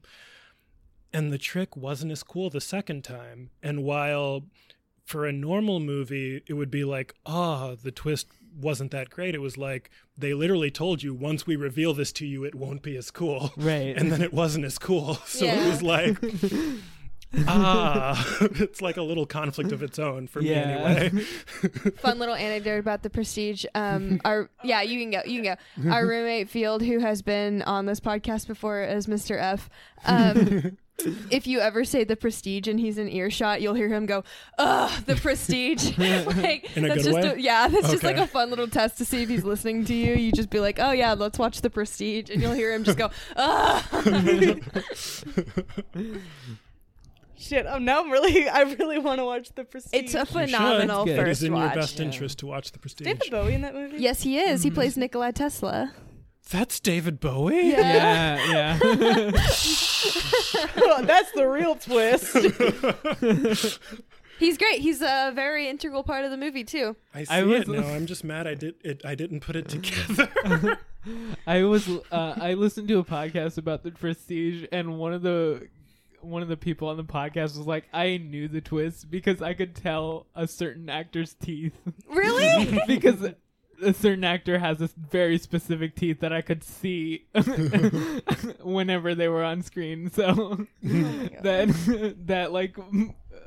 And 1.13 1.33
the 1.33 1.39
trick 1.39 1.77
wasn't 1.77 2.13
as 2.13 2.23
cool 2.23 2.49
the 2.49 2.61
second 2.61 3.03
time. 3.03 3.51
And 3.61 3.83
while 3.83 4.45
for 5.05 5.27
a 5.27 5.33
normal 5.33 5.81
movie, 5.81 6.43
it 6.47 6.55
would 6.55 6.71
be 6.71 6.85
like, 6.85 7.15
oh, 7.27 7.75
the 7.75 7.93
twist 7.93 8.29
wasn't 8.57 8.91
that 8.93 9.11
great. 9.11 9.35
It 9.35 9.41
was 9.41 9.57
like 9.59 9.91
they 10.17 10.33
literally 10.35 10.71
told 10.71 11.03
you 11.03 11.13
once 11.15 11.47
we 11.47 11.57
reveal 11.57 11.93
this 11.95 12.13
to 12.13 12.27
you, 12.27 12.45
it 12.45 12.55
won't 12.55 12.83
be 12.83 12.97
as 12.97 13.11
cool. 13.11 13.53
Right. 13.57 13.97
And 13.97 14.13
then 14.13 14.23
it 14.23 14.33
wasn't 14.33 14.65
as 14.65 14.79
cool. 14.79 15.15
So 15.27 15.45
Yeah. 15.45 15.65
it 15.65 15.69
was 15.69 15.83
like, 15.83 16.17
ah, 17.49 18.37
it's 18.41 18.81
like 18.81 18.97
a 18.97 19.03
little 19.03 19.27
conflict 19.27 19.73
of 19.73 19.83
its 19.83 19.99
own 19.99 20.27
for 20.29 20.41
Yeah. 20.41 20.67
me 20.67 20.73
anyway. 20.85 21.25
Fun 21.99 22.19
little 22.19 22.35
anecdote 22.35 22.79
about 22.79 23.03
the 23.03 23.11
Prestige. 23.11 23.65
Um, 23.75 24.21
our 24.25 24.51
yeah, 24.63 24.83
you 24.83 25.01
can 25.01 25.11
go. 25.11 25.21
You 25.29 25.43
can 25.43 25.57
go. 25.83 25.91
Our 25.91 26.07
roommate 26.07 26.49
Field, 26.49 26.83
who 26.83 27.01
has 27.01 27.23
been 27.23 27.63
on 27.63 27.87
this 27.87 28.01
podcast 28.01 28.47
before 28.47 28.83
as 28.83 29.07
Mr. 29.07 29.37
F, 29.41 29.69
um, 30.05 30.77
if 31.31 31.47
you 31.47 31.61
ever 31.61 31.85
say 31.85 32.05
the 32.05 32.17
prestige 32.17 32.69
and 32.69 32.79
he's 32.79 32.99
in 32.99 33.09
earshot, 33.09 33.61
you'll 33.61 33.75
hear 33.75 33.89
him 33.89 34.07
go, 34.07 34.23
"Ugh, 34.59 35.05
the 35.07 35.17
prestige." 35.17 35.97
like 35.99 36.77
In 36.77 36.85
a 36.85 36.89
that's 36.89 37.03
good 37.03 37.13
just 37.13 37.15
way? 37.15 37.33
A, 37.33 37.37
yeah, 37.37 37.69
that's 37.69 37.91
just 37.91 38.03
like 38.05 38.17
a 38.17 38.27
fun 38.27 38.51
little 38.51 38.69
test 38.69 38.99
to 38.99 39.05
see 39.05 39.23
if 39.23 39.29
he's 39.29 39.45
listening 39.45 39.85
to 39.87 39.95
you. 39.95 40.15
You 40.15 40.31
just 40.33 40.51
be 40.51 40.61
like, 40.61 40.79
"Oh 40.79 40.93
yeah, 40.93 41.15
let's 41.15 41.39
watch 41.39 41.61
the 41.63 41.71
prestige," 41.71 42.31
and 42.31 42.41
you'll 42.41 42.53
hear 42.55 42.73
him 42.73 42.85
just 42.85 42.99
go, 42.99 43.11
"Ugh." 43.37 44.63
Shit, 47.37 47.67
um, 47.67 47.85
now 47.85 48.01
I'm 48.01 48.11
really, 48.11 48.49
I 48.49 48.63
really 48.63 48.99
want 48.99 49.19
to 49.19 49.25
watch 49.25 49.51
The 49.55 49.65
Prestige. 49.65 49.93
It's 50.05 50.15
a 50.15 50.21
You 50.21 50.25
should. 50.25 50.33
phenomenal 50.33 51.07
It 51.07 51.11
is 51.11 51.17
first 51.19 51.43
in 51.43 51.53
watch. 51.53 51.75
your 51.75 51.83
best 51.83 52.01
interest 52.01 52.39
to 52.39 52.47
watch 52.47 52.73
the 52.73 52.79
Prestige. 52.79 53.05
David 53.07 53.31
Bowie 53.31 53.55
in 53.55 53.61
that 53.63 53.75
movie? 53.75 53.99
Yes, 53.99 54.23
he 54.23 54.39
is. 54.39 54.63
He 54.63 54.71
plays 54.71 54.97
Nikola 54.97 55.33
Tesla. 55.33 55.93
That's 56.51 56.81
David 56.81 57.21
Bowie. 57.21 57.71
Yeah, 57.71 58.79
yeah. 58.79 59.31
That's 61.07 61.33
the 61.33 61.47
real 61.49 61.77
twist. 61.77 62.35
He's 64.39 64.59
great. 64.59 64.81
He's 64.81 65.01
a 65.01 65.33
very 65.35 65.69
integral 65.69 66.03
part 66.03 66.25
of 66.25 66.31
the 66.31 66.37
movie 66.37 66.65
too. 66.65 66.97
I 67.15 67.25
see 67.25 67.35
I 67.35 67.43
was- 67.45 67.63
it 67.63 67.69
now. 67.69 67.87
I'm 67.87 68.07
just 68.07 68.25
mad 68.25 68.47
I 68.47 68.55
did 68.55 68.75
it. 68.83 69.05
I 69.05 69.15
didn't 69.15 69.41
put 69.41 69.57
it 69.57 69.69
together. 70.49 70.79
I 71.47 71.63
was 71.65 71.89
uh, 72.11 72.35
I 72.41 72.55
listened 72.55 72.89
to 72.89 72.99
a 72.99 73.05
podcast 73.05 73.59
about 73.59 73.83
the 73.85 73.91
Prestige, 73.93 74.65
and 74.73 74.99
one 74.99 75.13
of 75.13 75.23
the 75.23 75.69
one 76.21 76.43
of 76.43 76.49
the 76.49 76.57
people 76.57 76.89
on 76.89 76.97
the 76.97 77.05
podcast 77.05 77.57
was 77.57 77.67
like, 77.67 77.85
I 77.93 78.17
knew 78.17 78.49
the 78.49 78.61
twist 78.63 79.11
because 79.11 79.43
I 79.43 79.53
could 79.55 79.75
tell 79.75 80.27
a 80.35 80.49
certain 80.49 80.89
actor's 80.89 81.35
teeth. 81.35 81.75
Really? 82.09 82.81
because 82.87 83.29
a 83.85 83.95
certain 83.95 84.25
actor 84.25 84.59
has 84.59 84.79
this 84.79 84.93
very 84.93 85.39
specific 85.39 85.95
teeth 85.95 86.21
that 86.21 86.33
I 86.33 86.41
could 86.41 86.65
see 86.65 87.27
whenever 88.63 89.15
they 89.15 89.29
were 89.29 89.45
on 89.45 89.63
screen. 89.63 90.11
So 90.11 90.67
that 90.83 92.15
that 92.27 92.53
like 92.53 92.77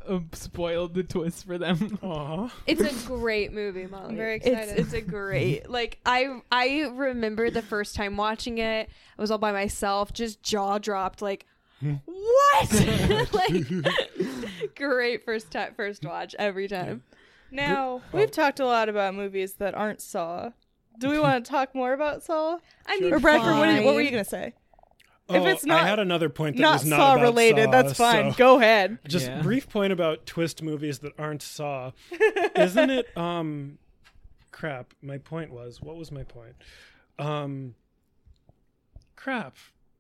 uh, 0.08 0.20
spoiled 0.34 0.94
the 0.94 1.04
twist 1.04 1.46
for 1.46 1.58
them. 1.58 2.00
Aw. 2.02 2.50
It's 2.66 2.82
a 2.82 3.08
great 3.08 3.54
movie, 3.54 3.88
Molly. 3.88 4.10
I'm 4.12 4.18
very 4.18 4.36
excited. 4.36 4.80
it's 4.80 4.94
a 4.94 5.02
great 5.02 5.70
like 5.70 6.00
I 6.06 6.42
I 6.52 6.92
remember 6.94 7.50
the 7.50 7.62
first 7.62 7.96
time 7.96 8.18
watching 8.18 8.60
it. 8.60 8.90
I 9.18 9.22
was 9.22 9.32
all 9.32 9.38
by 9.38 9.52
myself, 9.52 10.14
just 10.14 10.42
jaw 10.44 10.78
dropped, 10.78 11.22
like 11.22 11.46
what? 12.06 13.34
like 13.34 13.68
great 14.76 15.24
first 15.26 15.52
time 15.52 15.74
first 15.76 16.04
watch 16.04 16.36
every 16.40 16.68
time. 16.68 17.04
Now, 17.52 18.02
we've 18.12 18.32
talked 18.32 18.60
a 18.60 18.66
lot 18.66 18.90
about 18.90 19.16
movies 19.16 19.54
that 19.56 19.74
aren't 19.76 20.02
Saw. 20.02 20.52
Do 21.00 21.10
we 21.10 21.20
want 21.20 21.46
to 21.46 21.52
talk 21.52 21.74
more 21.76 21.94
about 21.94 22.24
Saw? 22.24 22.58
I 22.86 23.00
mean, 23.00 23.14
Or 23.14 23.20
Bradford, 23.20 23.58
what, 23.58 23.66
did- 23.68 23.86
what 23.86 23.96
were 23.96 24.02
you 24.02 24.12
going 24.12 24.24
to 24.24 24.30
say? 24.30 24.54
Oh, 25.30 25.36
if 25.36 25.46
it's 25.46 25.66
not 25.66 25.84
I 25.84 25.88
had 25.88 26.00
another 26.00 26.30
point 26.30 26.56
that 26.56 26.62
not 26.62 26.74
was 26.76 26.86
not 26.86 26.98
Saw 26.98 27.14
about 27.16 27.22
related, 27.24 27.66
Saw, 27.66 27.72
that's 27.72 27.94
fine. 27.98 28.32
so- 28.32 28.38
Go 28.38 28.60
ahead. 28.60 28.98
Just 29.08 29.28
Yeah. 29.28 29.42
brief 29.42 29.68
point 29.68 29.92
about 29.92 30.26
twist 30.26 30.64
movies 30.64 31.00
that 31.00 31.12
aren't 31.20 31.42
Saw. 31.42 31.92
Isn't 32.56 32.90
it? 32.90 33.18
Um, 33.18 33.78
crap. 34.52 34.94
My 35.02 35.18
point 35.18 35.52
was. 35.52 35.82
What 35.82 35.98
was 35.98 36.12
my 36.14 36.24
point? 36.24 36.56
Um, 37.20 37.76
crap. 39.18 39.56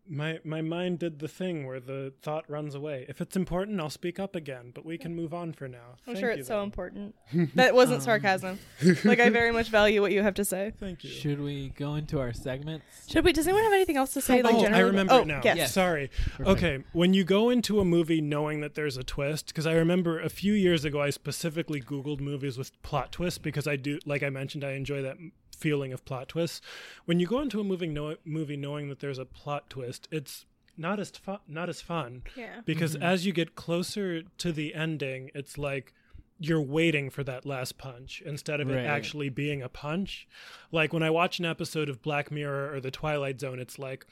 My 0.10 0.40
my 0.44 0.62
mind 0.62 1.00
did 1.00 1.20
the 1.20 1.28
thing 1.28 1.66
where 1.66 1.80
the 1.80 2.14
thought 2.22 2.50
runs 2.50 2.76
away. 2.76 3.06
If 3.10 3.22
it's 3.22 3.36
important, 3.36 3.80
I'll 3.80 3.90
speak 3.90 4.20
up 4.20 4.36
again. 4.36 4.72
But 4.74 4.86
we 4.86 4.98
can 4.98 5.16
move 5.16 5.34
on 5.34 5.54
for 5.54 5.68
now. 5.68 5.96
I'm 6.08 6.14
Thank 6.14 6.20
sure 6.20 6.32
you, 6.32 6.40
it's 6.40 6.48
so 6.48 6.58
though. 6.58 6.64
important. 6.64 7.16
That 7.56 7.74
wasn't 7.74 8.00
um, 8.00 8.06
sarcasm. 8.06 8.60
like, 9.04 9.20
I 9.20 9.30
very 9.30 9.52
much 9.52 9.70
value 9.70 10.02
what 10.02 10.12
you 10.12 10.22
have 10.22 10.36
to 10.36 10.46
say. 10.46 10.74
Thank 10.80 11.04
you. 11.04 11.10
Should 11.10 11.40
we 11.40 11.70
go 11.70 11.96
into 11.96 12.20
our 12.20 12.34
segments? 12.34 12.86
Should 13.08 13.26
we? 13.26 13.34
Does 13.34 13.48
anyone 13.48 13.64
have 13.64 13.74
anything 13.74 13.98
else 13.98 14.14
to 14.14 14.22
say? 14.22 14.42
Like, 14.42 14.56
oh, 14.56 14.62
generally? 14.62 14.84
I 14.84 14.86
remember 14.86 15.14
oh, 15.14 15.20
it 15.20 15.28
now. 15.28 15.42
Yes. 15.44 15.74
Sorry. 15.74 16.10
Okay, 16.40 16.84
when 16.94 17.14
you 17.14 17.24
go 17.24 17.50
into 17.50 17.80
a 17.80 17.86
movie 17.86 18.22
knowing 18.22 18.62
that 18.62 18.76
there's 18.76 18.98
a 18.98 19.04
twist, 19.04 19.48
because 19.48 19.66
I 19.66 19.74
remember 19.74 20.20
a 20.20 20.30
few 20.30 20.54
years 20.54 20.86
ago 20.86 21.02
I 21.02 21.10
specifically 21.10 21.82
Googled 21.82 22.20
movies 22.20 22.58
with 22.58 22.80
plot 22.84 23.12
twists 23.12 23.40
because 23.40 23.68
I 23.68 23.76
do, 23.76 24.00
like 24.06 24.24
I 24.24 24.30
mentioned, 24.30 24.64
I 24.64 24.72
enjoy 24.72 25.02
that 25.02 25.18
m- 25.18 25.32
feeling 25.58 25.94
of 25.94 26.06
plot 26.06 26.30
twists. 26.30 26.62
When 27.06 27.20
you 27.20 27.28
go 27.28 27.42
into 27.42 27.60
a 27.60 27.64
movie, 27.64 27.88
know- 27.88 28.18
movie 28.26 28.58
knowing 28.58 28.90
that 28.90 29.00
there's 29.00 29.20
a 29.20 29.26
plot 29.26 29.70
twist, 29.70 30.08
it's 30.12 30.46
not 30.78 31.00
as 31.00 31.10
fun. 31.12 31.40
Not 31.48 31.70
as 31.70 31.82
fun. 31.82 32.24
Yeah. 32.36 32.62
Because 32.66 32.94
mm-hmm. 32.94 33.04
as 33.04 33.26
you 33.26 33.34
get 33.34 33.56
closer 33.56 34.22
to 34.22 34.52
the 34.52 34.76
ending, 34.76 35.32
it's 35.34 35.58
like 35.58 35.94
you're 36.40 36.62
waiting 36.62 37.10
for 37.10 37.24
that 37.24 37.46
last 37.46 37.78
punch 37.78 38.22
instead 38.26 38.62
of 38.62 38.68
Right. 38.68 38.78
it 38.78 38.86
actually 38.86 39.30
being 39.30 39.64
a 39.64 39.70
punch. 39.70 40.28
Like 40.72 40.94
when 40.94 41.04
I 41.04 41.10
watch 41.10 41.40
an 41.40 41.46
episode 41.46 41.90
of 41.90 42.02
Black 42.02 42.32
Mirror 42.32 42.74
or 42.74 42.80
The 42.80 42.92
Twilight 42.92 43.40
Zone, 43.40 43.60
it's 43.60 43.80
like, 43.80 44.06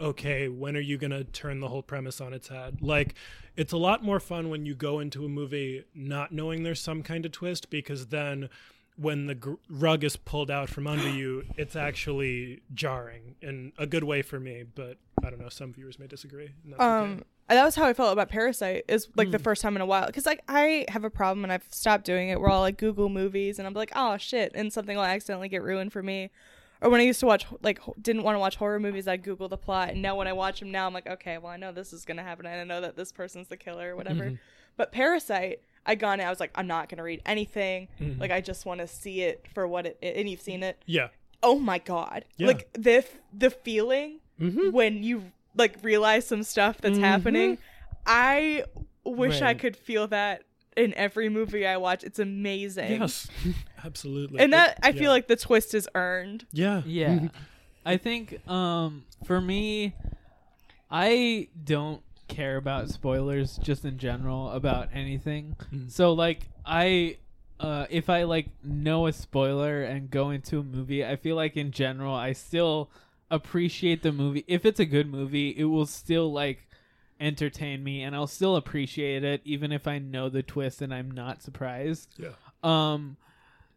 okay, 0.00 0.48
when 0.48 0.76
are 0.76 0.80
you 0.80 0.98
going 0.98 1.10
to 1.10 1.24
turn 1.24 1.60
the 1.60 1.68
whole 1.68 1.82
premise 1.82 2.20
on 2.20 2.32
its 2.32 2.48
head? 2.48 2.78
Like, 2.82 3.14
it's 3.56 3.72
a 3.72 3.78
lot 3.78 4.02
more 4.02 4.20
fun 4.20 4.50
when 4.50 4.66
you 4.66 4.74
go 4.74 5.00
into 5.00 5.24
a 5.24 5.28
movie 5.28 5.84
not 5.94 6.32
knowing 6.32 6.62
there's 6.62 6.80
some 6.80 7.02
kind 7.02 7.24
of 7.24 7.32
twist 7.32 7.70
because 7.70 8.06
then 8.06 8.48
when 8.96 9.26
the 9.26 9.34
gr- 9.34 9.54
rug 9.68 10.04
is 10.04 10.16
pulled 10.16 10.50
out 10.50 10.68
from 10.70 10.86
under 10.86 11.08
you, 11.08 11.44
it's 11.56 11.76
actually 11.76 12.62
jarring 12.74 13.36
in 13.42 13.72
a 13.78 13.86
good 13.86 14.04
way 14.04 14.22
for 14.22 14.40
me. 14.40 14.64
But 14.74 14.96
I 15.24 15.30
don't 15.30 15.40
know, 15.40 15.48
some 15.50 15.72
viewers 15.72 15.98
may 15.98 16.06
disagree. 16.06 16.50
and 16.64 16.72
that's 16.72 16.80
Um, 16.82 17.12
okay. 17.12 17.22
that 17.56 17.64
was 17.64 17.74
how 17.74 17.84
I 17.84 17.92
felt 17.92 18.12
about 18.12 18.28
Parasite. 18.28 18.84
Is 18.88 19.08
like 19.16 19.28
Hmm. 19.28 19.32
the 19.32 19.38
first 19.38 19.60
time 19.62 19.76
in 19.76 19.82
a 19.82 19.86
while 19.86 20.06
because 20.06 20.24
like 20.26 20.42
I 20.48 20.86
have 20.88 21.04
a 21.04 21.10
problem 21.10 21.44
and 21.44 21.52
I've 21.52 21.66
stopped 21.70 22.04
doing 22.04 22.30
it. 22.30 22.40
Where 22.40 22.50
I'll 22.50 22.60
like 22.60 22.78
Google 22.78 23.08
movies 23.08 23.58
and 23.58 23.66
I'm 23.68 23.74
like, 23.74 23.92
oh 23.94 24.16
shit, 24.16 24.52
and 24.54 24.72
something 24.72 24.96
will 24.96 25.04
accidentally 25.04 25.48
get 25.48 25.62
ruined 25.62 25.92
for 25.92 26.02
me. 26.02 26.30
Or 26.82 26.90
when 26.90 27.00
I 27.00 27.04
used 27.04 27.20
to 27.20 27.26
watch 27.26 27.46
like 27.62 27.80
didn't 28.00 28.22
want 28.22 28.34
to 28.36 28.38
watch 28.38 28.56
horror 28.56 28.78
movies, 28.80 29.08
I'd 29.08 29.22
Google 29.22 29.48
the 29.48 29.56
plot, 29.58 29.90
and 29.90 30.02
now 30.02 30.14
when 30.16 30.26
I 30.28 30.32
watch 30.34 30.60
them 30.60 30.70
now, 30.70 30.86
I'm 30.86 30.92
like, 30.94 31.06
okay, 31.06 31.38
well 31.38 31.52
I 31.52 31.56
know 31.56 31.72
this 31.72 31.92
is 31.92 32.04
gonna 32.04 32.22
happen, 32.22 32.46
I 32.46 32.64
know 32.64 32.80
that 32.82 32.96
this 32.96 33.12
person's 33.12 33.48
the 33.48 33.56
killer 33.56 33.92
or 33.92 33.96
whatever. 33.96 34.24
Mhm. 34.30 34.38
But 34.76 34.92
Parasite, 34.92 35.60
I 35.86 35.94
gone 35.94 36.20
in, 36.20 36.26
I 36.26 36.30
was 36.30 36.40
like, 36.40 36.50
I'm 36.54 36.66
not 36.66 36.88
gonna 36.88 37.02
read 37.04 37.22
anything. 37.24 37.88
Mhm. 38.00 38.18
Like 38.20 38.30
I 38.30 38.40
just 38.40 38.66
want 38.66 38.80
to 38.80 38.86
see 38.88 39.22
it 39.22 39.46
for 39.54 39.66
what 39.68 39.86
it. 39.86 39.98
And 40.02 40.28
you've 40.28 40.40
seen 40.42 40.62
it. 40.62 40.82
Yeah. 40.86 41.08
Oh 41.42 41.58
my 41.58 41.78
god! 41.78 42.24
Yeah. 42.36 42.48
Like 42.48 42.68
the 42.72 43.04
the 43.32 43.50
feeling 43.50 44.20
Mhm. 44.40 44.72
when 44.72 45.02
you 45.02 45.30
like 45.54 45.76
realize 45.82 46.26
some 46.26 46.42
stuff 46.42 46.78
that's 46.80 46.98
happening. 46.98 47.58
I 48.06 48.64
wish 49.04 49.42
I 49.42 49.54
could 49.54 49.76
feel 49.76 50.06
that 50.08 50.42
in 50.76 50.92
every 50.94 51.28
movie 51.28 51.66
I 51.66 51.76
watch. 51.78 52.04
It's 52.04 52.18
amazing. 52.18 53.00
Yes, 53.00 53.28
absolutely. 53.84 54.40
And 54.40 54.52
that 54.52 54.72
It- 54.72 54.78
I 54.82 54.92
feel 54.92 55.02
yeah. 55.04 55.08
like 55.10 55.28
the 55.28 55.36
twist 55.36 55.74
is 55.74 55.88
earned. 55.94 56.46
Yeah. 56.52 56.82
Yeah. 56.84 57.28
I 57.86 57.96
think 57.96 58.46
um 58.48 59.04
for 59.24 59.40
me 59.40 59.94
I 60.90 61.48
don't 61.64 62.02
care 62.28 62.56
about 62.56 62.88
spoilers 62.88 63.56
just 63.58 63.84
in 63.84 63.98
general 63.98 64.50
about 64.50 64.88
anything. 64.92 65.56
Mm. 65.72 65.90
So 65.90 66.12
like 66.12 66.48
I 66.64 67.18
uh 67.60 67.86
if 67.90 68.10
I 68.10 68.24
like 68.24 68.48
know 68.62 69.06
a 69.06 69.12
spoiler 69.12 69.82
and 69.82 70.10
go 70.10 70.30
into 70.30 70.60
a 70.60 70.62
movie, 70.62 71.04
I 71.04 71.16
feel 71.16 71.36
like 71.36 71.56
in 71.56 71.70
general 71.70 72.14
I 72.14 72.32
still 72.32 72.90
appreciate 73.30 74.02
the 74.02 74.12
movie. 74.12 74.44
If 74.46 74.64
it's 74.64 74.80
a 74.80 74.84
good 74.84 75.10
movie, 75.10 75.50
it 75.50 75.64
will 75.64 75.86
still 75.86 76.32
like 76.32 76.68
entertain 77.18 77.82
me 77.82 78.02
and 78.02 78.14
I'll 78.14 78.26
still 78.26 78.56
appreciate 78.56 79.24
it 79.24 79.40
even 79.44 79.72
if 79.72 79.86
I 79.86 79.98
know 79.98 80.28
the 80.28 80.42
twist 80.42 80.82
and 80.82 80.92
I'm 80.92 81.10
not 81.10 81.42
surprised. 81.42 82.14
Yeah. 82.18 82.30
Um 82.62 83.16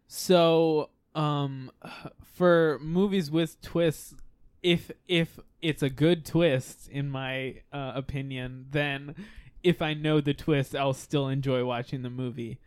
so 0.08 0.90
um 1.16 1.72
for 2.24 2.80
movies 2.82 3.32
with 3.32 3.62
twists 3.62 4.16
if 4.62 4.92
if 5.08 5.40
it's 5.62 5.84
a 5.84 5.90
good 5.90 6.26
twist 6.26 6.88
in 6.90 7.10
my 7.10 7.56
uh, 7.74 7.92
opinion 7.96 8.68
then 8.72 9.16
if 9.64 9.82
I 9.82 9.94
know 9.94 10.22
the 10.22 10.34
twist 10.34 10.76
I'll 10.76 10.94
still 10.94 11.28
enjoy 11.28 11.66
watching 11.66 12.02
the 12.02 12.10
movie. 12.10 12.60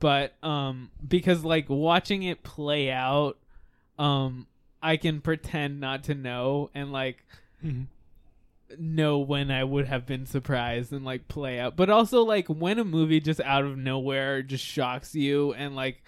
But 0.00 0.34
um 0.42 0.90
because 1.06 1.44
like 1.44 1.68
watching 1.68 2.22
it 2.22 2.42
play 2.42 2.90
out 2.90 3.36
um 3.98 4.46
I 4.82 4.96
can 4.96 5.20
pretend 5.20 5.80
not 5.80 6.04
to 6.04 6.14
know 6.14 6.70
and 6.74 6.92
like 6.92 7.24
Mhm. 7.64 7.86
know 8.78 9.18
when 9.18 9.50
I 9.50 9.64
would 9.64 9.86
have 9.86 10.06
been 10.06 10.26
surprised 10.26 10.92
and 10.92 11.04
like 11.04 11.26
play 11.28 11.58
out. 11.58 11.74
But 11.76 11.90
also 11.90 12.22
like 12.22 12.46
when 12.48 12.78
a 12.78 12.84
movie 12.84 13.20
just 13.20 13.40
out 13.40 13.64
of 13.64 13.76
nowhere 13.78 14.42
just 14.42 14.64
shocks 14.64 15.14
you 15.14 15.52
and 15.54 15.74
like 15.74 16.02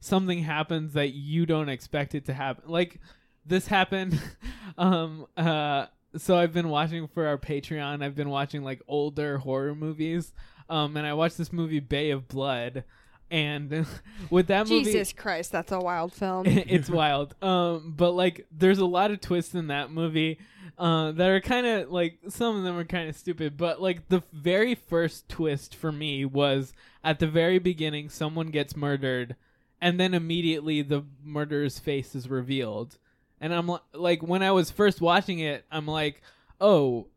something 0.00 0.42
happens 0.42 0.92
that 0.92 1.12
you 1.14 1.46
don't 1.46 1.68
expect 1.68 2.14
it 2.14 2.24
to 2.26 2.34
happen. 2.34 2.64
Like 2.70 3.00
this 3.46 3.66
happened 3.66 4.20
um 4.78 5.26
uh 5.36 5.86
so 6.16 6.36
I've 6.36 6.52
been 6.52 6.68
watching 6.68 7.08
for 7.08 7.26
our 7.26 7.38
Patreon. 7.38 8.04
I've 8.04 8.14
been 8.14 8.28
watching 8.28 8.62
like 8.62 8.82
older 8.86 9.38
horror 9.38 9.74
movies. 9.74 10.32
Um 10.68 10.96
and 10.96 11.06
I 11.06 11.14
watched 11.14 11.38
this 11.38 11.52
movie 11.52 11.80
Bay 11.80 12.10
of 12.10 12.28
Blood 12.28 12.84
and 13.32 13.86
with 14.30 14.48
that 14.48 14.68
movie 14.68 14.84
Jesus 14.84 15.12
Christ, 15.14 15.50
that's 15.50 15.72
a 15.72 15.80
wild 15.80 16.12
film. 16.12 16.44
it's 16.46 16.90
wild. 16.90 17.34
Um, 17.42 17.94
but 17.96 18.10
like, 18.10 18.46
there's 18.52 18.78
a 18.78 18.84
lot 18.84 19.10
of 19.10 19.22
twists 19.22 19.54
in 19.54 19.68
that 19.68 19.90
movie 19.90 20.38
uh, 20.76 21.12
that 21.12 21.30
are 21.30 21.40
kind 21.40 21.66
of 21.66 21.90
like 21.90 22.18
some 22.28 22.56
of 22.56 22.62
them 22.62 22.76
are 22.76 22.84
kind 22.84 23.08
of 23.08 23.16
stupid. 23.16 23.56
But 23.56 23.80
like 23.80 24.08
the 24.10 24.22
very 24.32 24.74
first 24.74 25.30
twist 25.30 25.74
for 25.74 25.90
me 25.90 26.26
was 26.26 26.74
at 27.02 27.18
the 27.20 27.26
very 27.26 27.58
beginning, 27.58 28.10
someone 28.10 28.48
gets 28.48 28.76
murdered, 28.76 29.34
and 29.80 29.98
then 29.98 30.12
immediately 30.12 30.82
the 30.82 31.04
murderer's 31.24 31.78
face 31.78 32.14
is 32.14 32.28
revealed. 32.28 32.98
And 33.42 33.52
I'm 33.52 33.68
li- 33.68 33.78
like, 33.92 34.22
when 34.22 34.42
I 34.42 34.52
was 34.52 34.70
first 34.70 35.02
watching 35.02 35.40
it, 35.40 35.66
I'm 35.70 35.86
like, 35.86 36.22
oh. 36.58 37.08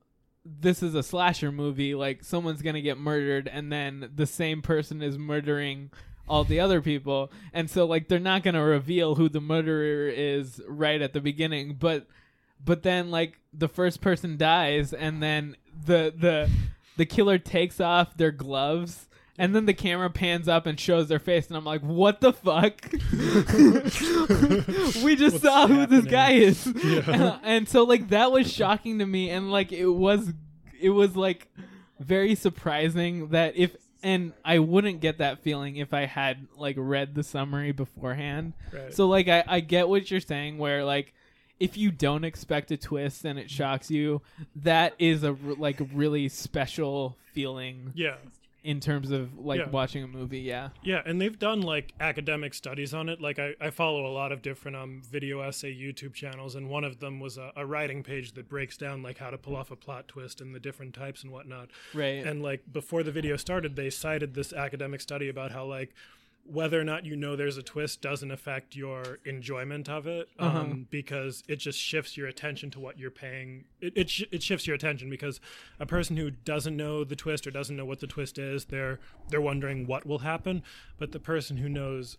this 0.45 0.83
is 0.83 0.93
a 0.93 1.01
slasher 1.01 1.51
movie, 1.51 1.95
like 1.95 2.23
someone's 2.23 2.61
gonna 2.61 2.81
get 2.81 2.99
murdered, 2.99 3.47
and 3.47 3.71
then 3.71 4.11
the 4.13 4.27
same 4.27 4.61
person 4.61 5.01
is 5.01 5.17
murdering 5.17 5.89
all 6.27 6.43
the 6.43 6.59
other 6.59 6.81
people, 6.81 7.31
and 7.51 7.67
so 7.67 7.85
like 7.85 8.07
they're 8.07 8.19
not 8.19 8.43
gonna 8.43 8.63
reveal 8.63 9.15
who 9.15 9.27
the 9.27 9.41
murderer 9.41 10.07
is 10.07 10.61
right 10.67 11.01
at 11.01 11.13
the 11.13 11.19
beginning, 11.21 11.77
but 11.79 12.05
but 12.63 12.83
then 12.83 13.09
like 13.09 13.39
the 13.53 13.67
first 13.67 14.01
person 14.01 14.37
dies, 14.37 14.93
and 14.93 15.21
then 15.21 15.55
the 15.85 16.13
the 16.15 16.47
the 16.97 17.07
killer 17.07 17.39
takes 17.39 17.79
off 17.79 18.15
their 18.17 18.31
gloves. 18.31 19.07
And 19.37 19.53
then 19.53 19.65
the 19.65 19.73
camera 19.73 20.09
pans 20.09 20.47
up 20.47 20.65
and 20.65 20.79
shows 20.79 21.09
their 21.09 21.19
face, 21.19 21.47
and 21.47 21.57
I'm 21.57 21.65
like, 21.65 21.81
"What 21.81 22.21
the 22.21 22.31
fuck? 22.31 22.89
we 25.03 25.15
just 25.15 25.33
What's 25.33 25.43
saw 25.43 25.67
who 25.67 25.85
this 25.85 26.05
happening? 26.05 26.11
guy 26.11 26.31
is." 26.31 26.65
Yeah. 26.83 27.39
and 27.43 27.67
so 27.67 27.83
like 27.83 28.09
that 28.09 28.31
was 28.31 28.51
shocking 28.51 28.99
to 28.99 29.05
me 29.05 29.29
and 29.29 29.51
like 29.51 29.71
it 29.71 29.87
was 29.87 30.33
it 30.79 30.89
was 30.91 31.15
like 31.15 31.47
very 31.99 32.35
surprising 32.35 33.29
that 33.29 33.55
if 33.57 33.75
and 34.03 34.33
I 34.43 34.59
wouldn't 34.59 35.01
get 35.01 35.17
that 35.17 35.39
feeling 35.39 35.77
if 35.77 35.93
I 35.93 36.05
had 36.05 36.47
like 36.55 36.75
read 36.77 37.15
the 37.15 37.23
summary 37.23 37.71
beforehand. 37.71 38.53
Right. 38.71 38.93
So 38.93 39.07
like 39.07 39.27
I 39.27 39.43
I 39.47 39.59
get 39.59 39.89
what 39.89 40.09
you're 40.11 40.21
saying 40.21 40.57
where 40.57 40.85
like 40.85 41.13
if 41.59 41.77
you 41.77 41.89
don't 41.91 42.23
expect 42.25 42.71
a 42.71 42.77
twist 42.77 43.23
and 43.25 43.39
it 43.39 43.49
shocks 43.49 43.89
you, 43.89 44.21
that 44.57 44.93
is 44.99 45.23
a 45.23 45.35
like 45.57 45.81
really 45.93 46.29
special 46.29 47.17
feeling 47.33 47.91
Yeah. 47.95 48.15
In 48.65 48.79
terms 48.79 49.11
of 49.11 49.37
like 49.37 49.59
Yeah. 49.59 49.69
watching 49.69 50.03
a 50.03 50.07
movie, 50.07 50.39
yeah. 50.39 50.69
Yeah, 50.83 51.01
and 51.05 51.21
they've 51.21 51.37
done 51.37 51.61
like 51.61 51.93
academic 51.99 52.53
studies 52.53 52.93
on 52.93 53.07
it. 53.09 53.21
Like 53.21 53.37
I, 53.39 53.53
I 53.61 53.69
follow 53.69 54.05
a 54.07 54.11
lot 54.11 54.31
of 54.31 54.41
different 54.41 54.75
um 54.75 55.01
video 55.09 55.41
essay 55.41 55.73
YouTube 55.73 56.13
channels, 56.13 56.55
and 56.55 56.67
one 56.69 56.83
of 56.83 56.99
them 56.99 57.19
was 57.19 57.37
a, 57.37 57.51
a 57.55 57.65
writing 57.65 58.01
page 58.03 58.33
that 58.33 58.49
breaks 58.49 58.75
down 58.75 59.03
like 59.03 59.19
how 59.19 59.29
to 59.29 59.37
pull 59.37 59.55
off 59.55 59.71
a 59.71 59.75
plot 59.75 60.07
twist 60.07 60.41
and 60.41 60.53
the 60.55 60.59
different 60.59 60.93
types 60.95 61.23
and 61.23 61.31
whatnot. 61.31 61.69
Right. 61.93 62.25
And 62.25 62.41
like 62.41 62.61
before 62.71 63.03
the 63.03 63.11
video 63.11 63.37
started, 63.37 63.75
they 63.75 63.89
cited 63.91 64.33
this 64.33 64.51
academic 64.51 64.99
study 64.99 65.29
about 65.29 65.51
how 65.51 65.65
like 65.65 65.93
whether 66.47 66.79
or 66.79 66.83
not 66.83 67.05
you 67.05 67.15
know 67.15 67.35
there's 67.35 67.57
a 67.57 67.63
twist 67.63 68.01
doesn't 68.01 68.29
affect 68.29 68.75
your 68.75 69.17
enjoyment 69.25 69.89
of 69.89 70.05
it 70.05 70.29
um, 70.37 70.47
Uh-huh. 70.47 70.73
because 70.91 71.43
it 71.47 71.55
just 71.55 71.79
shifts 71.79 72.15
your 72.15 72.27
attention 72.27 72.69
to 72.71 72.79
what 72.79 72.99
you're 72.99 73.09
paying 73.11 73.65
it, 73.81 73.93
it, 73.95 74.09
sh- 74.09 74.23
it 74.31 74.43
shifts 74.43 74.67
your 74.67 74.75
attention 74.75 75.09
because 75.09 75.39
a 75.79 75.85
person 75.87 76.17
who 76.17 76.29
doesn't 76.29 76.77
know 76.77 77.03
the 77.03 77.15
twist 77.15 77.47
or 77.47 77.51
doesn't 77.51 77.75
know 77.75 77.85
what 77.85 77.99
the 77.99 78.07
twist 78.07 78.37
is 78.37 78.65
they're 78.65 78.99
they're 79.29 79.41
wondering 79.41 79.87
what 79.87 80.05
will 80.05 80.19
happen 80.19 80.61
but 80.99 81.11
the 81.13 81.19
person 81.19 81.57
who 81.57 81.67
knows 81.67 82.17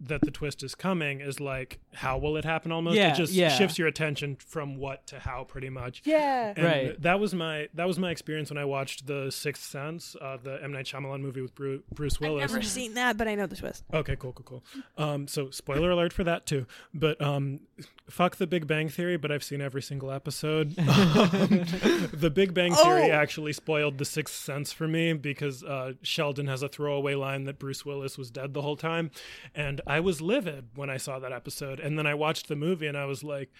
that 0.00 0.20
the 0.20 0.30
twist 0.30 0.62
is 0.62 0.74
coming 0.74 1.20
is 1.20 1.40
like 1.40 1.78
how 1.94 2.16
will 2.18 2.36
it 2.36 2.44
happen 2.44 2.70
almost 2.70 2.96
Yeah, 2.96 3.12
it 3.12 3.16
just 3.16 3.32
yeah. 3.32 3.48
shifts 3.48 3.78
your 3.78 3.88
attention 3.88 4.36
from 4.36 4.76
what 4.76 5.06
to 5.08 5.18
how 5.18 5.44
pretty 5.44 5.70
much 5.70 6.02
Yeah. 6.04 6.52
and 6.56 6.64
Right. 6.64 7.02
that 7.02 7.18
was 7.18 7.34
my 7.34 7.68
that 7.74 7.86
was 7.86 7.98
my 7.98 8.10
experience 8.10 8.50
when 8.50 8.58
I 8.58 8.64
watched 8.64 9.06
the 9.06 9.30
Sixth 9.32 9.64
Sense, 9.64 10.14
uh, 10.20 10.36
the 10.42 10.62
M 10.62 10.72
Night 10.72 10.86
Shyamalan 10.86 11.20
movie 11.20 11.40
with 11.40 11.54
Bru- 11.54 11.82
Bruce 11.92 12.20
Willis. 12.20 12.50
Never 12.52 12.62
seen 12.62 12.94
that, 12.94 13.16
but 13.16 13.26
I 13.28 13.34
know 13.34 13.46
the 13.46 13.56
twist. 13.56 13.84
Okay, 13.92 14.14
cool, 14.16 14.32
cool, 14.32 14.62
cool. 14.96 15.04
Um, 15.04 15.26
so 15.26 15.50
spoiler 15.50 15.90
alert 15.90 16.12
for 16.12 16.22
that 16.24 16.46
too. 16.46 16.66
But 16.94 17.20
um, 17.20 17.60
fuck 18.08 18.36
the 18.36 18.46
Big 18.46 18.66
Bang 18.66 18.88
Theory, 18.88 19.16
but 19.16 19.32
I've 19.32 19.42
seen 19.44 19.60
every 19.60 19.82
single 19.82 20.10
episode. 20.12 20.74
Um, 21.18 21.64
the 22.12 22.30
Big 22.32 22.54
Bang 22.54 22.74
Theory 22.74 23.10
Oh. 23.10 23.14
actually 23.14 23.52
spoiled 23.52 23.98
the 23.98 24.04
Sixth 24.04 24.34
Sense 24.34 24.72
for 24.72 24.86
me 24.88 25.12
because 25.12 25.62
uh, 25.64 25.92
Sheldon 26.02 26.46
has 26.46 26.62
a 26.62 26.68
throwaway 26.68 27.14
line 27.14 27.44
that 27.44 27.58
Bruce 27.58 27.84
Willis 27.84 28.16
was 28.18 28.30
dead 28.30 28.54
the 28.54 28.62
whole 28.62 28.76
time, 28.76 29.10
and 29.54 29.80
I 29.88 30.00
was 30.00 30.20
livid 30.20 30.68
when 30.76 30.90
I 30.90 30.96
saw 30.98 31.18
that 31.18 31.32
episode. 31.32 31.80
And 31.80 31.98
then 31.98 32.06
I 32.06 32.14
watched 32.14 32.46
the 32.48 32.56
movie, 32.56 32.86
and 32.86 32.96
I 32.96 33.06
was 33.06 33.24
like, 33.24 33.50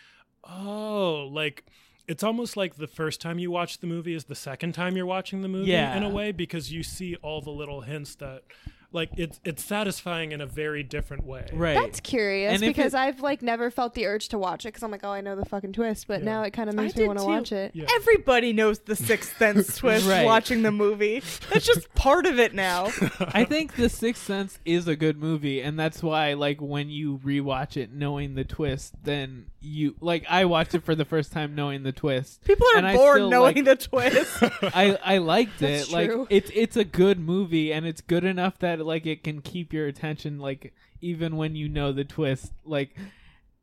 oh, 0.44 1.28
like. 1.32 1.64
It's 2.06 2.22
almost 2.22 2.56
like 2.56 2.76
the 2.76 2.86
first 2.86 3.20
time 3.20 3.38
you 3.38 3.50
watch 3.50 3.80
the 3.80 3.86
movie 3.86 4.14
is 4.14 4.24
the 4.24 4.34
second 4.34 4.72
time 4.72 4.96
you're 4.96 5.04
watching 5.04 5.42
the 5.42 5.48
movie 5.48 5.70
Yeah. 5.72 5.94
in 5.94 6.02
a 6.02 6.08
way 6.08 6.32
because 6.32 6.72
you 6.72 6.82
see 6.82 7.16
all 7.16 7.42
the 7.42 7.50
little 7.50 7.82
hints 7.82 8.14
that 8.14 8.44
like 8.90 9.10
it's 9.18 9.38
it's 9.44 9.62
satisfying 9.64 10.32
in 10.32 10.40
a 10.40 10.46
very 10.46 10.82
different 10.82 11.26
way. 11.26 11.46
Right. 11.52 11.74
That's 11.74 12.00
curious 12.00 12.52
And 12.54 12.60
because 12.62 12.94
it- 12.94 12.98
I've 12.98 13.20
like 13.20 13.42
never 13.42 13.70
felt 13.70 13.94
the 13.94 14.06
urge 14.06 14.28
to 14.28 14.38
watch 14.38 14.64
it 14.64 14.68
because 14.68 14.82
I'm 14.82 14.90
like, 14.90 15.04
oh, 15.04 15.10
I 15.10 15.20
know 15.20 15.36
the 15.36 15.44
fucking 15.44 15.74
twist, 15.74 16.06
but 16.08 16.20
Yeah. 16.20 16.24
now 16.26 16.42
it 16.42 16.52
kind 16.52 16.70
of 16.70 16.78
I 16.78 16.82
makes 16.84 16.96
me 16.96 17.06
want 17.06 17.18
to 17.18 17.24
watch 17.26 17.52
it. 17.52 17.72
Yeah. 17.74 17.86
Everybody 17.94 18.52
knows 18.52 18.78
the 18.78 18.96
Sixth 18.96 19.36
Sense 19.36 19.76
twist 19.78 20.08
Right. 20.08 20.24
watching 20.24 20.62
the 20.62 20.72
movie. 20.72 21.22
That's 21.52 21.66
just 21.66 21.92
part 21.94 22.24
of 22.26 22.38
it 22.38 22.54
now. 22.54 22.84
I 23.20 23.44
think 23.44 23.76
The 23.76 23.88
Sixth 23.88 24.24
Sense 24.24 24.58
is 24.64 24.88
a 24.88 24.96
good 24.96 25.18
movie, 25.18 25.60
and 25.60 25.78
that's 25.78 26.02
why, 26.02 26.32
like, 26.34 26.60
when 26.60 26.88
you 26.88 27.18
rewatch 27.18 27.76
it 27.76 27.92
knowing 27.92 28.34
the 28.36 28.44
twist, 28.44 28.94
then 29.04 29.46
you 29.60 29.96
like 30.00 30.24
I 30.30 30.44
watched 30.44 30.74
it 30.76 30.84
for 30.84 30.94
the 30.94 31.04
first 31.04 31.32
time 31.32 31.54
knowing 31.56 31.82
the 31.82 31.90
twist. 31.92 32.44
People 32.44 32.66
are 32.74 32.78
and 32.78 32.86
I 32.86 32.94
bored 32.94 33.16
still, 33.18 33.30
knowing 33.30 33.56
like- 33.56 33.64
the 33.64 33.76
twist. 33.76 34.38
I 34.62 34.96
I 35.04 35.18
liked 35.18 35.58
That's 35.58 35.88
it. 35.88 35.92
Like 35.92 36.08
true. 36.10 36.26
it's 36.30 36.50
it's 36.54 36.76
a 36.76 36.84
good 36.84 37.18
movie, 37.18 37.72
and 37.72 37.84
it's 37.84 38.00
good 38.00 38.24
enough 38.24 38.58
that 38.60 38.77
like 38.80 39.06
it 39.06 39.24
can 39.24 39.40
keep 39.40 39.72
your 39.72 39.86
attention, 39.86 40.38
like 40.38 40.72
even 41.00 41.36
when 41.36 41.54
you 41.54 41.68
know 41.68 41.92
the 41.92 42.04
twist. 42.04 42.52
Like 42.64 42.96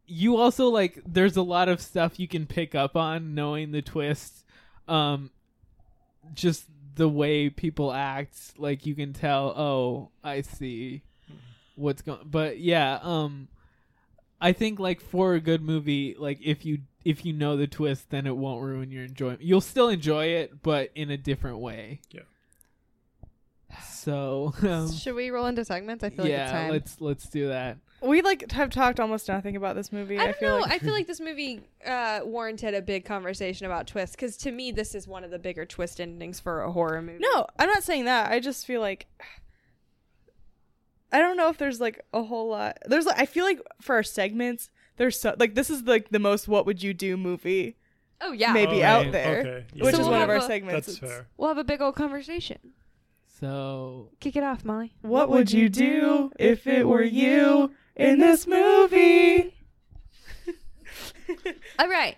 you 0.07 0.37
also 0.37 0.67
like 0.69 1.01
there's 1.05 1.37
a 1.37 1.41
lot 1.41 1.69
of 1.69 1.81
stuff 1.81 2.19
you 2.19 2.27
can 2.27 2.45
pick 2.45 2.75
up 2.75 2.95
on 2.95 3.35
knowing 3.35 3.71
the 3.71 3.81
twist. 3.81 4.43
Um, 4.87 5.31
just 6.33 6.65
the 6.95 7.09
way 7.09 7.49
people 7.49 7.91
act, 7.91 8.37
like 8.57 8.85
you 8.85 8.95
can 8.95 9.13
tell. 9.13 9.49
Oh, 9.49 10.09
I 10.23 10.41
see 10.41 11.01
what's 11.75 12.01
going. 12.01 12.21
But 12.25 12.59
yeah, 12.59 12.99
um, 13.01 13.47
I 14.39 14.53
think 14.53 14.79
like 14.79 15.01
for 15.01 15.33
a 15.33 15.39
good 15.39 15.61
movie, 15.61 16.15
like 16.17 16.39
if 16.43 16.65
you 16.65 16.79
if 17.03 17.25
you 17.25 17.33
know 17.33 17.55
the 17.55 17.67
twist, 17.67 18.09
then 18.09 18.25
it 18.25 18.35
won't 18.35 18.63
ruin 18.63 18.91
your 18.91 19.03
enjoyment. 19.03 19.41
You'll 19.41 19.61
still 19.61 19.89
enjoy 19.89 20.25
it, 20.25 20.63
but 20.63 20.91
in 20.95 21.11
a 21.11 21.17
different 21.17 21.59
way. 21.59 22.01
Yeah. 22.11 22.21
So 23.83 24.53
um, 24.61 24.91
Should 24.91 25.15
we 25.15 25.29
roll 25.29 25.45
into 25.47 25.65
segments? 25.65 26.03
I 26.03 26.09
feel 26.09 26.25
like 26.25 26.33
it's 26.33 26.37
yeah, 26.37 26.51
time. 26.51 26.71
let's 26.71 27.01
let's 27.01 27.27
do 27.29 27.47
that. 27.49 27.77
we 28.01 28.21
like 28.21 28.51
have 28.51 28.69
talked 28.69 28.99
almost 28.99 29.27
nothing 29.27 29.55
about 29.55 29.75
this 29.75 29.91
movie. 29.91 30.17
I 30.19 30.23
I, 30.23 30.25
don't 30.27 30.37
feel 30.37 30.49
know. 30.57 30.59
like 30.61 30.71
I 30.71 30.79
feel 30.79 30.93
like 30.93 31.07
this 31.13 31.19
movie 31.19 31.61
uh, 31.85 32.19
warranted 32.23 32.73
a 32.73 32.81
big 32.81 33.05
conversation 33.05 33.65
about 33.65 33.87
twists 33.87 34.15
because 34.15 34.37
to 34.37 34.51
me, 34.51 34.71
this 34.71 34.93
is 34.95 35.07
one 35.07 35.23
of 35.23 35.31
the 35.31 35.39
bigger 35.39 35.65
twist 35.65 35.99
endings 35.99 36.39
for 36.39 36.61
a 36.61 36.71
horror 36.71 37.01
movie. 37.01 37.19
No, 37.19 37.47
I'm 37.57 37.67
not 37.69 37.83
saying 37.83 38.05
that. 38.05 38.31
I 38.31 38.39
just 38.39 38.65
feel 38.65 38.81
like 38.81 39.07
I 41.11 41.19
don't 41.19 41.37
know 41.37 41.49
if 41.49 41.57
there's 41.57 41.79
like 41.79 42.01
a 42.13 42.23
whole 42.23 42.49
lot. 42.49 42.77
There's 42.85 43.05
like 43.05 43.19
I 43.19 43.25
feel 43.25 43.45
like 43.45 43.59
for 43.81 43.95
our 43.95 44.03
segments, 44.03 44.69
there's 44.97 45.19
so 45.19 45.35
like 45.39 45.55
this 45.55 45.69
is 45.69 45.83
like 45.83 46.09
the 46.09 46.19
most 46.19 46.47
what 46.47 46.65
would 46.65 46.83
you 46.83 46.93
do 46.93 47.15
movie 47.17 47.77
Oh 48.21 48.31
yeah. 48.31 48.53
maybe 48.53 48.73
Okay, 48.77 48.83
out 48.83 49.11
there, 49.11 49.39
okay, 49.39 49.65
yeah. 49.73 49.83
which 49.85 49.95
So 49.95 50.01
is 50.01 50.05
we'll 50.07 50.13
one 50.13 50.21
of 50.23 50.29
our 50.29 50.37
a- 50.37 50.41
segments. 50.41 50.87
That's 50.87 50.97
It's, 51.01 51.11
fair. 51.13 51.27
We'll 51.37 51.49
have 51.49 51.57
a 51.57 51.63
big 51.63 51.81
old 51.81 51.95
conversation. 51.95 52.59
So 53.39 54.11
Kick 54.19 54.35
it 54.35 54.43
off, 54.43 54.63
Molly. 54.63 54.93
What 55.01 55.29
would 55.29 55.51
you 55.51 55.67
do 55.69 56.31
if 56.39 56.67
it 56.67 56.87
were 56.87 57.03
you 57.03 57.71
in 57.95 58.19
this 58.19 58.47
movie? 58.47 59.53
All 61.79 61.89
right. 61.89 62.15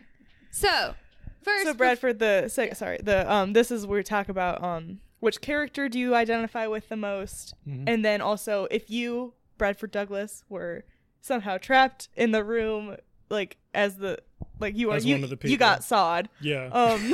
So 0.52 0.94
first, 1.42 1.66
so 1.66 1.74
Bradford, 1.74 2.20
the 2.20 2.44
seg- 2.48 2.76
sorry, 2.76 3.00
the 3.02 3.32
um, 3.32 3.54
this 3.54 3.72
is 3.72 3.86
where 3.88 3.98
we 4.00 4.04
talk 4.04 4.30
about 4.30 4.64
um, 4.64 5.00
which 5.20 5.42
character 5.42 5.90
do 5.90 6.00
you 6.00 6.14
identify 6.16 6.68
with 6.68 6.90
the 6.90 6.96
most, 6.98 7.54
Mhm. 7.68 7.84
and 7.88 8.06
then 8.06 8.22
also 8.22 8.68
if 8.70 8.90
you 8.90 9.34
Bradford 9.58 9.92
Douglas 9.92 10.44
were 10.50 10.86
somehow 11.22 11.58
trapped 11.58 12.10
in 12.16 12.32
the 12.32 12.44
room, 12.44 12.96
like 13.30 13.58
as 13.74 13.96
the 13.98 14.20
like 14.60 14.76
you 14.76 14.92
are 14.92 15.00
you 15.00 15.16
one 15.16 15.24
of 15.24 15.30
the 15.30 15.50
you 15.50 15.58
got 15.58 15.84
sawed. 15.84 16.30
Yeah. 16.42 16.66
Um, 16.66 17.00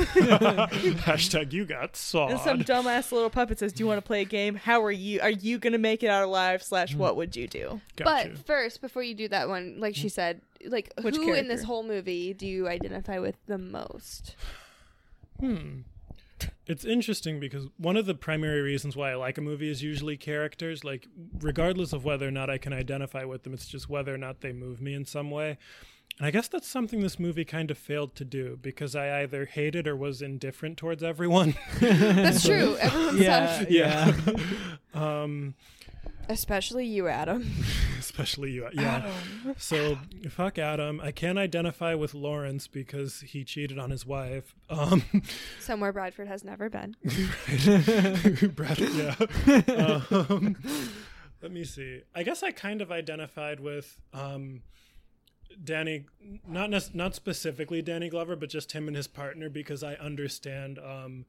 Hashtag 1.04 1.52
you 1.52 1.64
got 1.64 1.96
sawed. 1.96 2.30
and 2.32 2.40
some 2.40 2.60
dumbass 2.60 3.12
little 3.12 3.30
puppet 3.30 3.58
says, 3.58 3.72
"Do 3.72 3.82
you 3.82 3.86
want 3.86 3.98
to 3.98 4.06
play 4.06 4.22
a 4.22 4.24
game? 4.24 4.54
How 4.54 4.82
are 4.82 4.92
you? 4.92 5.20
Are 5.20 5.30
you 5.30 5.58
gonna 5.58 5.78
make 5.78 6.02
it 6.02 6.08
out 6.08 6.24
alive? 6.24 6.62
Slash, 6.62 6.94
what 6.94 7.16
would 7.16 7.36
you 7.36 7.46
do?" 7.46 7.80
Got 7.96 8.04
but 8.04 8.38
first, 8.46 8.80
before 8.80 9.02
you 9.02 9.14
do 9.14 9.28
that 9.28 9.48
one, 9.48 9.76
like 9.78 9.94
she 9.94 10.08
said, 10.08 10.40
like 10.66 10.92
Which 11.02 11.16
who 11.16 11.32
in 11.34 11.48
this 11.48 11.62
whole 11.62 11.82
movie 11.82 12.32
do 12.32 12.46
you 12.46 12.68
identify 12.68 13.18
with 13.18 13.36
the 13.46 13.58
most? 13.58 14.36
Hmm. 15.38 15.80
It's 16.66 16.84
interesting 16.84 17.40
because 17.40 17.66
one 17.76 17.96
of 17.96 18.06
the 18.06 18.14
primary 18.14 18.62
reasons 18.62 18.96
why 18.96 19.12
I 19.12 19.14
like 19.16 19.36
a 19.36 19.42
movie 19.42 19.70
is 19.70 19.82
usually 19.82 20.16
characters. 20.16 20.82
Like, 20.82 21.06
regardless 21.40 21.92
of 21.92 22.04
whether 22.04 22.26
or 22.26 22.30
not 22.30 22.48
I 22.48 22.56
can 22.56 22.72
identify 22.72 23.24
with 23.24 23.42
them, 23.42 23.52
it's 23.52 23.66
just 23.66 23.90
whether 23.90 24.14
or 24.14 24.18
not 24.18 24.40
they 24.40 24.52
move 24.52 24.80
me 24.80 24.94
in 24.94 25.04
some 25.04 25.30
way. 25.30 25.58
And 26.18 26.26
I 26.26 26.30
guess 26.30 26.46
that's 26.46 26.68
something 26.68 27.00
this 27.00 27.18
movie 27.18 27.44
kind 27.44 27.70
of 27.72 27.78
failed 27.78 28.14
to 28.16 28.24
do 28.24 28.56
because 28.62 28.94
I 28.94 29.22
either 29.22 29.46
hated 29.46 29.88
or 29.88 29.96
was 29.96 30.22
indifferent 30.22 30.76
towards 30.76 31.02
everyone. 31.02 31.56
That's 31.80 32.44
true. 32.46 32.76
Everyone 32.76 33.18
yeah, 33.20 33.58
sucks. 33.58 33.70
yeah. 33.70 34.12
um, 34.94 35.54
Especially 36.28 36.86
you, 36.86 37.08
Adam. 37.08 37.50
especially 37.98 38.52
you. 38.52 38.66
Yeah. 38.72 39.10
So 39.58 39.98
fuck 40.30 40.58
Adam. 40.58 41.00
I 41.00 41.10
can't 41.10 41.36
identify 41.38 41.94
with 41.94 42.14
Lawrence 42.14 42.66
because 42.66 43.20
he 43.20 43.44
cheated 43.44 43.78
on 43.78 43.90
his 43.90 44.06
wife. 44.06 44.54
Um, 44.70 45.02
Somewhere 45.60 45.92
Bradford 45.92 46.28
has 46.28 46.42
never 46.44 46.70
been. 46.70 46.96
Brad, 48.54 48.78
yeah. 48.78 50.00
Um, 50.08 50.56
let 51.42 51.52
me 51.52 51.64
see. 51.64 52.00
I 52.14 52.22
guess 52.22 52.42
I 52.42 52.52
kind 52.52 52.80
of 52.80 52.90
identified 52.90 53.60
with 53.60 53.98
um, 54.14 54.62
Danny, 55.62 56.06
not 56.48 56.70
nec- 56.70 56.94
not 56.94 57.14
specifically 57.14 57.82
Danny 57.82 58.08
Glover, 58.08 58.36
but 58.36 58.48
just 58.48 58.72
him 58.72 58.88
and 58.88 58.96
his 58.96 59.06
partner, 59.06 59.48
because 59.48 59.82
I 59.82 59.94
understand 59.94 60.78
um, 60.78 61.26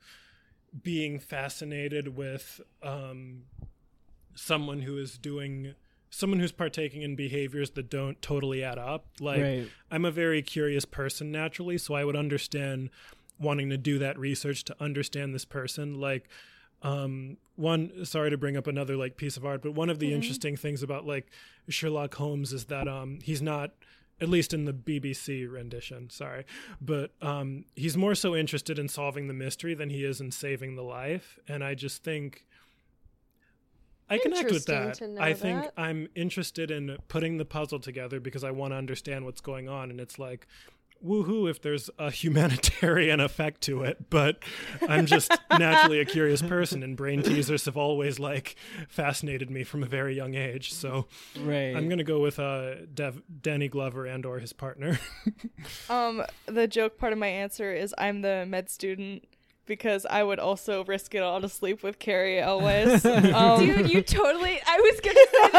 being 0.84 1.19
fascinated 1.19 2.15
with 2.15 2.61
um, 2.84 3.43
someone 4.35 4.81
who 4.81 4.97
is 4.97 5.18
doing 5.18 5.73
someone 6.10 6.39
who's 6.39 6.52
partaking 6.53 7.02
in 7.02 7.15
behaviors 7.15 7.72
that 7.72 7.89
don't 7.89 8.22
totally 8.22 8.64
add 8.64 8.77
up. 8.77 9.06
Like 9.19 9.41
Right. 9.41 9.68
I'm 9.91 10.06
a 10.06 10.11
very 10.11 10.41
curious 10.41 10.85
person 10.85 11.31
naturally, 11.31 11.77
so 11.77 11.93
I 11.93 12.06
would 12.06 12.15
understand 12.15 12.89
wanting 13.38 13.69
to 13.69 13.77
do 13.77 13.99
that 13.99 14.18
research 14.18 14.64
to 14.65 14.76
understand 14.81 15.34
this 15.35 15.43
person. 15.45 15.99
Like 15.99 16.30
um 16.81 17.38
one 17.56 18.06
sorry 18.06 18.30
to 18.30 18.38
bring 18.38 18.56
up 18.56 18.68
another 18.68 18.95
like 18.95 19.18
piece 19.18 19.35
of 19.35 19.45
art, 19.45 19.61
but 19.61 19.73
one 19.73 19.89
of 19.89 19.99
the 19.99 20.11
Mhm. 20.11 20.15
interesting 20.15 20.56
things 20.56 20.84
about 20.84 21.06
like 21.06 21.27
Sherlock 21.68 22.14
Holmes 22.15 22.53
is 22.53 22.65
that 22.65 22.88
um 22.88 23.19
he's 23.23 23.41
not 23.41 23.72
at 24.22 24.30
least 24.30 24.54
in 24.54 24.66
the 24.66 24.74
BBC 24.74 25.52
rendition, 25.52 26.10
sorry, 26.10 26.46
but 26.82 27.12
um 27.22 27.66
he's 27.76 27.98
more 27.98 28.16
so 28.16 28.36
interested 28.36 28.80
in 28.80 28.88
solving 28.88 29.28
the 29.28 29.34
mystery 29.34 29.74
than 29.74 29.90
he 29.90 30.06
is 30.06 30.22
in 30.22 30.32
saving 30.32 30.76
the 30.76 30.84
life, 30.84 31.40
and 31.48 31.64
I 31.64 31.76
just 31.76 32.04
think 32.04 32.46
I 34.10 34.18
connect 34.20 34.52
with 34.52 34.66
that. 34.68 35.02
I 35.20 35.34
think 35.34 35.64
that. 35.64 35.74
I'm 35.78 36.08
interested 36.16 36.70
in 36.70 36.98
putting 37.08 37.38
the 37.38 37.46
puzzle 37.46 37.80
together 37.80 38.20
because 38.20 38.44
I 38.44 38.52
want 38.52 38.72
to 38.74 38.78
understand 38.78 39.26
what's 39.26 39.42
going 39.42 39.68
on, 39.68 39.90
and 39.90 40.00
it's 40.00 40.20
like, 40.20 40.48
woohoo! 41.03 41.49
If 41.49 41.61
there's 41.61 41.89
a 41.97 42.11
humanitarian 42.11 43.19
effect 43.19 43.61
to 43.61 43.84
it, 43.84 44.09
but 44.09 44.39
I'm 44.88 45.05
just 45.05 45.31
naturally 45.51 45.99
a 45.99 46.05
curious 46.05 46.41
person, 46.41 46.84
and 46.84 46.95
brain 46.97 47.22
teasers 47.23 47.65
have 47.65 47.77
always 47.77 48.19
like 48.19 48.55
fascinated 48.89 49.49
me 49.49 49.63
from 49.63 49.84
a 49.84 49.85
very 49.88 50.15
young 50.15 50.35
age. 50.35 50.73
So, 50.73 51.07
Right. 51.39 51.76
I'm 51.76 51.89
gonna 51.89 52.03
go 52.03 52.19
with 52.19 52.39
uh, 52.39 52.85
Dev- 52.93 53.22
Danny 53.41 53.67
Glover 53.67 54.05
and 54.05 54.26
or 54.26 54.39
his 54.39 54.53
partner. 54.53 54.99
Um, 55.89 56.23
the 56.45 56.67
joke 56.67 56.97
part 56.97 57.13
of 57.13 57.19
my 57.19 57.27
answer 57.27 57.73
is 57.73 57.93
I'm 57.97 58.22
the 58.22 58.45
med 58.47 58.69
student 58.69 59.23
because 59.66 60.06
I 60.10 60.24
would 60.24 60.40
also 60.40 60.84
risk 60.86 61.16
it 61.16 61.24
all 61.24 61.42
to 61.42 61.50
sleep 61.50 61.84
with 61.84 62.00
Cary 62.00 62.40
Elwes. 62.42 63.06
Um, 63.06 63.60
Dude, 63.60 63.90
you 63.92 64.02
totally. 64.02 64.60
I 64.66 64.80
was 64.80 65.00
gonna 65.02 65.26
say 65.32 65.50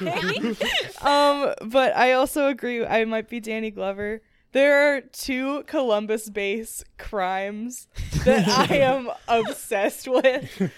that. 0.00 1.02
um, 1.02 1.54
but 1.70 1.96
I 1.96 2.12
also 2.12 2.48
agree. 2.48 2.84
I 2.84 3.04
might 3.04 3.28
be 3.28 3.40
Danny 3.40 3.70
Glover. 3.70 4.20
There 4.52 4.96
are 4.96 5.00
two 5.02 5.64
Columbus-based 5.64 6.84
crimes 6.96 7.88
that 8.24 8.48
I 8.48 8.76
am 8.78 9.10
obsessed 9.28 10.08
with, 10.08 10.62
Is 10.62 10.70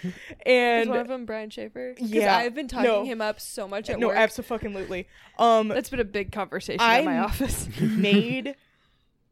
and 0.45 0.89
one 0.89 0.99
of 0.99 1.07
them 1.07 1.25
Brian 1.25 1.49
Shaffer? 1.49 1.93
'Cause 1.97 2.09
Yeah. 2.09 2.35
I've 2.35 2.53
been 2.53 2.67
talking 2.67 2.89
No. 2.89 3.05
him 3.05 3.21
up 3.21 3.39
so 3.39 3.69
much 3.69 3.89
at 3.89 3.97
no, 3.97 4.07
work. 4.07 4.15
No, 4.17 4.21
absolutely. 4.21 5.07
Um, 5.37 5.69
That's 5.69 5.89
been 5.89 6.01
a 6.01 6.03
big 6.03 6.33
conversation 6.33 6.81
I 6.81 6.99
in 6.99 7.05
my 7.05 7.19
office. 7.19 7.69
made 7.79 8.55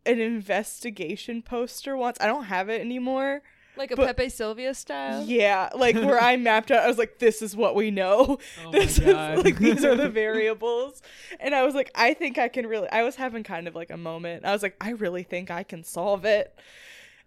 an 0.08 0.20
investigation 0.20 1.42
poster 1.42 1.96
once. 1.98 2.18
I 2.20 2.28
don't 2.28 2.46
have 2.46 2.70
it 2.70 2.82
anymore. 2.82 3.42
like 3.76 3.92
a 3.92 3.96
but- 3.96 4.08
Pepe 4.08 4.30
Sylvia 4.30 4.74
style. 4.74 5.24
Yeah, 5.24 5.70
like 5.76 5.96
where 5.96 6.20
I 6.20 6.36
mapped 6.50 6.72
out, 6.72 6.84
I 6.84 6.88
was 6.88 6.98
like, 6.98 7.20
"This 7.20 7.42
is 7.44 7.56
what 7.56 7.76
we 7.76 7.92
know. 7.92 8.40
Oh 8.66 8.66
my 8.66 8.72
this 8.72 8.98
God. 9.00 9.38
is 9.40 9.44
like 9.46 9.58
these 9.60 9.86
are 9.86 9.96
the 9.96 10.10
variables." 10.24 11.02
And 11.40 11.54
I 11.54 11.64
was 11.64 11.76
like, 11.76 11.92
"I 11.94 12.14
think 12.16 12.38
I 12.40 12.48
can 12.48 12.66
really." 12.66 12.90
I 12.90 13.04
was 13.04 13.16
having 13.18 13.44
kind 13.44 13.68
of 13.68 13.76
like 13.76 13.92
a 13.92 13.98
moment. 13.98 14.46
I 14.46 14.52
was 14.52 14.64
like, 14.64 14.76
"I 14.82 14.92
really 14.92 15.24
think 15.24 15.52
I 15.52 15.62
can 15.64 15.84
solve 15.84 16.26
it," 16.26 16.58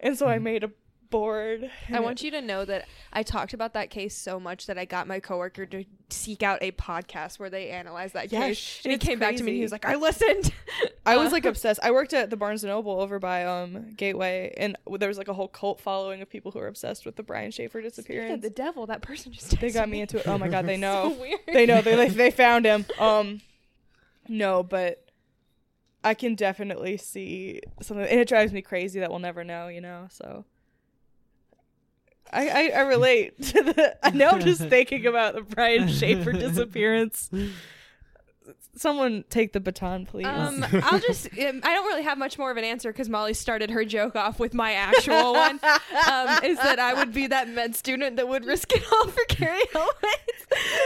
and 0.00 0.18
so 0.18 0.26
I 0.26 0.38
Hmm. 0.38 0.44
made 0.44 0.64
a 0.64 0.70
board. 1.10 1.70
I 1.92 2.00
want 2.00 2.22
you 2.22 2.30
to 2.30 2.40
know 2.40 2.64
that 2.64 2.86
I 3.12 3.22
talked 3.22 3.52
about 3.52 3.74
that 3.74 3.90
case 3.90 4.16
so 4.16 4.38
much 4.40 4.66
that 4.66 4.78
I 4.78 4.84
got 4.84 5.06
my 5.06 5.20
coworker 5.20 5.66
to 5.66 5.84
seek 6.08 6.42
out 6.42 6.58
a 6.62 6.72
podcast 6.72 7.38
where 7.38 7.50
they 7.50 7.70
analyze 7.70 8.12
that 8.12 8.32
Yeah, 8.32 8.46
case. 8.48 8.80
And 8.84 8.92
he 8.92 8.98
came 8.98 9.18
back 9.18 9.36
to 9.36 9.42
me 9.42 9.50
and 9.50 9.56
he 9.56 9.62
was 9.62 9.72
like, 9.72 9.84
I 9.84 9.96
listened. 9.96 10.52
I 11.06 11.16
was 11.16 11.32
like 11.32 11.44
obsessed. 11.44 11.80
I 11.82 11.90
worked 11.90 12.12
at 12.14 12.30
the 12.30 12.36
Barnes 12.36 12.62
and 12.64 12.70
Noble 12.72 13.00
over 13.00 13.18
by 13.18 13.44
um 13.44 13.94
Gateway, 13.96 14.54
and 14.56 14.76
there 14.98 15.08
was 15.08 15.18
like 15.18 15.28
a 15.28 15.34
whole 15.34 15.48
cult 15.48 15.80
following 15.80 16.22
of 16.22 16.30
people 16.30 16.52
who 16.52 16.58
were 16.60 16.68
obsessed 16.68 17.04
with 17.04 17.16
the 17.16 17.22
Brian 17.22 17.50
Shaffer 17.50 17.80
disappearance. 17.82 18.42
the 18.42 18.50
devil, 18.50 18.86
that 18.86 19.02
person 19.02 19.32
just 19.32 19.60
they 19.60 19.70
got 19.70 19.88
me 19.88 20.00
into 20.00 20.18
it. 20.18 20.26
Oh 20.28 20.38
my 20.38 20.48
god, 20.48 20.66
they 20.66 20.76
know. 20.78 21.12
So 21.14 21.20
weird. 21.20 21.40
They 21.52 21.66
know. 21.66 21.82
They 21.82 21.96
they, 21.96 22.08
they 22.08 22.30
found 22.30 22.64
him. 22.64 22.86
Um, 22.98 23.40
no, 24.28 24.62
but 24.62 25.04
I 26.04 26.14
can 26.14 26.34
definitely 26.34 26.96
see 26.96 27.60
something, 27.82 28.06
and 28.06 28.20
it 28.20 28.28
drives 28.28 28.52
me 28.52 28.62
crazy 28.62 29.00
that 29.00 29.10
we'll 29.10 29.18
never 29.18 29.42
know. 29.44 29.68
You 29.68 29.80
know, 29.80 30.06
so. 30.10 30.44
I, 32.32 32.48
I, 32.48 32.72
I 32.76 32.80
relate 32.82 33.40
to 33.42 33.62
the. 33.62 34.06
I 34.06 34.10
know 34.10 34.28
I'm 34.30 34.40
just 34.40 34.60
thinking 34.62 35.06
about 35.06 35.34
the 35.34 35.42
Brian 35.42 35.88
Shaffer 35.88 36.32
disappearance. 36.32 37.30
Someone 38.76 39.24
take 39.30 39.52
the 39.52 39.60
baton, 39.60 40.06
please. 40.06 40.26
Um, 40.26 40.64
I'll 40.84 41.00
just. 41.00 41.26
Um, 41.38 41.60
I 41.64 41.74
don't 41.74 41.86
really 41.86 42.02
have 42.04 42.18
much 42.18 42.38
more 42.38 42.50
of 42.50 42.56
an 42.56 42.64
answer 42.64 42.92
because 42.92 43.08
Molly 43.08 43.34
started 43.34 43.70
her 43.70 43.84
joke 43.84 44.14
off 44.16 44.38
with 44.38 44.54
my 44.54 44.72
actual 44.74 45.32
one. 45.34 45.58
Um, 45.62 46.44
is 46.44 46.56
that 46.58 46.78
I 46.78 46.94
would 46.94 47.12
be 47.12 47.26
that 47.26 47.48
med 47.48 47.74
student 47.76 48.16
that 48.16 48.28
would 48.28 48.44
risk 48.44 48.72
it 48.72 48.82
all 48.92 49.08
for 49.08 49.24
Carrie 49.24 49.60
Owens. 49.74 49.90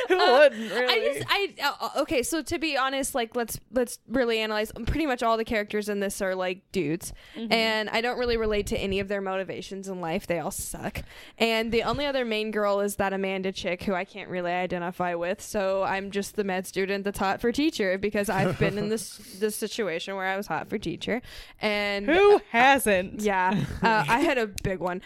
Who 0.09 0.15
Uh, 0.21 0.39
wouldn't 0.39 0.73
really? 0.73 0.87
I 0.93 1.15
just. 1.15 1.27
I 1.31 1.55
uh, 1.81 2.01
okay. 2.03 2.23
So 2.23 2.43
to 2.43 2.59
be 2.59 2.77
honest, 2.77 3.15
like 3.15 3.37
let's 3.37 3.59
let's 3.73 3.99
really 4.09 4.39
analyze. 4.41 4.73
Pretty 4.87 5.07
much 5.07 5.23
all 5.23 5.37
the 5.37 5.45
characters 5.45 5.89
in 5.89 6.01
this 6.01 6.21
are 6.23 6.35
like 6.35 6.61
dudes, 6.73 7.13
Mhm. 7.37 7.53
and 7.53 7.91
I 7.91 8.01
don't 8.01 8.19
really 8.19 8.37
relate 8.37 8.67
to 8.69 8.79
any 8.79 9.01
of 9.01 9.09
their 9.09 9.21
motivations 9.21 9.89
in 9.89 10.01
life. 10.01 10.27
They 10.27 10.39
all 10.39 10.51
suck. 10.51 11.03
And 11.39 11.71
the 11.73 11.83
only 11.83 12.07
other 12.07 12.25
main 12.25 12.51
girl 12.51 12.81
is 12.81 12.97
that 12.97 13.13
Amanda 13.13 13.53
chick 13.53 13.83
who 13.85 13.95
I 13.95 14.05
can't 14.05 14.29
really 14.29 14.53
identify 14.53 15.15
with. 15.15 15.41
So 15.43 15.83
I'm 15.83 16.11
just 16.11 16.37
the 16.37 16.45
med 16.45 16.67
student 16.67 17.05
that's 17.05 17.19
hot 17.19 17.41
for 17.41 17.53
teacher 17.75 17.99
because 17.99 18.29
I've 18.29 18.59
been 18.65 18.79
in 18.79 18.89
this 18.89 19.17
this 19.39 19.57
situation 19.57 20.17
where 20.17 20.27
I 20.27 20.37
was 20.37 20.47
hot 20.47 20.69
for 20.69 20.79
teacher, 20.79 21.21
and 21.61 22.07
Who 22.07 22.41
hasn't? 22.51 23.21
yeah, 23.21 23.65
uh, 23.83 24.05
I 24.09 24.21
had 24.21 24.39
a 24.39 24.47
big 24.63 24.79
one. 24.79 25.03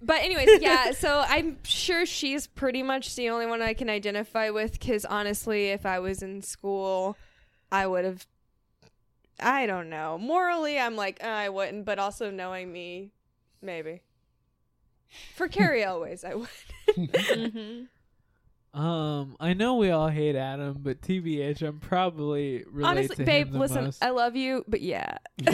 But 0.00 0.22
anyways, 0.22 0.62
yeah. 0.62 0.92
So 0.92 1.22
I'm 1.26 1.58
sure 1.64 2.06
she's 2.06 2.46
pretty 2.46 2.82
much 2.82 3.16
the 3.16 3.28
only 3.28 3.46
one 3.46 3.60
I 3.60 3.74
can 3.74 3.90
identify 3.90 4.50
with. 4.50 4.72
Because 4.72 5.04
honestly, 5.04 5.68
if 5.68 5.84
I 5.84 5.98
was 5.98 6.22
in 6.22 6.40
school, 6.42 7.16
I 7.70 7.86
would 7.86 8.04
have. 8.04 8.26
I 9.40 9.66
don't 9.66 9.90
know. 9.90 10.16
Morally, 10.16 10.78
I'm 10.78 10.96
like 10.96 11.18
uh, 11.22 11.26
I 11.26 11.48
wouldn't, 11.50 11.84
but 11.84 11.98
also 11.98 12.30
knowing 12.30 12.72
me, 12.72 13.10
maybe. 13.60 14.00
For 15.36 15.48
Cary, 15.48 15.82
Elwes 15.84 16.24
I 16.24 16.34
would. 16.34 16.48
Mhm. 16.96 17.88
Um, 18.74 19.36
I 19.38 19.54
know 19.54 19.76
we 19.76 19.90
all 19.90 20.08
hate 20.08 20.34
Adam, 20.34 20.78
but 20.82 21.00
TBH, 21.00 21.62
I'm 21.62 21.78
probably 21.78 22.64
relate 22.68 22.90
Honestly, 22.90 23.16
to 23.16 23.24
babe, 23.24 23.52
the 23.52 23.58
listen, 23.60 23.84
most. 23.84 24.02
I 24.02 24.10
love 24.10 24.34
you, 24.34 24.64
but 24.66 24.82
yeah. 24.82 25.18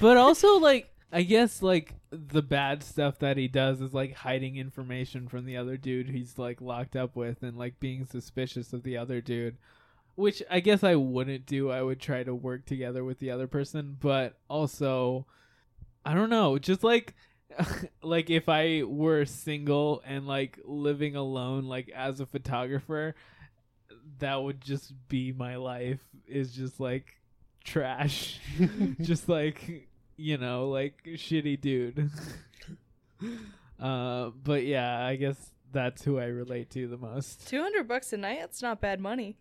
but 0.00 0.16
also 0.16 0.58
like 0.58 0.90
I 1.12 1.22
guess 1.22 1.62
like 1.62 1.94
the 2.10 2.42
bad 2.42 2.82
stuff 2.82 3.18
that 3.18 3.36
he 3.36 3.46
does 3.46 3.82
is 3.82 3.92
like 3.92 4.14
hiding 4.14 4.56
information 4.56 5.28
from 5.28 5.44
the 5.44 5.56
other 5.58 5.76
dude 5.76 6.08
he's 6.08 6.38
like 6.38 6.60
locked 6.60 6.96
up 6.96 7.14
with 7.14 7.42
and 7.42 7.58
like 7.58 7.78
being 7.78 8.06
suspicious 8.06 8.72
of 8.72 8.82
the 8.84 8.96
other 8.96 9.20
dude. 9.20 9.58
Which 10.16 10.42
I 10.50 10.60
guess 10.60 10.82
I 10.82 10.94
wouldn't 10.94 11.44
do. 11.44 11.70
I 11.70 11.82
would 11.82 12.00
try 12.00 12.22
to 12.22 12.34
work 12.34 12.64
together 12.64 13.04
with 13.04 13.18
the 13.18 13.32
other 13.32 13.46
person, 13.46 13.98
but 14.00 14.38
also 14.48 15.26
I 16.06 16.14
don't 16.14 16.30
know, 16.30 16.56
just 16.56 16.82
like 16.82 17.14
like 18.02 18.30
if 18.30 18.48
I 18.48 18.82
were 18.84 19.24
single 19.24 20.02
and 20.06 20.26
like 20.26 20.58
living 20.64 21.16
alone 21.16 21.64
like 21.64 21.90
as 21.94 22.20
a 22.20 22.26
photographer, 22.26 23.14
that 24.18 24.42
would 24.42 24.60
just 24.60 24.92
be 25.08 25.32
my 25.32 25.56
life 25.56 26.00
is 26.26 26.52
just 26.52 26.80
like 26.80 27.16
trash. 27.64 28.40
just 29.00 29.28
like 29.28 29.88
you 30.16 30.38
know, 30.38 30.68
like 30.68 31.02
shitty 31.04 31.60
dude. 31.60 32.10
uh 33.80 34.30
but 34.42 34.64
yeah, 34.64 35.04
I 35.04 35.16
guess 35.16 35.36
that's 35.72 36.04
who 36.04 36.18
I 36.18 36.26
relate 36.26 36.70
to 36.70 36.86
the 36.86 36.96
most. 36.96 37.48
Two 37.48 37.60
hundred 37.60 37.88
bucks 37.88 38.12
a 38.12 38.16
night. 38.16 38.38
That's 38.40 38.62
not 38.62 38.80
bad 38.80 39.00
money. 39.00 39.36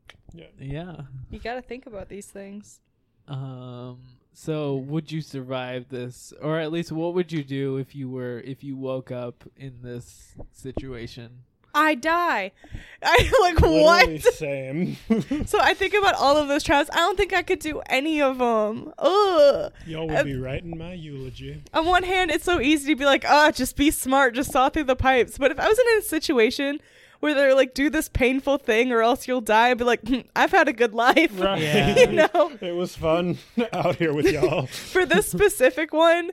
Yeah. 0.59 1.01
You 1.29 1.39
got 1.39 1.55
to 1.55 1.61
think 1.61 1.85
about 1.85 2.09
these 2.09 2.25
things. 2.25 2.79
Um 3.27 3.99
so 4.33 4.75
would 4.75 5.11
you 5.11 5.21
survive 5.21 5.89
this 5.89 6.33
or 6.41 6.59
at 6.59 6.71
least 6.71 6.91
what 6.91 7.13
would 7.13 7.31
you 7.31 7.43
do 7.43 7.77
if 7.77 7.95
you 7.95 8.09
were 8.09 8.39
if 8.39 8.63
you 8.63 8.75
woke 8.75 9.11
up 9.11 9.43
in 9.55 9.79
this 9.81 10.33
situation? 10.51 11.43
I 11.75 11.95
die. 11.95 12.51
I 13.03 13.31
like 13.41 13.61
Literally 13.61 13.83
what? 13.83 14.23
Same. 14.33 14.97
so 15.45 15.59
I 15.59 15.73
think 15.73 15.93
about 15.93 16.15
all 16.15 16.37
of 16.37 16.47
those 16.47 16.63
trials. 16.63 16.87
I 16.91 16.97
don't 16.97 17.17
think 17.17 17.33
I 17.33 17.41
could 17.41 17.59
do 17.59 17.81
any 17.87 18.21
of 18.21 18.37
them. 18.37 18.93
Ugh. 18.99 19.71
Y'all 19.87 20.07
would 20.07 20.25
be 20.25 20.35
writing 20.35 20.77
my 20.77 20.93
eulogy. 20.93 21.63
On 21.73 21.85
one 21.85 22.03
hand, 22.03 22.29
it's 22.31 22.45
so 22.45 22.59
easy 22.59 22.93
to 22.93 22.95
be 22.95 23.05
like, 23.05 23.25
"Ah, 23.27 23.51
just 23.51 23.75
be 23.75 23.89
smart, 23.89 24.35
just 24.35 24.51
saw 24.51 24.69
through 24.69 24.83
the 24.83 24.95
pipes." 24.95 25.37
But 25.37 25.51
if 25.51 25.59
I 25.59 25.67
was 25.67 25.79
in 25.79 25.97
a 25.97 26.01
situation 26.03 26.79
where 27.23 27.33
they're 27.33 27.55
like, 27.55 27.73
"Do 27.73 27.89
this 27.89 28.09
painful 28.09 28.57
thing, 28.57 28.91
or 28.91 29.01
else 29.01 29.27
you'll 29.29 29.39
die," 29.41 29.69
I'd 29.69 29.77
be 29.77 29.85
like, 29.85 30.05
"Hmm, 30.05 30.19
"I've 30.35 30.51
had 30.51 30.67
a 30.67 30.73
good 30.73 30.93
life." 30.93 31.39
Right. 31.39 31.61
Yeah. 31.61 31.97
you 31.99 32.07
know. 32.11 32.51
It 32.59 32.75
was 32.75 32.95
fun 32.97 33.37
out 33.73 33.95
here 33.95 34.13
with 34.13 34.29
y'all. 34.29 34.65
For 34.67 35.05
this 35.05 35.27
specific 35.29 35.93
one, 35.93 36.31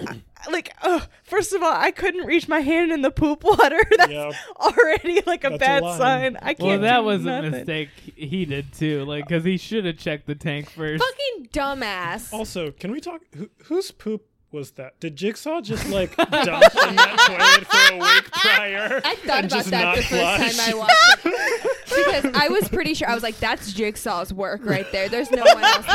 I- 0.00 0.22
like, 0.50 0.72
ugh, 0.82 1.06
first 1.24 1.52
of 1.52 1.62
all, 1.62 1.72
I 1.72 1.90
couldn't 1.92 2.26
reach 2.26 2.48
my 2.48 2.60
hand 2.60 2.90
in 2.92 3.02
the 3.02 3.10
poop 3.10 3.42
water. 3.44 3.78
That's 3.96 4.10
Yeah. 4.12 4.32
already 4.56 5.20
like 5.26 5.44
a 5.44 5.50
That's 5.50 5.58
bad 5.60 5.82
line. 5.82 5.98
sign. 5.98 6.36
I 6.42 6.54
can't. 6.54 6.60
Well, 6.68 6.78
that 6.80 6.98
do 6.98 7.04
was 7.04 7.22
nothing. 7.24 7.54
a 7.54 7.56
mistake 7.58 7.88
he 8.16 8.44
did 8.44 8.72
too. 8.72 9.04
Like, 9.04 9.26
because 9.28 9.44
he 9.44 9.56
should 9.56 9.84
have 9.84 9.98
checked 9.98 10.26
the 10.26 10.34
tank 10.34 10.70
first. 10.70 11.02
Fucking 11.02 11.48
dumbass. 11.52 12.32
Also, 12.32 12.70
can 12.72 12.90
we 12.92 13.00
talk? 13.00 13.20
Who, 13.36 13.50
whose 13.64 13.90
poop 13.92 14.24
was 14.50 14.72
that? 14.72 14.98
Did 15.00 15.16
Jigsaw 15.16 15.60
just 15.60 15.88
like 15.88 16.16
dump 16.16 16.30
in 16.38 16.96
that 16.96 17.16
toilet 17.26 17.66
for 17.66 17.94
a 17.94 17.98
week 17.98 18.30
prior? 18.32 19.00
I 19.04 19.14
thought 19.16 19.44
and 19.44 19.46
about 19.46 19.50
just 19.50 19.70
that 19.70 19.82
not 19.84 19.96
the 19.96 20.02
first 20.02 20.22
flush? 20.22 20.56
time 20.56 20.74
I 20.74 20.78
watched 20.78 21.26
it. 21.26 21.70
because 21.88 22.26
I 22.34 22.48
was 22.48 22.68
pretty 22.68 22.94
sure 22.94 23.08
I 23.08 23.14
was 23.14 23.22
like, 23.22 23.38
"That's 23.38 23.72
Jigsaw's 23.72 24.32
work 24.32 24.60
right 24.64 24.90
there." 24.92 25.08
There's 25.08 25.30
no 25.30 25.42
one 25.44 25.64
else. 25.64 25.86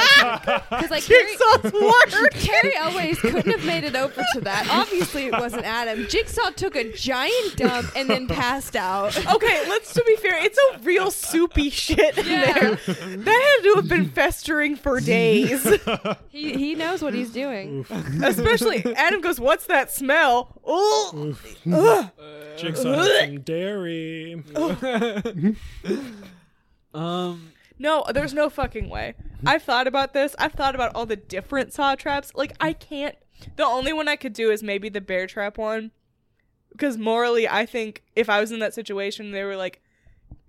Because 0.70 0.90
like 0.92 1.04
Jigsaw's 1.04 1.72
work. 1.74 2.32
Cary 2.34 2.76
Elwes 2.76 3.20
couldn't 3.20 3.48
have 3.48 3.66
made 3.66 3.84
it 3.84 3.96
over 3.96 4.24
to 4.34 4.42
that. 4.42 4.68
Obviously, 4.70 5.26
it 5.28 5.34
wasn't 5.34 5.66
Adam. 5.66 6.08
Jigsaw 6.08 6.50
took 6.52 6.76
a 6.76 6.92
giant 6.94 7.56
dump 7.58 7.92
and 7.96 8.10
then 8.10 8.28
passed 8.28 8.76
out. 8.76 9.16
Okay, 9.34 9.70
let's 9.70 9.94
to 9.94 10.04
be 10.06 10.16
fair, 10.18 10.38
it's 10.44 10.58
a 10.74 10.80
real 10.80 11.12
soupy 11.12 11.70
shit 11.70 12.18
in 12.18 12.26
Yeah. 12.26 12.54
there. 12.54 12.76
That 12.76 13.58
had 13.58 13.64
to 13.70 13.74
have 13.76 13.88
been 13.88 14.10
festering 14.10 14.76
for 14.76 15.00
days. 15.00 15.64
He 16.30 16.54
he 16.54 16.76
knows 16.76 17.02
what 17.02 17.14
he's 17.14 17.32
doing. 17.32 17.86
Especially 18.24 18.84
Adam 18.96 19.22
goes, 19.22 19.40
"What's 19.40 19.66
that 19.68 19.92
smell?" 19.92 20.60
Oh, 20.66 21.36
ugh. 21.72 22.10
Jigsaw 22.58 22.94
had 23.04 23.20
some 23.30 23.40
dairy. 23.42 24.44
Um, 26.94 27.54
No, 27.80 28.06
there's 28.14 28.34
no 28.36 28.50
fucking 28.50 28.88
way. 28.88 29.16
I've 29.46 29.64
thought 29.64 29.88
about 29.88 30.14
this. 30.14 30.36
I've 30.38 30.54
thought 30.54 30.76
about 30.76 30.94
all 30.94 31.08
the 31.08 31.16
different 31.16 31.74
saw 31.74 31.96
traps. 31.96 32.32
Like 32.36 32.54
I 32.60 32.74
can't. 32.74 33.16
The 33.56 33.66
only 33.66 33.92
one 33.94 34.08
I 34.08 34.16
could 34.16 34.34
do 34.34 34.52
is 34.52 34.62
maybe 34.62 34.90
the 34.90 35.02
bear 35.02 35.26
trap 35.28 35.58
one. 35.58 35.92
Because 36.72 36.98
morally, 36.98 37.48
I 37.48 37.66
think 37.66 38.04
if 38.16 38.30
I 38.30 38.40
was 38.40 38.52
in 38.52 38.60
that 38.60 38.74
situation, 38.74 39.32
they 39.32 39.44
were 39.44 39.56
like, 39.56 39.82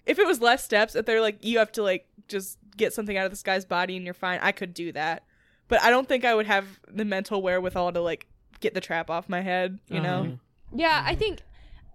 if 0.07 0.19
it 0.19 0.27
was 0.27 0.41
less 0.41 0.63
steps, 0.63 0.95
if 0.95 1.07
they're 1.07 1.21
like, 1.21 1.43
you 1.45 1.59
have 1.59 1.73
to 1.73 1.83
like 1.83 2.07
just 2.29 2.59
get 2.77 2.93
something 2.93 3.17
out 3.17 3.25
of 3.25 3.33
this 3.33 3.43
guy's 3.43 3.65
body 3.65 3.97
and 3.97 4.05
you're 4.05 4.15
fine, 4.15 4.39
I 4.43 4.53
could 4.53 4.75
do 4.75 4.93
that. 4.93 5.25
But 5.69 5.83
I 5.83 5.91
don't 5.91 6.07
think 6.09 6.25
I 6.25 6.35
would 6.35 6.47
have 6.47 6.79
the 6.91 7.05
mental 7.05 7.41
wherewithal 7.43 7.93
to 7.93 8.01
like 8.01 8.27
get 8.61 8.75
the 8.75 8.81
trap 8.81 9.11
off 9.11 9.29
my 9.29 9.41
head. 9.41 9.79
You 9.89 10.01
know? 10.01 10.21
Uh-huh. 10.21 10.37
Yeah, 10.75 11.03
I 11.07 11.15
think 11.15 11.41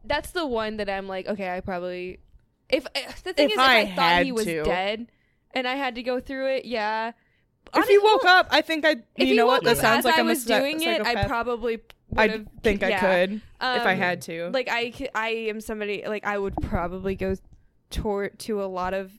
that's 0.03 0.31
the 0.31 0.45
one 0.47 0.77
that 0.77 0.89
I'm 0.89 1.07
like, 1.07 1.27
okay, 1.27 1.55
I 1.55 1.59
probably. 1.59 2.19
If 2.69 2.85
eh, 2.95 3.11
the 3.23 3.33
thing 3.33 3.45
If 3.47 3.51
is, 3.51 3.57
if 3.57 3.59
I 3.59 3.79
I, 3.81 3.95
thought 3.95 4.23
he 4.23 4.31
was 4.31 4.45
to. 4.45 4.63
dead 4.63 5.07
and 5.53 5.67
I 5.67 5.75
had 5.75 5.95
to 5.95 6.03
go 6.03 6.19
through 6.19 6.47
it, 6.55 6.65
yeah. 6.65 7.13
If 7.75 7.87
he 7.87 7.97
woke 7.99 8.25
up, 8.25 8.47
I 8.51 8.61
think 8.61 8.85
I. 8.85 8.97
If 9.15 9.27
You 9.27 9.35
know 9.35 9.45
what? 9.45 9.63
That 9.63 9.77
sounds 9.77 10.03
like 10.05 10.15
I 10.15 10.19
I'm 10.19 10.25
a 10.27 10.29
was 10.29 10.43
psy- 10.43 10.59
doing 10.59 10.81
it, 10.81 11.01
I 11.05 11.25
probably. 11.25 11.79
I 12.17 12.43
think 12.63 12.81
I 12.81 12.89
yeah. 12.89 12.99
could 12.99 13.33
if 13.35 13.41
I 13.61 13.93
Um, 13.93 13.97
had 13.99 14.21
to. 14.23 14.49
Like 14.51 14.67
I, 14.71 14.91
I 15.13 15.29
am 15.49 15.61
somebody 15.61 16.03
like 16.07 16.25
I 16.25 16.37
would 16.39 16.55
probably 16.61 17.15
go 17.15 17.35
toward 17.91 18.39
to 18.39 18.63
a 18.63 18.65
lot 18.65 18.93
of 18.95 19.11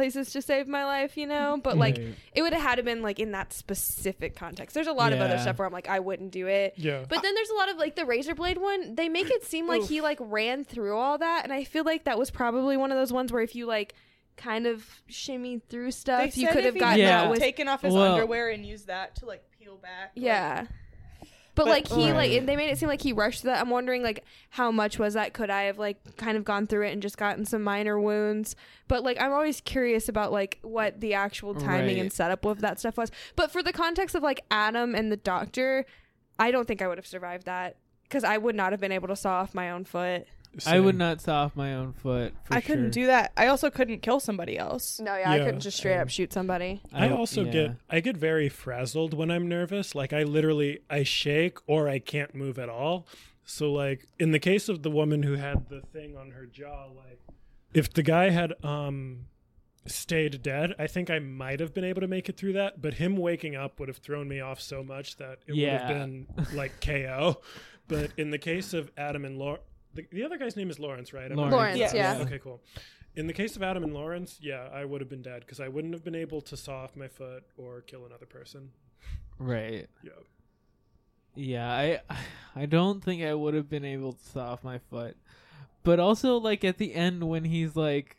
places 0.00 0.32
to 0.32 0.42
save 0.42 0.66
my 0.66 0.84
life, 0.84 1.16
you 1.16 1.26
know. 1.26 1.60
But 1.62 1.76
like 1.78 1.98
Right. 1.98 2.14
it 2.32 2.42
would 2.42 2.52
have 2.52 2.62
had 2.62 2.74
to 2.76 2.82
been 2.82 3.02
like 3.02 3.18
in 3.20 3.32
that 3.32 3.52
specific 3.52 4.34
context. 4.36 4.74
There's 4.74 4.86
a 4.86 4.92
lot 4.92 5.12
of 5.12 5.20
other 5.20 5.38
stuff 5.38 5.58
where 5.58 5.66
I'm 5.66 5.72
like 5.72 5.88
I 5.88 6.00
wouldn't 6.00 6.30
do 6.32 6.46
it. 6.46 6.74
Yeah. 6.76 7.04
But 7.08 7.22
then 7.22 7.34
there's 7.34 7.50
a 7.50 7.54
lot 7.54 7.68
of 7.70 7.76
like 7.76 7.96
the 7.96 8.04
razor 8.04 8.34
blade 8.34 8.58
one. 8.58 8.94
They 8.94 9.08
make 9.08 9.30
it 9.30 9.44
seem 9.44 9.66
like 9.68 9.82
he 9.82 10.00
like 10.00 10.18
ran 10.20 10.64
through 10.64 10.96
all 10.96 11.18
that, 11.18 11.44
and 11.44 11.52
I 11.52 11.64
feel 11.64 11.84
like 11.84 12.04
that 12.04 12.18
was 12.18 12.30
probably 12.30 12.76
one 12.76 12.90
of 12.90 12.98
those 12.98 13.12
ones 13.12 13.32
where 13.32 13.42
if 13.42 13.54
you 13.54 13.66
like 13.66 13.94
kind 14.36 14.66
of 14.66 14.86
shimmied 15.10 15.62
through 15.68 15.90
stuff, 15.90 16.34
They 16.34 16.40
you 16.42 16.48
could 16.48 16.64
have 16.64 16.78
gotten 16.78 16.98
Yeah. 17.00 17.22
that 17.24 17.30
with 17.30 17.40
taken 17.40 17.68
off 17.68 17.82
his 17.82 17.92
Well- 17.92 18.14
underwear 18.14 18.48
and 18.48 18.64
used 18.64 18.86
that 18.86 19.16
to 19.16 19.26
like 19.26 19.42
peel 19.58 19.76
back. 19.76 20.12
like- 20.16 20.24
yeah. 20.24 20.64
But, 21.54 21.64
But- 21.64 21.70
like 21.70 21.88
he 21.88 22.12
like 22.12 22.14
Right. 22.14 22.38
and 22.38 22.48
they 22.48 22.56
made 22.56 22.70
it 22.70 22.78
seem 22.78 22.88
like 22.88 23.02
he 23.02 23.12
rushed 23.12 23.42
that. 23.42 23.60
I'm 23.60 23.70
wondering 23.70 24.02
like 24.02 24.24
how 24.50 24.70
much 24.70 24.98
was 24.98 25.14
that? 25.14 25.32
Could 25.32 25.50
I 25.50 25.64
have 25.64 25.78
like 25.78 26.16
kind 26.16 26.36
of 26.36 26.44
gone 26.44 26.66
through 26.66 26.86
it 26.86 26.92
and 26.92 27.02
just 27.02 27.18
gotten 27.18 27.44
some 27.44 27.62
minor 27.62 28.00
wounds? 28.00 28.54
But 28.88 29.02
like 29.02 29.20
I'm 29.20 29.32
always 29.32 29.60
curious 29.60 30.08
about 30.08 30.32
like 30.32 30.58
what 30.62 31.00
the 31.00 31.14
actual 31.14 31.54
timing 31.54 31.98
and 31.98 32.12
setup 32.12 32.44
of 32.44 32.60
that 32.60 32.78
stuff 32.78 32.96
was. 32.96 33.10
But 33.36 33.50
for 33.50 33.62
the 33.62 33.72
context 33.72 34.14
of 34.14 34.22
like 34.22 34.44
Adam 34.50 34.94
and 34.94 35.10
the 35.10 35.16
doctor, 35.16 35.84
I 36.38 36.50
don't 36.50 36.66
think 36.68 36.80
I 36.82 36.88
would 36.88 36.98
have 36.98 37.06
survived 37.06 37.46
that 37.46 37.76
because 38.04 38.24
I 38.24 38.38
would 38.38 38.54
not 38.54 38.72
have 38.72 38.80
been 38.80 38.92
able 38.92 39.08
to 39.08 39.16
saw 39.16 39.40
off 39.40 39.54
my 39.54 39.70
own 39.70 39.84
foot. 39.84 40.26
I 40.66 40.80
would 40.80 40.96
not 40.96 41.20
saw 41.20 41.44
off 41.44 41.54
my 41.54 41.74
own 41.74 41.92
foot. 41.92 42.34
For 42.44 42.54
I 42.54 42.60
couldn't 42.60 42.92
sure. 42.92 43.02
do 43.02 43.06
that. 43.06 43.32
I 43.36 43.46
also 43.46 43.70
couldn't 43.70 44.02
kill 44.02 44.18
somebody 44.18 44.58
else. 44.58 44.98
No, 44.98 45.16
yeah, 45.16 45.30
I 45.30 45.38
couldn't 45.38 45.60
just 45.60 45.76
straight 45.76 45.94
same. 45.94 46.00
up 46.00 46.08
shoot 46.08 46.32
somebody. 46.32 46.82
I 46.92 47.10
also 47.10 47.44
yeah. 47.44 47.52
get 47.52 47.76
I 47.88 48.00
get 48.00 48.16
very 48.16 48.48
frazzled 48.48 49.14
when 49.14 49.30
I'm 49.30 49.48
nervous. 49.48 49.94
Like 49.94 50.12
I 50.12 50.24
literally 50.24 50.80
I 50.90 51.04
shake 51.04 51.58
or 51.66 51.88
I 51.88 52.00
can't 52.00 52.34
move 52.34 52.58
at 52.58 52.68
all. 52.68 53.06
So 53.44 53.72
like 53.72 54.06
in 54.18 54.32
the 54.32 54.40
case 54.40 54.68
of 54.68 54.82
the 54.82 54.90
woman 54.90 55.22
who 55.22 55.34
had 55.34 55.68
the 55.68 55.80
thing 55.80 56.16
on 56.16 56.32
her 56.32 56.46
jaw, 56.46 56.86
like 56.96 57.20
if 57.72 57.92
the 57.92 58.02
guy 58.02 58.30
had 58.30 58.52
um 58.64 59.26
stayed 59.86 60.42
dead, 60.42 60.74
I 60.78 60.88
think 60.88 61.10
I 61.10 61.20
might 61.20 61.60
have 61.60 61.72
been 61.72 61.84
able 61.84 62.00
to 62.00 62.08
make 62.08 62.28
it 62.28 62.36
through 62.36 62.54
that. 62.54 62.82
But 62.82 62.94
him 62.94 63.16
waking 63.16 63.54
up 63.54 63.78
would 63.78 63.88
have 63.88 63.98
thrown 63.98 64.28
me 64.28 64.40
off 64.40 64.60
so 64.60 64.82
much 64.82 65.16
that 65.18 65.38
it 65.46 65.52
would 65.52 65.68
have 65.68 65.88
been 65.88 66.26
like 66.54 66.80
KO. 66.80 67.40
But 67.86 68.12
in 68.16 68.30
the 68.30 68.38
case 68.38 68.72
of 68.72 68.90
Adam 68.96 69.24
and 69.24 69.36
Laura, 69.36 69.58
the, 69.94 70.06
the 70.12 70.24
other 70.24 70.38
guy's 70.38 70.56
name 70.56 70.70
is 70.70 70.78
Lawrence, 70.78 71.12
right? 71.12 71.30
Am 71.30 71.38
I 71.38 71.48
Lawrence. 71.48 71.54
right? 71.54 71.94
Lawrence, 71.94 71.94
yeah. 71.94 72.18
Okay, 72.22 72.38
cool. 72.38 72.60
In 73.16 73.26
the 73.26 73.32
case 73.32 73.56
of 73.56 73.62
Adam 73.62 73.82
and 73.82 73.92
Lawrence, 73.92 74.38
yeah, 74.40 74.68
I 74.72 74.84
would 74.84 75.00
have 75.00 75.10
been 75.10 75.22
dead 75.22 75.40
because 75.40 75.58
I 75.60 75.68
wouldn't 75.68 75.94
have 75.94 76.04
been 76.04 76.14
able 76.14 76.40
to 76.42 76.56
saw 76.56 76.84
off 76.84 76.96
my 76.96 77.08
foot 77.08 77.44
or 77.56 77.80
kill 77.80 78.06
another 78.06 78.26
person. 78.26 78.70
Right. 79.38 79.88
Yeah. 80.02 80.10
Yeah, 81.34 81.70
I 81.70 82.00
I 82.56 82.66
don't 82.66 83.02
think 83.02 83.22
I 83.22 83.34
would 83.34 83.54
have 83.54 83.68
been 83.68 83.84
able 83.84 84.12
to 84.12 84.24
saw 84.24 84.52
off 84.52 84.64
my 84.64 84.78
foot. 84.78 85.16
But 85.82 85.98
also 86.00 86.36
like 86.36 86.64
at 86.64 86.78
the 86.78 86.94
end 86.94 87.28
when 87.28 87.44
he's 87.44 87.74
like 87.76 88.16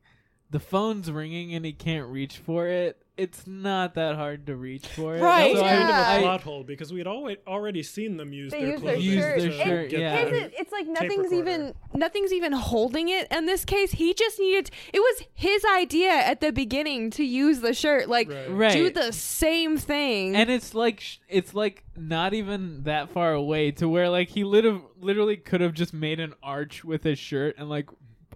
the 0.50 0.60
phone's 0.60 1.12
ringing 1.12 1.54
and 1.54 1.66
he 1.66 1.74
can't 1.74 2.08
reach 2.08 2.38
for 2.38 2.68
it, 2.68 3.01
it's 3.18 3.46
not 3.46 3.96
that 3.96 4.16
hard 4.16 4.48
to 4.48 4.56
reach 4.56 4.88
for 4.88 5.16
it. 5.16 5.22
Right. 5.22 5.48
That 5.48 5.50
was 5.52 5.60
So 5.60 5.66
I- 5.66 5.70
kind 5.70 5.84
of 5.84 5.90
a 5.90 6.10
I- 6.10 6.20
plot 6.22 6.42
hole 6.42 6.64
because 6.64 6.92
we 6.94 7.00
had 7.00 7.08
always 7.08 7.38
already 7.46 7.84
seen 7.84 8.18
them 8.18 8.32
use 8.34 8.52
They 8.52 8.62
their 8.62 8.70
use 8.72 8.82
their 8.82 8.92
clothing 8.94 9.02
Use 9.12 9.24
shirt. 9.24 9.40
their 9.40 9.50
to 9.50 9.58
shirt, 9.58 9.90
get 9.90 10.00
yeah. 10.00 10.26
the 10.26 10.36
it, 10.46 10.54
it's 10.58 10.72
like 10.72 10.88
nothing's 10.88 11.34
even 11.34 11.74
nothing's 11.94 12.32
even 12.34 12.54
holding 12.54 13.10
it 13.10 13.28
in 13.30 13.46
this 13.46 13.66
case 13.66 13.92
he 13.92 14.14
just 14.14 14.40
needed 14.40 14.72
it 14.94 15.00
was 15.00 15.24
his 15.34 15.64
idea 15.76 16.10
at 16.12 16.40
the 16.42 16.52
beginning 16.52 17.10
to 17.12 17.24
use 17.24 17.60
the 17.60 17.74
shirt 17.74 18.08
like 18.08 18.30
Right. 18.30 18.50
Right. 18.50 18.72
do 18.74 18.90
the 18.90 19.12
same 19.12 19.78
thing 19.78 20.36
and 20.36 20.50
it's 20.50 20.74
like 20.74 21.02
sh- 21.02 21.18
it's 21.28 21.54
like 21.54 21.84
not 21.98 22.34
even 22.34 22.84
that 22.84 23.10
far 23.10 23.34
away 23.34 23.72
to 23.72 23.88
where 23.90 24.10
like 24.10 24.30
he 24.30 24.44
lit- 24.46 24.66
literally 25.00 25.36
could 25.38 25.60
have 25.62 25.74
just 25.74 25.94
made 25.94 26.20
an 26.20 26.34
arch 26.42 26.84
with 26.86 27.04
his 27.04 27.20
shirt 27.20 27.56
and 27.58 27.70
like 27.70 27.88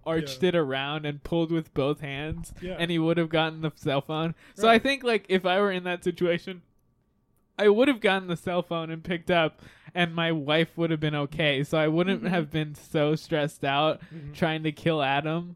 arched 0.06 0.44
Yeah. 0.44 0.50
it 0.50 0.56
around 0.56 1.06
and 1.06 1.24
pulled 1.24 1.52
with 1.52 1.74
both 1.74 2.02
hands 2.02 2.54
Yeah. 2.62 2.76
and 2.80 2.92
he 2.92 3.00
would 3.00 3.18
have 3.18 3.30
gotten 3.30 3.62
the 3.62 3.72
cell 3.76 4.02
phone 4.02 4.36
so 4.56 4.68
i 4.70 4.78
think 4.80 5.04
like 5.04 5.26
if 5.30 5.46
i 5.46 5.60
were 5.60 5.72
in 5.72 5.84
that 5.86 6.04
situation 6.04 6.62
i 7.58 7.68
would 7.70 7.88
have 7.88 8.02
gotten 8.02 8.28
the 8.28 8.36
cell 8.38 8.62
phone 8.62 8.90
and 8.90 9.04
picked 9.04 9.32
up 9.32 9.62
and 9.94 10.14
my 10.14 10.32
wife 10.32 10.78
would 10.78 10.92
have 10.92 11.00
been 11.00 11.16
okay 11.16 11.64
so 11.64 11.78
i 11.78 11.88
wouldn't 11.88 12.20
Mm-hmm. 12.22 12.34
have 12.34 12.52
been 12.52 12.76
so 12.76 13.16
stressed 13.16 13.64
out 13.66 14.02
trying 14.34 14.64
to 14.64 14.72
kill 14.72 15.02
adam 15.02 15.56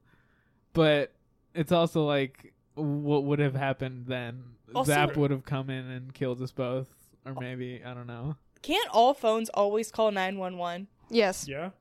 but 0.73 1.11
it's 1.53 1.71
also 1.71 2.05
like 2.05 2.53
what 2.76 3.23
would 3.26 3.39
have 3.39 3.55
happened 3.55 4.05
then 4.07 4.43
Also- 4.73 4.91
Zep 4.93 5.17
would 5.17 5.31
have 5.31 5.43
come 5.45 5.69
in 5.69 5.85
and 5.89 6.13
killed 6.13 6.41
us 6.41 6.51
both 6.51 6.88
or 7.26 7.34
maybe 7.34 7.81
i 7.85 7.93
don't 7.93 8.07
know 8.07 8.35
Can't 8.61 8.89
all 8.91 9.13
phones 9.13 9.49
always 9.49 9.91
call 9.91 10.11
911? 10.11 10.88
yes 11.09 11.47
Yeah. 11.47 11.69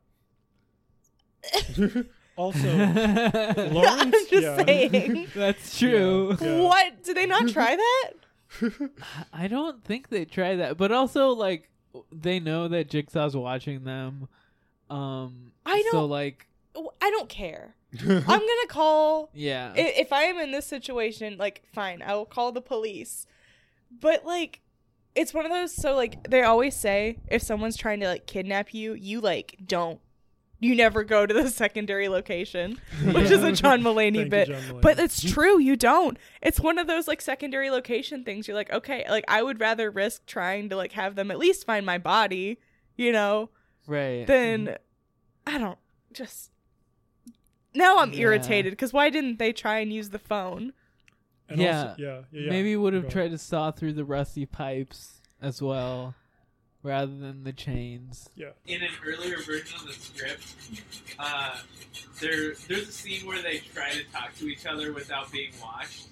also, 2.39 2.69
I'm 2.79 4.11
just 4.13 4.33
yeah. 4.33 4.65
saying. 4.65 5.27
that's 5.35 5.79
true 5.79 6.37
Yeah. 6.41 6.61
What? 6.61 7.03
Did 7.05 7.17
they 7.17 7.27
not 7.27 7.49
try 7.49 7.77
that? 7.77 8.11
i 9.33 9.47
don't 9.47 9.85
think 9.85 10.09
they 10.09 10.25
try 10.25 10.57
that 10.57 10.79
but 10.79 10.91
also 10.91 11.29
like 11.31 11.69
they 12.11 12.41
know 12.41 12.67
that 12.67 12.89
jigsaw's 12.89 13.37
watching 13.37 13.85
them 13.85 14.27
um 14.89 15.53
I 15.67 15.83
don't- 15.93 16.09
like 16.09 16.47
I 16.75 17.11
don't 17.11 17.29
care. 17.29 17.75
I'm 18.01 18.23
gonna 18.25 18.67
call. 18.69 19.31
yeah 19.35 19.73
i- 19.77 19.81
If 19.99 20.13
I 20.13 20.23
am 20.25 20.39
in 20.39 20.51
this 20.53 20.65
situation, 20.67 21.37
like, 21.39 21.63
fine, 21.75 22.03
I 22.03 22.15
will 22.15 22.25
call 22.27 22.53
the 22.53 22.61
police. 22.61 23.27
But 23.91 24.25
like, 24.25 24.61
it's 25.17 25.35
one 25.35 25.45
of 25.45 25.51
those. 25.51 25.75
So 25.75 25.97
like, 25.97 26.29
they 26.31 26.43
always 26.43 26.77
say 26.77 27.19
if 27.29 27.43
someone's 27.43 27.77
trying 27.77 27.99
to 28.01 28.07
like 28.09 28.27
kidnap 28.27 28.73
you, 28.73 28.93
you 28.95 29.21
like 29.21 29.57
don't. 29.67 30.01
You 30.61 30.75
never 30.75 31.05
go 31.05 31.25
to 31.25 31.33
the 31.33 31.49
secondary 31.51 32.09
location, 32.09 32.81
which 33.05 33.31
is 33.31 33.43
a 33.43 33.53
John 33.53 33.83
Mulaney 33.83 34.15
Thank 34.15 34.17
you, 34.17 34.31
bit. 34.31 34.49
John 34.49 34.63
Mulaney. 34.63 34.81
But 34.83 34.99
it's 34.99 35.23
true, 35.23 35.61
you 35.61 35.77
don't. 35.77 36.19
It's 36.43 36.59
one 36.59 36.79
of 36.79 36.87
those 36.87 37.07
like 37.07 37.21
secondary 37.21 37.71
location 37.71 38.25
things. 38.25 38.49
You're 38.49 38.57
like, 38.57 38.73
okay, 38.73 39.05
like 39.09 39.25
I 39.29 39.43
would 39.43 39.61
rather 39.61 39.91
risk 39.91 40.27
trying 40.27 40.69
to 40.71 40.77
like 40.77 40.93
have 40.93 41.15
them 41.15 41.31
at 41.31 41.39
least 41.39 41.65
find 41.65 41.87
my 41.87 41.99
body, 41.99 42.59
you 42.97 43.13
know, 43.13 43.51
right 43.87 44.27
than 44.27 44.67
mm-hmm. 44.67 45.55
I 45.55 45.59
don't 45.59 45.79
just. 46.13 46.51
Now 47.75 47.99
I'm 47.99 48.13
Yeah. 48.13 48.21
irritated 48.23 48.73
because 48.73 48.93
why 48.93 49.11
didn't 49.11 49.39
they 49.39 49.53
try 49.53 49.79
and 49.79 49.93
use 49.93 50.11
the 50.11 50.19
phone? 50.19 50.73
And 51.49 51.61
yeah. 51.61 51.81
also- 51.83 51.95
yeah, 51.99 52.21
yeah, 52.33 52.41
yeah. 52.43 52.51
maybe 52.51 52.75
would 52.75 52.95
have 52.95 53.09
tried 53.09 53.31
to 53.31 53.39
saw 53.39 53.71
through 53.71 53.93
the 53.93 54.05
rusty 54.05 54.45
pipes 54.45 55.21
as 55.41 55.63
well 55.63 56.15
rather 56.83 57.17
than 57.17 57.45
the 57.45 57.53
chains. 57.53 58.29
Yeah. 58.35 58.51
in 58.67 58.83
an 58.83 58.91
earlier 59.05 59.39
version 59.39 59.79
of 59.81 59.87
the 59.87 59.93
script, 59.93 60.55
uh, 61.19 61.59
there 62.21 62.55
there's 62.69 62.89
a 62.89 62.93
scene 62.93 63.27
where 63.27 63.43
they 63.43 63.59
try 63.59 63.91
to 63.93 64.05
talk 64.13 64.35
to 64.39 64.47
each 64.49 64.67
other 64.67 64.93
without 64.93 65.31
being 65.33 65.53
watched. 65.63 66.09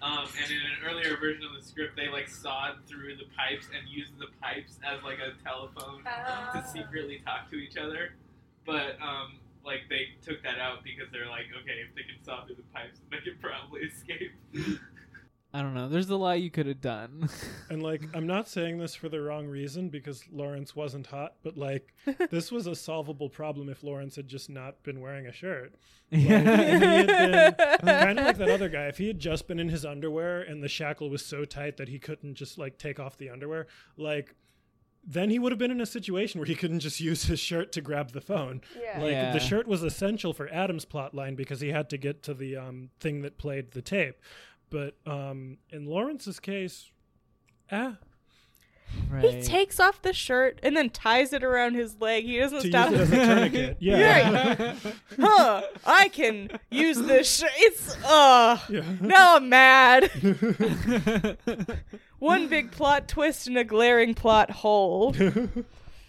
Um, 0.00 0.28
and 0.40 0.50
in 0.50 0.58
an 0.58 0.88
earlier 0.88 1.16
version 1.16 1.42
of 1.44 1.60
the 1.60 1.66
script, 1.66 1.96
they 1.96 2.08
like 2.08 2.28
sawed 2.28 2.76
through 2.86 3.16
the 3.16 3.24
pipes 3.36 3.66
and 3.76 3.88
used 3.88 4.16
the 4.18 4.28
pipes 4.40 4.78
as 4.86 5.02
like 5.02 5.18
a 5.18 5.34
telephone 5.42 6.04
to 6.04 6.64
secretly 6.68 7.20
talk 7.24 7.50
to 7.50 7.56
each 7.56 7.76
other. 7.76 8.14
But 8.64 8.94
um, 9.02 9.38
like 9.64 9.82
they 9.88 10.10
took 10.24 10.42
that 10.44 10.60
out 10.60 10.84
because 10.84 11.10
they're 11.10 11.28
like, 11.28 11.46
okay, 11.62 11.82
if 11.82 11.94
they 11.96 12.02
can 12.02 12.22
saw 12.22 12.44
through 12.46 12.56
the 12.56 12.68
pipes, 12.72 13.00
they 13.10 13.18
can 13.18 13.38
probably 13.40 13.80
escape. 13.90 14.32
I 15.54 15.62
don't 15.62 15.72
know. 15.74 15.88
There's 15.88 16.10
a 16.10 16.16
lot 16.16 16.40
you 16.42 16.50
could 16.50 16.66
have 16.66 16.80
done. 16.80 17.28
And 17.70 17.82
like, 17.82 18.00
I'm 18.14 18.26
not 18.26 18.48
saying 18.48 18.78
this 18.78 18.94
for 18.94 19.10
the 19.10 19.20
wrong 19.20 19.46
reason 19.46 19.90
because 19.90 20.24
Lawrence 20.32 20.74
wasn't 20.74 21.06
hot, 21.08 21.34
but 21.42 21.56
like, 21.58 21.92
this 22.30 22.50
was 22.50 22.66
a 22.66 22.74
solvable 22.74 23.28
problem 23.28 23.68
if 23.68 23.82
Lawrence 23.82 24.16
had 24.16 24.26
just 24.26 24.48
not 24.48 24.82
been 24.82 25.00
wearing 25.00 25.26
a 25.26 25.32
shirt. 25.32 25.74
Like, 26.10 26.22
Yeah. 26.22 26.40
if 26.40 26.80
he 26.80 27.32
had 27.32 27.56
been 27.84 28.00
kind 28.00 28.18
of 28.18 28.24
like 28.26 28.38
that 28.38 28.48
other 28.48 28.70
guy. 28.70 28.86
If 28.86 28.96
he 28.96 29.06
had 29.08 29.18
just 29.18 29.46
been 29.46 29.60
in 29.60 29.68
his 29.68 29.84
underwear 29.84 30.40
and 30.40 30.62
the 30.62 30.68
shackle 30.68 31.10
was 31.10 31.22
so 31.24 31.44
tight 31.44 31.76
that 31.76 31.88
he 31.90 31.98
couldn't 31.98 32.34
just 32.36 32.56
like 32.56 32.78
take 32.78 32.98
off 32.98 33.16
the 33.18 33.28
underwear, 33.30 33.66
like. 33.96 34.34
Then 35.10 35.30
he 35.30 35.38
would 35.38 35.52
have 35.52 35.58
been 35.58 35.70
in 35.70 35.80
a 35.80 35.86
situation 35.86 36.38
where 36.38 36.46
he 36.46 36.54
couldn't 36.54 36.80
just 36.80 37.00
use 37.00 37.24
his 37.24 37.40
shirt 37.40 37.72
to 37.72 37.80
grab 37.80 38.12
the 38.12 38.20
phone. 38.20 38.60
Yeah. 38.78 39.00
Like 39.00 39.12
Yeah. 39.12 39.32
the 39.32 39.38
shirt 39.40 39.66
was 39.66 39.82
essential 39.82 40.34
for 40.34 40.48
Adam's 40.52 40.84
plot 40.84 41.14
line 41.14 41.34
because 41.34 41.60
he 41.60 41.68
had 41.68 41.88
to 41.90 41.96
get 41.96 42.22
to 42.24 42.34
the 42.34 42.56
um, 42.56 42.90
thing 43.00 43.22
that 43.22 43.38
played 43.38 43.70
the 43.70 43.80
tape. 43.80 44.16
But 44.70 44.94
um, 45.06 45.58
in 45.70 45.86
Lawrence's 45.86 46.38
case, 46.40 46.90
ah, 47.72 47.96
He 49.20 49.40
takes 49.42 49.78
off 49.80 50.02
the 50.02 50.12
shirt 50.12 50.60
and 50.62 50.76
then 50.76 50.90
ties 50.90 51.32
it 51.32 51.42
around 51.44 51.74
his 51.74 52.00
leg. 52.00 52.24
He 52.24 52.38
doesn't 52.38 52.62
To 52.62 52.68
stop. 52.68 52.90
use 52.90 53.00
it 53.00 53.02
as 53.02 53.12
a 53.12 53.26
tourniquet. 53.34 53.76
Yeah. 53.80 54.48
Right. 54.58 54.76
huh? 55.20 55.62
I 55.86 56.08
can 56.08 56.50
use 56.70 56.98
this. 56.98 57.38
Sh- 57.40 57.44
it's 57.58 57.96
uh. 58.04 58.58
Yeah. 58.68 58.82
Now 59.00 59.36
I'm 59.36 59.48
mad. 59.48 60.10
One 62.18 62.48
big 62.48 62.70
plot 62.72 63.08
twist 63.08 63.46
and 63.46 63.56
a 63.56 63.64
glaring 63.64 64.14
plot 64.14 64.50
hole. 64.50 65.14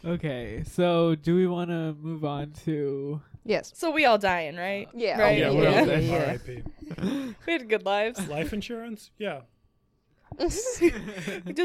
okay, 0.06 0.64
so 0.66 1.16
do 1.16 1.36
we 1.36 1.48
want 1.48 1.70
to 1.70 1.94
move 2.02 2.26
on 2.26 2.52
to? 2.66 3.22
Yes. 3.46 3.72
So 3.76 3.92
we 3.92 4.06
all 4.06 4.18
dying, 4.18 4.56
right? 4.56 4.88
Yeah. 4.94 5.20
Right. 5.20 5.38
yeah, 5.38 5.52
we're 5.52 5.68
all 5.68 5.86
dead. 5.86 6.10
R.I.P. 6.48 6.64
We 7.46 7.54
had 7.54 7.70
good 7.70 7.86
lives. 7.86 8.28
Life 8.28 8.52
insurance? 8.54 9.12
Yeah. 9.18 9.42
does 10.40 10.80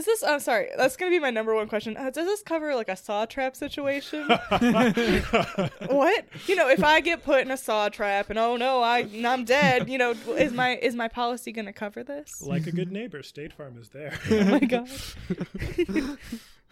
this? 0.04 0.24
I'm 0.24 0.40
sorry. 0.40 0.68
That's 0.76 0.96
gonna 0.96 1.10
be 1.10 1.20
my 1.20 1.30
number 1.30 1.54
one 1.54 1.68
question. 1.68 1.96
Uh, 1.96 2.10
does 2.10 2.26
this 2.26 2.42
cover 2.42 2.74
like 2.74 2.88
a 2.88 2.96
saw 2.96 3.24
trap 3.24 3.54
situation? 3.54 4.26
what? 4.26 6.24
You 6.46 6.56
know, 6.56 6.68
if 6.68 6.82
I 6.82 7.00
get 7.00 7.22
put 7.22 7.42
in 7.42 7.50
a 7.50 7.56
saw 7.56 7.88
trap 7.88 8.30
and 8.30 8.38
oh 8.38 8.56
no, 8.56 8.82
I 8.82 9.08
I'm 9.24 9.44
dead. 9.44 9.88
You 9.88 9.98
know, 9.98 10.10
is 10.36 10.52
my 10.52 10.76
is 10.76 10.94
my 10.94 11.08
policy 11.08 11.52
gonna 11.52 11.72
cover 11.72 12.02
this? 12.02 12.42
Like 12.42 12.66
a 12.66 12.72
good 12.72 12.90
neighbor, 12.90 13.22
State 13.22 13.52
Farm 13.52 13.78
is 13.78 13.90
there. 13.90 14.18
Oh 14.30 14.44
my 14.44 14.60
god. 14.60 14.88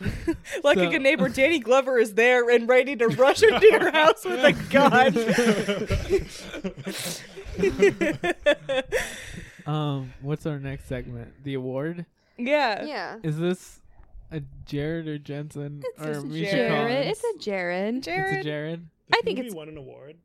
like 0.64 0.78
a 0.78 0.88
good 0.88 1.02
neighbor, 1.02 1.28
Danny 1.28 1.58
Glover 1.60 1.98
is 1.98 2.14
there 2.14 2.48
and 2.50 2.68
ready 2.68 2.96
to 2.96 3.06
rush 3.08 3.42
into 3.42 3.66
your 3.66 3.90
house 3.92 4.24
with 4.24 4.44
a 4.44 4.52
gun. 4.70 5.14
Um, 9.64 10.12
what's 10.20 10.44
our 10.44 10.58
next 10.58 10.86
segment? 10.88 11.44
The 11.44 11.54
award. 11.54 12.04
yeah. 12.36 12.84
Yeah. 12.84 13.18
Is 13.22 13.38
this 13.38 13.80
a 14.32 14.42
Jared 14.66 15.06
or 15.06 15.18
Jensen 15.18 15.84
or 16.00 16.14
just 16.14 16.26
Misha 16.26 16.50
Jared. 16.50 16.68
Jared. 16.72 16.90
Jared? 16.90 17.06
It's 17.06 17.22
a 17.22 17.38
Jared. 17.38 18.02
Jared. 18.02 18.20
It's 18.24 18.30
a 18.32 18.32
Jared. 18.32 18.44
Jared. 18.44 18.86
I 19.12 19.20
think 19.22 19.36
movie 19.38 19.46
it's- 19.48 19.54
won 19.56 19.68
an 19.68 19.76
award. 19.76 20.16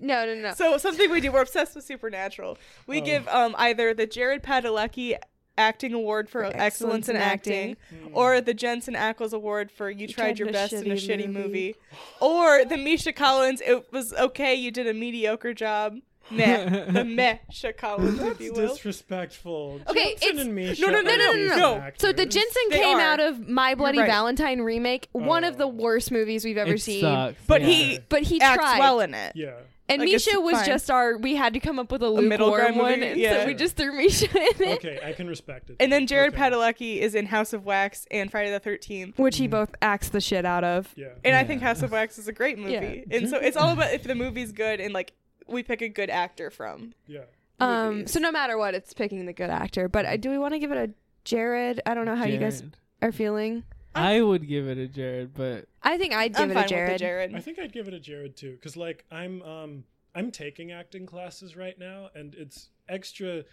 No, 0.00 0.24
no, 0.24 0.34
no. 0.34 0.52
So 0.54 0.78
something 0.78 1.10
we 1.10 1.20
do, 1.20 1.30
we're 1.30 1.42
obsessed 1.42 1.74
with 1.76 1.84
Supernatural. 1.84 2.56
We 2.86 3.02
Oh. 3.02 3.04
give 3.04 3.28
um 3.28 3.54
either 3.58 3.92
the 3.92 4.06
Jared 4.06 4.42
Padalecki 4.42 5.16
Acting 5.58 5.94
Award 5.94 6.28
for, 6.28 6.44
excellence, 6.44 7.08
in 7.08 7.16
acting, 7.16 7.76
or 8.12 8.34
mm. 8.34 8.44
the 8.44 8.54
Jensen 8.54 8.94
Ackles 8.94 9.32
Award 9.32 9.70
for 9.70 9.90
you, 9.90 10.06
tried, 10.08 10.38
your 10.38 10.52
best 10.52 10.72
in 10.72 10.90
a 10.90 10.94
shitty 10.94 11.24
shitty 11.24 11.32
movie. 11.32 11.38
movie, 11.48 11.76
or 12.20 12.64
the 12.64 12.76
Misha 12.76 13.12
Collins. 13.12 13.62
It 13.64 13.90
was 13.92 14.12
okay, 14.14 14.54
you 14.54 14.70
did 14.70 14.86
a 14.86 14.94
mediocre 14.94 15.54
job. 15.54 15.96
Meh, 16.28 16.86
the 16.90 17.04
Misha 17.50 17.72
Collins, 17.72 18.20
if 18.20 18.40
you 18.40 18.52
will. 18.52 18.68
disrespectful. 18.68 19.80
Okay, 19.88 20.16
Jensen 20.16 20.28
it's- 20.28 20.44
and 20.46 20.54
Misha 20.54 20.82
no, 20.82 20.88
no, 20.90 21.00
no, 21.00 21.12
are 21.14 21.16
no, 21.18 21.32
decent 21.34 21.58
no. 21.58 21.90
So 21.98 22.12
the. 22.12 22.26
Jensen 22.26 22.62
They 22.70 22.78
came 22.80 22.98
are. 22.98 23.00
out 23.00 23.20
of 23.20 23.48
My 23.48 23.74
Bloody 23.76 24.00
right. 24.00 24.08
Valentine 24.10 24.60
remake, 24.60 25.08
one 25.12 25.44
of 25.44 25.56
the 25.56 25.66
Oh. 25.66 25.68
worst 25.68 26.10
movies 26.10 26.44
we've 26.44 26.58
ever 26.58 26.74
It 26.74 26.80
seen. 26.80 27.00
sucks. 27.02 27.36
But 27.46 27.60
yeah. 27.62 27.66
he 27.68 27.98
But 28.08 28.22
he 28.24 28.40
acts 28.40 28.56
tried. 28.56 28.78
well 28.80 29.00
in 29.00 29.14
it. 29.14 29.32
Yeah. 29.36 29.52
And 29.88 30.00
Like, 30.00 30.10
Misha 30.10 30.40
was 30.40 30.56
fine. 30.56 30.66
just 30.66 30.90
our. 30.90 31.16
We 31.16 31.36
had 31.36 31.52
to 31.54 31.60
come 31.60 31.78
up 31.78 31.92
with 31.92 32.02
a 32.02 32.10
middle 32.20 32.48
lukewarm 32.48 32.52
ground 32.60 32.76
one, 32.76 32.90
movie, 33.00 33.06
and 33.12 33.20
yeah. 33.20 33.40
so 33.42 33.46
we 33.46 33.54
just 33.54 33.76
threw 33.76 33.92
Misha 33.96 34.26
in 34.36 34.62
it, 34.68 34.78
Okay, 34.78 34.98
I 35.04 35.12
can 35.12 35.28
respect 35.28 35.70
it. 35.70 35.76
And 35.78 35.92
then 35.92 36.06
Jared 36.08 36.34
Okay. 36.34 36.42
Padalecki 36.42 36.98
is 36.98 37.14
in 37.14 37.26
House 37.26 37.52
of 37.52 37.64
Wax 37.64 38.06
and 38.10 38.30
Friday 38.30 38.50
the 38.50 38.58
Thirteenth. 38.58 39.18
which 39.18 39.36
he 39.36 39.46
both 39.46 39.74
acts 39.80 40.08
the 40.08 40.20
shit 40.20 40.44
out 40.44 40.64
of. 40.64 40.92
Yeah. 40.96 41.10
And 41.24 41.36
I 41.36 41.44
think 41.44 41.62
House 41.62 41.82
of 41.82 41.92
Wax 41.92 42.18
is 42.18 42.26
a 42.26 42.32
great 42.32 42.58
movie. 42.58 43.04
Yeah. 43.08 43.16
And 43.18 43.28
so 43.28 43.36
it's 43.36 43.56
all 43.56 43.72
about 43.72 43.92
if 43.94 44.02
the 44.02 44.14
movie's 44.16 44.50
good 44.52 44.80
and 44.80 44.92
like 44.92 45.12
we 45.46 45.62
pick 45.62 45.82
a 45.82 45.88
good 45.88 46.10
actor 46.10 46.50
from. 46.50 46.92
Yeah. 47.06 47.20
Um, 47.60 47.98
movies. 47.98 48.10
so 48.10 48.18
no 48.20 48.32
matter 48.32 48.58
what, 48.58 48.74
it's 48.74 48.92
picking 48.92 49.24
the 49.26 49.32
good 49.32 49.50
actor. 49.50 49.88
But 49.88 50.04
uh, 50.04 50.16
do 50.16 50.30
we 50.30 50.38
want 50.38 50.54
to 50.54 50.58
give 50.58 50.72
it 50.72 50.78
a 50.78 50.90
Jared? 51.24 51.80
I 51.86 51.94
don't 51.94 52.06
know 52.06 52.16
how 52.16 52.24
you 52.26 52.38
guys 52.38 52.62
are 53.02 53.12
feeling. 53.12 53.62
I 53.96 54.20
would 54.20 54.46
give 54.46 54.68
it 54.68 54.78
a 54.78 54.86
Jared, 54.86 55.34
but 55.34 55.66
I 55.82 55.98
think 55.98 56.12
I'd 56.12 56.32
give 56.34 56.42
I'm 56.42 56.50
it 56.50 56.54
fine 56.54 56.64
a 56.64 56.68
Jared. 56.68 56.88
with 56.92 56.98
the 56.98 57.04
Jared. 57.04 57.34
I 57.34 57.40
think 57.40 57.58
I'd 57.58 57.72
give 57.72 57.88
it 57.88 57.94
a 57.94 58.00
Jared 58.00 58.36
too, 58.36 58.52
because 58.52 58.76
like 58.76 59.04
I'm 59.10 59.42
um 59.42 59.84
I'm 60.14 60.30
taking 60.30 60.72
acting 60.72 61.06
classes 61.06 61.56
right 61.56 61.78
now, 61.78 62.10
and 62.14 62.34
it's 62.34 62.70
extra. 62.88 63.44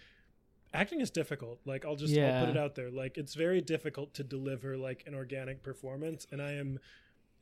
Acting 0.72 1.00
is 1.00 1.10
difficult. 1.10 1.60
Like 1.64 1.84
I'll 1.84 1.96
just 1.96 2.16
I'll 2.16 2.46
put 2.46 2.50
it 2.50 2.58
out 2.58 2.74
there. 2.74 2.90
Like 2.90 3.16
it's 3.16 3.34
very 3.34 3.60
difficult 3.60 4.14
to 4.14 4.24
deliver 4.24 4.76
like 4.76 5.04
an 5.06 5.14
organic 5.14 5.62
performance, 5.62 6.26
and 6.30 6.42
I 6.42 6.52
am 6.52 6.78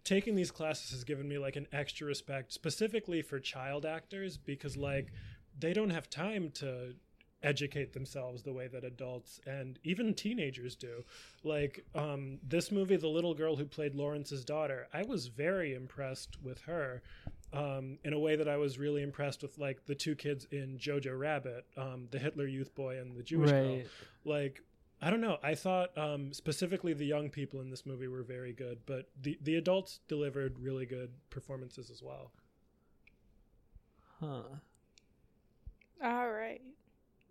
taking 0.05 0.35
these 0.35 0.51
classes 0.51 0.91
has 0.91 1.05
given 1.05 1.29
me 1.29 1.39
like 1.39 1.57
an 1.57 1.67
extra 1.73 2.07
respect 2.07 2.53
specifically 2.53 3.23
for 3.23 3.39
child 3.39 3.87
actors 3.87 4.37
because 4.37 4.77
like 4.77 5.13
they 5.59 5.73
don't 5.73 5.91
have 5.91 6.11
time 6.11 6.51
to 6.51 6.95
educate 7.43 7.93
themselves 7.93 8.43
the 8.43 8.53
way 8.53 8.69
that 8.69 8.85
adults 8.85 9.41
and 9.47 9.79
even 9.85 10.15
teenagers 10.15 10.75
do 10.77 11.05
like 11.45 11.85
um 11.95 12.39
this 12.47 12.71
movie 12.71 12.97
the 12.97 13.09
little 13.09 13.35
girl 13.35 13.57
who 13.57 13.65
played 13.65 13.95
lawrence's 13.95 14.45
daughter 14.45 14.87
i 14.93 15.03
was 15.03 15.27
very 15.27 15.75
impressed 15.75 16.37
with 16.43 16.61
her 16.63 17.03
um 17.53 17.99
in 18.05 18.13
a 18.13 18.19
way 18.19 18.37
that 18.37 18.49
i 18.49 18.57
was 18.57 18.79
really 18.79 19.03
impressed 19.03 19.43
with 19.43 19.59
like 19.59 19.85
the 19.87 19.95
two 19.95 20.15
kids 20.15 20.47
in 20.51 20.79
jojo 20.79 21.19
rabbit 21.19 21.67
um 21.77 22.07
the 22.11 22.19
hitler 22.19 22.47
youth 22.47 22.75
boy 22.75 22.99
and 22.99 23.17
the 23.17 23.23
jewish 23.23 23.51
girl 23.51 23.81
like 24.25 24.63
I 25.05 25.11
don't 25.11 25.21
know. 25.21 25.39
I 25.43 25.57
thought 25.57 25.99
um, 25.99 26.33
specifically 26.33 26.95
the 26.95 27.05
young 27.05 27.29
people 27.29 27.61
in 27.61 27.71
this 27.71 27.85
movie 27.85 28.07
were 28.07 28.23
very 28.23 28.53
good, 28.53 28.79
but 28.87 29.09
the 29.21 29.37
the 29.43 29.57
adults 29.57 29.99
delivered 30.07 30.61
really 30.61 30.87
good 30.87 31.11
performances 31.29 31.91
as 31.91 32.01
well. 32.05 32.31
Huh. 34.21 34.43
All 36.05 36.31
right. 36.31 36.63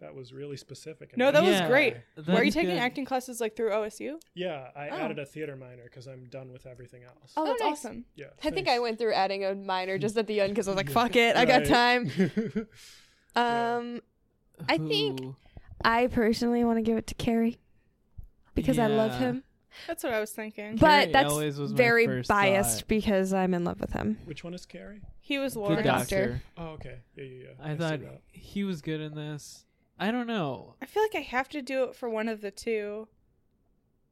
That 0.02 0.14
was 0.16 0.34
really 0.34 0.58
specific. 0.58 1.16
No, 1.16 1.32
that 1.32 1.42
was 1.44 1.52
Yeah, 1.54 1.68
great. 1.68 1.94
Were 2.18 2.44
you 2.44 2.46
that's 2.46 2.56
taking 2.56 2.72
good. 2.72 2.80
acting 2.80 3.06
classes 3.06 3.40
like 3.40 3.56
through 3.56 3.70
OSU? 3.70 4.20
Yeah, 4.34 4.70
I 4.76 4.90
Oh. 4.90 4.96
added 4.96 5.20
a 5.20 5.26
theater 5.28 5.56
minor 5.56 5.84
because 5.84 6.08
I'm 6.08 6.26
done 6.26 6.52
with 6.52 6.66
everything 6.66 7.04
else. 7.04 7.34
Oh, 7.38 7.44
Oh, 7.44 7.46
that's 7.46 7.62
nice. 7.62 7.72
awesome. 7.72 8.06
Yeah, 8.16 8.26
I 8.44 8.50
think 8.50 8.68
I 8.68 8.80
went 8.80 8.98
through 8.98 9.14
adding 9.14 9.46
a 9.46 9.54
minor 9.56 9.98
just 10.00 10.18
at 10.18 10.26
the 10.28 10.42
end 10.42 10.54
because 10.54 10.68
I 10.68 10.72
was 10.72 10.78
like, 10.78 10.90
"Fuck 11.00 11.16
it, 11.16 11.36
I 11.38 11.46
got 11.46 11.60
Right. 11.62 11.68
time." 11.68 12.12
Yeah. 12.18 12.64
Um, 13.34 14.02
I 14.68 14.78
think 14.78 15.20
Who? 15.22 15.36
I 15.86 16.08
personally 16.08 16.64
want 16.66 16.78
to 16.80 16.82
give 16.82 16.98
it 16.98 17.08
to 17.08 17.16
Cary 17.16 17.60
because 18.56 18.78
I 18.78 18.88
love 18.88 19.12
Yeah. 19.12 19.20
him, 19.20 19.44
That's 19.88 20.04
what 20.04 20.12
I 20.14 20.20
was 20.20 20.32
thinking. 20.32 20.76
but 20.76 20.86
Cary 21.04 21.12
that's 21.14 21.32
always 21.32 21.58
was 21.58 21.72
my 21.72 21.78
very 21.78 22.06
first 22.08 22.28
biased 22.28 22.80
thought. 22.82 22.88
because 22.90 23.34
I'm 23.34 23.54
in 23.54 23.64
love 23.64 23.80
with 23.80 23.94
him. 23.94 24.18
Which 24.26 24.44
one 24.44 24.54
is 24.54 24.66
Cary? 24.66 25.02
he 25.22 25.38
was 25.40 25.54
The 25.54 25.60
Lawrence. 25.62 25.86
doctor. 25.86 26.42
Oh, 26.58 26.70
okay. 26.72 26.98
Yeah, 27.16 27.24
yeah, 27.24 27.44
yeah. 27.44 27.50
I 27.64 27.72
see 27.74 27.78
thought 27.78 28.00
that. 28.02 28.22
he 28.32 28.64
was 28.66 28.82
good 28.82 29.00
in 29.00 29.16
this. 29.16 29.66
I 30.02 30.12
don't 30.12 30.28
know. 30.28 30.74
I 30.82 30.86
feel 30.88 31.04
like 31.04 31.16
I 31.16 31.20
have 31.22 31.48
to 31.50 31.62
do 31.62 31.84
it 31.86 31.96
for 31.96 32.10
one 32.10 32.28
of 32.28 32.42
the 32.42 32.52
two. 32.52 33.08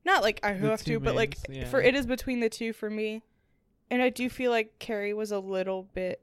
Not 0.05 0.21
like 0.23 0.39
I 0.43 0.53
have 0.53 0.83
two 0.83 0.93
to, 0.93 0.99
but 0.99 1.15
like 1.15 1.37
mains, 1.49 1.69
for 1.69 1.81
it 1.81 1.95
is 1.95 2.05
between 2.05 2.39
the 2.39 2.47
two 2.49 2.71
for 2.73 2.89
me. 2.89 3.23
And 3.89 4.01
I 4.01 4.09
do 4.09 4.29
feel 4.29 4.51
like 4.51 4.77
Cary 4.79 5.13
was 5.13 5.31
a 5.31 5.39
little 5.39 5.83
bit 5.93 6.21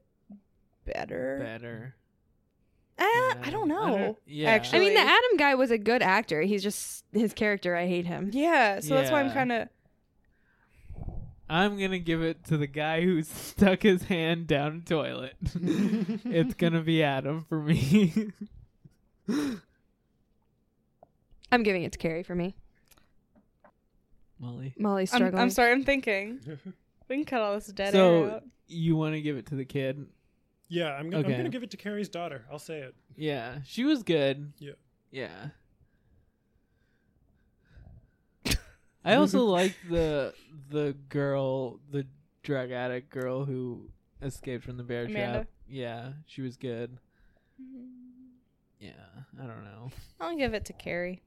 better. 0.85 1.39
Better. 1.43 1.95
Uh, 2.97 3.03
I 3.03 3.35
Yeah. 3.43 3.49
don't 3.51 3.71
I 3.71 3.75
know. 3.75 3.97
don't- 3.97 4.17
yeah. 4.25 4.49
Actually, 4.51 4.77
I 4.79 4.81
mean, 4.85 4.93
the 4.95 5.01
Adam 5.01 5.37
guy 5.37 5.53
was 5.55 5.69
a 5.69 5.77
good 5.77 6.01
actor. 6.01 6.41
He's 6.41 6.63
just 6.63 7.03
his 7.11 7.33
character. 7.33 7.75
I 7.75 7.85
hate 7.87 8.05
him. 8.07 8.29
yeah. 8.33 8.79
So 8.79 8.95
that's 8.95 9.11
why 9.11 9.19
I'm 9.19 9.27
Yeah. 9.27 9.33
kind 9.33 9.51
of. 9.51 9.69
I'm 11.49 11.79
gonna 11.79 11.99
give 11.99 12.21
it 12.23 12.43
to 12.45 12.57
the 12.57 12.67
guy 12.67 13.01
who 13.01 13.21
stuck 13.23 13.83
his 13.83 14.03
hand 14.05 14.47
down 14.47 14.83
a 14.85 14.89
toilet. 14.89 15.35
it's 15.53 16.53
gonna 16.55 16.81
be 16.81 17.03
Adam 17.03 17.45
for 17.47 17.59
me. 17.61 18.31
I'm 21.51 21.63
giving 21.63 21.83
it 21.83 21.91
to 21.93 21.97
Cary 21.97 22.23
for 22.23 22.35
me. 22.35 22.55
Molly. 24.39 24.73
Molly's 24.77 25.11
I'm, 25.13 25.17
struggling. 25.17 25.41
I'm 25.41 25.49
sorry, 25.49 25.71
I'm 25.71 25.83
thinking. 25.83 26.39
We 27.09 27.15
can 27.15 27.23
cut 27.23 27.41
all 27.41 27.55
this 27.55 27.67
dead 27.67 27.93
so 27.93 28.25
air 28.25 28.31
out. 28.31 28.43
you 28.67 28.97
want 28.97 29.15
to 29.15 29.21
give 29.21 29.37
it 29.37 29.45
to 29.45 29.55
the 29.55 29.63
kid? 29.63 30.07
Yeah, 30.67 30.89
I'm 30.89 31.09
gonna, 31.09 31.23
Okay. 31.23 31.31
I'm 31.31 31.39
gonna 31.39 31.49
give 31.49 31.63
it 31.63 31.71
to 31.71 31.77
Cary's 31.77 32.09
daughter. 32.09 32.43
I'll 32.51 32.59
say 32.59 32.79
it. 32.79 32.95
Yeah, 33.15 33.59
she 33.63 33.85
was 33.85 34.03
good. 34.03 34.51
Yeah. 34.59 34.73
Yeah. 35.11 35.29
I 39.05 39.15
also 39.15 39.45
like 39.45 39.73
the 39.89 40.33
the 40.69 40.97
girl, 41.07 41.79
the 41.89 42.05
drug 42.43 42.71
addict 42.71 43.09
girl 43.09 43.45
who 43.45 43.89
escaped 44.21 44.65
from 44.65 44.75
the 44.75 44.83
bear 44.83 45.05
Amanda? 45.05 45.31
trap. 45.31 45.47
Yeah, 45.69 46.09
she 46.25 46.41
was 46.41 46.57
good. 46.57 46.97
Mm-hmm. 47.61 48.06
Yeah, 48.79 48.91
I 49.41 49.45
don't 49.45 49.63
know. 49.63 49.91
I'll 50.19 50.37
give 50.37 50.53
it 50.53 50.65
to 50.65 50.73
Cary. 50.73 51.21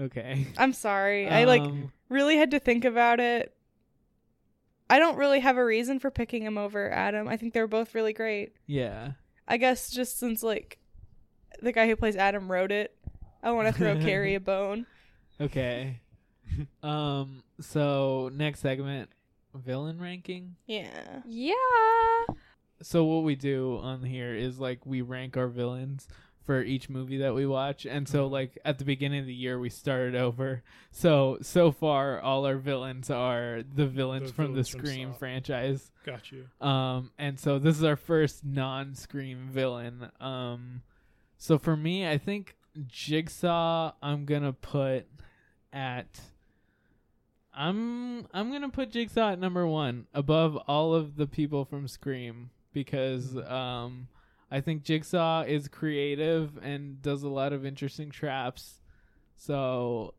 Okay. 0.00 0.46
I'm 0.56 0.72
sorry. 0.72 1.28
I 1.28 1.44
like 1.44 1.62
Um, 1.62 1.92
really 2.08 2.36
had 2.36 2.52
to 2.52 2.60
think 2.60 2.84
about 2.84 3.20
it. 3.20 3.54
I 4.90 4.98
don't 4.98 5.16
really 5.16 5.40
have 5.40 5.56
a 5.56 5.64
reason 5.64 5.98
for 5.98 6.10
picking 6.10 6.42
him 6.42 6.56
over 6.56 6.90
Adam. 6.90 7.28
I 7.28 7.36
think 7.36 7.52
they're 7.52 7.66
both 7.66 7.94
really 7.94 8.12
great. 8.12 8.54
Yeah. 8.66 9.12
I 9.46 9.56
guess 9.56 9.90
just 9.90 10.18
since 10.18 10.42
like 10.42 10.78
the 11.60 11.72
guy 11.72 11.86
who 11.88 11.96
plays 11.96 12.16
Adam 12.16 12.50
wrote 12.50 12.70
it, 12.72 12.94
I 13.42 13.50
want 13.50 13.68
to 13.68 13.74
throw 13.74 13.96
Cary 14.00 14.34
a 14.34 14.40
bone. 14.40 14.86
Okay. 15.40 16.00
um. 16.82 17.42
So 17.60 18.30
next 18.32 18.60
segment, 18.60 19.10
villain 19.54 19.98
ranking. 20.00 20.54
Yeah. 20.66 21.22
Yeah. 21.26 21.54
So 22.82 23.04
what 23.04 23.24
we 23.24 23.34
do 23.34 23.78
on 23.82 24.02
here 24.04 24.34
is 24.34 24.58
like 24.58 24.84
we 24.86 25.02
rank 25.02 25.36
our 25.36 25.48
villains 25.48 26.06
for 26.44 26.62
each 26.62 26.88
movie 26.88 27.18
that 27.18 27.34
we 27.34 27.44
watch, 27.44 27.84
and 27.84 28.08
so 28.08 28.26
like 28.26 28.56
at 28.64 28.78
the 28.78 28.84
beginning 28.86 29.20
of 29.20 29.26
the 29.26 29.34
year 29.34 29.58
we 29.58 29.68
started 29.68 30.14
over. 30.14 30.62
So 30.90 31.38
so 31.42 31.70
far 31.72 32.20
all 32.20 32.46
our 32.46 32.56
villains 32.56 33.10
are 33.10 33.62
the 33.74 33.86
villains 33.86 34.30
The 34.30 34.34
from 34.34 34.44
the 34.46 34.50
villains 34.62 34.68
from 34.70 34.80
Scream 34.86 35.12
Saw. 35.12 35.18
franchise. 35.18 35.90
Got 36.06 36.32
you. 36.32 36.46
Um, 36.66 37.10
and 37.18 37.38
so 37.38 37.58
this 37.58 37.76
is 37.76 37.84
our 37.84 37.96
first 37.96 38.44
non-Scream 38.46 39.48
villain. 39.50 40.10
Um, 40.20 40.80
so 41.36 41.58
for 41.58 41.76
me, 41.76 42.08
I 42.08 42.16
think 42.16 42.56
Jigsaw. 42.86 43.92
I'm 44.02 44.24
gonna 44.24 44.54
put 44.54 45.06
at. 45.72 46.20
I'm 47.54 48.26
I'm 48.32 48.52
gonna 48.52 48.68
put 48.70 48.90
Jigsaw 48.90 49.32
at 49.32 49.38
number 49.38 49.66
one 49.66 50.06
above 50.14 50.56
all 50.68 50.94
of 50.94 51.16
the 51.16 51.26
people 51.26 51.64
from 51.64 51.88
Scream 51.88 52.50
because 52.82 53.36
um 53.48 54.08
I 54.50 54.60
think 54.60 54.82
Jigsaw 54.82 55.42
is 55.42 55.68
creative 55.68 56.56
and 56.62 57.02
does 57.02 57.22
a 57.22 57.28
lot 57.28 57.52
of 57.52 57.66
interesting 57.66 58.10
traps, 58.10 58.80
so 59.36 60.14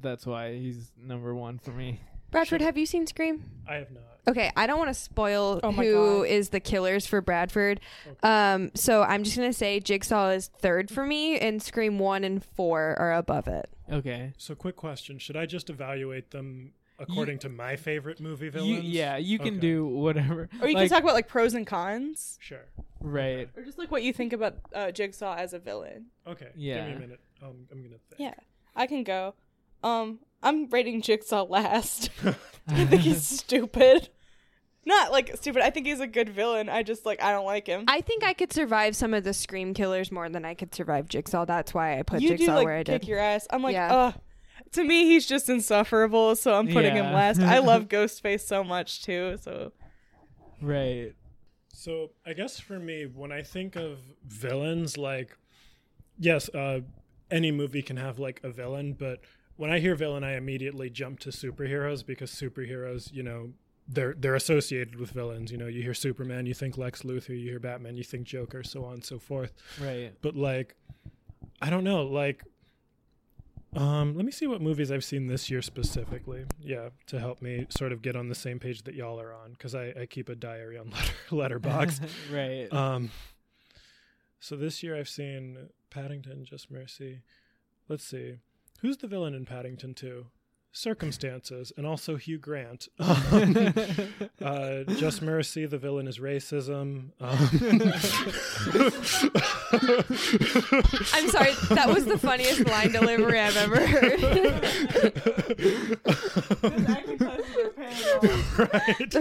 that's 0.00 0.24
why 0.24 0.54
he's 0.54 0.92
number 0.96 1.34
one 1.34 1.58
for 1.58 1.72
me. 1.72 2.00
Bradford, 2.30 2.60
have 2.60 2.78
you 2.78 2.86
seen 2.86 3.08
Scream? 3.08 3.42
I 3.68 3.74
have 3.76 3.90
not. 3.90 4.02
Okay, 4.28 4.52
I 4.54 4.68
don't 4.68 4.78
want 4.78 4.90
to 4.90 4.94
spoil 4.94 5.58
Oh 5.64 5.72
who 5.72 6.18
God. 6.18 6.28
is 6.28 6.50
the 6.50 6.60
killers 6.60 7.06
for 7.06 7.20
Bradford. 7.20 7.80
Um, 8.22 8.70
so 8.74 9.02
I'm 9.02 9.24
just 9.24 9.34
gonna 9.36 9.52
say 9.52 9.80
Jigsaw 9.80 10.28
is 10.30 10.46
third 10.46 10.88
for 10.90 11.04
me, 11.04 11.36
and 11.38 11.60
Scream 11.60 11.98
one 11.98 12.22
and 12.22 12.44
four 12.44 12.94
are 13.00 13.12
above 13.14 13.48
it. 13.48 13.68
Okay. 13.90 14.32
So, 14.38 14.54
quick 14.54 14.76
question: 14.76 15.18
Should 15.18 15.36
I 15.36 15.46
just 15.46 15.70
evaluate 15.70 16.30
them 16.30 16.72
according 17.00 17.38
to 17.40 17.48
my 17.48 17.76
favorite 17.76 18.20
movie 18.20 18.46
You, 18.46 18.50
villains? 18.52 18.84
yeah, 18.84 19.16
you 19.16 19.38
can 19.38 19.48
Okay. 19.54 19.58
do 19.60 19.86
whatever. 19.86 20.48
Or 20.60 20.68
you 20.68 20.74
Like- 20.74 20.88
can 20.88 20.96
talk 20.96 21.02
about 21.02 21.14
like 21.14 21.28
pros 21.28 21.54
and 21.54 21.66
cons. 21.66 22.38
Sure. 22.40 22.66
right. 23.00 23.48
Or 23.56 23.62
just 23.64 23.78
like 23.78 23.90
what 23.90 24.02
you 24.02 24.12
think 24.12 24.32
about 24.32 24.58
uh, 24.74 24.90
Jigsaw 24.92 25.34
as 25.36 25.52
a 25.54 25.58
villain. 25.58 26.06
Okay. 26.26 26.50
Yeah. 26.54 26.76
Give 26.76 26.86
me 26.86 26.92
a 26.92 26.98
minute. 27.00 27.20
Um, 27.42 27.66
I'm 27.72 27.82
gonna 27.82 27.96
think. 28.08 28.18
Yeah. 28.18 28.34
I 28.76 28.86
can 28.86 29.02
go. 29.04 29.34
Um, 29.82 30.20
I'm 30.42 30.68
rating 30.68 31.00
Jigsaw 31.02 31.44
last. 31.44 32.10
I 32.68 32.84
think 32.84 33.02
he's 33.02 33.26
stupid. 33.40 34.10
Not 34.86 35.12
like 35.12 35.36
stupid. 35.36 35.62
I 35.62 35.68
think 35.70 35.86
he's 35.86 36.00
a 36.00 36.06
good 36.06 36.30
villain. 36.30 36.68
I 36.70 36.82
just 36.82 37.04
like 37.04 37.22
I 37.22 37.32
don't 37.32 37.44
like 37.44 37.66
him. 37.66 37.84
I 37.86 38.00
think 38.00 38.24
I 38.24 38.32
could 38.32 38.52
survive 38.52 38.96
some 38.96 39.12
of 39.12 39.24
the 39.24 39.34
Scream 39.34 39.74
killers 39.74 40.10
more 40.10 40.28
than 40.30 40.44
I 40.44 40.54
could 40.54 40.74
survive 40.74 41.06
Jigsaw. 41.08 41.44
That's 41.44 41.74
why 41.74 41.98
I 41.98 42.02
put 42.02 42.20
you 42.22 42.30
Jigsaw 42.30 42.46
do 42.46 42.52
like 42.52 42.64
where 42.64 42.76
I 42.76 42.84
kick 42.84 43.02
did. 43.02 43.08
your 43.08 43.18
ass. 43.18 43.46
I'm 43.50 43.62
like, 43.62 43.74
Yeah. 43.74 43.94
ugh. 43.94 44.14
To 44.72 44.84
me, 44.84 45.06
he's 45.06 45.26
just 45.26 45.48
insufferable, 45.48 46.36
so 46.36 46.54
I'm 46.54 46.68
putting 46.68 46.94
him 46.94 47.12
last. 47.12 47.40
I 47.40 47.58
love 47.70 47.88
Ghostface 47.88 48.42
so 48.42 48.62
much 48.62 49.02
too. 49.02 49.36
So 49.40 49.72
Right. 50.60 51.12
So 51.72 52.10
I 52.26 52.34
guess 52.34 52.60
for 52.60 52.78
me, 52.78 53.06
when 53.06 53.32
I 53.32 53.42
think 53.42 53.76
of 53.76 53.98
villains, 54.26 54.96
like 54.96 55.36
yes, 56.18 56.48
uh, 56.50 56.80
any 57.30 57.50
movie 57.50 57.82
can 57.82 57.96
have 57.96 58.18
like 58.18 58.40
a 58.44 58.50
villain, 58.50 58.92
but 58.92 59.20
when 59.56 59.70
I 59.70 59.78
hear 59.78 59.94
villain, 59.94 60.24
I 60.24 60.36
immediately 60.36 60.88
jump 60.90 61.20
to 61.20 61.30
superheroes 61.30 62.04
because 62.04 62.30
superheroes, 62.30 63.12
you 63.12 63.22
know, 63.22 63.52
they're 63.88 64.14
they're 64.16 64.34
associated 64.34 64.96
with 64.96 65.10
villains. 65.10 65.50
You 65.50 65.58
know, 65.58 65.66
you 65.66 65.82
hear 65.82 65.94
Superman, 65.94 66.46
you 66.46 66.54
think 66.54 66.78
Lex 66.78 67.02
Luthor, 67.02 67.30
you 67.30 67.50
hear 67.50 67.60
Batman, 67.60 67.96
you 67.96 68.04
think 68.04 68.26
Joker, 68.26 68.62
so 68.62 68.84
on 68.84 68.94
and 68.94 69.04
so 69.04 69.18
forth. 69.18 69.52
Right. 69.80 70.12
But 70.22 70.36
like, 70.36 70.76
I 71.60 71.70
don't 71.70 71.84
know, 71.84 72.04
like. 72.04 72.44
Um, 73.76 74.16
let 74.16 74.24
me 74.24 74.32
see 74.32 74.46
what 74.46 74.60
movies 74.60 74.90
I've 74.90 75.04
seen 75.04 75.28
this 75.28 75.48
year 75.48 75.62
specifically. 75.62 76.44
Yeah, 76.60 76.88
to 77.06 77.20
help 77.20 77.40
me 77.40 77.66
sort 77.70 77.92
of 77.92 78.02
get 78.02 78.16
on 78.16 78.28
the 78.28 78.34
same 78.34 78.58
page 78.58 78.82
that 78.82 78.94
y'all 78.94 79.20
are 79.20 79.32
on, 79.32 79.52
because 79.52 79.74
I, 79.74 79.92
I 80.00 80.06
keep 80.06 80.28
a 80.28 80.34
diary 80.34 80.76
on 80.76 80.90
letter, 81.30 81.60
Letterboxd. 81.60 82.08
right. 82.32 82.72
Um, 82.72 83.10
so 84.40 84.56
this 84.56 84.82
year 84.82 84.96
I've 84.96 85.08
seen 85.08 85.68
Paddington, 85.90 86.44
Just 86.44 86.70
Mercy. 86.70 87.20
Let's 87.88 88.04
see, 88.04 88.36
who's 88.80 88.96
the 88.96 89.06
villain 89.06 89.34
in 89.34 89.46
Paddington 89.46 89.94
Two? 89.94 90.26
Circumstances, 90.72 91.72
and 91.76 91.84
also 91.84 92.16
Hugh 92.16 92.38
Grant. 92.38 92.88
Um, 92.98 93.56
uh, 94.42 94.84
Just 94.84 95.20
Mercy, 95.20 95.66
the 95.66 95.78
villain 95.78 96.06
is 96.06 96.18
racism. 96.18 97.10
Um, 97.20 97.38
I'm 101.12 101.28
sorry, 101.28 101.54
that 101.70 101.90
was 101.92 102.04
the 102.04 102.18
funniest 102.18 102.66
line 102.68 102.92
delivery 102.92 103.40
I've 103.40 103.56
ever 103.56 103.84
heard. 103.84 104.22
right. 108.58 109.14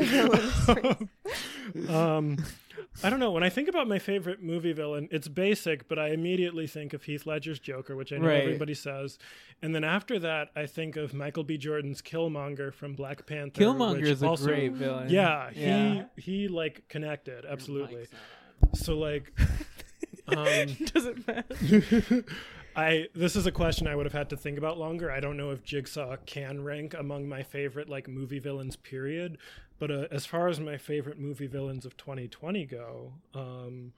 um, 1.89 2.37
I 3.03 3.09
don't 3.09 3.19
know. 3.19 3.31
When 3.31 3.43
I 3.43 3.49
think 3.49 3.69
about 3.69 3.87
my 3.87 3.99
favorite 3.99 4.41
movie 4.43 4.73
villain, 4.73 5.07
it's 5.11 5.27
basic, 5.27 5.87
but 5.87 5.97
I 5.97 6.09
immediately 6.09 6.67
think 6.67 6.93
of 6.93 7.03
Heath 7.03 7.25
Ledger's 7.25 7.59
Joker, 7.59 7.95
which 7.95 8.11
I 8.11 8.17
know 8.17 8.27
Right. 8.27 8.41
everybody 8.43 8.73
says. 8.73 9.17
And 9.61 9.73
then 9.73 9.83
after 9.85 10.19
that, 10.19 10.49
I 10.55 10.65
think 10.65 10.95
of 10.97 11.13
Michael 11.13 11.43
B. 11.43 11.57
Jordan's 11.57 12.01
Killmonger 12.01 12.73
from 12.73 12.93
Black 12.95 13.25
Panther. 13.25 13.61
Killmonger 13.61 14.03
is 14.03 14.21
a 14.23 14.27
also- 14.27 14.47
great 14.47 14.73
villain. 14.73 15.09
Yeah, 15.09 15.49
Yeah. 15.55 16.05
he 16.17 16.21
he 16.21 16.47
like 16.49 16.87
connected 16.89 17.45
absolutely. 17.45 18.07
So 18.73 18.97
like, 18.97 19.31
um, 20.27 20.67
doesn't 20.93 21.25
matter. 21.27 22.25
I 22.75 23.07
this 23.15 23.35
is 23.35 23.45
a 23.45 23.51
question 23.51 23.87
I 23.87 23.95
would 23.95 24.05
have 24.05 24.13
had 24.13 24.29
to 24.29 24.37
think 24.37 24.57
about 24.57 24.77
longer. 24.77 25.09
I 25.11 25.19
don't 25.19 25.37
know 25.37 25.51
if 25.51 25.63
Jigsaw 25.63 26.17
can 26.25 26.63
rank 26.63 26.93
among 26.93 27.27
my 27.27 27.43
favorite 27.43 27.89
like 27.89 28.07
movie 28.07 28.39
villains 28.39 28.75
period, 28.75 29.37
but 29.79 29.89
uh, 29.89 30.05
as 30.11 30.25
far 30.25 30.47
as 30.47 30.59
my 30.59 30.77
favorite 30.77 31.17
movie 31.19 31.47
villains 31.47 31.85
of 31.85 31.97
2020 31.97 32.65
go, 32.65 33.13
um 33.33 33.93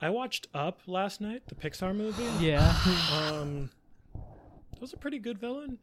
I 0.00 0.10
watched 0.10 0.48
Up 0.52 0.80
last 0.86 1.20
night, 1.20 1.42
the 1.46 1.54
Pixar 1.54 1.94
movie. 1.94 2.28
Yeah. 2.44 2.74
um 3.12 3.70
that 4.14 4.80
was 4.80 4.92
a 4.92 4.96
pretty 4.96 5.18
good 5.18 5.38
villain. 5.38 5.78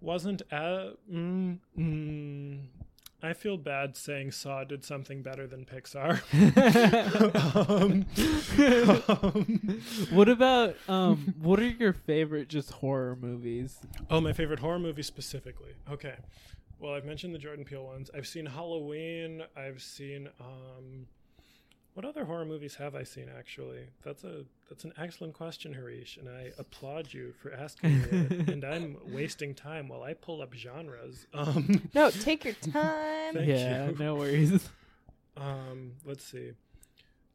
Wasn't 0.00 0.42
a 0.50 0.94
mm, 1.10 1.58
mm, 1.78 2.60
I 3.22 3.34
feel 3.34 3.58
bad 3.58 3.96
saying 3.96 4.32
Saw 4.32 4.64
did 4.64 4.82
something 4.84 5.22
better 5.22 5.46
than 5.46 5.66
Pixar. 5.66 6.20
um, 7.68 8.06
um, 9.08 9.82
what 10.10 10.28
about 10.28 10.76
um? 10.88 11.34
What 11.38 11.60
are 11.60 11.66
your 11.66 11.92
favorite 11.92 12.48
just 12.48 12.70
horror 12.70 13.16
movies? 13.20 13.78
Oh, 14.08 14.20
my 14.20 14.32
favorite 14.32 14.60
horror 14.60 14.78
movie 14.78 15.02
specifically. 15.02 15.72
Okay. 15.90 16.14
Well, 16.80 16.94
I've 16.94 17.04
mentioned 17.04 17.34
the 17.34 17.38
Jordan 17.38 17.64
Peele 17.64 17.84
ones. 17.84 18.10
I've 18.16 18.26
seen 18.26 18.46
Halloween. 18.46 19.42
I've 19.56 19.82
seen 19.82 20.28
um 20.40 21.06
what 21.92 22.04
other 22.06 22.24
horror 22.24 22.44
movies 22.46 22.76
have 22.76 22.94
I 22.94 23.02
seen 23.02 23.28
actually? 23.36 23.82
That's 24.02 24.24
a 24.24 24.44
that's 24.68 24.84
an 24.84 24.94
excellent 24.96 25.34
question, 25.34 25.74
Harish, 25.74 26.16
and 26.16 26.28
I 26.28 26.52
applaud 26.58 27.12
you 27.12 27.34
for 27.42 27.52
asking 27.52 27.90
it. 28.10 28.48
and 28.48 28.64
I'm 28.64 28.96
wasting 29.12 29.54
time 29.54 29.88
while 29.88 30.02
I 30.02 30.14
pull 30.14 30.40
up 30.40 30.54
genres. 30.54 31.26
Um 31.34 31.82
no, 31.94 32.10
take 32.10 32.44
your 32.44 32.54
time. 32.54 33.34
Thank 33.34 33.46
yeah, 33.48 33.88
you. 33.90 33.96
no 33.98 34.14
worries. 34.14 34.68
Um, 35.36 35.92
let's 36.04 36.24
see. 36.24 36.52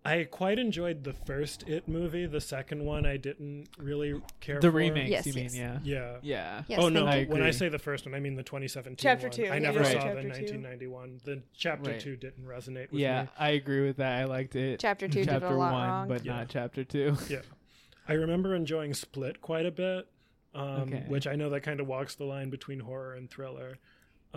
I 0.06 0.24
quite 0.26 0.60
enjoyed 0.60 1.04
the 1.04 1.14
first 1.14 1.68
It 1.68 1.88
movie. 1.88 2.28
The 2.28 2.40
second 2.40 2.86
one, 2.86 3.06
I 3.08 3.18
didn't 3.18 3.70
really 3.78 4.22
care 4.40 4.60
The 4.60 4.70
for. 4.70 4.78
remakes, 4.78 5.10
Yes, 5.10 5.26
you 5.26 5.34
mean? 5.34 5.46
yes. 5.46 5.54
Yeah. 5.56 5.80
Yeah. 5.84 6.18
Yeah. 6.22 6.64
Yes, 6.68 6.80
oh 6.80 6.90
no! 6.90 7.06
thank 7.06 7.28
you. 7.28 7.34
when 7.34 7.42
I 7.42 7.48
I 7.48 7.52
say 7.52 7.70
the 7.70 7.80
first 7.80 8.06
one, 8.06 8.14
I 8.14 8.20
mean 8.20 8.36
the 8.36 8.44
2017 8.44 8.98
Chapter 8.98 9.28
one. 9.28 9.32
two, 9.32 9.44
I 9.46 9.54
yeah, 9.56 9.60
never 9.60 9.80
right. 9.80 9.88
saw 9.94 10.00
Chapter 10.00 10.16
the 10.16 10.22
two. 10.22 10.28
1991. 10.30 11.22
The 11.24 11.42
chapter 11.58 11.92
Right. 11.92 12.00
two 12.00 12.16
didn't 12.16 12.46
resonate 12.46 12.92
with 12.92 13.02
Yeah, 13.02 13.24
me. 13.24 13.30
I 13.40 13.50
agree 13.52 13.86
with 13.86 13.98
that. 13.98 14.22
I 14.22 14.26
liked 14.26 14.56
it. 14.56 14.80
Chapter 14.80 15.08
two 15.08 15.22
did 15.26 15.30
a 15.30 15.32
chapter 15.40 15.56
lot 15.56 15.72
one, 15.74 15.90
wrong. 15.90 16.08
but 16.08 16.24
Yeah. 16.24 16.34
not 16.38 16.50
chapter 16.50 16.84
two. 16.84 17.18
Yeah, 17.30 17.42
I 18.08 18.14
remember 18.14 18.54
enjoying 18.56 18.94
Split 18.94 19.42
quite 19.42 19.66
a 19.66 19.72
bit. 19.72 20.08
um, 20.54 20.84
Okay. 20.84 21.04
which 21.08 21.28
I 21.28 21.36
know 21.36 21.50
that 21.50 21.64
kind 21.64 21.82
of 21.82 21.88
walks 21.88 22.16
the 22.16 22.24
line 22.24 22.50
between 22.50 22.80
horror 22.80 23.14
and 23.16 23.30
thriller. 23.30 23.78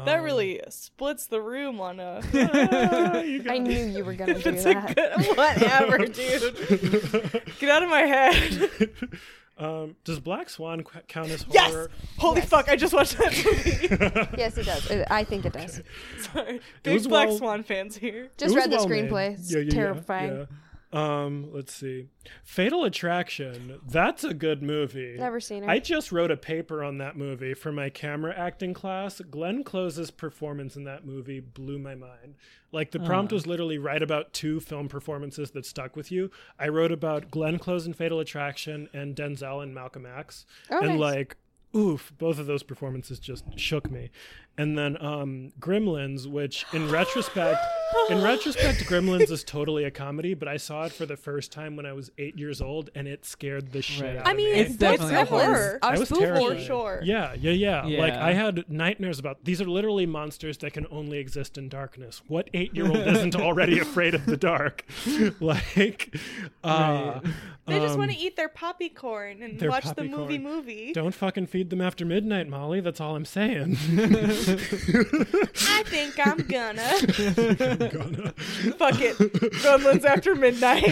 That 0.05 0.19
Um, 0.19 0.25
really 0.25 0.61
splits 0.69 1.27
the 1.27 1.41
room 1.41 1.81
on 1.81 2.01
a. 2.01 2.21
I 3.49 3.59
knew 3.59 3.85
you 3.85 4.05
were 4.05 4.15
gonna 4.15 4.35
do 4.39 4.51
It's 4.51 4.65
a 4.65 4.75
that. 4.75 4.95
good- 4.95 5.37
whatever, 5.37 5.99
dude. 6.07 7.43
Get 7.59 7.71
out 7.71 7.83
of 7.83 7.89
my 7.91 8.03
head. 8.03 8.91
Um, 9.59 9.97
does 10.05 10.21
Black 10.21 10.49
Swan 10.51 10.85
qu- 10.85 11.01
count 11.09 11.31
as 11.31 11.45
Yes! 11.51 11.73
horror? 11.73 11.91
Holy 12.19 12.41
fuck! 12.43 12.69
I 12.69 12.77
just 12.77 12.95
watched 12.95 13.19
that 13.19 13.33
movie. 13.33 14.39
yes, 14.39 14.57
it 14.57 14.67
does. 14.67 14.89
It- 14.89 15.09
I 15.11 15.25
think 15.25 15.45
it 15.47 15.53
does. 15.53 15.83
Sorry, 16.33 16.61
big 16.85 16.95
was 16.95 17.09
Black 17.09 17.29
well- 17.29 17.39
Swan 17.39 17.63
fans 17.65 17.97
here. 17.97 18.31
Just 18.39 18.55
was 18.55 18.63
read 18.65 18.71
the 18.71 18.77
well 18.77 18.89
made. 18.89 19.11
screenplay. 19.11 19.35
It's 19.35 19.51
Yeah, 19.53 19.59
yeah, 19.59 19.65
yeah, 19.65 19.71
terrifying. 19.73 20.31
yeah. 20.31 20.45
Um, 20.93 21.51
let's 21.53 21.75
see. 21.75 22.09
Fatal 22.45 22.85
Attraction. 22.85 23.79
That's 23.87 24.25
a 24.25 24.33
good 24.33 24.63
movie. 24.63 25.17
Never 25.19 25.39
seen 25.39 25.63
her. 25.65 25.71
I 25.71 25.81
just 25.81 26.13
wrote 26.13 26.31
a 26.31 26.37
paper 26.37 26.83
on 26.83 26.99
that 26.99 27.17
movie 27.17 27.53
for 27.53 27.71
my 27.73 27.91
camera 27.91 28.35
acting 28.37 28.73
class. 28.73 29.21
Glenn 29.31 29.65
Close's 29.65 30.11
performance 30.11 30.77
in 30.77 30.85
that 30.85 31.05
movie 31.05 31.41
blew 31.41 31.79
my 31.79 31.95
mind. 31.95 32.37
Like 32.73 32.91
the 32.91 33.01
prompt 33.01 33.33
Ah. 33.33 33.37
was 33.37 33.47
literally 33.47 33.77
write 33.79 34.03
about 34.03 34.33
two 34.33 34.61
film 34.61 34.89
performances 34.89 35.51
that 35.51 35.67
stuck 35.67 35.95
with 35.95 36.11
you. 36.11 36.31
I 36.59 36.69
wrote 36.69 36.93
about 36.93 37.31
Glenn 37.31 37.59
Close 37.59 37.87
in 37.87 37.93
Fatal 37.93 38.21
Attraction 38.21 38.89
and 38.95 39.15
Denzel 39.15 39.63
in 39.63 39.75
Malcolm 39.75 40.07
X. 40.07 40.47
Oh, 40.71 40.79
and 40.79 40.89
nice. 40.93 40.99
like 40.99 41.37
oof, 41.77 42.13
both 42.17 42.39
of 42.39 42.47
those 42.47 42.63
performances 42.63 43.19
just 43.19 43.45
shook 43.59 43.91
me. 43.91 44.11
And 44.57 44.77
then 44.79 44.97
um 45.05 45.53
Gremlins, 45.61 46.27
which 46.27 46.65
in 46.73 46.91
retrospect 46.91 47.59
in 48.11 48.23
retrospect 48.23 48.81
Gremlins 48.85 49.31
is 49.31 49.45
totally 49.45 49.85
a 49.85 49.91
comedy, 49.91 50.35
but 50.35 50.49
I 50.49 50.57
saw 50.57 50.85
it 50.85 50.93
for 50.93 51.07
the 51.07 51.17
first 51.17 51.53
time 51.53 51.77
when 51.77 51.87
I 51.87 51.93
was 51.93 52.11
8 52.19 52.39
years 52.39 52.61
old 52.61 52.91
and 52.95 53.07
it 53.09 53.25
scared 53.25 53.73
the 53.73 53.83
shit 53.83 54.05
Right. 54.05 54.17
out 54.17 54.27
I 54.27 54.31
of 54.33 54.37
mean, 54.37 54.53
me. 54.53 54.61
It's 54.61 54.77
definitely 54.77 55.15
a 55.15 55.25
horror. 55.25 55.45
horror. 55.45 55.79
I 55.83 55.99
was 55.99 56.09
terrified. 56.09 56.59
For 56.59 56.65
sure. 56.65 57.01
Yeah, 57.05 57.35
yeah, 57.35 57.85
yeah, 57.85 57.99
Like 58.01 58.15
I 58.15 58.33
had 58.33 58.65
nightmares 58.71 59.19
about 59.19 59.45
these 59.45 59.61
are 59.61 59.67
literally 59.67 60.07
monsters 60.07 60.59
that 60.59 60.73
can 60.73 60.87
only 60.91 61.19
exist 61.19 61.59
in 61.59 61.69
darkness. 61.69 62.23
What 62.29 62.49
eight 62.55 62.75
year 62.75 62.87
old 62.87 62.97
isn't 62.97 63.37
already 63.37 63.79
afraid 63.79 64.15
of 64.15 64.27
the 64.27 64.37
dark? 64.37 64.85
like, 65.41 66.15
uh, 66.65 67.21
They 67.67 67.79
just 67.81 67.99
want 67.99 68.11
um, 68.11 68.17
to 68.17 68.23
eat 68.23 68.37
their 68.37 68.49
poppy 68.49 68.89
corn 68.89 69.43
and 69.43 69.59
their 69.59 69.71
watch 69.71 69.85
the 69.95 70.05
movie. 70.05 70.39
Movie. 70.39 70.93
Don't 70.93 71.15
fucking 71.15 71.47
feed 71.47 71.71
them 71.71 71.81
after 71.81 72.05
midnight, 72.05 72.49
Molly. 72.49 72.81
That's 72.81 73.01
all 73.01 73.17
I'm 73.17 73.25
saying. 73.25 73.77
I 73.81 75.83
think 75.87 76.19
I'm 76.25 76.39
gonna. 76.47 77.77
Gonna. 77.79 78.33
Fuck 78.79 79.01
it. 79.01 79.17
Gremlins 79.17 80.05
after 80.05 80.35
midnight. 80.35 80.85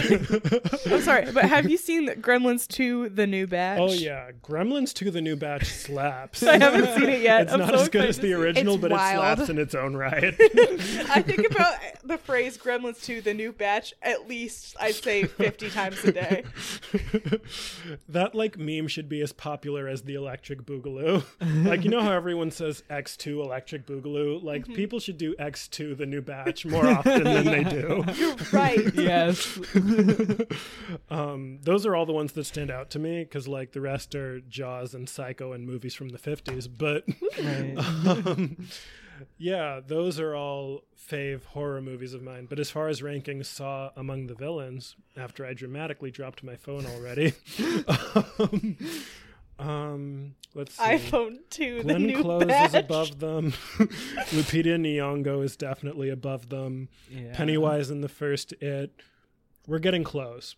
I'm 0.91 1.01
sorry, 1.01 1.31
but 1.31 1.45
have 1.45 1.69
you 1.69 1.77
seen 1.77 2.07
Gremlins 2.21 2.67
2 2.67 3.09
The 3.09 3.27
New 3.27 3.47
Batch? 3.47 3.79
Oh 3.81 3.91
yeah, 3.93 4.31
Gremlins 4.43 4.93
2: 4.93 5.11
The 5.11 5.21
New 5.21 5.35
Batch 5.35 5.65
slaps. 5.65 6.43
I 6.43 6.57
haven't 6.57 6.93
seen 6.99 7.09
it 7.09 7.21
yet. 7.21 7.43
It's 7.43 7.53
I'm 7.53 7.59
not 7.59 7.69
so 7.69 7.75
as 7.75 7.89
good 7.89 8.05
as 8.05 8.17
the 8.17 8.21
see 8.23 8.31
it. 8.31 8.35
original, 8.35 8.75
It's 8.75 8.81
but 8.81 8.91
wild. 8.91 9.39
it 9.39 9.45
slaps 9.45 9.49
in 9.49 9.57
its 9.59 9.75
own 9.75 9.95
right. 9.95 10.35
I 10.39 11.21
think 11.21 11.49
about 11.49 11.73
the 12.03 12.17
phrase 12.17 12.57
Gremlins 12.57 13.03
2 13.03 13.21
The 13.21 13.33
New 13.33 13.51
Batch 13.51 13.93
at 14.01 14.27
least, 14.27 14.75
I'd 14.79 14.95
say, 14.95 15.23
50 15.25 15.69
times 15.69 16.03
a 16.03 16.11
day. 16.11 16.43
that 18.09 18.35
like 18.35 18.57
meme 18.57 18.87
should 18.87 19.09
be 19.09 19.21
as 19.21 19.31
popular 19.33 19.87
as 19.87 20.01
the 20.03 20.15
electric 20.15 20.63
boogaloo. 20.63 21.23
like 21.65 21.83
you 21.83 21.89
know 21.89 22.01
how 22.01 22.11
everyone 22.11 22.51
says 22.51 22.83
X2 22.89 23.43
electric 23.43 23.85
boogaloo? 23.85 24.43
Like 24.43 24.57
Mm-hmm. 24.57 24.73
people 24.73 24.99
should 24.99 25.17
do 25.17 25.35
X2 25.35 25.97
the 25.97 26.05
new 26.05 26.21
batch 26.21 26.65
more 26.65 26.76
often 26.85 27.23
than 27.23 27.45
they 27.45 27.63
do. 27.63 28.03
Right. 28.53 28.93
yes. 28.93 29.59
um, 31.09 31.59
those 31.63 31.85
are 31.85 31.95
all 31.95 32.05
the 32.05 32.13
ones 32.13 32.33
that 32.33 32.45
stand 32.45 32.71
out 32.71 32.89
to 32.91 32.99
me 32.99 33.23
because 33.23 33.47
like 33.47 33.71
the 33.71 33.81
rest 33.81 34.15
are 34.15 34.39
Jaws 34.41 34.93
and 34.93 35.07
Psycho 35.09 35.53
and 35.53 35.65
movies 35.65 35.95
from 35.95 36.09
the 36.09 36.17
50s. 36.17 36.67
But 36.75 37.03
Right. 37.41 37.77
um, 38.27 38.67
yeah, 39.37 39.79
those 39.85 40.19
are 40.19 40.35
all 40.35 40.83
fave 40.97 41.43
horror 41.45 41.81
movies 41.81 42.13
of 42.13 42.21
mine. 42.21 42.45
But 42.49 42.59
as 42.59 42.69
far 42.69 42.87
as 42.87 43.01
ranking 43.01 43.43
Saw 43.43 43.91
among 43.95 44.27
the 44.27 44.35
villains, 44.35 44.95
after 45.15 45.45
I 45.45 45.53
dramatically 45.53 46.11
dropped 46.11 46.43
my 46.43 46.55
phone 46.55 46.85
already, 46.85 47.33
um, 48.39 48.77
um, 49.59 50.35
let's 50.53 50.75
see. 50.75 50.83
iPhone 50.83 51.37
2 51.49 51.77
The 51.77 51.83
Glenn 51.83 52.05
New 52.05 52.21
Close 52.21 52.45
Batch. 52.45 52.69
is 52.69 52.75
above 52.75 53.19
them. 53.19 53.51
Lupita 54.31 54.77
Nyong'o 54.77 55.43
is 55.43 55.55
definitely 55.55 56.09
above 56.09 56.49
them. 56.49 56.89
Yeah. 57.09 57.35
Pennywise 57.35 57.89
in 57.89 58.01
the 58.01 58.09
first 58.09 58.53
It. 58.61 58.91
We're 59.67 59.79
getting 59.79 60.03
close. 60.03 60.55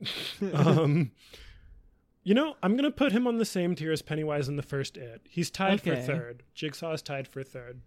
um, 0.54 1.12
you 2.24 2.34
know, 2.34 2.56
I'm 2.62 2.76
gonna 2.76 2.90
put 2.90 3.12
him 3.12 3.26
on 3.26 3.38
the 3.38 3.44
same 3.44 3.74
tier 3.74 3.92
as 3.92 4.02
Pennywise 4.02 4.48
in 4.48 4.56
the 4.56 4.62
first 4.62 4.96
It. 4.96 5.22
He's 5.28 5.50
tied 5.50 5.80
for 5.80 5.96
third. 5.96 6.42
Jigsaw 6.54 6.92
is 6.92 7.02
tied 7.02 7.26
for 7.26 7.42
third. 7.42 7.80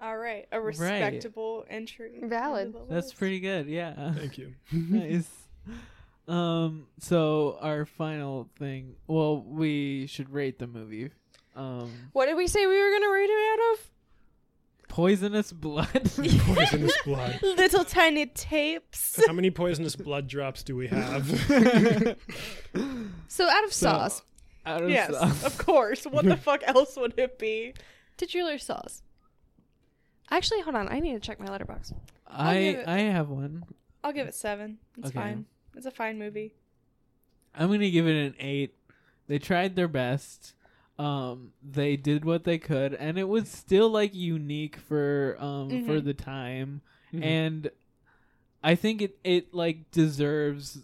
All 0.00 0.16
right. 0.16 0.46
A 0.52 0.60
respectable 0.60 1.64
entry. 1.70 2.20
Valid. 2.22 2.74
That's 2.88 3.12
pretty 3.12 3.40
good. 3.40 3.66
Yeah. 3.66 4.12
Thank 4.14 4.38
you. 4.38 4.54
nice. 4.72 5.28
Um. 6.28 6.86
So 6.98 7.58
our 7.60 7.84
final 7.86 8.48
thing. 8.58 8.96
Well, 9.06 9.42
we 9.42 10.06
should 10.08 10.30
rate 10.30 10.58
the 10.58 10.66
movie. 10.66 11.10
Um. 11.54 11.90
What 12.12 12.26
did 12.26 12.36
we 12.36 12.46
say 12.48 12.66
we 12.66 12.78
were 12.80 12.90
gonna 12.90 13.10
rate 13.12 13.30
it 13.30 13.60
out 13.60 13.72
of? 13.74 13.90
Poisonous 14.88 15.52
blood. 15.52 15.88
Poisonous 16.16 16.96
blood. 17.04 17.38
Little 17.42 17.84
tiny 17.84 18.26
tapes. 18.26 19.20
How 19.26 19.32
many 19.32 19.50
poisonous 19.50 19.94
blood 19.96 20.26
drops 20.28 20.62
do 20.62 20.74
we 20.76 20.86
have? 20.88 21.28
So 23.28 23.48
out 23.48 23.64
of 23.64 23.72
So, 23.72 23.88
Saws, 23.88 24.22
Out 24.64 24.82
of 24.82 24.88
sauce. 24.88 24.90
yes, 24.90 25.10
sauce. 25.10 25.44
of 25.44 25.58
course. 25.58 26.04
What 26.06 26.24
the 26.24 26.36
fuck 26.36 26.62
else 26.66 26.96
would 26.96 27.18
it 27.18 27.38
be? 27.38 27.74
titular 28.16 28.56
sauce. 28.58 29.02
Actually, 30.30 30.62
hold 30.62 30.74
on. 30.76 30.88
I 30.88 31.00
need 31.00 31.12
to 31.12 31.20
check 31.20 31.38
my 31.38 31.46
Letterboxd. 31.46 31.92
I 32.26 32.54
give 32.60 32.78
it- 32.80 32.88
I 32.88 32.98
have 33.00 33.28
one. 33.28 33.64
I'll 34.02 34.12
give 34.12 34.26
it 34.26 34.34
seven. 34.34 34.78
It's 34.98 35.08
Okay. 35.08 35.14
fine. 35.18 35.46
It's 35.76 35.86
a 35.86 35.90
fine 35.90 36.18
movie. 36.18 36.54
I'm 37.54 37.70
gonna 37.70 37.90
give 37.90 38.06
it 38.06 38.16
an 38.26 38.34
eight. 38.38 38.74
They 39.28 39.38
tried 39.38 39.76
their 39.76 39.88
best. 39.88 40.54
Um, 40.98 41.52
they 41.62 41.96
did 41.96 42.24
what 42.24 42.44
they 42.44 42.58
could, 42.58 42.94
and 42.94 43.18
it 43.18 43.28
was 43.28 43.48
still 43.50 43.90
like 43.90 44.14
unique 44.14 44.76
for 44.76 45.36
um 45.38 45.68
for 45.84 46.00
Mhm. 46.00 46.04
the 46.04 46.14
time, 46.14 46.80
Mhm. 47.12 47.22
and 47.22 47.70
I 48.62 48.74
think 48.74 49.02
it 49.02 49.18
it 49.22 49.52
like 49.54 49.90
deserves 49.90 50.78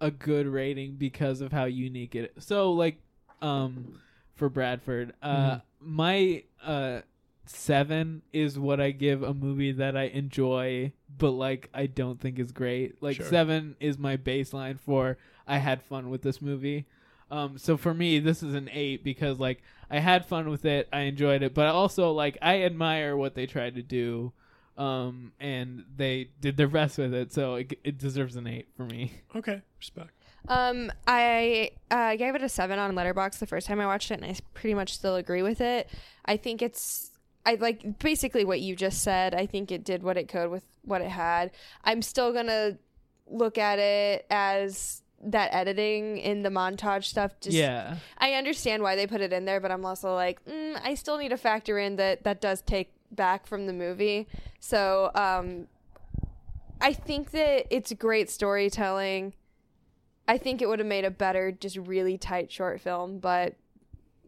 a 0.00 0.10
good 0.10 0.46
rating 0.46 0.94
because 0.96 1.42
of 1.42 1.52
how 1.52 1.64
unique 1.66 2.14
it. 2.14 2.32
Is. 2.36 2.46
So 2.46 2.72
like 2.72 2.96
um 3.42 3.98
for 4.34 4.48
Bradford, 4.48 5.12
uh, 5.22 5.58
my 5.80 6.42
uh 6.62 7.02
seven 7.46 8.22
is 8.32 8.58
what 8.58 8.80
I 8.80 8.90
give 8.92 9.22
a 9.22 9.34
movie 9.34 9.72
that 9.72 9.96
I 9.96 10.04
enjoy, 10.04 10.92
but 11.18 11.30
like 11.32 11.68
I 11.74 11.86
don't 11.86 12.20
think 12.20 12.38
is 12.38 12.52
great. 12.52 13.02
Like 13.02 13.16
Sure. 13.16 13.26
seven 13.26 13.76
is 13.80 13.98
my 13.98 14.16
baseline 14.16 14.78
for 14.78 15.18
I 15.46 15.58
had 15.58 15.82
fun 15.82 16.10
with 16.10 16.22
this 16.22 16.40
movie. 16.40 16.86
Um, 17.30 17.58
so 17.58 17.76
for 17.76 17.94
me, 17.94 18.18
this 18.18 18.42
is 18.42 18.54
an 18.54 18.68
eight 18.72 19.04
because 19.04 19.38
like 19.38 19.62
I 19.90 19.98
had 19.98 20.26
fun 20.26 20.48
with 20.50 20.64
it, 20.64 20.88
I 20.92 21.00
enjoyed 21.02 21.42
it, 21.42 21.54
but 21.54 21.66
also 21.68 22.12
like 22.12 22.38
I 22.42 22.62
admire 22.62 23.16
what 23.16 23.34
they 23.34 23.46
tried 23.46 23.76
to 23.76 23.82
do, 23.82 24.32
um, 24.76 25.32
and 25.38 25.84
they 25.96 26.30
did 26.40 26.56
their 26.56 26.68
best 26.68 26.98
with 26.98 27.14
it. 27.14 27.32
So 27.32 27.56
it, 27.56 27.78
it 27.84 27.98
deserves 27.98 28.36
an 28.36 28.46
eight 28.46 28.68
for 28.76 28.84
me. 28.84 29.12
okay, 29.36 29.62
respect. 29.78 30.10
Um, 30.48 30.90
I 31.06 31.72
uh, 31.90 32.16
gave 32.16 32.34
it 32.34 32.42
a 32.42 32.48
seven 32.48 32.78
on 32.78 32.94
Letterboxd 32.94 33.38
the 33.40 33.46
first 33.46 33.66
time 33.66 33.78
I 33.78 33.86
watched 33.86 34.10
it, 34.10 34.14
and 34.20 34.24
I 34.24 34.34
pretty 34.54 34.74
much 34.74 34.94
still 34.94 35.16
agree 35.16 35.42
with 35.42 35.60
it. 35.60 35.88
I 36.24 36.36
think 36.36 36.62
it's 36.62 37.09
I 37.44 37.54
like 37.54 37.98
basically 37.98 38.44
what 38.44 38.60
you 38.60 38.76
just 38.76 39.02
said. 39.02 39.34
I 39.34 39.46
think 39.46 39.72
it 39.72 39.84
did 39.84 40.02
what 40.02 40.16
it 40.16 40.28
could 40.28 40.50
with 40.50 40.64
what 40.82 41.00
it 41.00 41.10
had. 41.10 41.50
I'm 41.84 42.02
still 42.02 42.32
gonna 42.32 42.78
look 43.26 43.58
at 43.58 43.78
it 43.78 44.26
as 44.30 45.02
that 45.22 45.52
editing 45.52 46.18
in 46.18 46.42
the 46.42 46.48
montage 46.48 47.04
stuff. 47.04 47.32
Just 47.40 47.56
yeah, 47.56 47.96
I 48.18 48.34
understand 48.34 48.82
why 48.82 48.96
they 48.96 49.06
put 49.06 49.20
it 49.20 49.32
in 49.32 49.44
there, 49.44 49.60
but 49.60 49.70
I'm 49.70 49.84
also 49.84 50.14
like, 50.14 50.44
mm, 50.44 50.78
I 50.82 50.94
still 50.94 51.18
need 51.18 51.30
to 51.30 51.36
factor 51.36 51.78
in 51.78 51.96
that 51.96 52.24
that 52.24 52.40
does 52.40 52.62
take 52.62 52.92
back 53.10 53.46
from 53.46 53.66
the 53.66 53.72
movie. 53.72 54.28
So 54.60 55.10
um, 55.14 55.66
I 56.80 56.92
think 56.92 57.30
that 57.32 57.66
it's 57.70 57.92
great 57.92 58.30
storytelling. 58.30 59.34
I 60.28 60.38
think 60.38 60.62
it 60.62 60.68
would 60.68 60.78
have 60.78 60.88
made 60.88 61.04
a 61.04 61.10
better, 61.10 61.50
just 61.50 61.76
really 61.76 62.16
tight 62.16 62.52
short 62.52 62.80
film, 62.80 63.18
but 63.18 63.56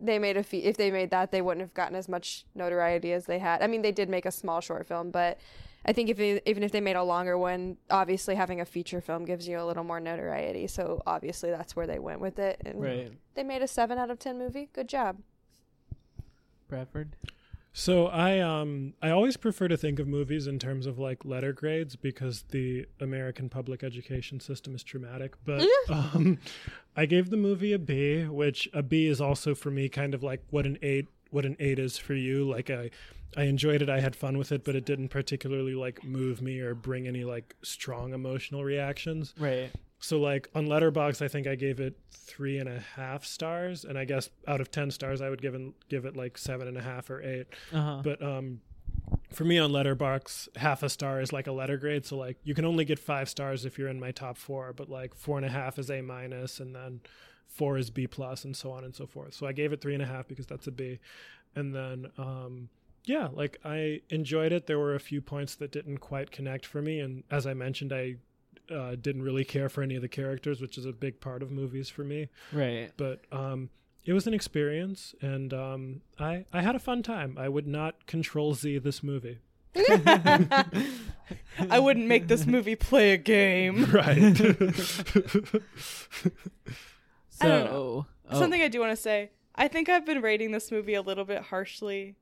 they 0.02 0.18
made 0.18 0.36
a 0.36 0.42
fe- 0.42 0.64
if 0.64 0.76
they 0.76 0.90
made 0.90 1.10
that, 1.10 1.30
they 1.30 1.40
wouldn't 1.40 1.62
have 1.62 1.74
gotten 1.74 1.96
as 1.96 2.08
much 2.08 2.44
notoriety 2.54 3.12
as 3.12 3.26
they 3.26 3.38
had. 3.38 3.62
I 3.62 3.66
mean, 3.66 3.82
they 3.82 3.92
did 3.92 4.08
make 4.08 4.26
a 4.26 4.32
small 4.32 4.60
short 4.60 4.86
film, 4.86 5.10
but 5.10 5.38
I 5.84 5.92
think 5.92 6.10
if 6.10 6.16
they, 6.16 6.40
even 6.46 6.62
if 6.62 6.72
they 6.72 6.80
made 6.80 6.96
a 6.96 7.02
longer 7.02 7.38
one, 7.38 7.76
obviously 7.90 8.34
having 8.34 8.60
a 8.60 8.64
feature 8.64 9.00
film 9.00 9.24
gives 9.24 9.48
you 9.48 9.58
a 9.60 9.64
little 9.64 9.84
more 9.84 10.00
notoriety. 10.00 10.66
So 10.66 11.02
obviously 11.06 11.50
that's 11.50 11.74
where 11.74 11.86
they 11.86 11.98
went 11.98 12.20
with 12.20 12.38
it, 12.38 12.60
and 12.64 12.80
right, 12.82 13.12
they 13.34 13.42
made 13.42 13.62
a 13.62 13.68
seven 13.68 13.98
out 13.98 14.10
of 14.10 14.18
ten 14.18 14.38
movie. 14.38 14.68
Good 14.72 14.88
job. 14.88 15.18
Bradford. 16.68 17.16
So 17.72 18.06
I 18.06 18.38
um 18.40 18.94
I 19.00 19.10
always 19.10 19.36
prefer 19.36 19.66
to 19.68 19.76
think 19.76 19.98
of 19.98 20.06
movies 20.06 20.46
in 20.46 20.58
terms 20.58 20.86
of 20.86 20.98
like 20.98 21.24
letter 21.24 21.52
grades 21.52 21.96
because 21.96 22.42
the 22.50 22.86
American 23.00 23.48
public 23.48 23.82
education 23.82 24.40
system 24.40 24.74
is 24.74 24.82
traumatic. 24.82 25.34
But 25.44 25.66
um 25.88 26.38
I 26.96 27.06
gave 27.06 27.30
the 27.30 27.36
movie 27.36 27.72
a 27.72 27.78
B, 27.78 28.24
which 28.24 28.68
a 28.74 28.82
B 28.82 29.06
is 29.06 29.20
also 29.20 29.54
for 29.54 29.70
me 29.70 29.88
kind 29.88 30.14
of 30.14 30.22
like 30.22 30.42
what 30.50 30.66
an 30.66 30.78
eight 30.82 31.08
what 31.30 31.46
an 31.46 31.56
eight 31.58 31.78
is 31.78 31.96
for 31.96 32.14
you. 32.14 32.48
Like 32.48 32.68
I 32.68 32.90
I 33.36 33.44
enjoyed 33.44 33.80
it, 33.80 33.88
I 33.88 34.00
had 34.00 34.14
fun 34.14 34.36
with 34.36 34.52
it, 34.52 34.62
but 34.62 34.76
it 34.76 34.84
didn't 34.84 35.08
particularly 35.08 35.74
like 35.74 36.04
move 36.04 36.42
me 36.42 36.60
or 36.60 36.74
bring 36.74 37.08
any 37.08 37.24
like 37.24 37.56
strong 37.62 38.12
emotional 38.12 38.62
reactions. 38.62 39.34
Right. 39.38 39.70
So 40.02 40.18
like 40.18 40.48
on 40.54 40.66
Letterboxd, 40.66 41.22
I 41.22 41.28
think 41.28 41.46
I 41.46 41.54
gave 41.54 41.78
it 41.78 41.96
three 42.10 42.58
and 42.58 42.68
a 42.68 42.80
half 42.96 43.24
stars, 43.24 43.84
and 43.84 43.96
I 43.96 44.04
guess 44.04 44.28
out 44.48 44.60
of 44.60 44.70
ten 44.70 44.90
stars, 44.90 45.20
I 45.20 45.30
would 45.30 45.40
give 45.40 45.54
it 45.54 45.62
give 45.88 46.04
it 46.04 46.16
like 46.16 46.36
seven 46.36 46.66
and 46.66 46.76
a 46.76 46.82
half 46.82 47.08
or 47.08 47.22
8 47.22 47.46
Uh-huh. 47.72 48.00
But 48.02 48.20
um, 48.20 48.60
for 49.30 49.44
me 49.44 49.58
on 49.58 49.70
Letterboxd, 49.70 50.56
half 50.56 50.82
a 50.82 50.88
star 50.88 51.20
is 51.20 51.32
like 51.32 51.46
a 51.46 51.52
letter 51.52 51.76
grade. 51.76 52.04
So 52.04 52.16
like 52.16 52.36
you 52.42 52.52
can 52.52 52.64
only 52.64 52.84
get 52.84 52.98
five 52.98 53.28
stars 53.28 53.64
if 53.64 53.78
you're 53.78 53.88
in 53.88 54.00
my 54.00 54.10
top 54.10 54.36
four, 54.36 54.72
but 54.72 54.88
like 54.88 55.14
four 55.14 55.36
and 55.36 55.46
a 55.46 55.50
half 55.50 55.78
is 55.78 55.88
A 55.88 56.02
minus, 56.02 56.58
and 56.58 56.74
then 56.74 57.00
four 57.46 57.78
is 57.78 57.90
B 57.90 58.08
plus, 58.08 58.44
and 58.44 58.56
so 58.56 58.72
on 58.72 58.82
and 58.82 58.94
so 58.94 59.06
forth. 59.06 59.34
So 59.34 59.46
I 59.46 59.52
gave 59.52 59.72
it 59.72 59.80
three 59.80 59.94
and 59.94 60.02
a 60.02 60.06
half 60.06 60.26
because 60.26 60.46
that's 60.46 60.66
a 60.66 60.72
B, 60.72 60.98
and 61.54 61.72
then 61.72 62.10
um, 62.18 62.70
yeah, 63.04 63.28
like 63.32 63.58
I 63.64 64.00
enjoyed 64.10 64.52
it. 64.52 64.66
There 64.66 64.80
were 64.80 64.96
a 64.96 65.00
few 65.00 65.20
points 65.20 65.54
that 65.56 65.70
didn't 65.70 65.98
quite 65.98 66.32
connect 66.32 66.66
for 66.66 66.82
me, 66.82 66.98
and 66.98 67.22
as 67.30 67.46
I 67.46 67.54
mentioned, 67.54 67.92
I 67.92 68.16
uh, 68.70 68.94
didn't 68.94 69.22
really 69.22 69.44
care 69.44 69.68
for 69.68 69.82
any 69.82 69.96
of 69.96 70.02
the 70.02 70.08
characters, 70.08 70.60
which 70.60 70.78
is 70.78 70.86
a 70.86 70.92
big 70.92 71.20
part 71.20 71.42
of 71.42 71.50
movies 71.50 71.88
for 71.88 72.04
me. 72.04 72.28
Right. 72.52 72.90
But 72.96 73.24
um, 73.32 73.70
it 74.04 74.12
was 74.12 74.26
an 74.26 74.34
experience, 74.34 75.14
and 75.20 75.52
um, 75.54 76.00
I 76.18 76.44
I 76.52 76.62
had 76.62 76.76
a 76.76 76.80
fun 76.80 77.02
time. 77.02 77.36
I 77.38 77.48
would 77.48 77.66
not 77.66 78.06
control 78.06 78.54
Z 78.54 78.78
this 78.78 79.02
movie. 79.02 79.38
I 79.74 81.78
wouldn't 81.78 82.06
make 82.06 82.28
this 82.28 82.46
movie 82.46 82.76
play 82.76 83.12
a 83.12 83.16
game. 83.16 83.86
Right. 83.92 84.18
I 87.40 87.48
don't 87.48 87.64
know. 87.64 88.06
So- 88.06 88.06
oh. 88.30 88.38
Something 88.38 88.62
I 88.62 88.68
do 88.68 88.80
want 88.80 88.92
to 88.92 88.96
say. 88.96 89.30
I 89.54 89.68
think 89.68 89.88
I've 89.88 90.06
been 90.06 90.22
rating 90.22 90.52
this 90.52 90.70
movie 90.70 90.94
a 90.94 91.02
little 91.02 91.24
bit 91.24 91.42
harshly 91.42 92.16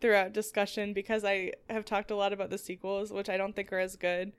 throughout 0.00 0.32
discussion 0.32 0.92
because 0.92 1.24
I 1.24 1.52
have 1.68 1.84
talked 1.84 2.10
a 2.10 2.16
lot 2.16 2.32
about 2.32 2.50
the 2.50 2.58
sequels, 2.58 3.12
which 3.12 3.28
I 3.28 3.36
don't 3.36 3.56
think 3.56 3.72
are 3.72 3.78
as 3.80 3.96
good. 3.96 4.32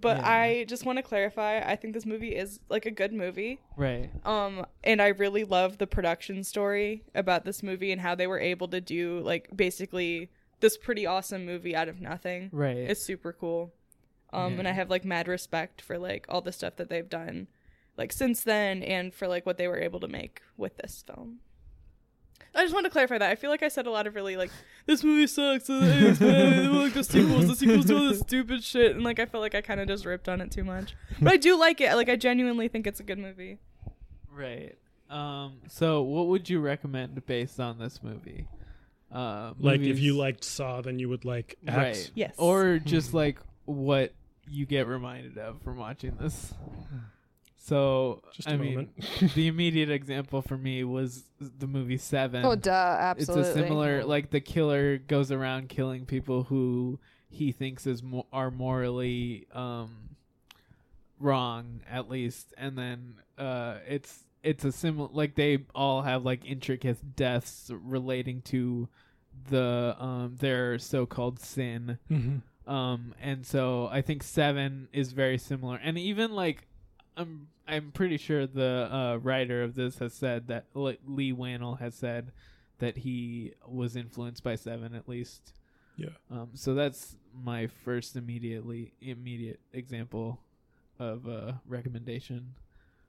But 0.00 0.18
Yeah. 0.18 0.30
I 0.30 0.64
just 0.68 0.86
want 0.86 0.96
to 0.98 1.02
clarify, 1.02 1.60
I 1.60 1.76
think 1.76 1.94
this 1.94 2.06
movie 2.06 2.34
is 2.34 2.60
like 2.68 2.86
a 2.86 2.90
good 2.90 3.12
movie. 3.12 3.60
Right. 3.76 4.10
Um 4.24 4.66
and 4.82 5.00
I 5.02 5.08
really 5.08 5.44
love 5.44 5.78
the 5.78 5.86
production 5.86 6.42
story 6.44 7.04
about 7.14 7.44
this 7.44 7.62
movie 7.62 7.92
and 7.92 8.00
how 8.00 8.14
they 8.14 8.26
were 8.26 8.40
able 8.40 8.68
to 8.68 8.80
do 8.80 9.20
like 9.20 9.48
basically 9.54 10.30
this 10.60 10.76
pretty 10.76 11.06
awesome 11.06 11.44
movie 11.46 11.74
out 11.76 11.88
of 11.88 12.00
nothing. 12.00 12.50
Right. 12.52 12.76
It's 12.78 13.02
super 13.02 13.32
cool. 13.32 13.72
Um 14.32 14.58
and 14.58 14.68
I 14.68 14.72
have 14.72 14.90
like 14.90 15.04
mad 15.04 15.28
respect 15.28 15.80
for 15.82 15.98
like 15.98 16.26
all 16.28 16.40
the 16.40 16.52
stuff 16.52 16.76
that 16.76 16.88
they've 16.88 17.08
done 17.08 17.48
like 17.96 18.12
since 18.12 18.42
then 18.44 18.82
and 18.82 19.12
for 19.12 19.28
like 19.28 19.44
what 19.44 19.58
they 19.58 19.68
were 19.68 19.80
able 19.80 20.00
to 20.00 20.08
make 20.08 20.40
with 20.56 20.76
this 20.78 21.04
film. 21.06 21.40
I 22.54 22.62
just 22.62 22.74
want 22.74 22.84
to 22.84 22.90
clarify 22.90 23.18
that. 23.18 23.30
I 23.30 23.36
feel 23.36 23.50
like 23.50 23.62
I 23.62 23.68
said 23.68 23.86
a 23.86 23.90
lot 23.90 24.06
of 24.06 24.14
really 24.14 24.36
like 24.36 24.50
this 24.86 25.04
movie 25.04 25.26
sucks. 25.26 25.70
uh, 25.70 25.80
it's 25.82 26.18
bad, 26.18 26.68
like 26.70 26.92
the 26.94 27.04
sequels, 27.04 27.46
the 27.46 27.54
sequels 27.56 27.84
do 27.84 27.96
all 27.96 28.08
this 28.08 28.20
stupid 28.20 28.64
shit, 28.64 28.94
and 28.96 29.04
like 29.04 29.20
I 29.20 29.26
feel 29.26 29.40
like 29.40 29.54
I 29.54 29.60
kind 29.60 29.80
of 29.80 29.86
just 29.86 30.04
ripped 30.04 30.28
on 30.28 30.40
it 30.40 30.50
too 30.50 30.64
much. 30.64 30.96
But 31.20 31.32
I 31.34 31.36
do 31.36 31.58
like 31.58 31.80
it. 31.80 31.94
Like 31.94 32.08
I 32.08 32.16
genuinely 32.16 32.68
think 32.68 32.86
it's 32.86 33.00
a 33.00 33.04
good 33.04 33.18
movie. 33.18 33.58
Right. 34.32 34.76
Um. 35.08 35.58
So, 35.68 36.02
what 36.02 36.26
would 36.28 36.48
you 36.48 36.60
recommend 36.60 37.24
based 37.26 37.60
on 37.60 37.78
this 37.78 38.00
movie? 38.02 38.46
Uh, 39.12 39.54
like 39.58 39.80
if 39.80 39.98
you 39.98 40.16
liked 40.16 40.44
Saw, 40.44 40.80
then 40.82 40.98
you 40.98 41.08
would 41.08 41.24
like 41.24 41.56
X. 41.66 41.76
right? 41.76 42.10
Yes. 42.14 42.34
Or 42.38 42.78
just 42.84 43.12
like 43.12 43.38
what 43.64 44.12
you 44.48 44.66
get 44.66 44.86
reminded 44.86 45.38
of 45.38 45.62
from 45.62 45.78
watching 45.78 46.16
this. 46.20 46.52
So, 47.62 48.22
Just 48.32 48.48
a 48.48 48.52
I 48.52 48.56
mean, 48.56 48.88
the 49.34 49.46
immediate 49.46 49.90
example 49.90 50.40
for 50.40 50.56
me 50.56 50.82
was 50.82 51.24
the 51.38 51.66
movie 51.66 51.98
Seven. 51.98 52.42
Oh, 52.44 52.54
duh, 52.56 52.70
absolutely. 52.72 53.42
It's 53.50 53.50
a 53.50 53.52
similar, 53.62 54.04
like 54.04 54.30
the 54.30 54.40
killer 54.40 54.96
goes 54.96 55.30
around 55.30 55.68
killing 55.68 56.06
people 56.06 56.44
who 56.44 56.98
he 57.28 57.52
thinks 57.52 57.86
is 57.86 58.02
mo- 58.02 58.26
are 58.32 58.50
morally 58.50 59.46
um, 59.52 60.16
wrong, 61.18 61.80
at 61.88 62.08
least, 62.08 62.54
and 62.56 62.76
then 62.78 63.14
uh, 63.38 63.76
it's 63.86 64.24
it's 64.42 64.64
a 64.64 64.72
similar, 64.72 65.10
like 65.12 65.34
they 65.34 65.58
all 65.74 66.00
have 66.02 66.24
like 66.24 66.44
intricate 66.46 67.14
deaths 67.14 67.70
relating 67.74 68.40
to 68.42 68.88
the 69.50 69.94
um 69.98 70.36
their 70.40 70.78
so-called 70.78 71.38
sin. 71.40 71.98
Mhm. 72.10 72.40
Um, 72.66 73.14
and 73.20 73.44
so 73.44 73.88
I 73.90 74.00
think 74.00 74.22
seven 74.22 74.88
is 74.92 75.12
very 75.12 75.36
similar, 75.38 75.76
and 75.76 75.98
even 75.98 76.32
like 76.32 76.66
I'm 77.16 77.48
I'm 77.66 77.92
pretty 77.92 78.16
sure 78.16 78.46
the 78.46 78.88
uh, 78.90 79.16
writer 79.16 79.62
of 79.62 79.74
this 79.74 79.98
has 79.98 80.14
said 80.14 80.48
that 80.48 80.66
Leigh 80.74 81.32
Whannell 81.32 81.78
has 81.78 81.94
said 81.94 82.32
that 82.78 82.98
he 82.98 83.52
was 83.66 83.96
influenced 83.96 84.42
by 84.42 84.56
seven 84.56 84.94
at 84.94 85.08
least. 85.08 85.52
Yeah. 85.96 86.08
Um, 86.30 86.50
so 86.54 86.74
that's 86.74 87.16
my 87.44 87.66
first 87.66 88.16
immediately 88.16 88.94
immediate 89.00 89.60
example 89.72 90.40
of 90.98 91.26
a 91.26 91.60
recommendation. 91.66 92.54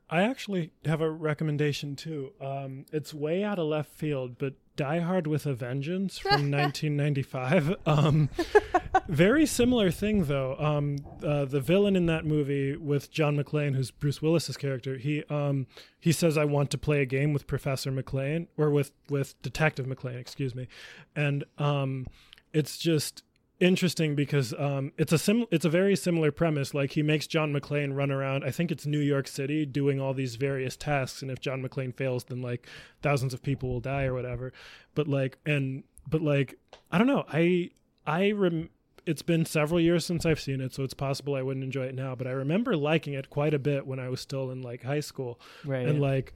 I 0.09 0.23
actually 0.23 0.71
have 0.83 0.99
a 0.99 1.09
recommendation 1.09 1.95
too. 1.95 2.33
Um, 2.41 2.85
it's 2.91 3.13
way 3.13 3.43
out 3.43 3.59
of 3.59 3.65
left 3.67 3.91
field, 3.91 4.37
but 4.37 4.55
Die 4.81 4.99
Hard 4.99 5.27
with 5.27 5.45
a 5.45 5.53
Vengeance 5.53 6.17
from 6.17 6.49
1995. 6.49 7.75
Um, 7.85 8.29
very 9.07 9.45
similar 9.45 9.91
thing 9.91 10.25
though. 10.25 10.55
Um, 10.57 10.97
uh, 11.23 11.45
the 11.45 11.59
villain 11.59 11.95
in 11.95 12.07
that 12.07 12.25
movie 12.25 12.75
with 12.75 13.11
John 13.11 13.37
McClane, 13.37 13.75
who's 13.75 13.91
Bruce 13.91 14.23
Willis's 14.23 14.57
character, 14.57 14.97
he 14.97 15.23
um, 15.25 15.67
he 15.99 16.11
says, 16.11 16.35
"I 16.35 16.45
want 16.45 16.71
to 16.71 16.79
play 16.79 16.99
a 16.99 17.05
game 17.05 17.31
with 17.31 17.45
Professor 17.45 17.91
McClane 17.91 18.47
or 18.57 18.71
with 18.71 18.91
with 19.07 19.39
Detective 19.43 19.85
McClane, 19.85 20.19
excuse 20.19 20.55
me," 20.55 20.67
and 21.15 21.43
um, 21.59 22.07
it's 22.51 22.79
just 22.79 23.21
interesting 23.61 24.15
because 24.15 24.53
um, 24.57 24.91
it's 24.97 25.13
a 25.13 25.17
sim- 25.17 25.45
it's 25.51 25.63
a 25.63 25.69
very 25.69 25.95
similar 25.95 26.31
premise. 26.31 26.73
Like 26.73 26.91
he 26.91 27.03
makes 27.03 27.27
John 27.27 27.53
McClane 27.53 27.95
run 27.95 28.11
around. 28.11 28.43
I 28.43 28.51
think 28.51 28.71
it's 28.71 28.85
New 28.85 28.99
York 28.99 29.27
City 29.27 29.65
doing 29.65 30.01
all 30.01 30.13
these 30.13 30.35
various 30.35 30.75
tasks, 30.75 31.21
and 31.21 31.31
if 31.31 31.39
John 31.39 31.61
McClane 31.63 31.95
fails, 31.95 32.25
then 32.25 32.41
like 32.41 32.67
thousands 33.01 33.33
of 33.33 33.41
people 33.41 33.69
will 33.69 33.79
die 33.79 34.03
or 34.03 34.13
whatever. 34.13 34.51
But 34.95 35.07
like 35.07 35.37
and 35.45 35.83
but 36.09 36.21
like 36.21 36.57
I 36.91 36.97
don't 36.97 37.07
know. 37.07 37.23
I 37.31 37.69
I 38.05 38.31
rem- 38.31 38.69
it's 39.05 39.21
been 39.21 39.45
several 39.45 39.79
years 39.79 40.05
since 40.05 40.25
I've 40.25 40.39
seen 40.39 40.59
it, 40.61 40.73
so 40.73 40.83
it's 40.83 40.93
possible 40.93 41.35
I 41.35 41.41
wouldn't 41.41 41.63
enjoy 41.63 41.85
it 41.85 41.95
now. 41.95 42.15
But 42.15 42.27
I 42.27 42.31
remember 42.31 42.75
liking 42.75 43.13
it 43.13 43.29
quite 43.29 43.53
a 43.53 43.59
bit 43.59 43.87
when 43.87 43.99
I 43.99 44.09
was 44.09 44.19
still 44.21 44.51
in 44.51 44.61
like 44.61 44.83
high 44.83 44.99
school, 44.99 45.39
Right. 45.65 45.87
and 45.87 46.01
like 46.01 46.33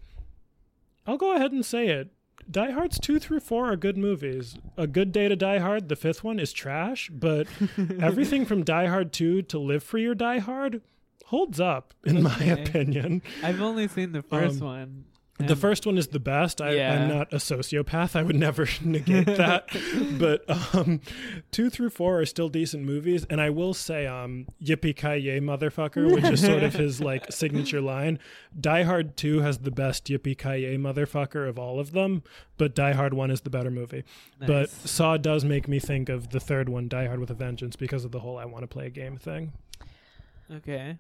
I'll 1.07 1.17
go 1.17 1.35
ahead 1.35 1.51
and 1.51 1.65
say 1.65 1.87
it. 1.89 2.11
Die 2.49 2.71
Hard's 2.71 2.99
two 2.99 3.19
through 3.19 3.39
four 3.39 3.71
are 3.71 3.75
good 3.75 3.97
movies. 3.97 4.57
A 4.77 4.87
Good 4.87 5.11
Day 5.11 5.27
to 5.27 5.35
Die 5.35 5.57
Hard, 5.59 5.89
the 5.89 5.95
fifth 5.95 6.23
one, 6.23 6.39
is 6.39 6.53
trash, 6.53 7.09
but 7.11 7.47
everything 7.99 8.45
from 8.45 8.63
Die 8.63 8.85
Hard 8.87 9.11
2 9.13 9.41
to 9.43 9.59
Live 9.59 9.83
Free 9.83 10.05
or 10.05 10.13
Die 10.15 10.39
Hard 10.39 10.81
holds 11.25 11.59
up, 11.59 11.93
in 12.03 12.21
my 12.21 12.37
opinion. 12.43 13.21
I've 13.41 13.61
only 13.61 13.87
seen 13.87 14.11
the 14.11 14.21
first 14.21 14.61
Um, 14.61 14.67
one. 14.67 15.05
The 15.37 15.55
first 15.57 15.85
one 15.85 15.97
is 15.97 16.07
the 16.07 16.19
best. 16.19 16.61
I, 16.61 16.75
Yeah. 16.75 16.93
I'm 16.93 17.09
not 17.09 17.33
a 17.33 17.37
sociopath. 17.37 18.15
I 18.15 18.23
would 18.23 18.37
never 18.37 18.67
negate 18.83 19.25
that. 19.25 19.67
but 20.17 20.45
um, 20.73 21.01
two 21.51 21.69
through 21.69 21.89
four 21.89 22.21
are 22.21 22.25
still 22.25 22.47
decent 22.47 22.83
movies. 22.83 23.25
And 23.29 23.41
I 23.41 23.49
will 23.49 23.73
say, 23.73 24.07
um, 24.07 24.47
"Yippee 24.63 24.95
ki 24.95 25.17
yay, 25.17 25.41
motherfucker," 25.41 26.09
which 26.13 26.23
is 26.23 26.39
sort 26.41 26.63
of 26.63 26.73
his 26.75 27.01
like 27.01 27.33
signature 27.33 27.81
line. 27.81 28.17
Die 28.57 28.83
Hard 28.83 29.17
Two 29.17 29.41
has 29.41 29.57
the 29.59 29.71
best 29.71 30.05
"Yippee 30.05 30.37
ki 30.37 30.57
yay, 30.63 30.77
motherfucker" 30.77 31.49
of 31.49 31.59
all 31.59 31.81
of 31.81 31.91
them, 31.91 32.23
but 32.57 32.73
Die 32.73 32.93
Hard 32.93 33.13
One 33.13 33.29
is 33.29 33.41
the 33.41 33.49
better 33.49 33.71
movie. 33.71 34.05
But 34.39 34.69
Saw 34.69 35.17
does 35.17 35.43
make 35.43 35.67
me 35.67 35.79
think 35.79 36.07
of 36.07 36.29
the 36.29 36.39
third 36.39 36.69
one, 36.69 36.87
Die 36.87 37.07
Hard 37.07 37.19
with 37.19 37.29
a 37.29 37.33
Vengeance, 37.33 37.75
because 37.75 38.05
of 38.05 38.11
the 38.11 38.21
whole 38.21 38.37
"I 38.37 38.45
want 38.45 38.63
to 38.63 38.67
play 38.67 38.87
a 38.87 38.89
game" 38.89 39.17
thing. 39.17 39.51
Okay. 40.49 40.97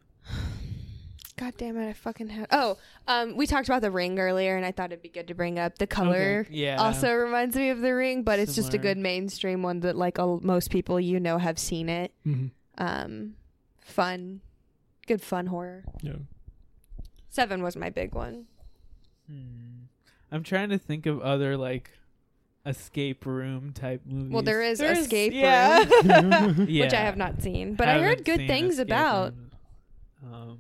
God 1.37 1.53
damn 1.57 1.77
it! 1.77 1.89
I 1.89 1.93
fucking 1.93 2.29
had. 2.29 2.47
Oh, 2.51 2.77
um, 3.07 3.35
we 3.35 3.45
talked 3.45 3.67
about 3.67 3.81
the 3.81 3.91
ring 3.91 4.19
earlier, 4.19 4.55
and 4.55 4.65
I 4.65 4.71
thought 4.71 4.91
it'd 4.93 5.01
be 5.01 5.09
good 5.09 5.27
to 5.27 5.33
bring 5.33 5.59
up 5.59 5.77
the 5.77 5.87
color. 5.87 6.45
Okay, 6.47 6.55
yeah. 6.55 6.77
Also 6.77 7.11
reminds 7.13 7.57
me 7.57 7.69
of 7.71 7.81
the 7.81 7.93
ring, 7.93 8.23
but 8.23 8.39
it's 8.39 8.55
just 8.55 8.73
a 8.73 8.77
good 8.77 8.97
mainstream 8.97 9.61
one 9.61 9.81
that 9.81 9.97
like 9.97 10.17
all, 10.17 10.39
most 10.41 10.69
people 10.71 10.97
you 10.99 11.19
know 11.19 11.37
have 11.37 11.59
seen 11.59 11.89
it. 11.89 12.13
Mhm. 12.25 12.51
Um, 12.77 13.35
fun, 13.81 14.39
good 15.07 15.21
fun 15.21 15.47
horror. 15.47 15.83
Yeah. 16.01 16.13
Seven 17.29 17.61
was 17.61 17.75
my 17.75 17.89
big 17.89 18.15
one. 18.15 18.45
Hmm. 19.29 19.87
I'm 20.31 20.43
trying 20.43 20.69
to 20.69 20.77
think 20.77 21.05
of 21.05 21.19
other 21.21 21.57
like 21.57 21.91
escape 22.65 23.25
room 23.25 23.73
type 23.73 24.01
movies. 24.05 24.31
Well, 24.31 24.41
there 24.41 24.61
is 24.61 24.79
There's- 24.79 24.99
Escape 24.99 25.33
yeah. 25.33 25.83
Room, 26.03 26.55
which 26.67 26.93
I 26.93 27.01
have 27.01 27.17
not 27.17 27.41
seen, 27.41 27.75
but 27.75 27.89
I, 27.89 27.99
heard 28.01 28.23
good 28.23 28.47
things 28.47 28.79
about. 28.79 29.33
Room. 29.33 30.33
Um, 30.33 30.59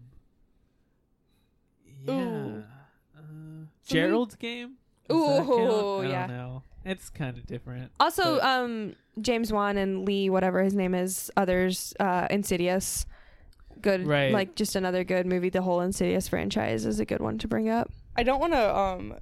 yeah. 2.07 2.13
Ooh. 2.13 2.63
Uh, 3.17 3.21
Gerald's 3.87 4.35
game. 4.35 4.73
Does 5.07 5.19
that 5.21 5.37
count? 5.45 5.49
Ooh, 5.49 5.99
I 5.99 6.01
don't 6.03 6.09
yeah. 6.09 6.25
know. 6.27 6.63
it's 6.83 7.09
kind 7.09 7.37
of 7.37 7.45
different. 7.45 7.91
Also, 7.99 8.35
but- 8.35 8.43
um, 8.43 8.95
James 9.21 9.51
Wan 9.53 9.77
and 9.77 10.05
Leigh, 10.05 10.29
whatever 10.29 10.63
his 10.63 10.73
name 10.73 10.93
is, 10.95 11.31
others, 11.37 11.93
uh, 11.99 12.27
Insidious. 12.29 13.05
Good, 13.81 14.07
Right. 14.07 14.31
Like 14.31 14.55
just 14.55 14.75
another 14.75 15.03
good 15.03 15.25
movie. 15.27 15.49
The 15.49 15.61
whole 15.61 15.81
Insidious 15.81 16.27
franchise 16.27 16.85
is 16.85 16.99
a 16.99 17.05
good 17.05 17.21
one 17.21 17.37
to 17.39 17.47
bring 17.47 17.69
up. 17.69 17.91
I 18.15 18.23
don't 18.23 18.39
want 18.39 18.53
to, 18.53 18.75
um, 18.77 19.15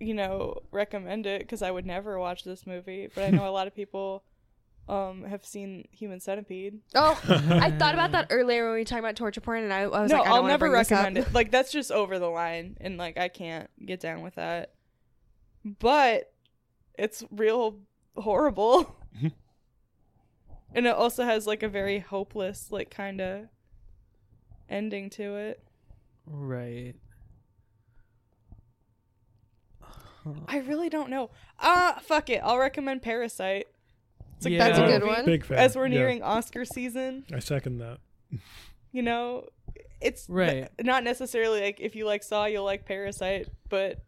you 0.00 0.14
know, 0.14 0.58
recommend 0.70 1.26
it 1.26 1.40
because 1.40 1.60
I 1.60 1.70
would 1.70 1.84
never 1.84 2.18
watch 2.18 2.44
this 2.44 2.66
movie. 2.66 3.08
But 3.14 3.24
I 3.24 3.30
know 3.30 3.48
a 3.48 3.50
lot 3.50 3.66
of 3.66 3.74
people, 3.74 4.22
um, 4.88 5.24
have 5.24 5.44
seen 5.44 5.86
Human 5.90 6.18
Centipede. 6.20 6.80
Oh, 6.94 7.20
I 7.28 7.70
thought 7.78 7.94
about 7.94 8.12
that 8.12 8.28
earlier 8.30 8.64
when 8.64 8.72
we 8.74 8.78
were 8.80 8.84
talking 8.84 9.04
about 9.04 9.16
torture 9.16 9.40
porn, 9.40 9.64
and 9.64 9.72
I, 9.72 9.82
I 9.82 9.86
was 10.02 10.10
no, 10.10 10.18
like, 10.18 10.26
I 10.26 10.30
I'll 10.30 10.36
don't 10.36 10.42
wanna 10.44 10.52
never 10.54 10.68
bring 10.68 10.78
this 10.78 10.92
up. 10.92 10.98
recommend 11.04 11.18
it. 11.18 11.28
Like 11.34 11.50
that's 11.50 11.70
just 11.70 11.92
over 11.92 12.18
the 12.18 12.28
line, 12.28 12.76
and 12.80 12.96
like 12.96 13.18
I 13.18 13.28
can't 13.28 13.68
get 13.84 14.00
down 14.00 14.22
with 14.22 14.36
that. 14.36 14.72
But 15.64 16.32
it's 16.98 17.22
real 17.30 17.80
horrible, 18.16 18.96
and 20.74 20.86
it 20.86 20.94
also 20.94 21.24
has 21.24 21.46
like 21.46 21.62
a 21.62 21.68
very 21.68 21.98
hopeless, 21.98 22.68
like 22.70 22.90
kind 22.90 23.20
of 23.20 23.46
ending 24.70 25.10
to 25.10 25.36
it. 25.36 25.62
Right. 26.26 26.94
I 30.46 30.58
really 30.58 30.90
don't 30.90 31.08
know. 31.08 31.30
Ah, 31.58 32.00
fuck 32.02 32.28
it. 32.28 32.40
I'll 32.44 32.58
recommend 32.58 33.00
Parasite. 33.02 33.66
It's 34.38 34.46
a 34.46 34.50
Yeah. 34.50 34.68
That's 34.68 34.78
a 34.78 34.86
good 34.86 35.06
one. 35.06 35.24
Big 35.24 35.44
fan, 35.44 35.58
As 35.58 35.76
we're 35.76 35.86
yeah. 35.86 35.98
nearing 35.98 36.22
Oscar 36.22 36.64
season, 36.64 37.24
I 37.32 37.38
second 37.40 37.78
that. 37.78 37.98
you 38.92 39.02
know, 39.02 39.44
it's 40.00 40.28
Right. 40.28 40.68
not 40.80 41.04
necessarily 41.04 41.60
like 41.60 41.80
if 41.80 41.94
you 41.94 42.06
like 42.06 42.22
Saw, 42.22 42.46
you'll 42.46 42.64
like 42.64 42.84
Parasite, 42.86 43.48
but 43.68 44.00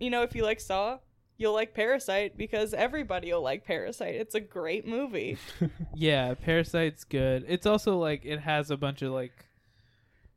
you 0.00 0.10
know, 0.10 0.22
if 0.22 0.34
you 0.34 0.42
like 0.42 0.60
Saw, 0.60 0.98
you'll 1.38 1.52
like 1.54 1.72
Parasite 1.74 2.36
because 2.36 2.72
everybody 2.74 3.32
will 3.32 3.42
like 3.42 3.64
Parasite. 3.64 4.14
It's 4.14 4.34
a 4.34 4.40
great 4.40 4.86
movie. 4.86 5.38
Yeah, 5.94 6.34
Parasite's 6.34 7.04
good. 7.04 7.44
It's 7.48 7.64
also 7.66 7.96
like 7.98 8.24
it 8.24 8.40
has 8.40 8.70
a 8.70 8.76
bunch 8.76 9.02
of 9.02 9.12
like 9.12 9.32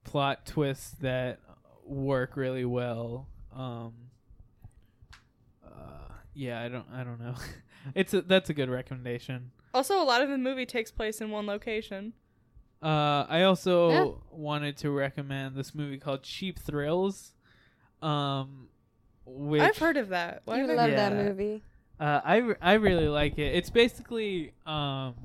plot 0.06 0.46
twists 0.46 0.92
that 1.02 1.40
work 1.86 2.38
really 2.38 2.66
well. 2.66 3.28
Um 3.56 3.94
uh, 5.66 6.14
yeah, 6.34 6.62
I 6.62 6.68
don't 6.70 6.86
I 6.94 7.04
don't 7.04 7.20
know. 7.20 7.36
it's 7.96 8.14
a, 8.14 8.22
that's 8.22 8.50
a 8.50 8.54
good 8.54 8.70
recommendation. 8.70 9.52
also, 9.74 10.02
a 10.02 10.04
lot 10.06 10.22
of 10.22 10.30
the 10.30 10.38
movie 10.38 10.66
takes 10.66 10.92
place 10.92 11.22
in 11.22 11.30
one 11.32 11.46
location. 11.48 12.14
Uh 12.82 13.26
I 13.28 13.44
also 13.44 13.90
Yeah. 13.92 14.12
wanted 14.32 14.78
to 14.78 14.90
recommend 14.92 15.56
this 15.56 15.76
movie 15.76 15.98
called 15.98 16.24
Cheap 16.24 16.58
Thrills. 16.60 17.34
Um 18.02 18.70
which 19.26 19.62
I've 19.62 19.78
heard 19.78 19.98
of 19.98 20.10
that. 20.10 20.42
Why 20.46 20.56
You 20.58 20.62
have 20.68 20.72
I- 20.72 20.74
love 20.88 20.92
that 20.92 21.14
movie. 21.14 21.62
Uh, 22.00 22.22
I, 22.24 22.38
re- 22.38 22.56
I 22.62 22.74
really 22.76 23.10
like 23.10 23.38
it. 23.38 23.54
It's 23.56 23.70
basically 23.70 24.54
um, 24.66 25.16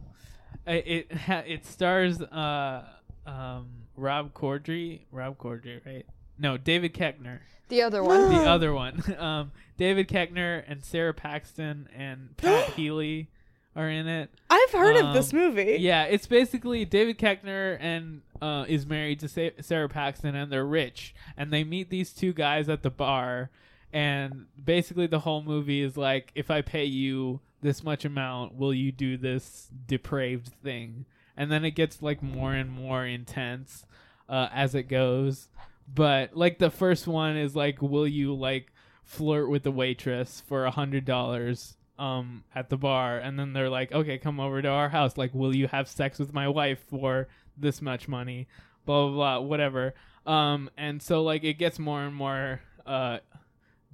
i- 0.66 0.72
it 0.84 1.12
ha- 1.12 1.44
it 1.46 1.64
stars 1.64 2.20
uh 2.20 2.84
um 3.26 3.68
Rob 3.96 4.34
Corddry 4.34 5.02
Rob 5.12 5.38
Corddry 5.38 5.80
right 5.86 6.04
no 6.38 6.56
David 6.56 6.94
Koechner 6.94 7.40
The 7.68 7.82
other 7.82 8.02
one. 8.02 8.30
the 8.32 8.44
other 8.48 8.72
one 8.72 9.02
um 9.18 9.52
David 9.76 10.08
Koechner 10.08 10.62
and 10.66 10.84
Sara 10.84 11.12
Paxton 11.14 11.88
and 11.96 12.36
Pat 12.36 12.70
Healy 12.70 13.28
are 13.76 13.90
in 13.90 14.06
it. 14.06 14.30
I've 14.48 14.70
heard 14.70 14.94
of 14.96 15.14
this 15.14 15.32
Um, 15.32 15.38
movie. 15.40 15.78
Yeah, 15.80 16.04
it's 16.04 16.28
basically 16.28 16.84
David 16.84 17.18
Koechner 17.18 17.76
and 17.80 18.20
uh, 18.40 18.64
is 18.68 18.86
married 18.86 19.18
to 19.18 19.28
Sa- 19.28 19.48
Sara 19.60 19.88
Paxton, 19.88 20.36
and 20.36 20.52
they're 20.52 20.64
rich, 20.64 21.12
and 21.36 21.52
they 21.52 21.64
meet 21.64 21.90
these 21.90 22.12
two 22.12 22.32
guys 22.32 22.68
at 22.68 22.84
the 22.84 22.90
bar, 22.90 23.50
and 23.92 24.46
basically 24.64 25.08
the 25.08 25.18
whole 25.18 25.42
movie 25.42 25.80
is 25.82 25.96
like, 25.96 26.30
if 26.36 26.52
I 26.52 26.62
pay 26.62 26.84
you 26.84 27.40
this 27.62 27.82
much 27.82 28.04
amount, 28.04 28.54
will 28.56 28.72
you 28.72 28.92
do 28.92 29.16
this 29.16 29.68
depraved 29.88 30.50
thing? 30.62 31.04
And 31.36 31.50
then 31.50 31.64
it 31.64 31.72
gets 31.72 32.00
like 32.00 32.22
more 32.22 32.54
and 32.54 32.70
more 32.70 33.04
intense 33.04 33.86
uh, 34.28 34.50
as 34.52 34.76
it 34.76 34.84
goes. 34.84 35.48
But 35.92 36.36
like 36.36 36.58
the 36.58 36.70
first 36.70 37.06
one 37.06 37.36
is 37.36 37.54
like, 37.54 37.82
will 37.82 38.06
you 38.06 38.34
like 38.34 38.72
flirt 39.02 39.48
with 39.50 39.62
the 39.64 39.70
waitress 39.70 40.42
for 40.46 40.64
a 40.64 40.70
hundred 40.70 41.04
dollars? 41.04 41.76
um 41.98 42.42
at 42.54 42.70
the 42.70 42.76
bar? 42.76 43.18
And 43.18 43.38
then 43.38 43.52
they're 43.52 43.70
like 43.70 43.92
okay 43.92 44.18
come 44.18 44.40
over 44.40 44.60
to 44.60 44.68
our 44.68 44.88
house. 44.88 45.16
Like 45.16 45.32
will 45.32 45.54
you 45.54 45.68
have 45.68 45.88
sex 45.88 46.18
with 46.18 46.32
my 46.32 46.48
wife 46.48 46.80
for 46.90 47.28
this 47.56 47.80
much 47.80 48.08
money? 48.08 48.48
Blah 48.84 49.08
blah 49.08 49.14
blah 49.14 49.46
whatever. 49.46 49.94
Um 50.26 50.70
and 50.76 51.00
so 51.00 51.22
like 51.22 51.44
it 51.44 51.54
gets 51.54 51.78
more 51.78 52.02
and 52.02 52.14
more 52.14 52.60
uh 52.84 53.18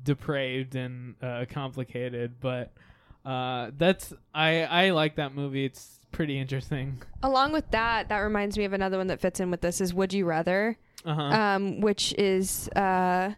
depraved 0.03 0.75
and 0.75 1.15
uh 1.23 1.45
complicated 1.51 2.41
but 2.41 2.73
uh 3.27 3.71
that's 3.77 4.15
i 4.35 4.63
i 4.63 4.91
like 4.91 5.17
that 5.17 5.35
movie. 5.35 5.67
It's 5.67 5.99
pretty 6.11 6.39
interesting. 6.39 7.03
Along 7.23 7.53
with 7.53 7.71
that, 7.71 8.09
that 8.09 8.19
reminds 8.19 8.57
me 8.57 8.65
of 8.65 8.73
another 8.73 8.97
one 8.97 9.09
that 9.09 9.21
fits 9.21 9.41
in 9.41 9.51
with 9.51 9.61
this 9.61 9.81
is 9.81 9.93
Would 9.95 10.13
You 10.13 10.25
Rather, 10.25 10.79
uh-huh 11.05 11.23
um, 11.23 11.81
which 11.81 12.13
is 12.19 12.69
uh, 12.71 13.35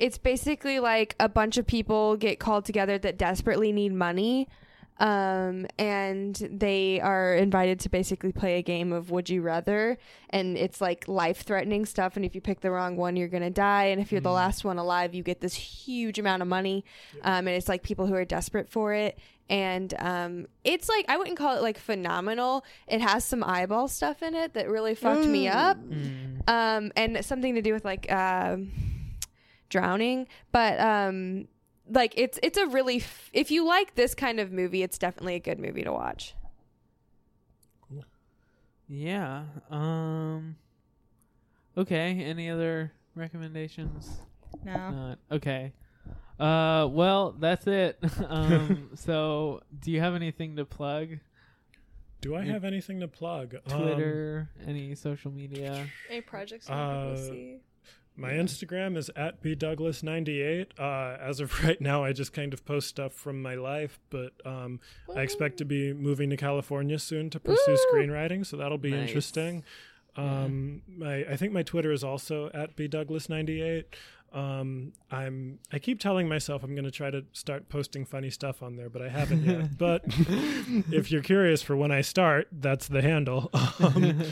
it's 0.00 0.18
basically 0.18 0.80
like 0.80 1.14
a 1.20 1.28
bunch 1.28 1.58
of 1.58 1.66
people 1.66 2.16
get 2.16 2.40
called 2.40 2.64
together 2.64 2.98
that 2.98 3.18
desperately 3.18 3.70
need 3.70 3.92
money. 3.92 4.48
Um, 5.00 5.66
and 5.78 6.36
they 6.36 7.00
are 7.00 7.34
invited 7.34 7.80
to 7.80 7.88
basically 7.88 8.32
play 8.32 8.58
a 8.58 8.62
game 8.62 8.92
of 8.92 9.10
Would 9.10 9.30
You 9.30 9.40
Rather, 9.40 9.96
and 10.28 10.58
it's 10.58 10.80
like 10.82 11.08
life 11.08 11.40
threatening 11.42 11.86
stuff. 11.86 12.16
And 12.16 12.24
if 12.24 12.34
you 12.34 12.42
pick 12.42 12.60
the 12.60 12.70
wrong 12.70 12.96
one, 12.96 13.16
you're 13.16 13.28
gonna 13.28 13.48
die. 13.50 13.84
And 13.84 14.00
if 14.00 14.12
you're 14.12 14.20
the 14.20 14.30
last 14.30 14.62
one 14.62 14.76
alive, 14.76 15.14
you 15.14 15.22
get 15.22 15.40
this 15.40 15.54
huge 15.54 16.18
amount 16.18 16.42
of 16.42 16.48
money. 16.48 16.84
Um, 17.22 17.48
and 17.48 17.56
it's 17.56 17.68
like 17.68 17.82
people 17.82 18.06
who 18.06 18.14
are 18.14 18.26
desperate 18.26 18.68
for 18.68 18.92
it. 18.92 19.18
And 19.48 19.92
um, 19.98 20.46
it's 20.64 20.88
like 20.88 21.06
I 21.08 21.16
wouldn't 21.16 21.38
call 21.38 21.56
it 21.56 21.62
like 21.62 21.78
phenomenal. 21.78 22.62
It 22.86 23.00
has 23.00 23.24
some 23.24 23.42
eyeball 23.42 23.88
stuff 23.88 24.22
in 24.22 24.34
it 24.34 24.52
that 24.54 24.68
really 24.68 24.94
fucked 24.94 25.24
me 25.26 25.48
up 25.48 25.78
um, 26.46 26.92
and 26.94 27.24
something 27.24 27.54
to 27.54 27.62
do 27.62 27.72
with 27.72 27.84
like 27.86 28.12
um, 28.12 28.70
drowning. 29.70 30.28
But 30.52 30.78
um, 30.78 31.48
like 31.90 32.14
it's 32.16 32.38
it's 32.42 32.56
a 32.58 32.66
really 32.66 32.96
f- 32.98 33.30
if 33.32 33.50
you 33.50 33.66
like 33.66 33.94
this 33.94 34.14
kind 34.14 34.40
of 34.40 34.50
movie, 34.52 34.82
it's 34.82 34.96
definitely 34.98 35.34
a 35.34 35.40
good 35.40 35.58
movie 35.58 35.82
to 35.84 35.92
watch. 35.92 36.34
yeah 38.92 39.44
um 39.70 40.56
okay 41.76 42.24
any 42.24 42.50
other 42.50 42.92
recommendations 43.14 44.20
No. 44.64 44.90
Not. 44.90 45.18
Okay. 45.30 45.72
Uh, 46.40 46.88
well, 46.90 47.36
that's 47.38 47.66
it. 47.66 47.98
um, 48.28 48.90
so 48.96 49.60
do 49.78 49.92
you 49.92 50.00
have 50.00 50.14
anything 50.14 50.56
to 50.56 50.64
plug? 50.64 51.18
Do 52.20 52.34
I 52.34 52.42
have 52.44 52.64
anything 52.64 52.98
to 53.00 53.08
plug? 53.08 53.54
Um, 53.70 53.80
Twitter, 53.80 54.48
any 54.66 54.94
social 54.96 55.30
media? 55.30 55.86
Any 56.10 56.20
projects 56.22 56.68
you 56.68 56.74
Uh, 56.74 56.78
want 56.78 57.10
people 57.16 57.16
to 57.16 57.30
see? 57.30 57.58
My 58.16 58.32
Instagram 58.32 58.96
is 58.98 59.10
at 59.16 59.42
bdouglas98. 59.42 60.66
Uh, 60.78 61.16
as 61.20 61.40
of 61.40 61.62
right 61.64 61.80
now, 61.80 62.04
I 62.04 62.12
just 62.12 62.32
kind 62.32 62.52
of 62.52 62.64
post 62.64 62.88
stuff 62.88 63.12
from 63.14 63.40
my 63.40 63.54
life, 63.54 63.98
but 64.10 64.32
um, 64.44 64.80
I 65.16 65.22
expect 65.22 65.56
to 65.58 65.64
be 65.64 65.92
moving 65.92 66.28
to 66.30 66.36
California 66.36 66.98
soon 66.98 67.30
to 67.30 67.40
pursue 67.40 67.76
screenwriting, 67.92 68.44
so 68.44 68.56
that'll 68.56 68.78
be 68.78 68.90
Nice. 68.90 69.08
interesting. 69.08 69.64
Um, 70.16 70.82
my 70.88 71.24
I 71.24 71.36
think 71.36 71.52
my 71.52 71.62
Twitter 71.62 71.92
is 71.92 72.02
also 72.04 72.50
at 72.52 72.76
bdouglas98. 72.76 73.84
Um, 74.32 74.92
I'm 75.10 75.58
I 75.72 75.78
keep 75.78 75.98
telling 75.98 76.28
myself 76.28 76.62
I'm 76.62 76.74
going 76.74 76.84
to 76.84 76.90
try 76.90 77.10
to 77.10 77.24
start 77.32 77.68
posting 77.68 78.04
funny 78.04 78.30
stuff 78.30 78.62
on 78.62 78.76
there, 78.76 78.88
but 78.90 79.02
I 79.02 79.08
haven't 79.08 79.44
yet. 79.44 79.78
but 79.78 80.02
if 80.92 81.10
you're 81.10 81.22
curious 81.22 81.62
for 81.62 81.74
when 81.76 81.90
I 81.90 82.00
start, 82.02 82.48
that's 82.52 82.86
the 82.88 83.02
handle. 83.02 83.50
Um, 83.80 84.22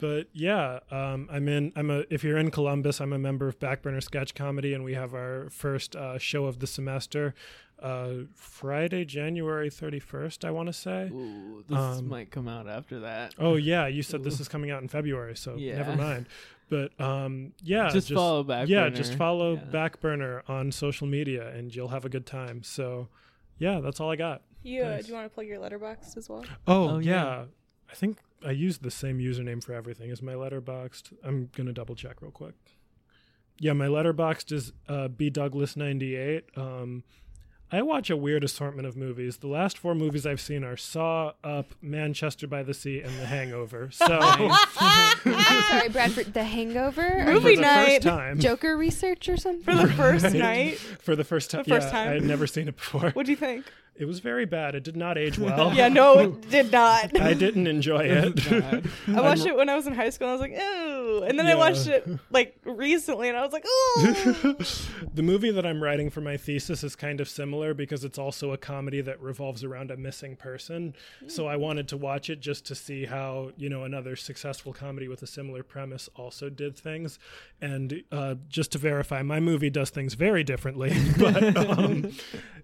but 0.00 0.28
yeah, 0.32 0.80
um, 0.90 1.28
I'm 1.30 1.48
in. 1.48 1.72
I'm 1.76 1.90
a. 1.90 2.04
If 2.10 2.24
you're 2.24 2.38
in 2.38 2.50
Columbus, 2.50 3.00
I'm 3.00 3.12
a 3.12 3.18
member 3.18 3.46
of 3.48 3.58
Backburner 3.58 4.02
Sketch 4.02 4.34
Comedy, 4.34 4.74
and 4.74 4.82
we 4.84 4.94
have 4.94 5.14
our 5.14 5.48
first 5.50 5.94
uh, 5.94 6.18
show 6.18 6.46
of 6.46 6.58
the 6.60 6.66
semester, 6.66 7.34
uh, 7.82 8.10
Friday, 8.34 9.04
January 9.04 9.70
31st. 9.70 10.44
I 10.44 10.50
want 10.50 10.66
to 10.68 10.72
say. 10.72 11.08
Ooh, 11.12 11.64
this 11.68 11.78
Um, 11.78 12.08
might 12.08 12.30
come 12.30 12.48
out 12.48 12.68
after 12.68 13.00
that. 13.00 13.34
Oh 13.38 13.56
yeah, 13.56 13.86
you 13.86 14.02
said 14.02 14.24
this 14.24 14.40
is 14.44 14.48
coming 14.48 14.70
out 14.70 14.82
in 14.82 14.88
February, 14.88 15.36
so 15.36 15.54
Yeah. 15.56 15.76
never 15.76 15.96
mind. 15.96 16.26
But 16.68 16.98
um, 17.00 17.52
yeah, 17.62 17.88
Just 17.90 18.12
follow 18.12 18.44
Backburner. 18.44 18.68
Yeah, 18.68 18.88
Backburner. 18.90 18.94
just 18.94 19.14
follow 19.16 19.54
Yeah. 19.54 19.62
Backburner 19.72 20.48
on 20.48 20.70
social 20.72 21.06
media, 21.06 21.48
and 21.48 21.74
you'll 21.74 21.88
have 21.88 22.04
a 22.04 22.08
good 22.08 22.26
time. 22.26 22.62
So, 22.62 23.08
yeah, 23.58 23.80
that's 23.80 23.98
all 24.00 24.10
I 24.10 24.16
got. 24.16 24.42
You, 24.62 24.82
uh, 24.82 24.90
Thanks. 24.90 25.06
do 25.06 25.12
you 25.12 25.16
want 25.18 25.28
to 25.28 25.34
plug 25.34 25.46
your 25.48 25.58
Letterboxd 25.58 26.16
as 26.16 26.28
well? 26.28 26.44
Oh, 26.68 26.90
Oh, 26.90 26.98
yeah. 26.98 27.10
yeah. 27.12 27.44
I 27.90 27.94
think 27.94 28.18
I 28.46 28.52
used 28.52 28.82
the 28.82 28.90
same 28.90 29.18
username 29.18 29.62
for 29.62 29.72
everything 29.74 30.10
as 30.10 30.22
my 30.22 30.32
Letterboxd. 30.32 31.12
I'm 31.24 31.50
gonna 31.56 31.72
double 31.72 31.94
check 31.94 32.22
real 32.22 32.30
quick. 32.30 32.54
Yeah, 33.58 33.74
my 33.74 33.86
Letterboxd 33.86 34.52
is 34.52 34.72
uh, 34.88 35.08
bdouglas98. 35.08 36.56
Um, 36.56 37.04
I 37.72 37.82
watch 37.82 38.10
a 38.10 38.16
weird 38.16 38.42
assortment 38.42 38.88
of 38.88 38.96
movies. 38.96 39.36
The 39.36 39.46
last 39.46 39.78
four 39.78 39.94
movies 39.94 40.26
I've 40.26 40.40
seen 40.40 40.64
are 40.64 40.76
Saw, 40.76 41.34
Up, 41.44 41.66
Manchester 41.80 42.48
by 42.48 42.64
the 42.64 42.74
Sea, 42.74 43.00
and 43.00 43.16
The 43.18 43.26
Hangover. 43.26 43.90
So 43.92 44.06
I'm 44.20 44.50
sorry, 45.68 45.88
Bradford. 45.92 46.34
The 46.34 46.42
Hangover 46.42 47.24
Movie 47.26 47.50
you- 47.50 47.56
for 47.56 47.56
the 47.56 47.60
night. 47.62 47.86
first 48.02 48.02
time. 48.02 48.40
Joker 48.40 48.76
research 48.76 49.28
or 49.28 49.36
something. 49.36 49.62
For 49.62 49.74
the 49.74 49.92
first 49.92 50.24
Right. 50.24 50.34
night. 50.34 50.78
For 50.78 51.14
the 51.14 51.22
first 51.24 51.50
time. 51.52 51.62
The 51.64 51.70
first 51.74 51.88
yeah, 51.88 51.92
time. 51.92 52.08
I 52.08 52.12
had 52.14 52.24
never 52.24 52.46
seen 52.48 52.66
it 52.66 52.76
before. 52.76 53.10
What 53.10 53.26
do 53.26 53.30
you 53.32 53.36
think? 53.36 53.66
It 54.00 54.06
was 54.06 54.20
very 54.20 54.46
bad. 54.46 54.74
It 54.74 54.82
did 54.82 54.96
not 54.96 55.18
age 55.18 55.38
well. 55.46 55.74
yeah, 55.74 55.88
no, 55.88 56.18
it 56.18 56.50
did 56.50 56.72
not. 56.72 57.20
I 57.20 57.34
didn't 57.34 57.66
enjoy 57.66 58.04
it. 58.06 58.50
I 59.08 59.20
watched 59.20 59.44
it 59.44 59.54
when 59.54 59.68
I 59.68 59.76
was 59.76 59.86
in 59.86 59.94
high 59.94 60.08
school. 60.10 60.28
and 60.28 60.30
I 60.30 60.40
was 60.40 60.40
like, 60.40 60.58
ooh, 60.60 61.22
and 61.24 61.38
then 61.38 61.46
I 61.46 61.50
Yeah. 61.50 61.54
watched 61.56 61.86
it 61.86 62.08
like 62.30 62.56
recently, 62.64 63.28
and 63.28 63.36
I 63.36 63.42
was 63.44 63.52
like, 63.52 63.64
ooh. 63.66 64.54
the 65.14 65.22
movie 65.22 65.50
that 65.50 65.66
I'm 65.66 65.82
writing 65.82 66.08
for 66.08 66.20
my 66.22 66.36
thesis 66.38 66.82
is 66.82 66.96
kind 66.96 67.20
of 67.20 67.28
similar 67.28 67.74
because 67.74 68.02
it's 68.04 68.18
also 68.18 68.52
a 68.52 68.56
comedy 68.58 69.00
that 69.02 69.20
revolves 69.20 69.62
around 69.64 69.90
a 69.90 69.96
missing 69.96 70.34
person. 70.34 70.94
So 71.26 71.46
I 71.46 71.56
wanted 71.56 71.86
to 71.88 71.96
watch 71.98 72.30
it 72.30 72.40
just 72.40 72.64
to 72.66 72.74
see 72.74 73.04
how, 73.04 73.50
you 73.58 73.68
know, 73.68 73.84
another 73.84 74.16
successful 74.16 74.72
comedy 74.72 75.08
with 75.08 75.22
a 75.22 75.26
similar 75.26 75.62
premise 75.62 76.08
also 76.16 76.48
did 76.48 76.76
things. 76.78 77.18
And 77.60 78.02
uh, 78.10 78.36
just 78.48 78.72
to 78.72 78.78
verify, 78.78 79.20
my 79.22 79.40
movie 79.40 79.68
does 79.70 79.90
things 79.90 80.14
very 80.14 80.42
differently. 80.42 80.96
but 81.18 81.56
um, 81.56 82.12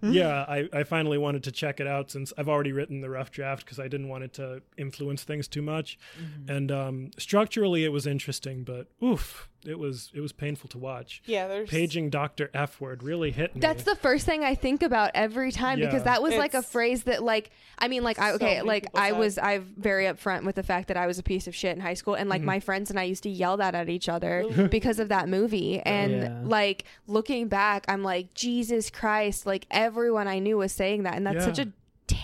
yeah, 0.01 0.45
I, 0.47 0.67
I 0.73 0.83
finally 0.83 1.17
wanted 1.27 1.43
to 1.43 1.51
check 1.51 1.81
it 1.81 1.87
out 1.87 2.09
since 2.09 2.31
I've 2.37 2.47
already 2.47 2.71
written 2.71 3.01
the 3.01 3.09
rough 3.09 3.31
draft 3.31 3.65
because 3.65 3.79
I 3.79 3.89
didn't 3.89 4.07
want 4.07 4.23
it 4.23 4.33
to 4.33 4.61
influence 4.77 5.25
things 5.25 5.45
too 5.45 5.61
much. 5.61 5.99
Mm-hmm. 6.17 6.49
And 6.49 6.71
um, 6.71 7.11
structurally, 7.17 7.83
it 7.83 7.91
was 7.91 8.07
interesting, 8.07 8.63
but 8.63 8.87
oof. 9.03 9.49
It 9.67 9.77
was 9.77 10.11
it 10.15 10.21
was 10.21 10.31
painful 10.31 10.69
to 10.69 10.77
watch. 10.77 11.21
Yeah, 11.25 11.47
there's- 11.47 11.69
paging 11.69 12.09
Doctor 12.09 12.49
F 12.53 12.79
word 12.79 13.03
really 13.03 13.31
hit 13.31 13.53
me. 13.53 13.59
That's 13.61 13.83
the 13.83 13.95
first 13.95 14.25
thing 14.25 14.43
I 14.43 14.55
think 14.55 14.81
about 14.81 15.11
every 15.13 15.51
time 15.51 15.79
Yeah. 15.79 15.85
because 15.87 16.03
that 16.03 16.23
was 16.23 16.33
like 16.35 16.53
a 16.53 16.61
phrase 16.61 17.03
that 17.03 17.21
like 17.21 17.51
I 17.77 17.87
mean 17.89 18.03
like 18.03 18.17
I 18.17 18.31
okay 18.33 18.55
many 18.55 18.67
like 18.67 18.87
I 18.95 19.09
said. 19.09 19.17
was 19.19 19.37
I 19.37 19.57
very 19.77 20.05
upfront 20.05 20.45
with 20.45 20.55
the 20.55 20.63
fact 20.63 20.87
that 20.87 20.97
I 20.97 21.05
was 21.05 21.19
a 21.19 21.23
piece 21.23 21.47
of 21.47 21.53
shit 21.55 21.75
in 21.75 21.81
high 21.81 21.95
school 21.95 22.13
and 22.15 22.29
like 22.29 22.41
Mhm. 22.41 22.45
my 22.45 22.59
friends 22.61 22.89
and 22.89 22.97
I 22.99 23.03
used 23.03 23.23
to 23.23 23.29
yell 23.29 23.57
that 23.57 23.75
at 23.75 23.89
each 23.89 24.07
other 24.09 24.45
because 24.71 24.99
of 24.99 25.09
that 25.09 25.27
movie 25.27 25.79
and 25.81 26.11
Yeah. 26.13 26.41
like 26.45 26.85
looking 27.05 27.47
back 27.49 27.83
I'm 27.89 28.03
like 28.03 28.33
Jesus 28.33 28.89
Christ 28.89 29.45
like 29.45 29.65
everyone 29.69 30.27
I 30.29 30.39
knew 30.39 30.57
was 30.57 30.71
saying 30.71 31.03
that 31.03 31.15
and 31.15 31.27
that's 31.27 31.43
such 31.43 31.59
a 31.59 31.67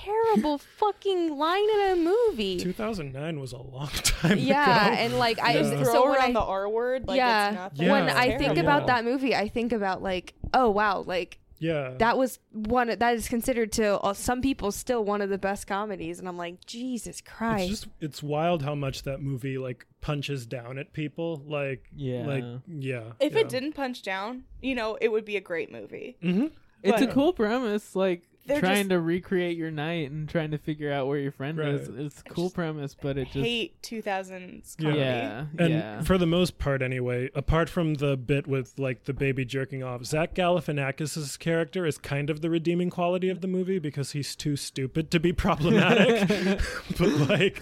terrible 0.03 0.57
fucking 0.57 1.38
line 1.38 1.69
in 1.69 1.80
a 1.91 1.95
movie. 1.95 2.57
2009 2.59 3.39
was 3.39 3.51
a 3.53 3.57
long 3.57 3.88
time 4.03 4.34
ago. 4.34 4.41
Yeah, 4.41 4.88
ago. 4.88 4.95
and 4.99 5.17
like 5.17 5.39
I 5.41 5.53
Yeah. 5.53 5.84
so 5.84 5.84
throw 5.84 6.03
when 6.09 6.15
around 6.19 6.30
I 6.30 6.34
the 6.34 6.41
R 6.41 6.69
word. 6.69 7.07
Like, 7.07 7.17
yeah, 7.17 7.47
it's 7.49 7.55
nothing. 7.77 7.89
when 7.91 8.05
Yeah, 8.05 8.17
I 8.19 8.38
think 8.38 8.57
about 8.57 8.88
that 8.88 9.03
movie, 9.05 9.35
I 9.35 9.47
think 9.49 9.71
about 9.71 10.01
like, 10.03 10.34
oh 10.53 10.69
wow, 10.69 11.01
like 11.01 11.39
yeah. 11.59 11.93
that 11.99 12.17
was 12.17 12.39
one 12.51 12.88
that 12.88 13.13
is 13.13 13.27
considered 13.30 13.71
to 13.73 13.97
uh, 13.99 14.13
some 14.13 14.41
people 14.41 14.71
still 14.71 15.03
one 15.05 15.21
of 15.21 15.30
the 15.30 15.38
best 15.38 15.65
comedies, 15.67 16.19
and 16.19 16.27
I'm 16.27 16.38
like, 16.38 16.65
Jesus 16.65 17.21
Christ. 17.21 17.71
It's 17.71 17.80
just 17.81 17.88
it's 18.01 18.23
wild 18.23 18.63
how 18.63 18.75
much 18.75 19.03
that 19.03 19.21
movie 19.21 19.57
like 19.57 19.85
punches 20.01 20.45
down 20.45 20.77
at 20.77 20.91
people. 20.93 21.41
Like 21.47 21.85
Yeah. 21.95 22.25
like 22.25 22.43
yeah. 22.67 23.03
If 23.19 23.34
yeah. 23.34 23.39
it 23.39 23.49
didn't 23.49 23.73
punch 23.73 24.01
down, 24.03 24.43
you 24.61 24.75
know, 24.75 24.97
it 24.99 25.09
would 25.11 25.25
be 25.25 25.38
a 25.38 25.41
great 25.41 25.71
movie. 25.71 26.17
Mhm. 26.21 26.51
It's 26.84 27.01
a 27.01 27.07
cool 27.07 27.31
premise, 27.31 27.95
like 27.95 28.23
They're 28.45 28.59
trying 28.59 28.75
just- 28.75 28.89
to 28.89 28.99
recreate 28.99 29.57
your 29.57 29.71
night 29.71 30.11
and 30.11 30.27
trying 30.27 30.51
to 30.51 30.57
figure 30.57 30.91
out 30.91 31.07
where 31.07 31.17
your 31.17 31.31
friend 31.31 31.59
is. 31.59 31.87
It's 31.87 32.19
a 32.21 32.23
cool 32.25 32.49
premise, 32.49 32.93
but 32.99 33.17
it 33.17 33.25
just 33.31 33.37
Hate 33.45 33.81
2000s 33.81 34.75
Yeah. 34.79 34.85
comedy. 34.89 34.99
yeah, 35.01 35.45
And 35.59 35.73
yeah. 35.73 36.01
for 36.01 36.17
the 36.17 36.25
most 36.25 36.57
part, 36.59 36.81
anyway, 36.81 37.29
apart 37.35 37.69
from 37.69 37.93
the 37.95 38.17
bit 38.17 38.45
with 38.47 38.77
like 38.77 39.05
the 39.05 39.13
baby 39.13 39.45
jerking 39.45 39.81
off, 39.83 40.03
Zach 40.05 40.33
Galifianakis' 40.35 41.39
character 41.39 41.85
is 41.85 41.97
kind 41.97 42.29
of 42.29 42.41
the 42.41 42.49
redeeming 42.49 42.89
quality 42.89 43.29
of 43.29 43.41
the 43.41 43.47
movie 43.47 43.79
because 43.79 44.11
he's 44.11 44.35
too 44.35 44.55
stupid 44.55 45.09
to 45.11 45.19
be 45.19 45.31
problematic. 45.31 46.27
but 46.99 47.09
like, 47.29 47.61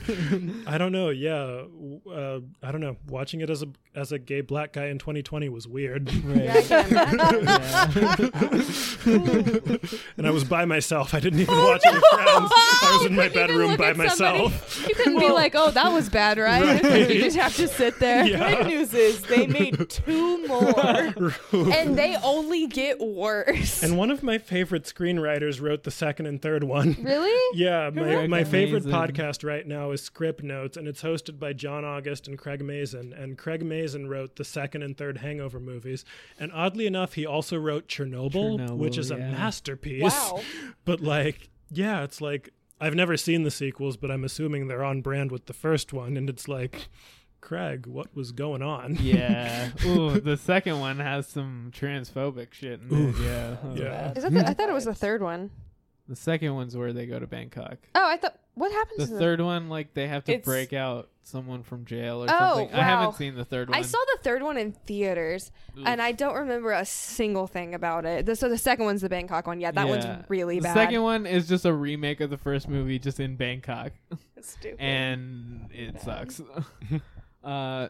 I 0.68 0.78
don't 0.80 0.92
know. 0.92 1.10
Yeah, 1.10 1.64
w- 1.76 2.02
uh, 2.12 2.40
I 2.64 2.72
don't 2.72 2.82
know. 2.82 2.98
Watching 3.08 3.42
it 3.42 3.50
as 3.50 3.62
a 3.62 3.68
as 3.94 4.12
a 4.12 4.18
gay 4.20 4.42
black 4.42 4.74
guy 4.74 4.86
in 4.86 4.98
2020 5.00 5.50
was 5.50 5.68
weird. 5.68 6.10
Right. 6.24 6.72
and 9.06 10.26
I 10.28 10.32
was 10.32 10.44
by 10.44 10.66
myself. 10.72 11.14
I 11.14 11.20
didn't 11.20 11.42
even 11.42 11.54
oh, 11.54 11.68
watch 11.68 11.82
it 11.84 11.94
with 11.94 12.04
friends. 12.14 12.52
I 12.54 12.98
was 12.98 13.06
in 13.06 13.16
my 13.16 13.28
bedroom 13.28 13.76
by 13.76 13.94
myself. 13.94 14.88
you 14.88 14.96
couldn't 14.96 15.20
be 15.20 15.30
like, 15.30 15.54
oh, 15.54 15.70
that 15.72 15.92
was 15.92 16.10
bad, 16.10 16.38
right? 16.38 16.82
Right. 16.92 17.10
you 17.10 17.22
just 17.22 17.38
have 17.38 17.56
to 17.58 17.68
sit 17.68 18.00
there. 18.00 18.26
Yeah. 18.32 18.56
Good 18.56 18.68
news 18.68 18.94
is 18.94 19.22
they 19.24 19.48
made 19.48 19.90
two 19.90 20.48
more. 20.48 21.34
And 21.52 21.98
they 21.98 22.16
only 22.24 22.68
get 22.68 23.00
worse. 23.00 23.84
And 23.84 23.98
one 23.98 24.12
of 24.12 24.24
my 24.24 24.38
favorite 24.38 24.84
screenwriters 24.84 25.62
wrote 25.62 25.84
the 25.84 25.92
second 25.92 26.28
and 26.28 26.42
third 26.42 26.64
one. 26.64 26.96
Really? 27.02 27.58
Yeah, 27.58 27.90
my, 27.90 28.28
my 28.28 28.44
favorite 28.44 28.86
Amazing. 28.86 28.92
podcast 28.92 29.44
right 29.44 29.68
now 29.68 29.92
is 29.92 30.02
Script 30.02 30.44
Notes, 30.44 30.78
and 30.78 30.88
it's 30.88 31.02
hosted 31.02 31.40
by 31.40 31.54
John 31.54 31.84
August 31.84 32.28
and 32.28 32.38
Craig 32.38 32.64
Mazin. 32.64 33.14
And 33.14 33.38
Craig 33.38 33.64
Mazin 33.66 34.08
wrote 34.08 34.36
the 34.36 34.46
second 34.46 34.84
and 34.84 34.98
third 34.98 35.18
Hangover 35.18 35.60
movies. 35.60 36.06
And 36.40 36.52
oddly 36.54 36.86
enough, 36.86 37.14
he 37.14 37.26
also 37.26 37.58
wrote 37.58 37.88
Chernobyl, 37.88 38.60
Chernobyl, 38.60 38.78
which 38.78 38.98
is 38.98 39.12
a 39.12 39.18
masterpiece. 39.18 40.04
Wow. 40.04 40.42
But 40.86 41.02
like, 41.02 41.50
yeah, 41.70 42.04
it's 42.04 42.22
like 42.22 42.50
I've 42.80 42.96
never 42.96 43.16
seen 43.18 43.44
the 43.44 43.52
sequels, 43.52 43.98
but 43.98 44.10
I'm 44.12 44.24
assuming 44.24 44.68
they're 44.68 44.84
on 44.84 45.02
brand 45.02 45.32
with 45.32 45.46
the 45.46 45.54
first 45.54 45.94
one. 45.94 46.18
And 46.18 46.30
it's 46.30 46.48
like, 46.48 46.88
Craig, 47.40 47.86
what 47.86 48.16
was 48.16 48.32
going 48.32 48.62
on? 48.64 48.98
yeah. 49.00 49.70
Ooh, 49.86 50.20
the 50.20 50.38
second 50.38 50.80
one 50.80 51.00
has 51.00 51.28
some 51.28 51.72
transphobic 51.74 52.54
shit 52.54 52.82
in 52.82 52.92
Oof. 53.10 53.20
it. 53.20 53.24
Yeah. 53.24 53.56
Oh. 53.64 53.76
Yeah. 53.76 54.14
Is 54.16 54.24
that 54.24 54.34
the, 54.34 54.48
I 54.48 54.54
thought 54.54 54.70
it 54.70 54.74
was 54.74 54.86
the 54.86 54.96
third 54.96 55.22
one. 55.22 55.52
The 56.08 56.16
second 56.16 56.56
one's 56.56 56.76
where 56.76 56.92
they 56.92 57.06
go 57.06 57.20
to 57.20 57.28
Bangkok. 57.28 57.78
Oh, 57.96 58.08
I 58.10 58.18
thought. 58.18 58.38
What 58.56 58.72
happens 58.72 59.08
The 59.08 59.14
to 59.16 59.20
third 59.20 59.40
one, 59.42 59.70
like 59.70 59.94
they 59.94 60.08
have 60.08 60.26
to 60.26 60.32
It's- 60.34 60.46
break 60.46 60.74
out 60.74 61.10
someone 61.24 61.62
from 61.64 61.86
jail 61.86 62.24
or 62.24 62.28
Oh, 62.30 62.58
something. 62.58 62.76
I 62.76 62.84
haven't 62.84 63.16
seen 63.16 63.36
the 63.36 63.46
third 63.46 63.70
one. 63.70 63.78
I 63.78 63.82
saw 63.84 63.98
the 64.16 64.24
third 64.24 64.42
one 64.44 64.58
in 64.58 64.72
theaters, 64.72 65.52
Oof. 65.78 65.86
and 65.86 66.02
I 66.02 66.12
don't 66.12 66.34
remember 66.36 66.72
a 66.72 66.84
single 66.86 67.48
thing 67.48 67.74
about 67.76 68.06
it. 68.06 68.26
The, 68.26 68.36
so 68.36 68.50
the 68.50 68.58
second 68.58 68.86
one's 68.86 69.02
the 69.02 69.10
Bangkok 69.10 69.46
one. 69.48 69.60
Yeah, 69.62 69.72
that 69.72 69.86
Yeah. 69.88 69.92
one's 69.92 70.26
really 70.30 70.60
bad. 70.60 70.76
the 70.76 70.80
second 70.82 71.04
one 71.04 71.26
is 71.26 71.48
just 71.48 71.66
a 71.66 71.74
remake 71.74 72.22
of 72.22 72.30
the 72.30 72.38
first 72.38 72.68
movie, 72.68 72.98
just 73.00 73.20
in 73.20 73.36
Bangkok, 73.36 73.92
It's 74.36 74.52
stupid. 74.54 74.80
and 74.82 75.70
it 75.72 76.02
sucks. 76.02 76.42
uh, 77.44 77.90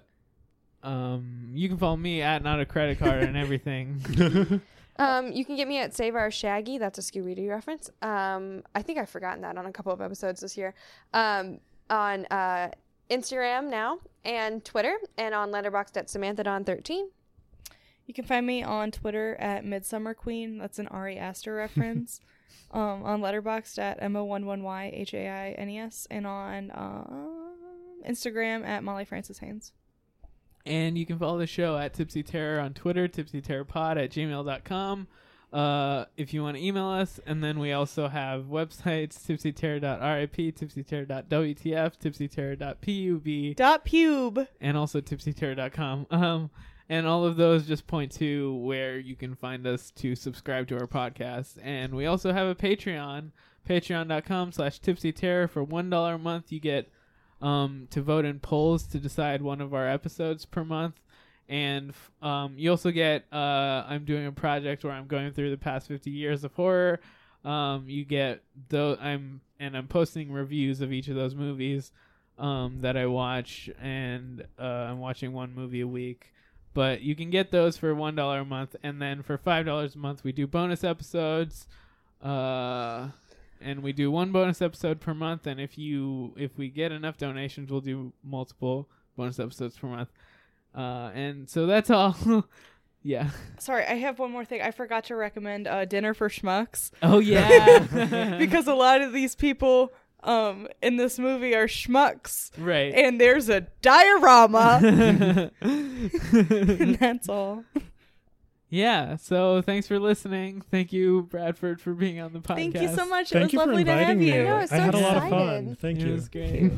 um, 0.83 1.51
you 1.53 1.69
can 1.69 1.77
follow 1.77 1.97
me 1.97 2.21
at 2.21 2.43
not 2.43 2.59
a 2.59 2.65
credit 2.65 2.99
card 2.99 3.23
and 3.23 3.37
everything. 3.37 4.61
Um, 4.97 5.31
you 5.31 5.45
can 5.45 5.55
get 5.55 5.67
me 5.67 5.79
at 5.79 5.95
Save 5.95 6.13
Our 6.15 6.29
Shaggy. 6.29 6.77
That's 6.77 6.99
a 6.99 7.01
Scooby 7.01 7.35
Doo 7.35 7.49
reference. 7.49 7.89
Um, 8.03 8.61
I 8.75 8.83
think 8.83 8.99
I've 8.99 9.09
forgotten 9.09 9.41
that 9.41 9.57
on 9.57 9.65
a 9.65 9.71
couple 9.71 9.91
of 9.91 9.99
episodes 9.99 10.41
this 10.41 10.55
year. 10.55 10.75
Um, 11.11 11.59
on 11.89 12.25
uh, 12.27 12.69
Instagram 13.11 13.69
now 13.69 13.99
and 14.23 14.63
Twitter, 14.63 14.97
and 15.17 15.35
on 15.35 15.51
Letterboxd 15.51 15.97
at 15.97 16.09
Samantha 16.09 16.43
Dawn 16.43 16.63
thirteen. 16.63 17.09
You 18.05 18.13
can 18.13 18.25
find 18.25 18.45
me 18.45 18.63
on 18.63 18.91
Twitter 18.91 19.35
at 19.39 19.63
Midsummer 19.63 20.13
Queen. 20.13 20.57
That's 20.57 20.79
an 20.79 20.87
Ari 20.87 21.17
Aster 21.17 21.55
reference. 21.55 22.19
um, 22.71 23.03
on 23.03 23.21
Letterboxd 23.21 23.77
at 23.77 24.01
M-O-1-1-Y-H-A-I-N-E-S. 24.01 26.07
And 26.09 26.27
on 26.27 26.71
um, 26.73 27.55
Instagram 28.07 28.65
at 28.65 28.83
Molly 28.83 29.05
Francis 29.05 29.39
Haynes. 29.39 29.71
And 30.65 30.97
you 30.97 31.05
can 31.05 31.17
follow 31.17 31.37
the 31.37 31.47
show 31.47 31.77
at 31.77 31.93
Tipsy 31.93 32.23
Terror 32.23 32.59
on 32.59 32.73
Twitter, 32.73 33.07
tipsyterrorpod 33.07 34.03
at 34.03 34.11
gmail.com. 34.11 35.07
Uh, 35.51 36.05
if 36.15 36.33
you 36.33 36.41
want 36.41 36.55
to 36.55 36.63
email 36.63 36.87
us, 36.87 37.19
and 37.25 37.43
then 37.43 37.59
we 37.59 37.73
also 37.73 38.07
have 38.07 38.43
websites 38.45 39.17
tipsyterror.rip, 39.19 40.33
tipsyterror.wtf, 40.33 41.91
tipsyterror.pub, 41.99 43.55
Dot 43.55 43.85
pube. 43.85 44.47
and 44.61 44.77
also 44.77 45.01
tipsyterror.com. 45.01 46.07
Um, 46.21 46.49
and 46.87 47.07
all 47.07 47.25
of 47.25 47.37
those 47.37 47.67
just 47.67 47.87
point 47.87 48.11
to 48.13 48.53
where 48.55 48.99
you 48.99 49.15
can 49.15 49.33
find 49.33 49.65
us 49.65 49.91
to 49.91 50.13
subscribe 50.13 50.67
to 50.67 50.77
our 50.77 50.87
podcast. 50.87 51.57
And 51.63 51.95
we 51.95 52.05
also 52.05 52.33
have 52.33 52.47
a 52.47 52.55
Patreon, 52.55 53.31
patreon.com 53.67 54.51
slash 54.51 54.81
tipsyterror. 54.81 55.49
For 55.49 55.65
$1 55.65 56.15
a 56.15 56.17
month, 56.17 56.51
you 56.51 56.59
get 56.59 56.91
um, 57.41 57.87
to 57.91 58.01
vote 58.01 58.25
in 58.25 58.39
polls 58.39 58.83
to 58.87 58.99
decide 58.99 59.41
one 59.41 59.61
of 59.61 59.73
our 59.73 59.87
episodes 59.87 60.45
per 60.45 60.65
month. 60.65 60.99
And 61.51 61.93
um, 62.21 62.53
you 62.55 62.71
also 62.71 62.91
get, 62.91 63.25
uh, 63.31 63.83
I'm 63.85 64.05
doing 64.05 64.25
a 64.25 64.31
project 64.31 64.85
where 64.85 64.93
I'm 64.93 65.07
going 65.07 65.33
through 65.33 65.51
the 65.51 65.57
past 65.57 65.85
50 65.89 66.09
years 66.09 66.45
of 66.45 66.53
horror. 66.53 67.01
Um, 67.43 67.83
you 67.87 68.05
get, 68.05 68.41
though, 68.69 68.95
I'm, 68.95 69.41
and 69.59 69.75
I'm 69.75 69.87
posting 69.87 70.31
reviews 70.31 70.79
of 70.79 70.93
each 70.93 71.09
of 71.09 71.15
those 71.15 71.35
movies 71.35 71.91
um, 72.39 72.79
that 72.81 72.95
I 72.95 73.05
watch, 73.07 73.69
and 73.81 74.45
uh, 74.57 74.63
I'm 74.63 74.99
watching 74.99 75.33
one 75.33 75.53
movie 75.53 75.81
a 75.81 75.87
week. 75.87 76.31
But 76.73 77.01
you 77.01 77.15
can 77.15 77.29
get 77.29 77.51
those 77.51 77.75
for 77.75 77.93
one 77.93 78.15
dollar 78.15 78.39
a 78.39 78.45
month, 78.45 78.77
and 78.81 79.01
then 79.01 79.21
for 79.21 79.37
five 79.37 79.65
dollars 79.65 79.95
a 79.95 79.97
month, 79.97 80.23
we 80.23 80.31
do 80.31 80.47
bonus 80.47 80.85
episodes. 80.85 81.67
Uh, 82.23 83.09
and 83.59 83.83
we 83.83 83.91
do 83.91 84.09
one 84.09 84.31
bonus 84.31 84.61
episode 84.61 85.01
per 85.01 85.13
month. 85.13 85.45
And 85.47 85.59
if 85.59 85.77
you 85.77 86.33
if 86.37 86.57
we 86.57 86.69
get 86.69 86.93
enough 86.93 87.17
donations, 87.17 87.69
we'll 87.69 87.81
do 87.81 88.13
multiple 88.23 88.87
bonus 89.17 89.37
episodes 89.37 89.77
per 89.77 89.87
month. 89.87 90.09
Uh, 90.75 91.11
and 91.13 91.49
so 91.49 91.65
that's 91.65 91.89
all. 91.89 92.15
yeah. 93.03 93.29
Sorry, 93.59 93.83
I 93.85 93.95
have 93.95 94.19
one 94.19 94.31
more 94.31 94.45
thing. 94.45 94.61
I 94.61 94.71
forgot 94.71 95.05
to 95.05 95.15
recommend 95.15 95.67
uh, 95.67 95.85
Dinner 95.85 96.13
for 96.13 96.29
Schmucks. 96.29 96.91
Oh 97.03 97.19
yeah, 97.19 98.37
because 98.39 98.67
a 98.67 98.73
lot 98.75 99.01
of 99.01 99.13
these 99.13 99.35
people 99.35 99.91
um 100.23 100.67
in 100.83 100.97
this 100.97 101.17
movie 101.17 101.55
are 101.55 101.65
schmucks. 101.67 102.51
Right. 102.57 102.93
And 102.93 103.19
there's 103.19 103.49
a 103.49 103.61
diorama. 103.81 104.79
and 105.61 106.95
that's 106.99 107.27
all. 107.27 107.63
Yeah. 108.69 109.17
So 109.17 109.61
thanks 109.61 109.87
for 109.87 109.99
listening. 109.99 110.61
Thank 110.71 110.93
you, 110.93 111.23
Bradford, 111.23 111.81
for 111.81 111.93
being 111.93 112.21
on 112.21 112.33
the 112.33 112.39
podcast. 112.39 112.55
Thank 112.55 112.81
you 112.81 112.95
so 112.95 113.05
much. 113.05 113.31
Thank 113.31 113.53
it 113.53 113.57
was 113.57 113.67
lovely 113.67 113.83
to 113.83 113.91
have 113.91 114.15
me. 114.17 114.27
you. 114.33 114.43
No, 114.43 114.55
I 114.57 114.65
so 114.65 114.75
had 114.75 114.95
excited. 114.95 114.95
a 114.95 115.07
lot 115.07 115.17
of 115.17 115.29
fun. 115.29 115.75
Thank 115.81 115.99
it 115.99 116.07
you. 116.07 116.13
Was 116.13 116.29
great. 116.29 116.71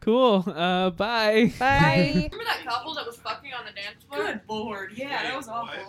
Cool. 0.00 0.44
Uh, 0.46 0.90
bye. 0.90 1.52
Bye. 1.58 2.12
Remember 2.14 2.44
that 2.44 2.64
couple 2.64 2.94
that 2.94 3.06
was 3.06 3.16
fucking 3.16 3.52
on 3.52 3.64
the 3.66 3.72
dance 3.72 4.02
floor? 4.08 4.24
Good 4.24 4.40
lord, 4.48 4.92
yeah, 4.94 5.22
that 5.24 5.36
was 5.36 5.48
awful. 5.48 5.80